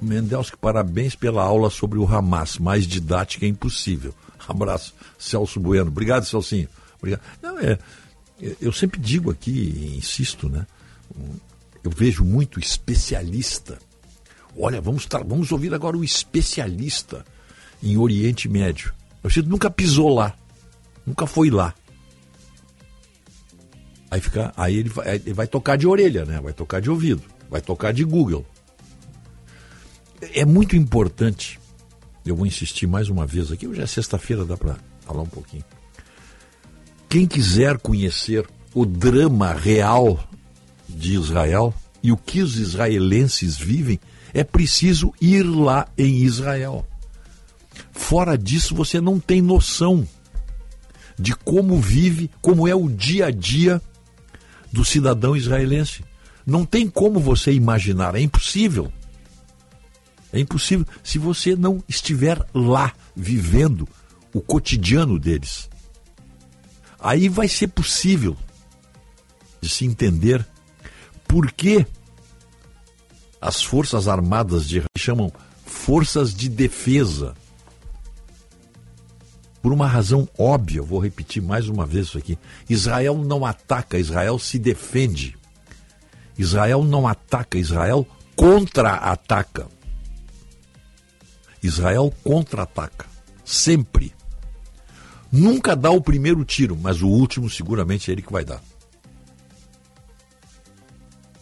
[0.00, 4.14] Mendelski, parabéns pela aula sobre o Hamas, mais didática é impossível.
[4.46, 5.88] Abraço, Celso Bueno.
[5.88, 6.68] Obrigado, Celcinho.
[6.98, 7.22] Obrigado.
[7.42, 7.78] Não, é,
[8.60, 10.66] eu sempre digo aqui, insisto, né?
[11.82, 13.78] Eu vejo muito especialista.
[14.56, 17.24] Olha, vamos, vamos ouvir agora o especialista
[17.82, 18.94] em Oriente Médio.
[19.22, 20.34] Você nunca pisou lá,
[21.06, 21.74] nunca foi lá.
[24.14, 26.40] Aí, fica, aí ele, vai, ele vai tocar de orelha, né?
[26.40, 28.46] Vai tocar de ouvido, vai tocar de Google.
[30.32, 31.58] É muito importante.
[32.24, 33.66] Eu vou insistir mais uma vez aqui.
[33.66, 35.64] Hoje é sexta-feira, dá para falar um pouquinho.
[37.08, 40.24] Quem quiser conhecer o drama real
[40.88, 43.98] de Israel e o que os israelenses vivem,
[44.32, 46.86] é preciso ir lá em Israel.
[47.90, 50.06] Fora disso, você não tem noção
[51.18, 53.82] de como vive, como é o dia a dia
[54.74, 56.04] do cidadão israelense.
[56.44, 58.92] Não tem como você imaginar, é impossível.
[60.32, 63.88] É impossível se você não estiver lá vivendo
[64.32, 65.70] o cotidiano deles.
[66.98, 68.36] Aí vai ser possível
[69.60, 70.44] de se entender
[71.28, 71.86] por que
[73.40, 75.32] as Forças Armadas de chamam
[75.64, 77.34] forças de defesa.
[79.64, 82.38] Por uma razão óbvia, vou repetir mais uma vez isso aqui.
[82.68, 85.38] Israel não ataca, Israel se defende.
[86.36, 89.66] Israel não ataca, Israel contra-ataca.
[91.62, 93.06] Israel contra-ataca.
[93.42, 94.12] Sempre.
[95.32, 98.62] Nunca dá o primeiro tiro, mas o último seguramente é ele que vai dar.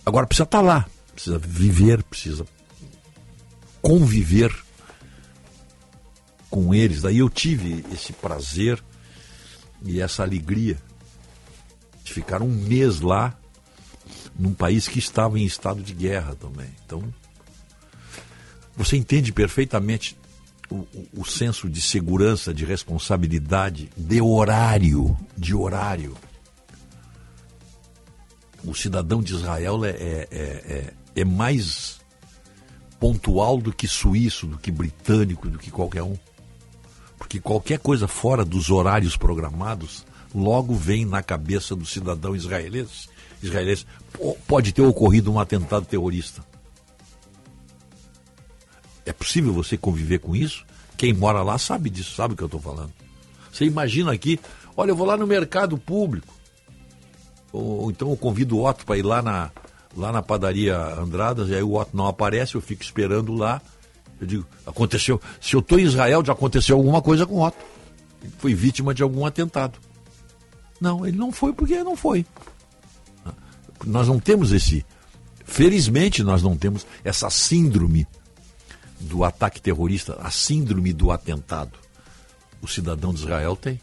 [0.07, 2.47] Agora precisa estar lá, precisa viver, precisa
[3.83, 4.55] conviver
[6.53, 7.01] com eles.
[7.01, 8.85] Daí eu tive esse prazer
[9.83, 10.77] e essa alegria
[12.05, 13.35] de ficar um mês lá
[14.39, 16.69] num país que estava em estado de guerra também.
[16.85, 17.03] Então,
[18.77, 20.15] você entende perfeitamente
[20.69, 26.15] o, o, o senso de segurança, de responsabilidade, de horário, de horário.
[28.63, 31.99] O cidadão de Israel é, é, é, é, é mais
[33.01, 36.17] pontual do que suíço, do que britânico, do que qualquer um.
[37.33, 40.05] Porque qualquer coisa fora dos horários programados
[40.35, 43.09] logo vem na cabeça do cidadão israelense.
[43.43, 43.87] israelense
[44.47, 46.45] pode ter ocorrido um atentado terrorista.
[49.07, 50.67] É possível você conviver com isso?
[50.95, 52.93] Quem mora lá sabe disso, sabe o que eu estou falando.
[53.51, 54.39] Você imagina aqui,
[54.77, 56.35] olha, eu vou lá no mercado público.
[57.51, 59.51] Ou, ou então eu convido o Otto para ir lá na,
[59.97, 63.63] lá na padaria Andradas, e aí o Otto não aparece, eu fico esperando lá.
[64.23, 65.21] Eu digo, aconteceu.
[65.41, 67.59] Se eu estou em Israel, já aconteceu alguma coisa com o Otto.
[68.23, 69.81] Ele foi vítima de algum atentado.
[70.81, 72.25] Não, ele não foi porque não foi.
[73.85, 74.87] Nós não temos esse.
[75.45, 78.07] Felizmente, nós não temos essa síndrome
[79.01, 81.77] do ataque terrorista, a síndrome do atentado.
[82.61, 83.81] O cidadão de Israel tem,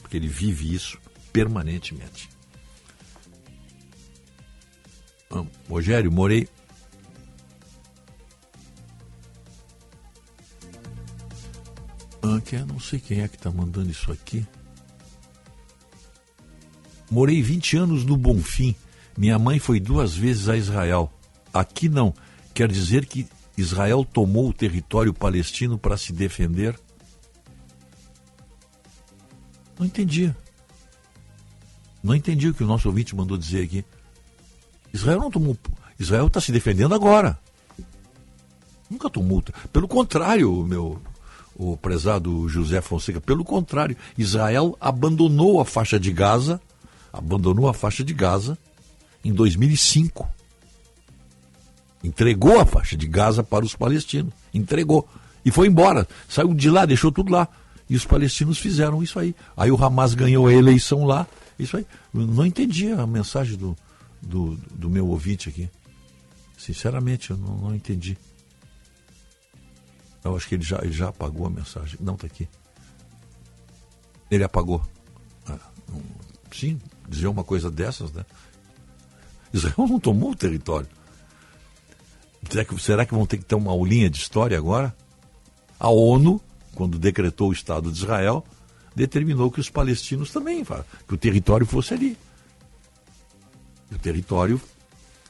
[0.00, 0.98] porque ele vive isso
[1.32, 2.28] permanentemente.
[5.68, 6.48] Rogério, morei.
[12.44, 14.46] Que não sei quem é que está mandando isso aqui.
[17.10, 18.74] Morei 20 anos no Bonfim.
[19.16, 21.10] Minha mãe foi duas vezes a Israel.
[21.52, 22.14] Aqui não.
[22.52, 23.26] Quer dizer que
[23.56, 26.78] Israel tomou o território palestino para se defender?
[29.78, 30.34] Não entendi.
[32.02, 33.84] Não entendi o que o nosso ouvinte mandou dizer aqui.
[34.92, 35.56] Israel não tomou.
[35.98, 37.38] Israel está se defendendo agora.
[38.90, 39.42] Nunca tomou.
[39.72, 41.00] Pelo contrário, meu
[41.56, 46.60] o prezado José Fonseca, pelo contrário, Israel abandonou a faixa de Gaza,
[47.12, 48.58] abandonou a faixa de Gaza
[49.24, 50.28] em 2005
[52.04, 55.08] entregou a faixa de Gaza para os palestinos, entregou
[55.44, 57.48] e foi embora, saiu de lá, deixou tudo lá.
[57.88, 59.34] E os palestinos fizeram isso aí.
[59.56, 61.26] Aí o Hamas ganhou a eleição lá,
[61.58, 61.86] isso aí.
[62.14, 63.76] Eu não entendi a mensagem do,
[64.20, 65.68] do, do meu ouvinte aqui.
[66.56, 68.16] Sinceramente, eu não, não, entendi.
[70.24, 71.98] Eu acho que ele já, ele já apagou a mensagem.
[72.00, 72.48] Não, está aqui.
[74.30, 74.82] Ele apagou.
[75.46, 75.58] Ah,
[76.52, 78.24] sim, dizer uma coisa dessas, né?
[79.52, 80.88] Israel não tomou o território.
[82.48, 84.94] Será que, será que vão ter que ter uma aulinha de história agora?
[85.78, 86.40] A ONU,
[86.74, 88.44] quando decretou o Estado de Israel,
[88.94, 92.16] determinou que os palestinos também, que o território fosse ali.
[93.88, 94.60] Que o território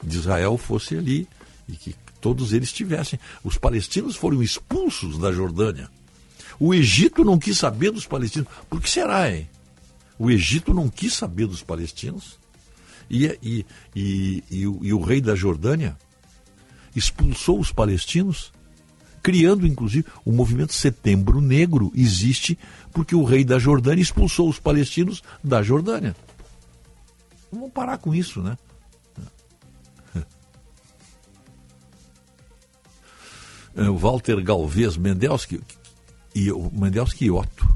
[0.03, 1.29] de Israel fosse ali
[1.69, 3.18] e que todos eles tivessem.
[3.44, 5.91] Os palestinos foram expulsos da Jordânia.
[6.59, 8.49] O Egito não quis saber dos palestinos.
[8.70, 9.51] Por que será, hein?
[10.17, 12.39] O Egito não quis saber dos palestinos.
[13.10, 15.99] E, e, e, e, o, e o rei da Jordânia,
[16.94, 18.52] expulsou os palestinos,
[19.20, 22.57] criando inclusive o movimento Setembro Negro existe
[22.92, 26.15] porque o rei da Jordânia expulsou os palestinos da Jordânia.
[27.51, 28.57] Vamos parar com isso, né?
[33.76, 35.60] O Walter Galvez Mendelski
[36.34, 37.68] e o Mendelski Otto.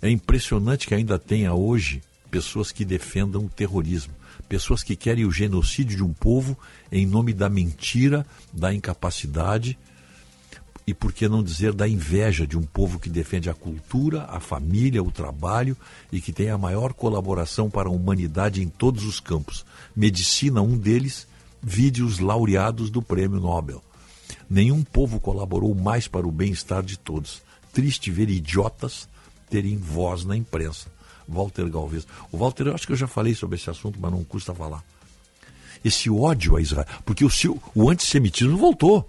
[0.00, 4.14] É impressionante que ainda tenha hoje pessoas que defendam o terrorismo
[4.48, 6.56] pessoas que querem o genocídio de um povo
[6.90, 9.78] em nome da mentira, da incapacidade
[10.86, 14.40] e, por que não dizer, da inveja de um povo que defende a cultura, a
[14.40, 15.76] família, o trabalho
[16.10, 19.66] e que tem a maior colaboração para a humanidade em todos os campos.
[19.94, 21.26] Medicina, um deles,
[21.62, 23.82] vide os laureados do Prêmio Nobel.
[24.48, 27.42] Nenhum povo colaborou mais para o bem-estar de todos.
[27.72, 29.08] Triste ver idiotas
[29.50, 30.88] terem voz na imprensa.
[31.28, 32.06] Walter Galvez.
[32.32, 34.82] O Walter, eu acho que eu já falei sobre esse assunto, mas não custa falar.
[35.84, 37.30] Esse ódio a Israel, porque o,
[37.74, 39.08] o antissemitismo voltou.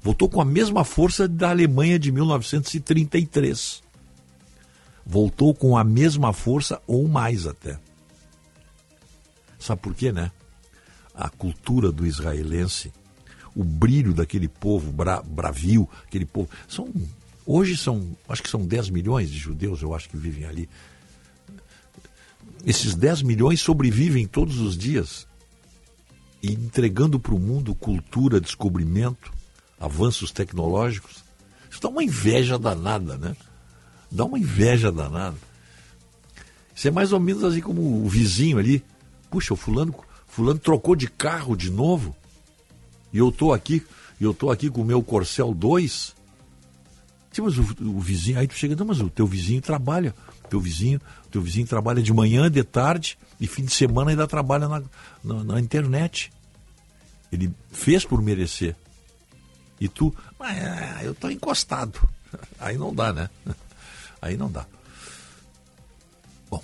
[0.00, 3.82] Voltou com a mesma força da Alemanha de 1933.
[5.04, 7.78] Voltou com a mesma força ou mais até.
[9.58, 10.30] Sabe por quê, né?
[11.12, 12.92] A cultura do israelense,
[13.56, 16.48] o brilho daquele povo bra, bravio, aquele povo.
[16.68, 16.92] São,
[17.44, 20.68] hoje são, acho que são 10 milhões de judeus, eu acho que vivem ali
[22.66, 25.24] esses 10 milhões sobrevivem todos os dias
[26.42, 29.32] e entregando para o mundo cultura, descobrimento,
[29.78, 31.24] avanços tecnológicos.
[31.70, 33.36] Isso dá uma inveja danada, né?
[34.10, 35.36] Dá uma inveja danada.
[36.74, 38.82] Isso é mais ou menos assim como o vizinho ali.
[39.30, 39.94] Puxa, o fulano,
[40.26, 42.16] fulano trocou de carro de novo.
[43.12, 43.84] E eu estou aqui,
[44.20, 46.14] eu tô aqui com o meu Corcel 2.
[47.32, 50.14] Tipo, mas o, o vizinho, aí tu chega, não, mas o teu vizinho trabalha.
[50.48, 54.68] Teu vizinho, teu vizinho trabalha de manhã, de tarde, e fim de semana ainda trabalha
[54.68, 54.82] na,
[55.22, 56.32] na, na internet.
[57.30, 58.76] Ele fez por merecer.
[59.80, 62.08] E tu, mas é, eu tô encostado.
[62.58, 63.28] Aí não dá, né?
[64.22, 64.64] Aí não dá.
[66.48, 66.62] Bom.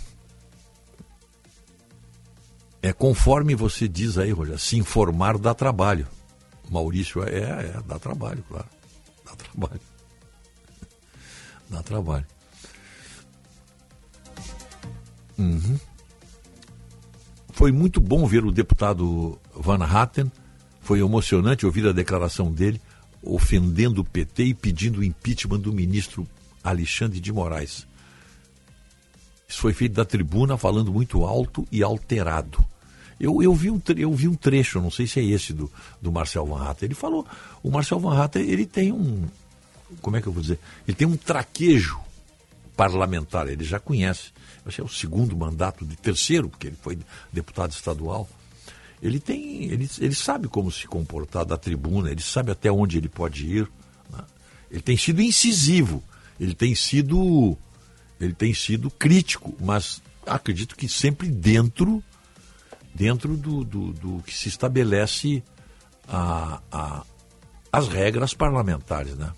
[2.81, 6.09] É conforme você diz aí, Rogério, se informar dá trabalho.
[6.73, 8.68] Maurício, é, é, dá trabalho, claro.
[9.25, 9.81] Dá trabalho.
[11.68, 12.26] Dá trabalho.
[15.39, 15.78] Uhum.
[17.52, 20.31] Foi muito bom ver o deputado Van Hatten.
[20.81, 22.81] Foi emocionante ouvir a declaração dele
[23.23, 26.26] ofendendo o PT e pedindo o impeachment do ministro
[26.65, 27.86] Alexandre de Moraes.
[29.49, 32.65] Isso foi feito da tribuna falando muito alto e alterado.
[33.23, 35.70] Eu, eu, vi, um, eu vi um trecho, não sei se é esse do,
[36.01, 36.89] do Marcel Van Hatten.
[36.89, 37.25] Ele falou,
[37.62, 39.28] o Marcel Van Hatten, ele tem um,
[40.01, 40.59] como é que eu vou dizer?
[40.86, 42.01] Ele tem um traquejo
[42.76, 44.33] parlamentar, ele já conhece.
[44.68, 46.99] Que é o segundo mandato, de terceiro, porque ele foi
[47.33, 48.28] deputado estadual.
[49.02, 53.09] Ele tem, ele, ele sabe como se comportar da tribuna, ele sabe até onde ele
[53.09, 53.68] pode ir.
[54.10, 54.20] Né?
[54.70, 56.02] Ele tem sido incisivo,
[56.39, 57.57] ele tem sido,
[58.20, 62.02] ele tem sido crítico, mas acredito que sempre dentro,
[62.95, 65.43] dentro do, do, do que se estabelece
[66.09, 67.05] a, a,
[67.73, 69.33] as regras parlamentares, né?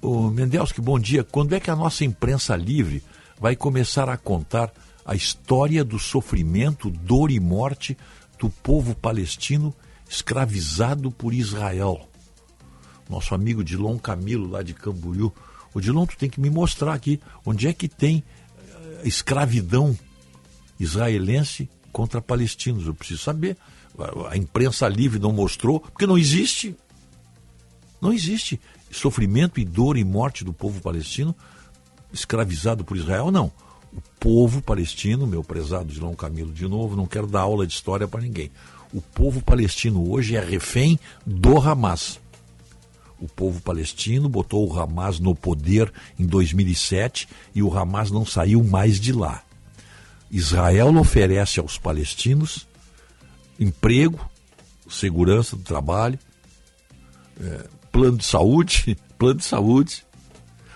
[0.00, 1.24] Ô Mendelski, bom dia.
[1.24, 3.02] Quando é que a nossa imprensa livre
[3.40, 4.72] vai começar a contar
[5.04, 7.96] a história do sofrimento, dor e morte
[8.38, 9.74] do povo palestino
[10.08, 12.08] escravizado por Israel?
[13.08, 15.32] Nosso amigo Dilon Camilo, lá de Camboriú.
[15.74, 18.22] O Dilon, tu tem que me mostrar aqui onde é que tem
[18.58, 19.96] eh, escravidão
[20.78, 22.86] israelense contra palestinos.
[22.86, 23.56] Eu preciso saber.
[24.28, 26.76] A imprensa livre não mostrou, porque não existe.
[28.00, 31.34] Não existe sofrimento e dor e morte do povo palestino
[32.12, 33.50] escravizado por Israel, não.
[33.92, 38.06] O povo palestino, meu prezado Dilão Camilo, de novo, não quero dar aula de história
[38.06, 38.50] para ninguém.
[38.92, 42.20] O povo palestino hoje é refém do Hamas.
[43.18, 48.62] O povo palestino botou o Hamas no poder em 2007 e o Hamas não saiu
[48.62, 49.42] mais de lá.
[50.30, 52.66] Israel oferece aos palestinos
[53.58, 54.28] emprego,
[54.88, 56.18] segurança do trabalho,
[57.40, 60.04] é, plano de saúde, plano de saúde,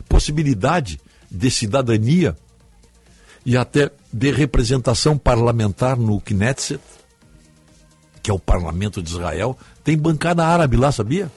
[0.08, 2.36] possibilidade de cidadania
[3.44, 6.80] e até de representação parlamentar no Knesset,
[8.22, 11.30] que é o parlamento de Israel, tem bancada árabe lá, sabia?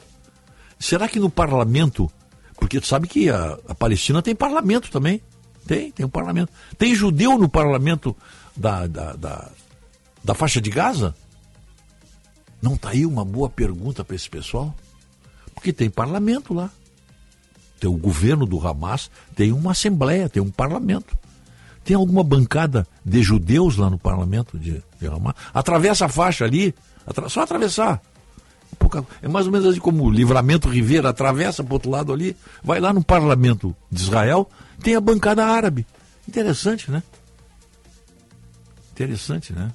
[0.78, 2.10] Será que no parlamento,
[2.56, 5.22] porque tu sabe que a, a Palestina tem parlamento também,
[5.66, 6.52] tem, tem um parlamento.
[6.76, 8.16] Tem judeu no parlamento
[8.56, 9.50] da, da, da,
[10.22, 11.14] da faixa de Gaza?
[12.60, 14.74] Não está aí uma boa pergunta para esse pessoal?
[15.54, 16.70] Porque tem parlamento lá.
[17.80, 21.16] Tem o governo do Hamas, tem uma assembleia, tem um parlamento.
[21.84, 25.34] Tem alguma bancada de judeus lá no parlamento de, de Hamas?
[25.52, 26.74] Atravessa a faixa ali,
[27.06, 28.00] atra, só atravessar.
[29.22, 32.36] É mais ou menos assim como o Livramento Ribeira atravessa para o outro lado ali,
[32.62, 34.48] vai lá no parlamento de Israel,
[34.82, 35.86] tem a bancada árabe.
[36.28, 37.02] Interessante, né?
[38.92, 39.72] Interessante, né?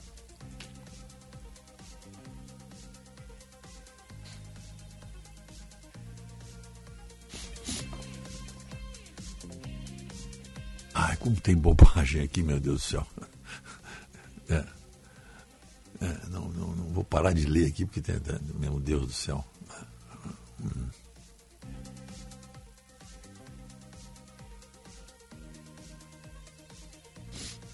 [10.94, 13.08] Ai, como tem bobagem aqui, meu Deus do céu.
[14.50, 14.66] É.
[16.02, 18.16] É, não, não, não, vou parar de ler aqui, porque tem,
[18.56, 19.45] meu Deus do céu.
[20.61, 20.88] Hum.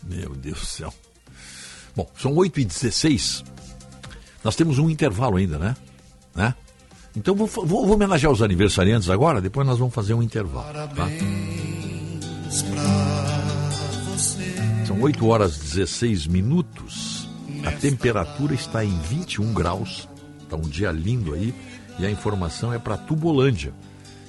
[0.06, 0.94] Meu Deus do céu.
[1.96, 3.44] Bom, são 8h16.
[4.44, 5.76] Nós temos um intervalo ainda, né?
[6.36, 6.54] né?
[7.16, 10.74] Então vou, vou, vou homenagear os aniversariantes agora, depois nós vamos fazer um intervalo.
[10.74, 11.08] Tá?
[14.86, 17.28] São 8 horas 16 minutos.
[17.66, 20.08] A temperatura está em 21 graus.
[20.44, 21.54] Está um dia lindo aí.
[21.98, 23.74] E a informação é para Tubolândia,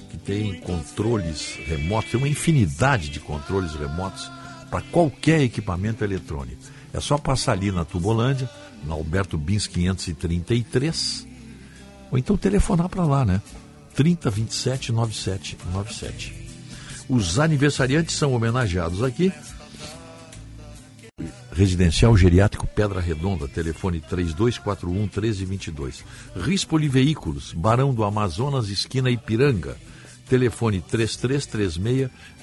[0.09, 4.31] que tem controles remotos, tem uma infinidade de controles remotos
[4.69, 6.61] para qualquer equipamento eletrônico.
[6.93, 8.49] É só passar ali na Tubolândia,
[8.85, 11.27] na Alberto Bins 533,
[12.11, 13.41] ou então telefonar para lá, né?
[13.95, 16.33] 3027 9797.
[17.09, 19.31] Os aniversariantes são homenageados aqui.
[21.51, 26.03] Residencial Geriátrico Pedra Redonda, telefone 3241 1322.
[26.35, 29.75] Rispoli Veículos, Barão do Amazonas, esquina Ipiranga,
[30.29, 31.77] telefone 3336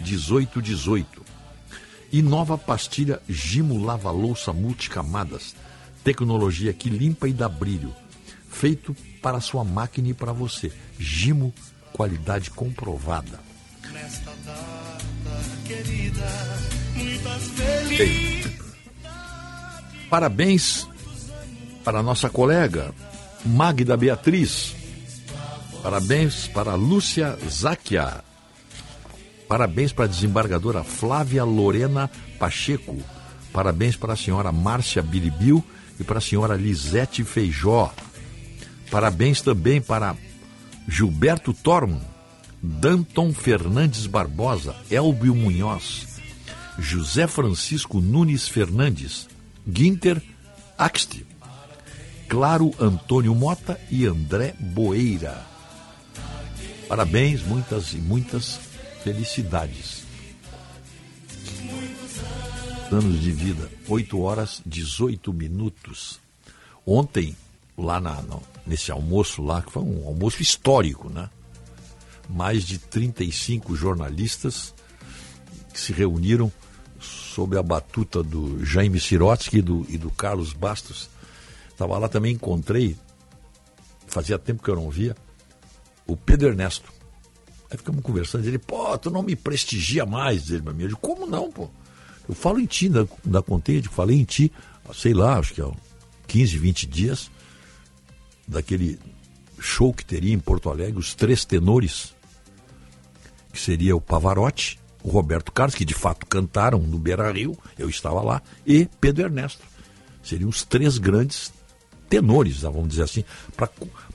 [0.00, 1.23] 1818.
[2.14, 5.56] E nova pastilha Gimo Lava Louça Multicamadas,
[6.04, 7.92] tecnologia que limpa e dá brilho,
[8.48, 10.70] feito para a sua máquina e para você.
[10.96, 11.52] Gimo
[11.92, 13.40] qualidade comprovada.
[17.98, 18.44] Ei,
[20.08, 20.88] Parabéns
[21.82, 22.94] para a nossa colega
[23.44, 24.76] Magda Beatriz.
[25.82, 28.22] Parabéns para a Lúcia Záquia.
[29.48, 32.96] Parabéns para a desembargadora Flávia Lorena Pacheco.
[33.52, 35.62] Parabéns para a senhora Márcia Biribil
[35.98, 37.92] e para a senhora Lisete Feijó.
[38.90, 40.16] Parabéns também para
[40.88, 42.00] Gilberto Tormo,
[42.62, 46.20] Danton Fernandes Barbosa, Elbio Munhoz,
[46.78, 49.28] José Francisco Nunes Fernandes,
[49.66, 50.22] Guinter
[50.76, 51.22] Axt,
[52.28, 55.46] Claro Antônio Mota e André Boeira.
[56.88, 58.58] Parabéns, muitas e muitas
[59.04, 60.02] felicidades.
[62.90, 66.20] Anos de vida, 8 horas 18 minutos.
[66.86, 67.36] Ontem,
[67.76, 71.28] lá na, no- nesse almoço lá, que foi um almoço histórico, né?
[72.28, 74.74] Mais de 35 jornalistas
[75.72, 76.50] que se reuniram
[77.00, 81.10] sob a batuta do Jaime Sirotsky e do, e do Carlos Bastos.
[81.68, 82.96] Estava lá também, encontrei,
[84.06, 85.14] fazia tempo que eu não via,
[86.06, 86.93] o Pedro Ernesto.
[87.74, 90.96] Aí ficamos conversando, ele, pô, tu não me prestigia mais, ele, meu amigo.
[90.98, 91.68] Como não, pô?
[92.28, 94.52] Eu falo em ti, da, da Contente, falei em ti,
[94.94, 95.68] sei lá, acho que há
[96.28, 97.30] 15, 20 dias,
[98.46, 98.96] daquele
[99.58, 102.14] show que teria em Porto Alegre, os três tenores,
[103.52, 107.88] que seria o Pavarotti, o Roberto Carlos, que de fato cantaram no Beira Rio, eu
[107.88, 109.64] estava lá, e Pedro Ernesto.
[110.22, 111.52] Seriam os três grandes
[112.08, 113.24] tenores, vamos dizer assim,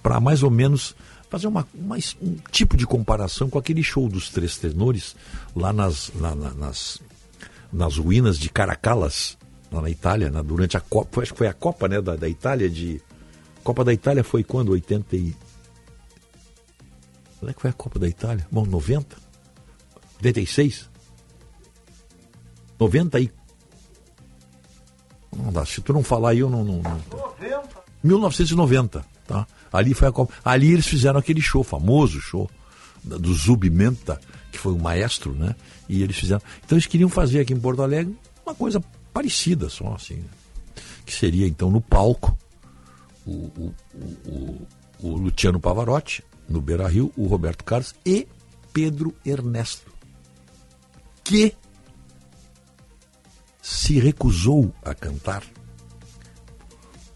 [0.02, 0.96] para mais ou menos
[1.30, 5.16] fazer uma, uma- um tipo de comparação com aquele show dos três tenores
[5.56, 7.00] lá nas, na- na- nas,
[7.72, 9.38] nas ruínas de Caracalas,
[9.72, 12.28] lá na Itália, na- durante a Copa, acho que foi a Copa né, da, da
[12.28, 13.02] Itália de.
[13.64, 14.70] Copa da Itália foi quando?
[14.70, 15.36] 80 e.
[17.40, 18.48] Quando é que foi a Copa da Itália?
[18.52, 19.16] Bom, 90?
[20.18, 20.90] 86?
[22.80, 23.32] 90 e.
[25.36, 26.64] Não dá, se tu não falar aí, eu não.
[26.66, 27.02] não, não
[28.04, 29.46] 1990, tá?
[29.72, 30.34] Ali foi a Copa.
[30.44, 32.50] Ali eles fizeram aquele show, famoso show,
[33.04, 34.20] do Zub Menta,
[34.52, 35.56] que foi o maestro, né?
[35.88, 36.42] E eles fizeram.
[36.66, 38.16] Então eles queriam fazer aqui em Porto Alegre
[38.46, 38.82] uma coisa
[39.14, 40.16] parecida, só assim.
[40.16, 40.26] né?
[41.06, 42.38] Que seria então no palco
[43.26, 43.74] o, o,
[44.28, 44.68] o-
[45.02, 48.28] o Luciano Pavarotti, no Beira Rio, o Roberto Carlos e
[48.74, 49.92] Pedro Ernesto,
[51.24, 51.56] que
[53.62, 55.44] se recusou a cantar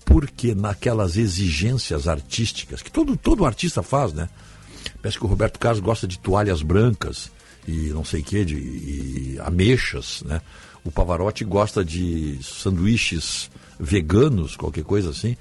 [0.06, 4.30] porque naquelas exigências artísticas que todo, todo artista faz, né?
[5.02, 7.32] Parece que o Roberto Carlos gosta de toalhas brancas
[7.68, 10.42] e não sei o que, de e ameixas, né?
[10.84, 13.50] O Pavarotti gosta de sanduíches
[13.80, 15.38] veganos, qualquer coisa assim,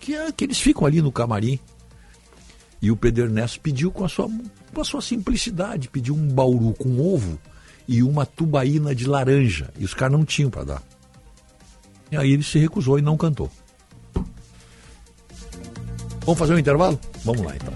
[0.00, 1.58] que, é- que eles ficam ali no camarim.
[2.80, 4.28] E o Pedro Ernesto pediu com a sua,
[4.72, 7.38] com a sua simplicidade, pediu um bauru com ovo
[7.88, 9.70] e uma tubaína de laranja.
[9.78, 10.82] E os caras não tinham para dar.
[12.10, 13.50] E aí ele se recusou e não cantou.
[16.26, 16.98] Vamos fazer um intervalo?
[17.24, 17.72] Vamos lá então.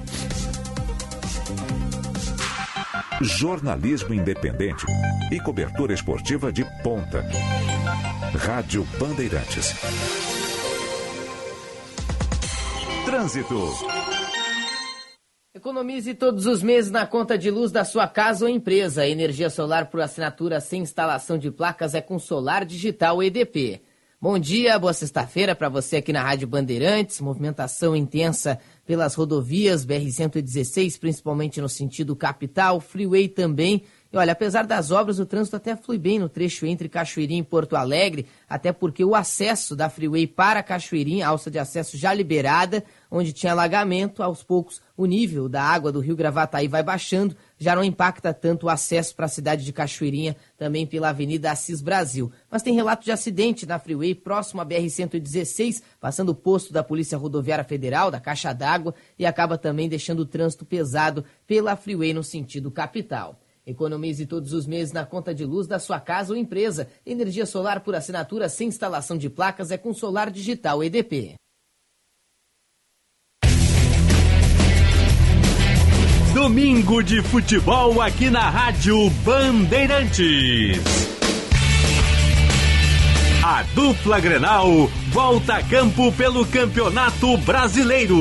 [3.22, 4.84] Jornalismo independente
[5.30, 7.24] e cobertura esportiva de ponta.
[8.36, 9.72] Rádio Bandeirantes.
[13.04, 13.70] Trânsito.
[15.54, 19.06] Economize todos os meses na conta de luz da sua casa ou empresa.
[19.06, 23.80] Energia solar por assinatura sem instalação de placas é com Solar Digital EDP.
[24.22, 27.22] Bom dia, boa sexta-feira para você aqui na Rádio Bandeirantes.
[27.22, 33.82] Movimentação intensa pelas rodovias BR-116, principalmente no sentido capital, Freeway também.
[34.12, 37.44] E olha, apesar das obras, o trânsito até flui bem no trecho entre Cachoeirinha e
[37.44, 42.84] Porto Alegre, até porque o acesso da Freeway para Cachoeirinha, alça de acesso já liberada,
[43.10, 47.76] onde tinha alagamento, aos poucos o nível da água do rio Gravataí vai baixando, já
[47.76, 52.32] não impacta tanto o acesso para a cidade de Cachoeirinha, também pela Avenida Assis Brasil.
[52.50, 57.18] Mas tem relato de acidente na Freeway, próximo à BR-116, passando o posto da Polícia
[57.18, 62.24] Rodoviária Federal, da Caixa d'Água, e acaba também deixando o trânsito pesado pela Freeway no
[62.24, 63.38] sentido capital.
[63.66, 66.88] Economize todos os meses na conta de luz da sua casa ou empresa.
[67.04, 71.34] Energia solar por assinatura sem instalação de placas é com Solar Digital EDP.
[76.34, 80.80] Domingo de futebol aqui na Rádio Bandeirantes.
[83.42, 88.16] A dupla Grenal volta a campo pelo Campeonato Brasileiro.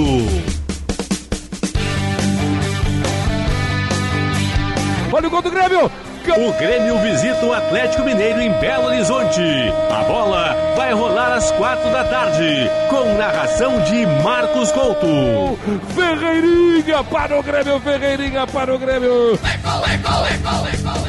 [5.12, 6.09] Olha o gol do Grêmio!
[6.38, 9.41] O Grêmio visita o Atlético Mineiro em Belo Horizonte.
[9.90, 15.58] A bola vai rolar às quatro da tarde, com narração de Marcos Couto.
[15.95, 19.40] Ferreirinha para o Grêmio, Ferreirinha para o Grêmio.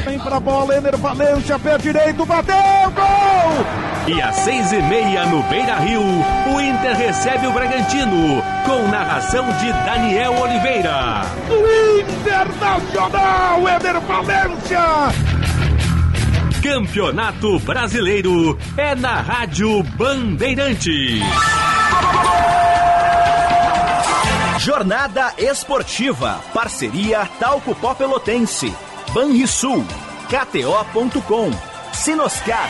[0.05, 2.55] Vem pra bola, Ener Valência, pé direito, bateu,
[2.95, 3.90] gol!
[4.07, 9.45] E às seis e meia no Beira Rio, o Inter recebe o Bragantino, com narração
[9.59, 11.21] de Daniel Oliveira.
[11.99, 14.79] Internacional, Ener Valência!
[16.63, 21.21] Campeonato Brasileiro é na Rádio Bandeirantes.
[24.59, 26.39] Jornada Esportiva.
[26.53, 28.71] Parceria Talco Pó Pelotense.
[29.11, 29.83] Banrisul.
[30.29, 31.49] KTO.com.
[31.93, 32.69] Sinoscar.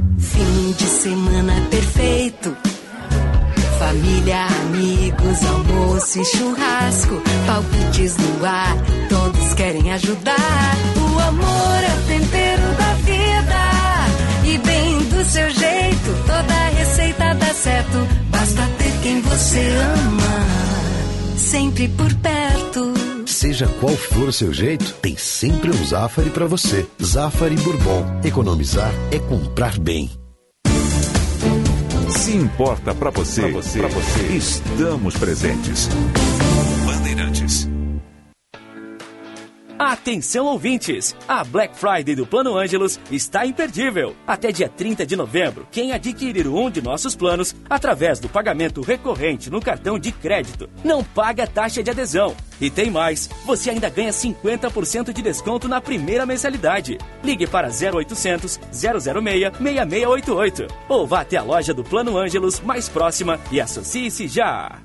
[0.21, 2.55] Fim de semana perfeito.
[3.79, 7.21] Família, amigos, almoço e churrasco.
[7.47, 8.77] Palpites no ar,
[9.09, 10.75] todos querem ajudar.
[10.97, 13.61] O amor é o tempero da vida.
[14.45, 18.07] E bem do seu jeito, toda receita dá certo.
[18.29, 21.37] Basta ter quem você ama.
[21.37, 22.90] Sempre por perto.
[23.41, 26.85] Seja qual for o seu jeito, tem sempre um Zafari para você.
[27.03, 28.05] Zafari Bourbon.
[28.23, 30.11] Economizar é comprar bem.
[32.07, 35.89] Se importa pra você, pra você, pra você, estamos presentes.
[39.83, 41.15] Atenção ouvintes!
[41.27, 44.15] A Black Friday do Plano Ângelos está imperdível.
[44.27, 49.49] Até dia 30 de novembro, quem adquirir um de nossos planos através do pagamento recorrente
[49.49, 52.35] no cartão de crédito não paga taxa de adesão.
[52.61, 56.99] E tem mais, você ainda ganha 50% de desconto na primeira mensalidade.
[57.23, 59.01] Ligue para 0800 006
[59.57, 64.79] 6688 ou vá até a loja do Plano Ângelos mais próxima e associe-se já.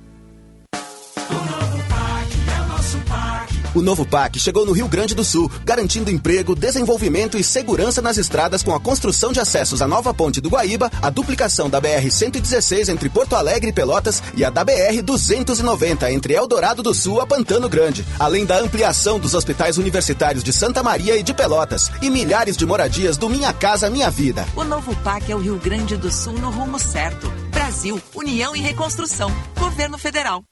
[3.76, 8.16] O novo PAC chegou no Rio Grande do Sul, garantindo emprego, desenvolvimento e segurança nas
[8.16, 12.88] estradas com a construção de acessos à nova ponte do Guaíba, a duplicação da BR-116
[12.88, 17.68] entre Porto Alegre e Pelotas e a da BR-290 entre Eldorado do Sul a Pantano
[17.68, 22.56] Grande, além da ampliação dos hospitais universitários de Santa Maria e de Pelotas e milhares
[22.56, 24.46] de moradias do Minha Casa Minha Vida.
[24.56, 27.30] O novo PAC é o Rio Grande do Sul no rumo certo.
[27.50, 29.30] Brasil, União e Reconstrução.
[29.54, 30.42] Governo Federal.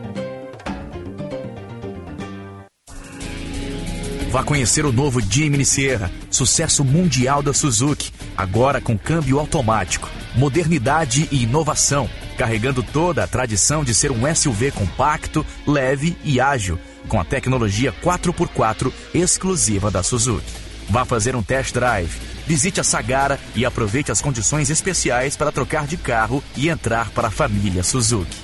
[4.31, 11.27] Vá conhecer o novo Jimny Sierra, sucesso mundial da Suzuki, agora com câmbio automático, modernidade
[11.29, 16.79] e inovação, carregando toda a tradição de ser um SUV compacto, leve e ágil,
[17.09, 20.53] com a tecnologia 4x4 exclusiva da Suzuki.
[20.89, 25.85] Vá fazer um test drive, visite a Sagara e aproveite as condições especiais para trocar
[25.85, 28.37] de carro e entrar para a família Suzuki.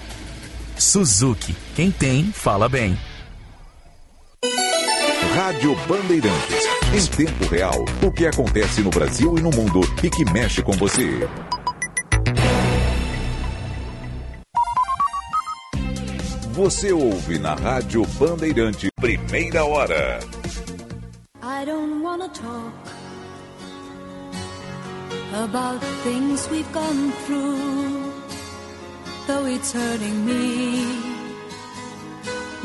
[0.78, 2.98] Suzuki, quem tem, fala bem.
[5.38, 6.66] Rádio Bandeirantes.
[6.92, 10.72] Em tempo real, o que acontece no Brasil e no mundo e que mexe com
[10.72, 11.30] você.
[16.54, 20.20] Você ouve na Rádio Bandeirante, primeira hora.
[21.44, 22.74] I don't wanna talk
[25.36, 28.12] about things we've gone through,
[29.28, 31.17] though it's hurting me.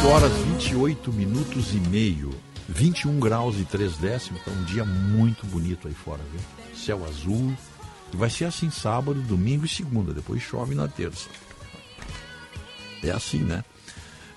[0.00, 2.30] 8 horas 28 minutos e meio.
[2.66, 4.40] 21 graus e 3 décimos.
[4.40, 6.40] Então, um dia muito bonito aí fora, viu?
[6.74, 7.54] Céu azul.
[8.10, 10.14] E vai ser assim sábado, domingo e segunda.
[10.14, 11.28] Depois chove na terça.
[13.02, 13.62] É assim, né?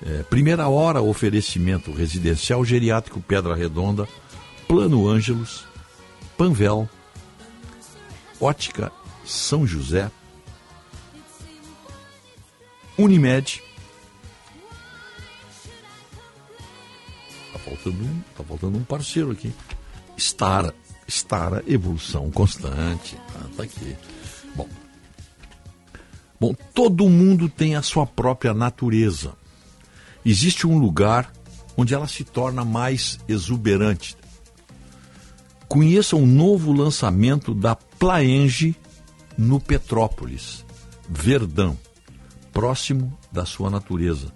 [0.05, 4.05] É, primeira hora, oferecimento residencial geriátrico Pedra Redonda,
[4.67, 5.65] Plano Ângelos,
[6.37, 6.89] Panvel,
[8.37, 8.91] Ótica
[9.25, 10.11] São José,
[12.97, 13.63] Unimed.
[17.63, 19.53] Faltando um, tá faltando um parceiro aqui.
[20.17, 20.73] Stara,
[21.07, 23.15] Stara Evolução Constante.
[23.15, 23.95] Tá, tá aqui.
[24.55, 24.67] Bom.
[26.39, 29.33] Bom, todo mundo tem a sua própria natureza.
[30.25, 31.31] Existe um lugar
[31.75, 34.15] onde ela se torna mais exuberante.
[35.67, 38.75] Conheça um novo lançamento da Plaenge
[39.37, 40.63] no Petrópolis,
[41.09, 41.77] Verdão,
[42.51, 44.31] próximo da sua natureza.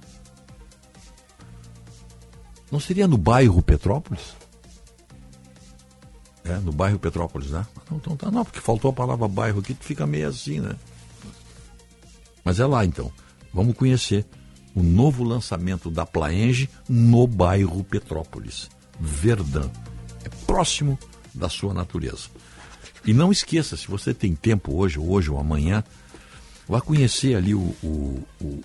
[2.72, 4.36] Não seria no bairro Petrópolis?
[6.44, 7.66] É, no bairro Petrópolis, né?
[7.90, 10.76] Não, então tá, não, porque faltou a palavra bairro aqui, fica meio assim, né?
[12.44, 13.12] Mas é lá então.
[13.54, 14.26] Vamos conhecer
[14.74, 19.70] o novo lançamento da Plaenge no bairro Petrópolis, Verdão.
[20.24, 20.98] É próximo
[21.34, 22.30] da sua natureza.
[23.06, 25.84] E não esqueça, se você tem tempo hoje, hoje ou amanhã,
[26.68, 28.62] vá conhecer ali o, o- o-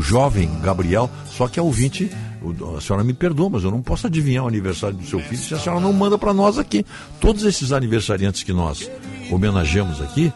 [0.02, 1.10] jovem Gabriel.
[1.30, 2.10] Só que a ouvinte,
[2.42, 5.42] o- a senhora me perdoa, mas eu não posso adivinhar o aniversário do seu filho
[5.42, 6.86] se a senhora não manda para nós aqui.
[7.20, 8.90] Todos esses aniversariantes que nós
[9.32, 10.32] homenageamos aqui,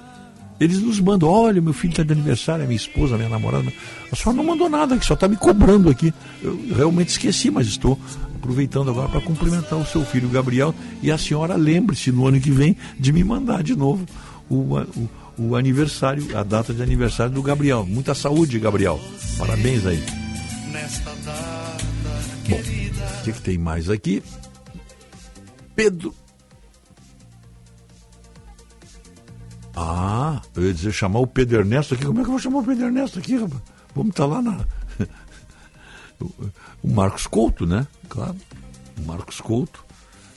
[0.60, 3.72] eles nos mandam, olha, meu filho está de aniversário, a minha esposa, a minha namorada.
[4.12, 6.14] A senhora não mandou nada, que só está me cobrando aqui.
[6.44, 7.98] Eu realmente esqueci, mas estou
[8.36, 10.74] aproveitando agora para cumprimentar o seu filho Gabriel.
[11.02, 14.06] E a senhora lembre-se no ano que vem de me mandar de novo
[14.48, 17.86] o, o, o aniversário, a data de aniversário do Gabriel.
[17.86, 19.00] Muita saúde, Gabriel.
[19.38, 20.04] Parabéns aí.
[22.50, 24.24] Bom, o que, que tem mais aqui?
[25.76, 26.14] Pedro.
[29.76, 32.06] Ah, eu ia dizer chamar o Pedro Ernesto aqui.
[32.06, 33.62] Como é que eu vou chamar o Pedro Ernesto aqui, rapaz?
[33.96, 34.66] Vamos estar lá na.
[36.84, 37.88] o Marcos Couto, né?
[38.10, 38.36] Claro.
[38.98, 39.84] O Marcos Couto,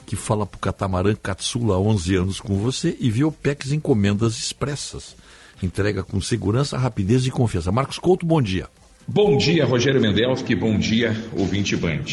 [0.05, 5.15] que fala pro catamarã Catsula há 11 anos com você e Viopex encomendas expressas.
[5.61, 7.71] Entrega com segurança, rapidez e confiança.
[7.71, 8.67] Marcos Couto, bom dia.
[9.07, 10.55] Bom dia, Rogério Mendelski.
[10.55, 12.05] Bom dia, ouvinte Band.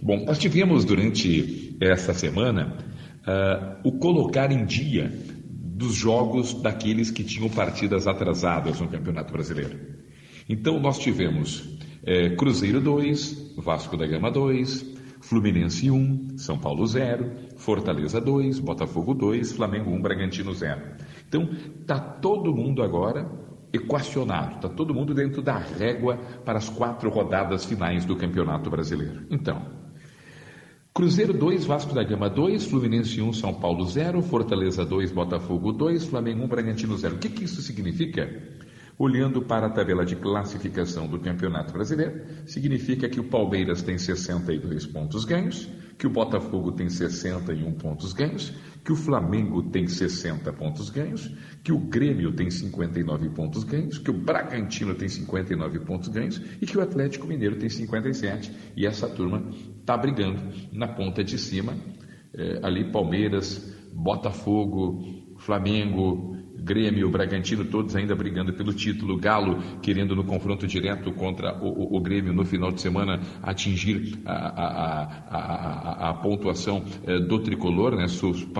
[0.00, 2.76] Bom, nós tivemos durante essa semana
[3.26, 5.12] ah, o colocar em dia
[5.78, 9.78] dos jogos daqueles que tinham partidas atrasadas no Campeonato Brasileiro.
[10.48, 14.97] Então nós tivemos é, Cruzeiro 2, Vasco da Gama 2,
[15.28, 20.80] Fluminense 1, São Paulo 0, Fortaleza 2, Botafogo 2, Flamengo 1, Bragantino 0.
[21.28, 21.50] Então
[21.86, 23.30] tá todo mundo agora
[23.70, 26.16] equacionado, está todo mundo dentro da régua
[26.46, 29.26] para as quatro rodadas finais do Campeonato Brasileiro.
[29.30, 29.66] Então,
[30.94, 36.06] Cruzeiro 2, Vasco da Gama 2, Fluminense 1, São Paulo 0, Fortaleza 2, Botafogo 2,
[36.06, 37.16] Flamengo 1, Bragantino 0.
[37.16, 38.32] O que, que isso significa?
[38.98, 44.86] Olhando para a tabela de classificação do Campeonato Brasileiro, significa que o Palmeiras tem 62
[44.86, 48.52] pontos ganhos, que o Botafogo tem 61 pontos ganhos,
[48.84, 54.10] que o Flamengo tem 60 pontos ganhos, que o Grêmio tem 59 pontos ganhos, que
[54.10, 58.52] o Bragantino tem 59 pontos ganhos e que o Atlético Mineiro tem 57.
[58.76, 59.48] E essa turma
[59.80, 60.40] está brigando
[60.72, 61.76] na ponta de cima,
[62.34, 65.04] eh, ali Palmeiras, Botafogo,
[65.38, 66.37] Flamengo,
[66.68, 69.16] Grêmio, Bragantino, todos ainda brigando pelo título.
[69.16, 74.18] Galo querendo no confronto direto contra o, o, o Grêmio no final de semana atingir
[74.26, 78.04] a, a, a, a pontuação eh, do tricolor, né?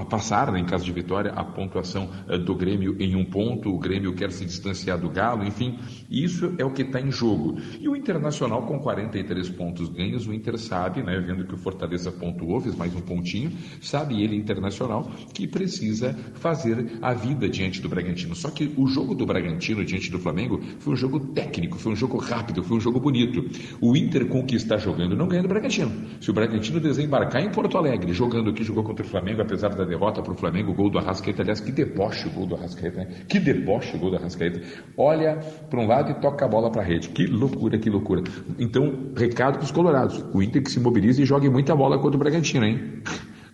[0.08, 3.68] passar, né, em caso de vitória, a pontuação eh, do Grêmio em um ponto.
[3.68, 5.78] O Grêmio quer se distanciar do Galo, enfim,
[6.10, 7.58] isso é o que está em jogo.
[7.78, 12.10] E o Internacional com 43 pontos ganhos, o Inter sabe, né, vendo que o Fortaleza
[12.10, 17.88] pontuou, fez mais um pontinho, sabe ele, Internacional, que precisa fazer a vida diante do
[17.88, 18.34] Bragantino.
[18.34, 21.96] Só que o jogo do Bragantino diante do Flamengo foi um jogo técnico, foi um
[21.96, 23.44] jogo rápido, foi um jogo bonito.
[23.80, 25.92] O Inter com o que está jogando não ganha do Bragantino.
[26.20, 29.84] Se o Bragantino desembarcar em Porto Alegre, jogando aqui, jogou contra o Flamengo, apesar da
[29.84, 33.04] derrota para o Flamengo, o gol do Arrascaeta, aliás, que deboche o gol do Arrascaeta,
[33.04, 33.24] né?
[33.28, 34.62] Que deboche o gol do Arrascaeta.
[34.96, 35.36] Olha
[35.68, 37.08] para um lado e toca a bola para a rede.
[37.08, 38.22] Que loucura, que loucura.
[38.58, 40.24] Então, recado para os colorados.
[40.32, 43.02] O Inter que se mobilize e jogue muita bola contra o Bragantino, hein?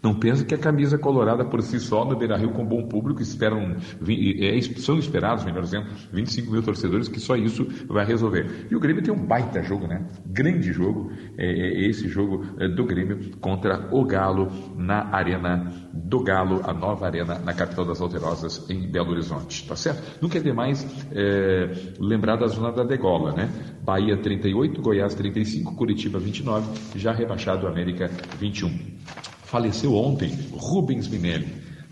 [0.04, 3.22] Não pensa que a camisa colorada por si só no Beira Rio com bom público
[3.22, 3.74] esperam,
[4.06, 8.66] é, são esperados, melhor dizendo, 25 mil torcedores, que só isso vai resolver.
[8.70, 10.06] E o Grêmio tem um baita jogo, né?
[10.26, 16.22] Grande jogo, é, é esse jogo é, do Grêmio contra o Galo na Arena do
[16.22, 20.20] Galo, a nova arena na capital das Alterosas, em Belo Horizonte, tá certo?
[20.20, 23.48] Nunca é demais é, lembrar da zona da degola, né?
[23.82, 29.33] Bahia 38, Goiás 35, Curitiba 29, já rebaixado América 21.
[29.54, 31.46] Faleceu ontem Rubens Minelli,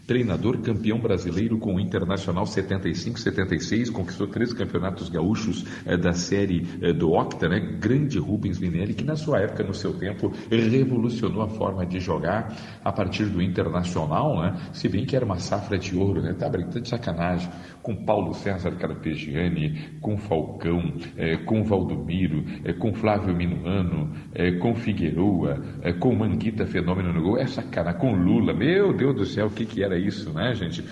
[0.05, 6.93] treinador campeão brasileiro com o Internacional 75-76, conquistou três campeonatos gaúchos eh, da série eh,
[6.93, 7.61] do Octa, né?
[7.79, 12.53] Grande Rubens Minelli, que na sua época, no seu tempo, revolucionou a forma de jogar
[12.85, 14.61] a partir do Internacional, né?
[14.73, 16.35] Se bem que era uma safra de ouro, né?
[16.35, 17.49] Tá brincando de sacanagem.
[17.83, 24.75] Com Paulo César Carpegiani, com Falcão, eh, com Valdomiro, eh, com Flávio Minuano, eh, com
[24.75, 27.39] Figueroa, eh, com Manguita Fenômeno no gol.
[27.39, 28.01] É sacanagem.
[28.01, 28.55] Com Lula.
[28.55, 30.85] Meu Deus do céu, o que que era isso, né, gente?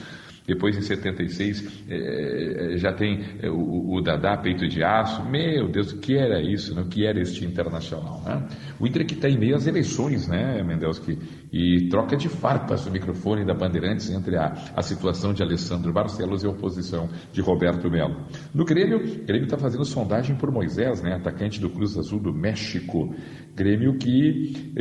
[0.50, 5.24] Depois, em 76, eh, já tem eh, o, o Dadá, peito de aço.
[5.24, 6.74] Meu Deus, o que era isso?
[6.74, 6.82] Né?
[6.82, 8.20] O que era este internacional?
[8.24, 8.48] Né?
[8.80, 11.16] O Inter que está em meio às eleições, né, Mendelski?
[11.52, 16.42] E troca de farpas o microfone da Bandeirantes entre a, a situação de Alessandro Barcelos
[16.42, 18.26] e a oposição de Roberto Melo.
[18.52, 22.32] No Grêmio, o Grêmio está fazendo sondagem por Moisés, né, atacante do Cruz Azul do
[22.32, 23.14] México.
[23.54, 24.72] Grêmio que,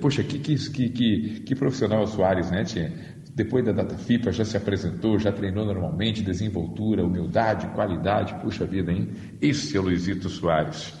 [0.00, 0.56] poxa, que, que,
[0.90, 2.92] que, que profissional é o Soares, né, tia?
[3.34, 8.92] Depois da data FIFA já se apresentou, já treinou normalmente, desenvoltura, humildade, qualidade, puxa vida,
[8.92, 9.10] hein?
[9.40, 10.92] Esse é o Luizito Soares.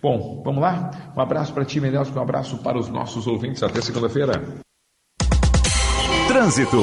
[0.00, 1.12] Bom, vamos lá?
[1.16, 3.62] Um abraço para ti, Mendelso, um abraço para os nossos ouvintes.
[3.62, 4.42] Até segunda-feira.
[6.26, 6.80] Trânsito.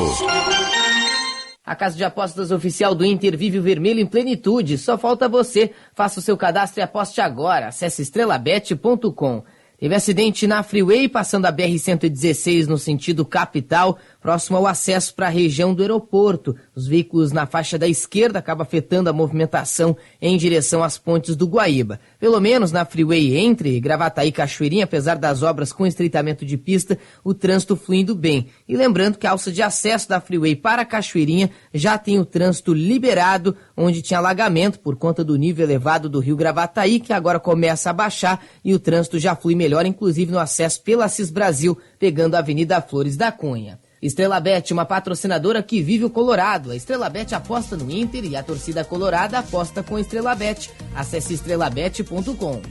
[1.66, 4.78] A Casa de Apostas Oficial do Inter vive o vermelho em plenitude.
[4.78, 5.72] Só falta você.
[5.94, 7.68] Faça o seu cadastro e aposte agora.
[7.68, 9.44] Acesse estrelabet.com.
[9.80, 15.30] Teve acidente na Freeway, passando a BR-116 no sentido capital, próximo ao acesso para a
[15.30, 16.56] região do aeroporto.
[16.76, 21.48] Os veículos na faixa da esquerda acabam afetando a movimentação em direção às pontes do
[21.48, 22.00] Guaíba.
[22.20, 26.98] Pelo menos na Freeway entre Gravataí e Cachoeirinha, apesar das obras com estreitamento de pista,
[27.24, 28.48] o trânsito fluindo bem.
[28.68, 32.74] E lembrando que a alça de acesso da Freeway para Cachoeirinha já tem o trânsito
[32.74, 37.90] liberado, onde tinha alagamento por conta do nível elevado do rio Gravataí, que agora começa
[37.90, 42.36] a baixar e o trânsito já flui melhor, inclusive no acesso pela Cis Brasil, pegando
[42.36, 43.80] a Avenida Flores da Cunha.
[44.02, 46.72] Estrela Bet, uma patrocinadora que vive o Colorado.
[46.72, 50.72] A Estrela Bet aposta no Inter e a torcida colorada aposta com a Estrela Bet.
[50.96, 52.62] Acesse estrelabet.com.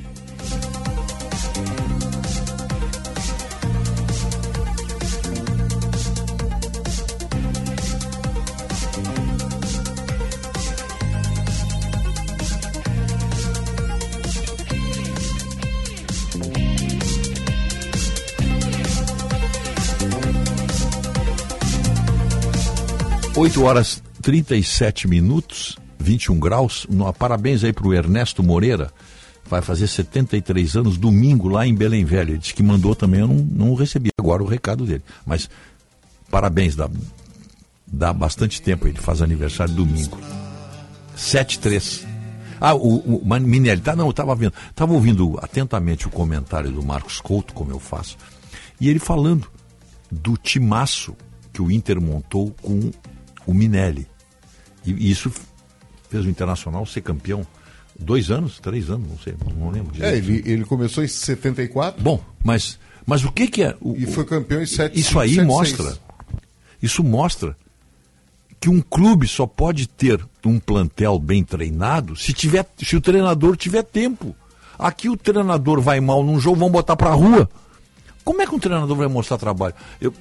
[23.38, 26.88] 8 horas 37 minutos, 21 graus.
[27.16, 28.92] Parabéns aí pro Ernesto Moreira.
[29.48, 32.32] Vai fazer 73 anos domingo lá em Belém Velho.
[32.32, 35.04] Ele disse que mandou também, eu não, não recebi agora o recado dele.
[35.24, 35.48] Mas
[36.28, 36.90] parabéns, dá,
[37.86, 38.88] dá bastante tempo.
[38.88, 40.18] Ele faz aniversário domingo.
[41.16, 42.04] 7-3.
[42.60, 46.82] Ah, o, o Minelli, tá, não, eu estava vendo, estava ouvindo atentamente o comentário do
[46.82, 48.16] Marcos Couto, como eu faço,
[48.80, 49.46] e ele falando
[50.10, 51.14] do timaço
[51.52, 52.90] que o Inter montou com
[53.48, 54.06] o Minelli.
[54.84, 55.32] E, isso
[56.10, 57.46] fez o Internacional ser campeão
[57.98, 60.14] dois anos, três anos, não sei, não lembro direito.
[60.14, 62.00] É, ele, ele começou em 74.
[62.00, 63.74] Bom, mas, mas o que que é...
[63.80, 65.96] O, E foi campeão em 7 isso aí mostra,
[66.80, 67.56] isso mostra
[68.60, 73.54] que um clube só pode ter um plantel bem treinado se tiver, se o treinador
[73.54, 74.34] tiver tempo.
[74.78, 77.48] Aqui o treinador vai mal num jogo, vão botar pra rua.
[78.28, 79.74] Como é que um treinador vai mostrar trabalho?
[79.98, 80.12] Eu,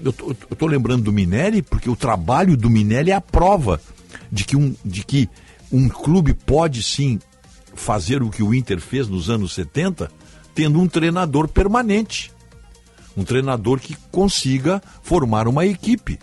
[0.58, 3.82] tô lembrando do Minelli, porque o trabalho do Minelli é a prova
[4.32, 5.30] de que um, de que
[5.70, 7.20] um clube pode sim
[7.76, 10.10] fazer o que o Inter fez nos anos 70,
[10.56, 12.32] tendo um treinador permanente.
[13.18, 16.18] Um treinador que consiga formar uma equipe.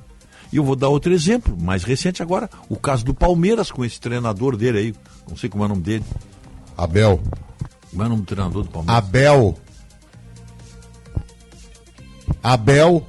[0.50, 4.00] E eu vou dar outro exemplo, mais recente agora, o caso do Palmeiras com esse
[4.00, 4.94] treinador dele aí,
[5.28, 6.04] não sei como é o nome dele.
[6.78, 7.20] Abel.
[7.90, 9.04] Como é o nome do treinador do Palmeiras?
[9.04, 9.58] Abel.
[12.42, 13.06] Abel.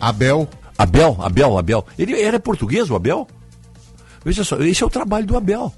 [0.00, 0.48] Abel.
[0.78, 1.86] Abel, Abel, Abel.
[1.98, 3.26] Ele era português, o Abel?
[4.24, 5.72] Veja só, esse é o trabalho do Abel.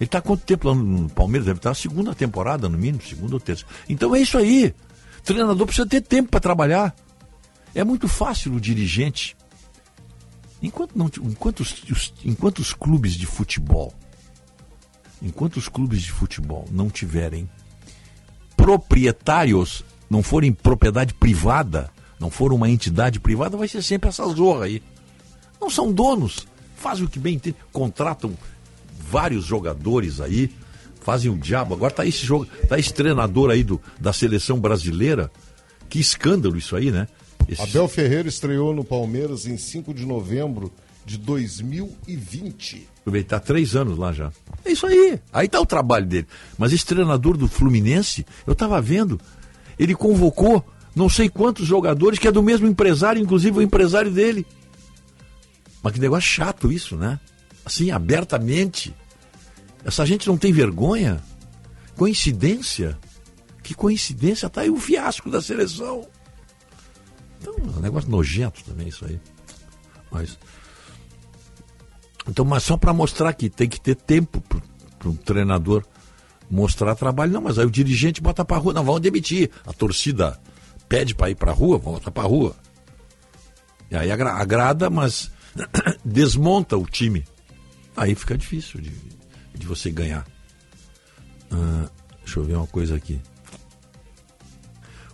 [0.00, 1.46] Ele está quanto tempo lá no Palmeiras?
[1.46, 3.64] Deve estar na segunda temporada, no mínimo, segunda ou terça.
[3.88, 4.74] Então é isso aí.
[5.18, 6.94] O treinador precisa ter tempo para trabalhar.
[7.74, 9.36] É muito fácil o dirigente.
[10.62, 13.92] Enquanto, não, enquanto, os, os- enquanto os clubes de futebol,
[15.22, 17.48] enquanto os clubes de futebol não tiverem
[18.58, 24.64] proprietários, não forem propriedade privada, não for uma entidade privada, vai ser sempre essa zorra
[24.66, 24.82] aí.
[25.60, 26.46] Não são donos,
[26.76, 28.32] fazem o que bem entendem, contratam
[29.10, 30.50] vários jogadores aí,
[31.00, 31.74] fazem o diabo.
[31.74, 35.30] Agora tá esse jogo, tá esse treinador aí do, da seleção brasileira.
[35.88, 37.08] Que escândalo isso aí, né?
[37.48, 40.70] Esse- Abel Ferreira estreou no Palmeiras em 5 de novembro
[41.06, 42.86] de 2020.
[43.16, 44.30] Ele está três anos lá já.
[44.64, 45.20] É isso aí.
[45.32, 46.26] Aí está o trabalho dele.
[46.56, 49.20] Mas esse treinador do Fluminense, eu estava vendo,
[49.78, 50.64] ele convocou
[50.94, 54.46] não sei quantos jogadores que é do mesmo empresário, inclusive o empresário dele.
[55.82, 57.20] Mas que negócio chato isso, né?
[57.64, 58.94] Assim, abertamente.
[59.84, 61.22] Essa gente não tem vergonha?
[61.96, 62.98] Coincidência?
[63.62, 64.48] Que coincidência?
[64.48, 66.06] Tá aí o fiasco da seleção.
[67.40, 69.20] Então, é um negócio nojento também isso aí.
[70.10, 70.38] Mas
[72.28, 74.42] então, mas só para mostrar que tem que ter tempo
[74.98, 75.84] para um treinador
[76.50, 77.32] mostrar trabalho.
[77.32, 78.72] Não, mas aí o dirigente bota para rua.
[78.72, 79.50] Não, vamos demitir.
[79.66, 80.38] A torcida
[80.88, 82.54] pede para ir para rua, vamos botar para rua.
[83.90, 85.30] E aí agra- agrada, mas
[86.04, 87.24] desmonta o time.
[87.96, 88.92] Aí fica difícil de,
[89.54, 90.26] de você ganhar.
[91.50, 91.88] Ah,
[92.24, 93.20] deixa eu ver uma coisa aqui.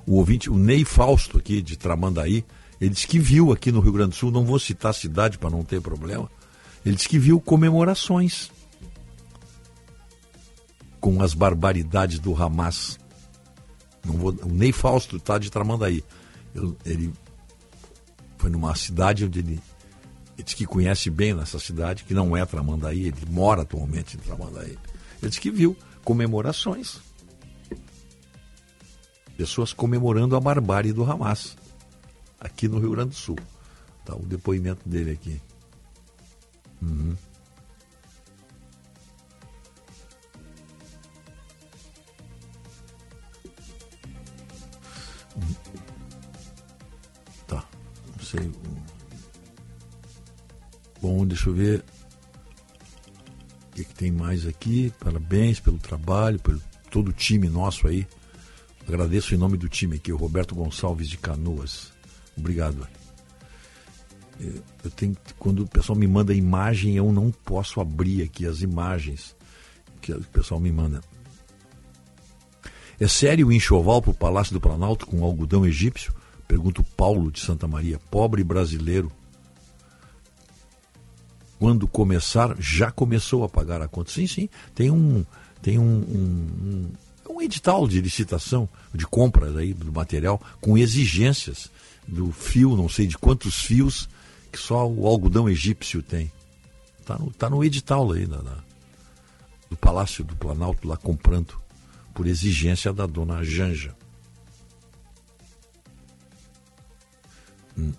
[0.06, 2.44] O ouvinte, o Ney Fausto aqui de Tramandaí,
[2.80, 5.38] ele disse que viu aqui no Rio Grande do Sul, não vou citar a cidade
[5.38, 6.30] para não ter problema,
[6.84, 8.50] ele disse que viu comemorações
[11.00, 12.98] com as barbaridades do Hamas.
[14.04, 16.04] Não vou, o Ney Fausto está de Tramandaí.
[16.54, 17.12] Eu- ele
[18.38, 19.60] foi numa cidade onde ele,
[20.36, 24.20] ele disse que conhece bem nessa cidade, que não é Tramandaí, ele mora atualmente em
[24.20, 24.78] Tramandaí.
[25.20, 26.98] Ele disse que viu comemorações.
[29.36, 31.56] Pessoas comemorando a barbárie do Hamas,
[32.38, 33.36] aqui no Rio Grande do Sul.
[34.04, 35.40] Tá o depoimento dele aqui.
[36.84, 37.16] Uhum.
[47.46, 47.64] Tá,
[48.16, 48.52] não sei.
[51.00, 51.84] Bom, deixa eu ver.
[53.70, 54.92] O que, que tem mais aqui?
[55.00, 58.06] Parabéns pelo trabalho, pelo todo o time nosso aí.
[58.86, 61.92] Agradeço em nome do time aqui, o Roberto Gonçalves de Canoas.
[62.36, 62.86] Obrigado.
[64.40, 69.34] Eu tenho, quando o pessoal me manda imagem, eu não posso abrir aqui as imagens
[70.00, 71.00] que o pessoal me manda.
[72.98, 76.12] É sério o enxoval para o Palácio do Planalto com algodão egípcio?
[76.46, 79.10] Pergunta o Paulo de Santa Maria, pobre brasileiro.
[81.58, 84.10] Quando começar, já começou a pagar a conta.
[84.10, 84.48] Sim, sim.
[84.74, 85.24] Tem um,
[85.62, 86.92] tem um, um,
[87.30, 91.70] um, edital de licitação, de compras aí do material, com exigências
[92.06, 94.08] do fio, não sei de quantos fios,
[94.54, 96.30] que só o algodão egípcio tem.
[97.00, 98.64] Está no, tá no edital aí da, da-
[99.68, 101.60] do Palácio do Planalto, lá comprando,
[102.14, 103.94] por exigência da dona Janja.
[107.76, 107.92] Hum.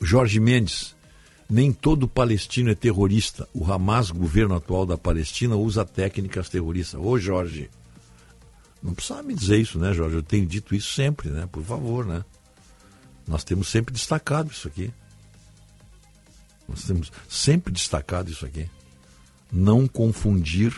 [0.00, 0.94] Jorge Mendes,
[1.48, 3.48] nem todo palestino é terrorista.
[3.52, 7.00] O Hamas, governo atual da Palestina, usa técnicas terroristas.
[7.00, 7.68] Ô Jorge,
[8.82, 10.16] não precisa me dizer isso, né, Jorge?
[10.16, 11.48] Eu tenho dito isso sempre, né?
[11.50, 12.24] Por favor, né?
[13.26, 14.92] Nós temos sempre destacado isso aqui.
[16.70, 18.70] Nós temos sempre destacado isso aqui.
[19.52, 20.72] Não confundir,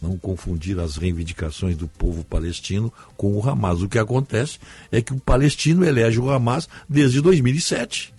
[0.00, 3.82] não confundir as reivindicações do povo palestino com o Hamas.
[3.82, 4.60] O que acontece
[4.92, 8.14] é que o palestino elege o Hamas desde 2007.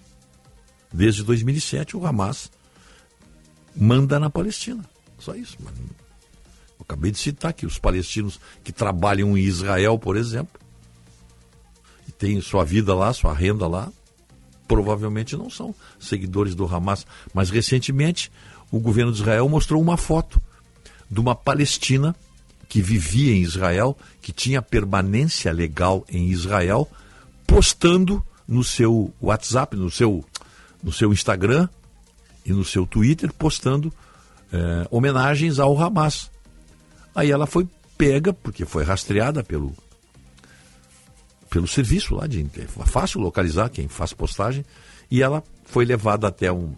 [0.91, 2.51] Desde 2007 o Hamas
[3.73, 4.83] manda na Palestina.
[5.17, 5.57] Só isso.
[5.61, 10.59] Eu acabei de citar aqui os palestinos que trabalham em Israel, por exemplo,
[12.05, 13.91] e têm sua vida lá, sua renda lá,
[14.69, 17.05] provavelmente não são seguidores do Hamas.
[17.33, 18.31] Mas recentemente
[18.71, 20.39] o governo de Israel mostrou uma foto
[21.09, 22.15] de uma palestina
[22.69, 26.87] que vivia em Israel, que tinha permanência legal em Israel,
[27.47, 30.23] postando no seu WhatsApp, no seu,
[30.83, 31.67] no seu Instagram
[32.45, 33.91] e no seu Twitter, postando
[34.53, 36.29] eh, homenagens ao Hamas.
[37.15, 37.67] Aí ela foi
[37.97, 39.75] pega, porque foi rastreada pelo,
[41.49, 44.63] pelo serviço lá, de, é fácil localizar quem faz postagem,
[45.09, 46.73] e ela foi levada até um,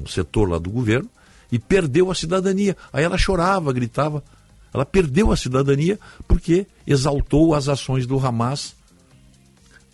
[0.00, 1.08] um setor lá do governo
[1.52, 2.76] e perdeu a cidadania.
[2.92, 4.24] Aí ela chorava, gritava.
[4.72, 8.74] Ela perdeu a cidadania porque exaltou as ações do Hamas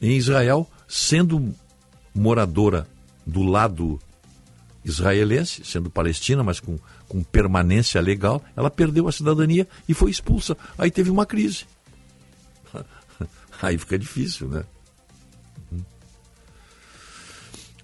[0.00, 1.54] em Israel, sendo
[2.14, 2.88] moradora
[3.26, 4.00] do lado
[4.82, 10.56] israelense, sendo palestina, mas com, com permanência legal, ela perdeu a cidadania e foi expulsa.
[10.78, 11.66] Aí teve uma crise.
[13.62, 14.64] Aí fica difícil, né?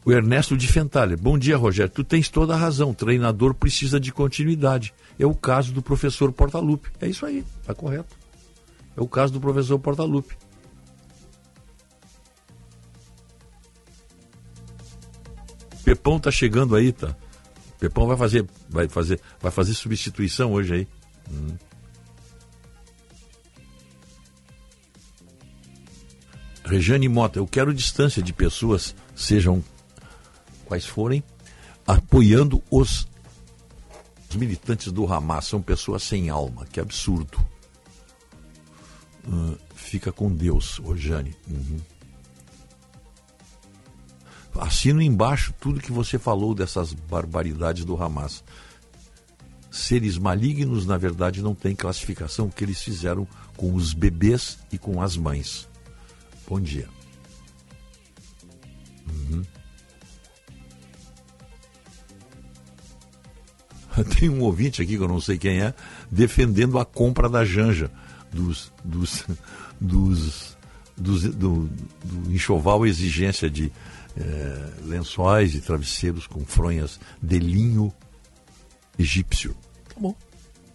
[0.07, 1.17] O Ernesto de Fentalha.
[1.17, 1.93] Bom dia, Rogério.
[1.93, 2.91] Tu tens toda a razão.
[2.91, 4.95] O treinador precisa de continuidade.
[5.19, 6.91] É o caso do professor Portalupe.
[7.01, 8.17] É isso aí, tá correto.
[8.97, 10.37] É o caso do professor Portalupe.
[15.85, 17.17] Pepão tá chegando aí, tá?
[17.81, 20.89] Pepão vai fazer, vai fazer, vai fazer substituição hoje aí.
[21.33, 21.57] Hum.
[26.67, 29.63] Rejane Mota, eu quero distância de pessoas, sejam
[30.65, 31.23] quais forem,
[31.87, 33.07] apoiando os,
[34.35, 35.47] militantes do Hamas.
[35.47, 37.39] São pessoas sem alma, que absurdo.
[39.29, 41.37] Uh, fica com Deus, Rejane.
[41.49, 41.79] Uhum.
[44.61, 48.43] Assino embaixo tudo que você falou dessas barbaridades do Hamas.
[49.71, 55.01] Seres malignos, na verdade, não têm classificação, que eles fizeram com os bebês e com
[55.01, 55.69] as mães.
[56.49, 56.89] Bom dia.
[59.09, 59.43] Uhum.
[64.19, 65.75] Tem um ouvinte aqui que eu não sei quem é,
[66.11, 67.91] defendendo a compra da Janja,
[68.33, 69.25] dos, dos,
[69.81, 70.57] dos,
[70.97, 71.69] dos do,
[72.05, 73.73] do enxoval exigência de
[74.17, 77.93] é, lençóis e travesseiros com fronhas de linho
[78.99, 79.55] egípcio.
[79.95, 80.15] Tá bom.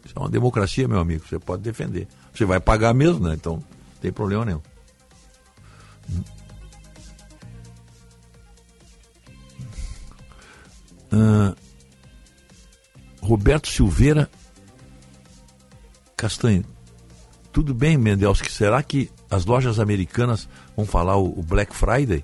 [0.06, 1.26] Isso é uma democracia, meu amigo.
[1.28, 2.08] Você pode defender.
[2.34, 3.36] Você vai pagar mesmo, né?
[3.36, 3.64] Então, não
[4.02, 4.62] tem problema nenhum.
[11.12, 11.56] Uh,
[13.22, 14.30] Roberto Silveira
[16.16, 16.64] Castanho.
[17.52, 18.52] Tudo bem, Mendelski?
[18.52, 22.24] Será que as lojas americanas vão falar o, o Black Friday?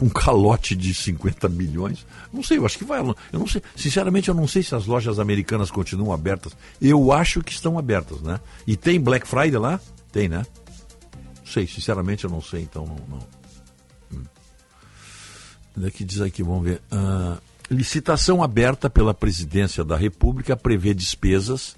[0.00, 2.06] um calote de 50 milhões.
[2.32, 3.00] Não sei, eu acho que vai.
[3.00, 3.62] Eu não sei.
[3.76, 6.56] Sinceramente, eu não sei se as lojas americanas continuam abertas.
[6.80, 8.40] Eu acho que estão abertas, né?
[8.66, 9.80] E tem Black Friday lá?
[10.12, 10.44] Tem, né?
[11.44, 12.96] Não sei, sinceramente eu não sei, então não.
[13.06, 14.18] não.
[14.18, 14.24] Hum.
[15.76, 16.80] Daqui diz aqui, vamos ver.
[16.90, 17.38] Uh,
[17.70, 21.76] licitação aberta pela presidência da República prevê despesas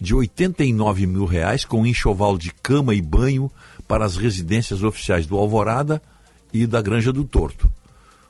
[0.00, 3.50] de 89 mil reais com enxoval de cama e banho
[3.86, 6.02] para as residências oficiais do Alvorada
[6.52, 7.70] e da Granja do Torto.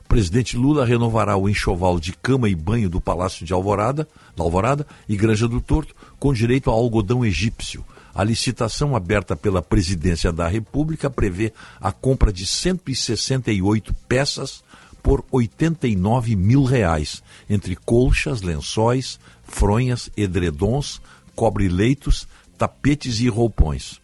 [0.07, 4.85] Presidente Lula renovará o enxoval de cama e banho do Palácio de Alvorada, da Alvorada
[5.09, 7.83] e Granja do Torto, com direito a algodão egípcio.
[8.13, 11.51] A licitação aberta pela Presidência da República prevê
[11.81, 14.63] a compra de 168 peças
[15.01, 21.01] por 89 mil reais, entre colchas, lençóis, fronhas, edredons,
[21.35, 22.27] cobre-leitos,
[22.57, 23.99] tapetes e roupões.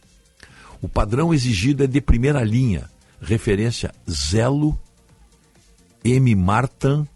[0.82, 2.90] O padrão exigido é de primeira linha,
[3.20, 4.78] referência Zelo
[6.04, 6.34] M.
[6.34, 7.06] Martan,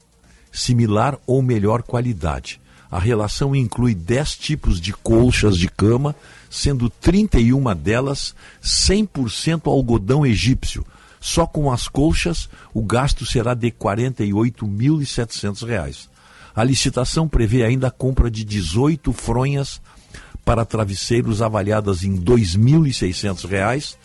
[0.53, 2.61] similar ou melhor qualidade.
[2.91, 6.15] A relação inclui 10 tipos de colchas de cama,
[6.55, 10.87] sendo 31 delas 100% algodão egípcio.
[11.21, 16.09] Só com as colchas, o gasto será de R$ 48.700.
[16.55, 19.83] A licitação prevê ainda a compra de 18 fronhas
[20.45, 23.97] para travesseiros avaliadas em R$ 2.600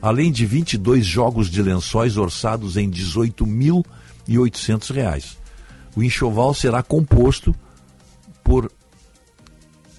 [0.00, 5.36] além de 22 jogos de lençóis orçados em R$ 18.800.
[5.96, 7.54] O enxoval será composto
[8.44, 8.70] por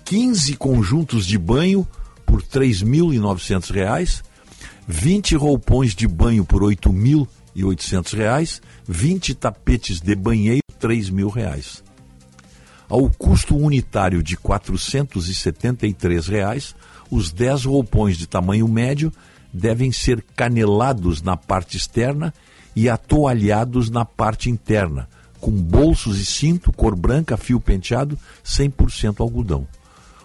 [0.05, 1.85] 15 conjuntos de banho
[2.29, 4.21] por R$ 3.900,
[4.87, 11.81] 20 roupões de banho por R$ 8.800, 20 tapetes de banheiro R$ 3.000.
[12.87, 16.75] Ao custo unitário de 473 reais,
[17.09, 19.11] os 10 roupões de tamanho médio
[19.51, 22.31] devem ser canelados na parte externa
[22.75, 25.09] e atoalhados na parte interna,
[25.39, 29.67] com bolsos e cinto, cor branca, fio penteado, 100% algodão.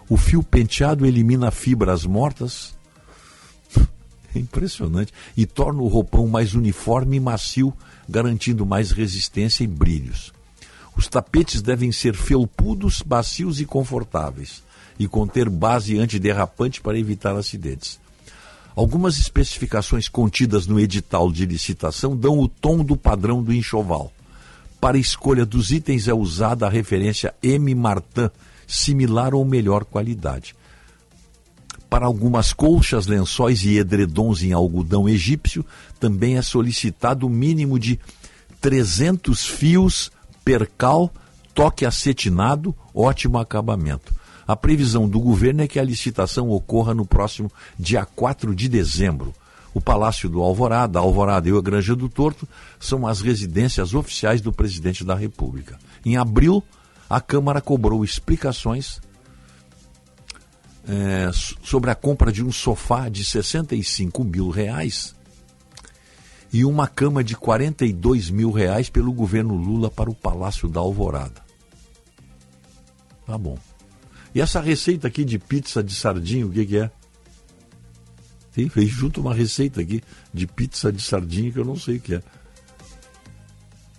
[0.07, 2.73] O fio penteado elimina fibras mortas.
[4.35, 5.13] É impressionante.
[5.37, 7.73] E torna o roupão mais uniforme e macio,
[8.07, 10.33] garantindo mais resistência e brilhos.
[10.97, 14.61] Os tapetes devem ser felpudos, macios e confortáveis,
[14.99, 17.97] e conter base antiderrapante para evitar acidentes.
[18.75, 24.11] Algumas especificações contidas no edital de licitação dão o tom do padrão do enxoval.
[24.81, 27.73] Para a escolha dos itens é usada a referência M.
[27.73, 28.29] Martin,
[28.67, 30.55] similar ou melhor qualidade.
[31.89, 35.65] Para algumas colchas, lençóis e edredons em algodão egípcio,
[35.99, 37.99] também é solicitado o mínimo de
[38.59, 40.11] 300 fios
[40.43, 41.11] percal,
[41.53, 44.13] toque acetinado, ótimo acabamento.
[44.47, 49.33] A previsão do governo é que a licitação ocorra no próximo dia 4 de dezembro.
[49.73, 52.47] O Palácio do Alvorada, Alvorada e a Granja do Torto
[52.79, 55.77] são as residências oficiais do presidente da República.
[56.05, 56.63] Em abril,
[57.09, 58.99] a Câmara cobrou explicações
[60.87, 61.31] é,
[61.63, 65.15] sobre a compra de um sofá de 65 mil reais
[66.53, 71.43] e uma cama de 42 mil reais pelo governo Lula para o Palácio da Alvorada.
[73.25, 73.57] Tá bom.
[74.33, 76.91] E essa receita aqui de pizza de sardinha, o que, que é?
[78.69, 80.01] Fez junto uma receita aqui
[80.33, 82.23] de pizza de sardinha que eu não sei o que é.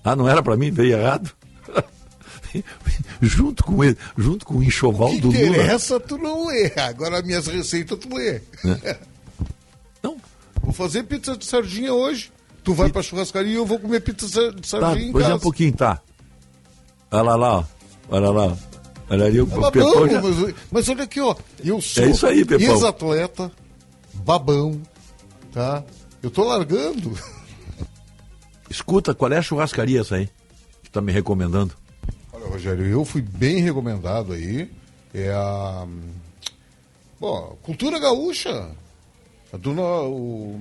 [0.02, 0.70] Ah, não era para mim?
[0.70, 1.34] Veio errado?
[3.22, 5.38] junto com ele, junto com o enxoval que do Lula.
[5.40, 6.86] interessa, tu não erra.
[6.88, 8.40] Agora minhas receitas tu lê.
[8.84, 8.98] É.
[10.02, 10.16] Não.
[10.62, 12.30] Vou fazer pizza de sardinha hoje.
[12.62, 15.28] Tu vai pra churrascaria e eu vou comer pizza de Tá, sardinha em pois é
[15.28, 15.38] casa.
[15.38, 16.00] um pouquinho, tá.
[17.10, 17.64] Olha lá, lá, ó.
[18.10, 18.56] olha lá.
[19.08, 21.34] Olha ali, o É babão, Pepão já- mas, mas olha aqui, ó.
[21.64, 22.66] Eu sou É isso aí, Pepão.
[22.74, 23.52] ex-atleta,
[24.14, 24.80] babão,
[25.52, 25.84] tá?
[26.20, 27.16] Eu tô largando.
[28.68, 30.28] Escuta, qual é a churrascaria essa aí?
[30.82, 31.72] Que tá me recomendando?
[32.49, 34.70] Rogério, eu fui bem recomendado aí.
[35.15, 35.86] É a.
[37.20, 38.70] Bom, Cultura Gaúcha.
[39.52, 40.60] A dona, o,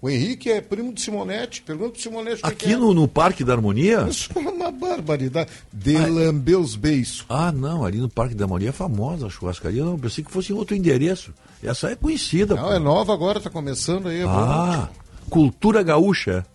[0.00, 1.60] o Henrique é primo de Simonetti.
[1.62, 2.76] Pergunta pro Simonetti que Aqui que é.
[2.76, 4.06] no, no Parque da Harmonia?
[4.08, 5.50] Isso é uma barbaridade.
[5.72, 7.26] De lamber os beiços.
[7.28, 9.84] Ah, não, ali no Parque da Harmonia é famosa a churrascaria.
[9.84, 11.34] Não, pensei que fosse em outro endereço.
[11.62, 12.54] Essa é conhecida.
[12.54, 12.72] Não, pô.
[12.72, 14.20] é nova agora, tá começando aí.
[14.20, 14.88] É Ah,
[15.28, 16.46] cultura gaúcha.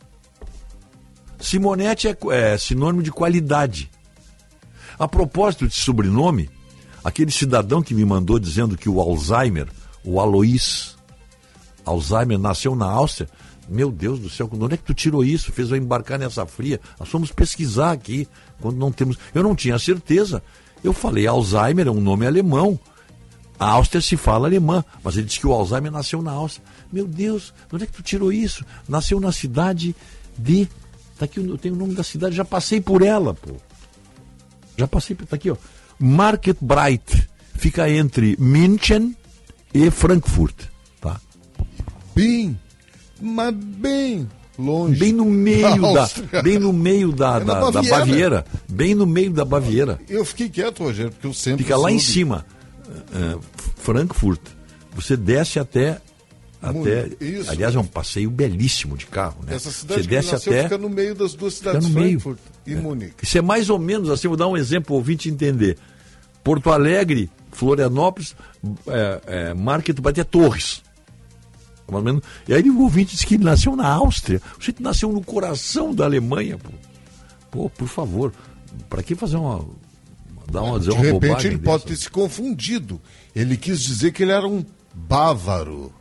[1.40, 3.92] Simonetti é, é sinônimo de qualidade.
[4.98, 6.50] A propósito de sobrenome,
[7.04, 9.68] aquele cidadão que me mandou dizendo que o Alzheimer,
[10.04, 10.96] o Alois
[11.86, 13.30] Alzheimer, nasceu na Áustria.
[13.68, 15.52] Meu Deus do céu, onde é que tu tirou isso?
[15.52, 16.80] Fez eu embarcar nessa fria?
[17.00, 18.28] Nós fomos pesquisar aqui,
[18.62, 19.18] quando não temos.
[19.34, 20.42] Eu não tinha certeza.
[20.84, 22.80] Eu falei, Alzheimer é um nome alemão.
[23.58, 26.66] A Áustria se fala alemã, mas ele disse que o Alzheimer nasceu na Áustria.
[26.92, 28.66] Meu Deus, de onde é que tu tirou isso?
[28.88, 29.96] Nasceu na cidade
[30.38, 30.68] de.
[31.18, 33.56] Tá aqui, eu tenho o nome da cidade, já passei por ela, pô.
[34.78, 35.26] Já passei por.
[35.26, 35.56] Tá aqui, ó.
[36.00, 37.30] Market Bright.
[37.56, 39.16] Fica entre München
[39.74, 40.66] e Frankfurt.
[41.00, 41.20] Tá?
[42.14, 42.60] Bem,
[43.22, 44.28] mas bem
[44.60, 45.00] longe.
[45.00, 46.02] Bem no meio Da.
[46.02, 46.42] Áustria.
[46.42, 47.98] Bem no meio da, É da, da Baviera.
[48.00, 48.46] Baviera.
[48.70, 50.00] Bem no meio da Baviera.
[50.10, 51.64] Eu fiquei quieto, Rogério, porque eu sempre.
[51.64, 52.46] Fica lá em cima.
[53.14, 53.38] É,
[53.78, 54.42] Frankfurt.
[54.96, 56.00] Você desce até.
[56.62, 57.50] até isso.
[57.52, 59.56] aliás, é um passeio belíssimo de carro, né?
[59.56, 60.64] Essa cidade Você desce nasceu até.
[60.64, 62.20] fica no meio das duas fica cidades, no meio.
[62.20, 62.76] Frankfurt e É.
[62.76, 63.24] Munique.
[63.24, 65.78] Isso é mais ou menos assim, vou dar um exemplo para o ouvinte entender.
[66.44, 68.36] Porto Alegre, Florianópolis,
[68.88, 70.84] é, é, Market Batia Torres.
[71.88, 72.22] Mais ou menos.
[72.48, 74.42] E aí o ouvinte disse que ele nasceu na Áustria.
[74.54, 76.70] O sujeito nasceu no coração da Alemanha, pô.
[77.52, 78.34] Pô, por favor,
[78.90, 79.66] para que fazer uma.
[80.52, 81.64] dar uma, dizer De uma repente ele dessa?
[81.72, 83.00] pode ter se confundido.
[83.36, 85.94] Ele quis dizer que ele era um bávaro.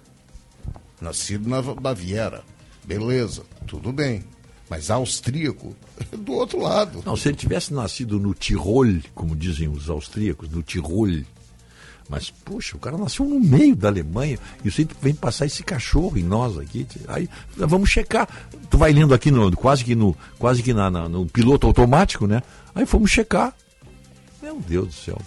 [1.01, 2.43] Nascido na Baviera.
[2.85, 4.25] Beleza, tudo bem.
[4.69, 5.75] Mas austríaco
[6.13, 7.03] é do outro lado.
[7.05, 11.23] Não, se ele tivesse nascido no Tirol, como dizem os austríacos, no Tirol.
[12.09, 16.19] Mas, puxa, o cara nasceu no meio da Alemanha e você vem passar esse cachorro
[16.19, 16.87] em nós aqui.
[17.09, 18.29] Aí vamos checar.
[18.69, 22.27] Tu vai lendo aqui no, quase que no, quase que na, na- no piloto automático,
[22.27, 22.43] né?
[22.75, 23.55] Aí fomos checar.
[24.43, 25.19] Meu Deus do céu.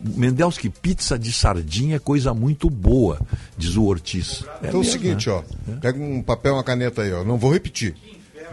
[0.00, 3.20] Mendelski, pizza de sardinha é coisa muito boa,
[3.56, 4.44] diz o Ortiz.
[4.62, 5.34] então é o mesmo, seguinte, né?
[5.34, 5.72] ó.
[5.80, 7.24] Pega um papel e uma caneta aí, ó.
[7.24, 7.96] Não vou repetir.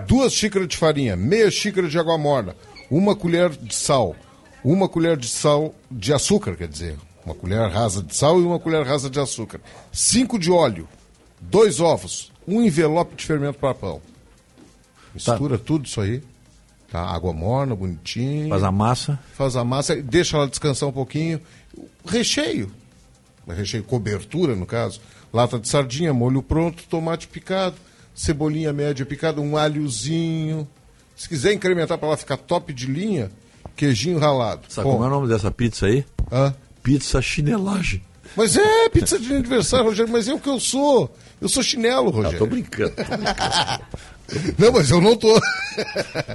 [0.07, 2.55] Duas xícaras de farinha, meia xícara de água morna,
[2.89, 4.15] uma colher de sal,
[4.63, 8.59] uma colher de sal de açúcar, quer dizer, uma colher rasa de sal e uma
[8.59, 9.59] colher rasa de açúcar.
[9.91, 10.87] Cinco de óleo,
[11.39, 14.01] dois ovos, um envelope de fermento para pão.
[15.13, 16.21] Mistura tudo isso aí.
[16.91, 17.01] Tá?
[17.01, 18.49] Água morna, bonitinho.
[18.49, 19.19] Faz a massa.
[19.33, 21.41] Faz a massa, deixa ela descansar um pouquinho.
[22.05, 22.71] Recheio.
[23.47, 25.01] Recheio cobertura, no caso.
[25.33, 27.75] Lata de sardinha, molho pronto, tomate picado,
[28.15, 30.67] cebolinha média picada, um alhozinho.
[31.15, 33.29] Se quiser incrementar para ela ficar top de linha,
[33.75, 34.63] queijinho ralado.
[34.69, 36.05] Sabe como é o nome dessa pizza aí?
[36.31, 36.55] Hã?
[36.81, 38.01] Pizza chinelagem.
[38.35, 41.13] Mas é pizza de aniversário, Rogério, mas é o que eu sou.
[41.39, 42.39] Eu sou chinelo, Rogério.
[42.39, 42.91] tô brincando.
[42.91, 43.03] tô
[44.57, 45.39] Não, mas eu não tô.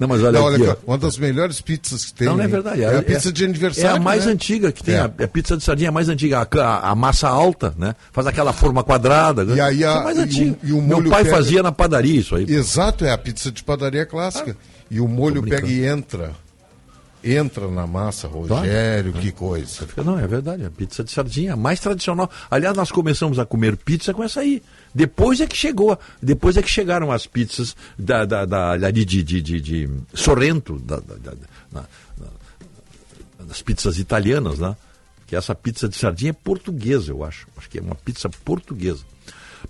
[0.01, 2.29] Não, mas olha Não, aqui, aqui, uma das melhores pizzas que tem.
[2.29, 2.83] Não, não é verdade.
[2.83, 3.91] É, a pizza de aniversário.
[3.95, 4.33] É a mais né?
[4.33, 4.95] antiga que tem.
[4.95, 5.01] É.
[5.01, 6.47] A, a pizza de sardinha é a mais antiga.
[6.63, 7.95] A, a- massa alta, né?
[8.13, 9.45] Faz aquela forma quadrada.
[9.45, 9.57] né?
[9.57, 10.59] E aí a- é mais e o- antiga.
[10.63, 12.45] e o Meu pai pega- fazia na padaria isso aí.
[12.49, 14.57] Exato, é a pizza de padaria clássica.
[14.91, 16.31] e o molho pega e entra.
[17.23, 19.87] Entra na massa, Rogério, que coisa.
[20.03, 20.65] Não, é verdade.
[20.65, 22.31] A pizza de sardinha, a mais tradicional.
[22.51, 24.63] Aliás, nós começamos a comer pizza com essa aí.
[24.95, 29.23] Depois é que chegou, depois é que chegaram as pizzas da, da, da, ali de,
[29.23, 31.33] de, de, de Sorrento, da, da- da-
[31.73, 31.85] na-
[32.19, 34.77] na- das pizzas italianas, né?
[35.27, 37.47] Que essa pizza de sardinha é portuguesa, eu acho.
[37.57, 39.05] Acho que é uma pizza portuguesa.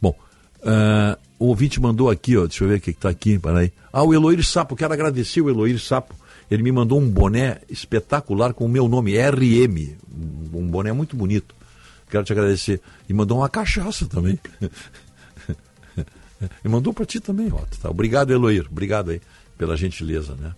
[0.00, 0.16] Bom,
[0.64, 3.70] ah, o ouvinte mandou aqui, ó, deixa eu ver o que está aqui, peraí.
[3.92, 6.14] Ah, o Eloir Sapo, quero agradecer o Eloir Sapo.
[6.50, 9.94] Ele me mandou um boné espetacular com o meu nome, RM.
[10.52, 11.54] Um boné muito bonito.
[12.10, 12.80] Quero te agradecer.
[13.08, 14.38] E mandou uma cachaça também.
[16.64, 17.58] e mandou para ti também, ó.
[17.80, 17.90] Tá.
[17.90, 18.66] Obrigado, Eloir.
[18.70, 19.20] Obrigado aí
[19.58, 20.54] pela gentileza, né?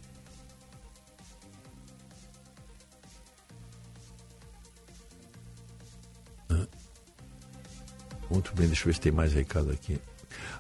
[8.31, 9.99] Muito bem, deixa eu ver se tem mais recado aqui.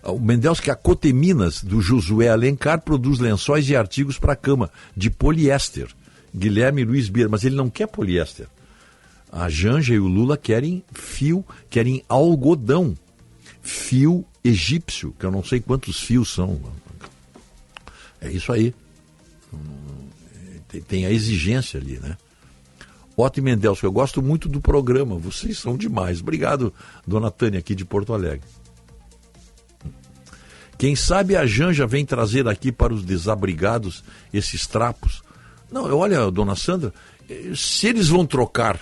[0.03, 5.09] Ah, O Mendelski, a Coteminas, do Josué Alencar, produz lençóis e artigos para cama, de
[5.11, 5.89] poliéster.
[6.35, 8.47] Guilherme Luiz Bier, mas ele não quer poliéster.
[9.31, 12.95] A Janja e o Lula querem fio, querem algodão.
[13.63, 16.61] Fio egípcio, que eu não sei quantos fios são.
[18.21, 18.75] É isso aí.
[20.89, 22.17] Tem, a exigência ali, né?
[23.15, 26.21] Otto Mendelski, eu gosto muito do programa, vocês são demais.
[26.21, 26.73] Obrigado,
[27.07, 28.49] dona Tânia, aqui de Porto Alegre.
[30.79, 35.23] Quem sabe a Janja vem trazer aqui para os desabrigados esses trapos.
[35.71, 36.93] Não, olha, dona Sandra,
[37.29, 38.81] eh, se eles vão trocar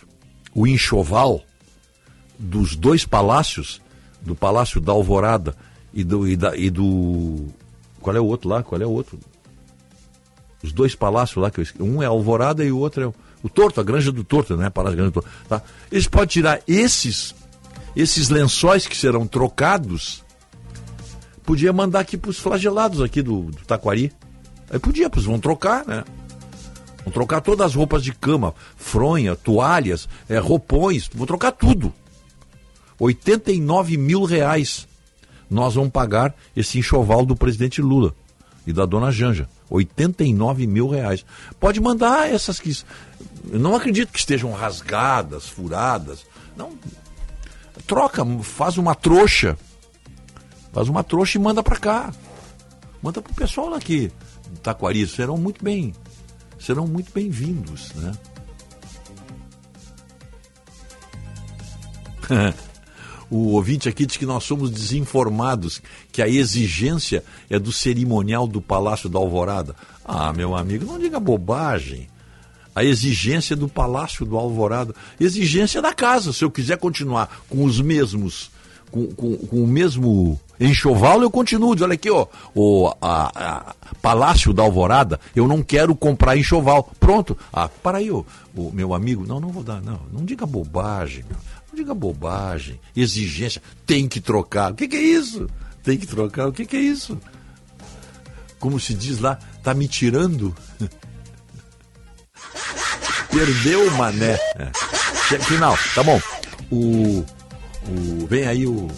[0.55, 1.43] o enxoval
[2.39, 3.83] dos dois palácios,
[4.23, 5.55] do Palácio da Alvorada
[5.93, 7.47] e do, e da- e do.
[8.01, 8.63] Qual é o outro lá?
[8.63, 9.19] Qual é o outro?
[10.63, 13.49] Os dois palácios lá, que eu um é Alvorada e o outro é o, o
[13.49, 14.69] Torto, a Granja do Torto, né?
[14.71, 15.31] Palácio Granja do Torto.
[15.49, 15.63] Tá?
[15.91, 17.35] Eles podem tirar esses,
[17.97, 20.23] esses lençóis que serão trocados
[21.45, 24.13] podia mandar aqui para os flagelados aqui do, do Taquari.
[24.71, 26.05] Aí podia, pois vão trocar, né?
[27.05, 31.93] Vão trocar todas as roupas de cama, fronha, toalhas, é, roupões, vão trocar tudo.
[33.01, 34.87] 89 mil reais
[35.51, 38.15] nós vamos pagar esse enxoval do presidente Lula
[38.65, 39.49] e da dona Janja.
[39.69, 41.25] 89 mil reais.
[41.59, 42.73] Pode mandar essas que.
[43.45, 46.25] Não acredito que estejam rasgadas, furadas.
[46.57, 46.79] Não.
[47.87, 49.59] Troca, faz uma trouxa.
[50.73, 52.15] Faz uma trouxa e manda para cá.
[53.03, 54.13] Manda pro pessoal aqui
[54.51, 55.07] do Taquari.
[55.07, 55.93] Serão muito bem.
[56.61, 58.13] Serão muito bem-vindos, né?
[63.31, 68.61] o ouvinte aqui diz que nós somos desinformados, que a exigência é do cerimonial do
[68.61, 69.75] Palácio da Alvorada.
[70.05, 72.09] Ah, meu amigo, não diga bobagem.
[72.75, 74.95] A exigência do Palácio do Alvorada.
[75.19, 76.33] Exigência da casa.
[76.33, 78.51] Se eu quiser continuar com os mesmos,
[78.91, 81.75] com, com- com o mesmo enxoval, eu continuo.
[81.83, 86.91] Olha aqui, ó, o a- a Palácio da Alvorada, eu não quero comprar enxoval.
[86.99, 87.37] Pronto.
[87.53, 88.25] Ah, para aí, ô,
[88.57, 89.27] o meu amigo.
[89.27, 90.01] Não, não vou dar, não.
[90.13, 91.37] Não diga bobagem, meu.
[91.71, 92.81] Não diga bobagem.
[92.95, 93.63] Exigência.
[93.87, 94.73] Tem que trocar.
[94.73, 95.49] O que, que é isso?
[95.83, 96.49] Tem que trocar.
[96.49, 97.19] O que, que é isso?
[98.59, 100.55] Como se diz lá, tá me tirando?
[103.31, 104.39] Perdeu o mané.
[104.57, 104.71] É.
[105.39, 106.21] Final, tá bom.
[106.71, 107.25] O,
[107.89, 108.89] o, vem aí o,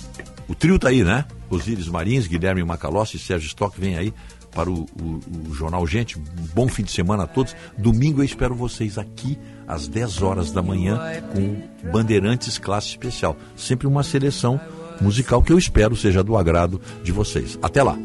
[0.48, 1.26] o trio tá aí, né?
[1.50, 4.14] Osíris Marins, Guilherme Macalossi e Sérgio Stock vem aí
[4.54, 6.18] para o, o- o Jornal Gente.
[6.54, 7.54] Bom fim de semana a todos.
[7.76, 11.00] Domingo eu espero vocês aqui às 10 horas da manhã
[11.32, 13.36] com Bandeirantes Classe Especial.
[13.56, 14.60] Sempre uma seleção
[15.00, 17.58] musical que eu espero seja do agrado de vocês.
[17.62, 17.96] Até lá.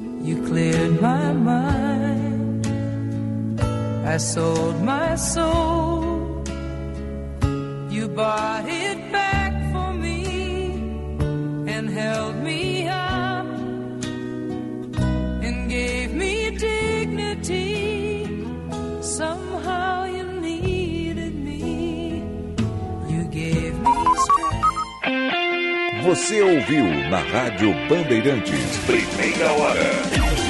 [7.92, 9.36] You bought it back
[26.08, 28.77] Você ouviu na Rádio Bandeirantes.
[28.86, 30.47] Primeira hora.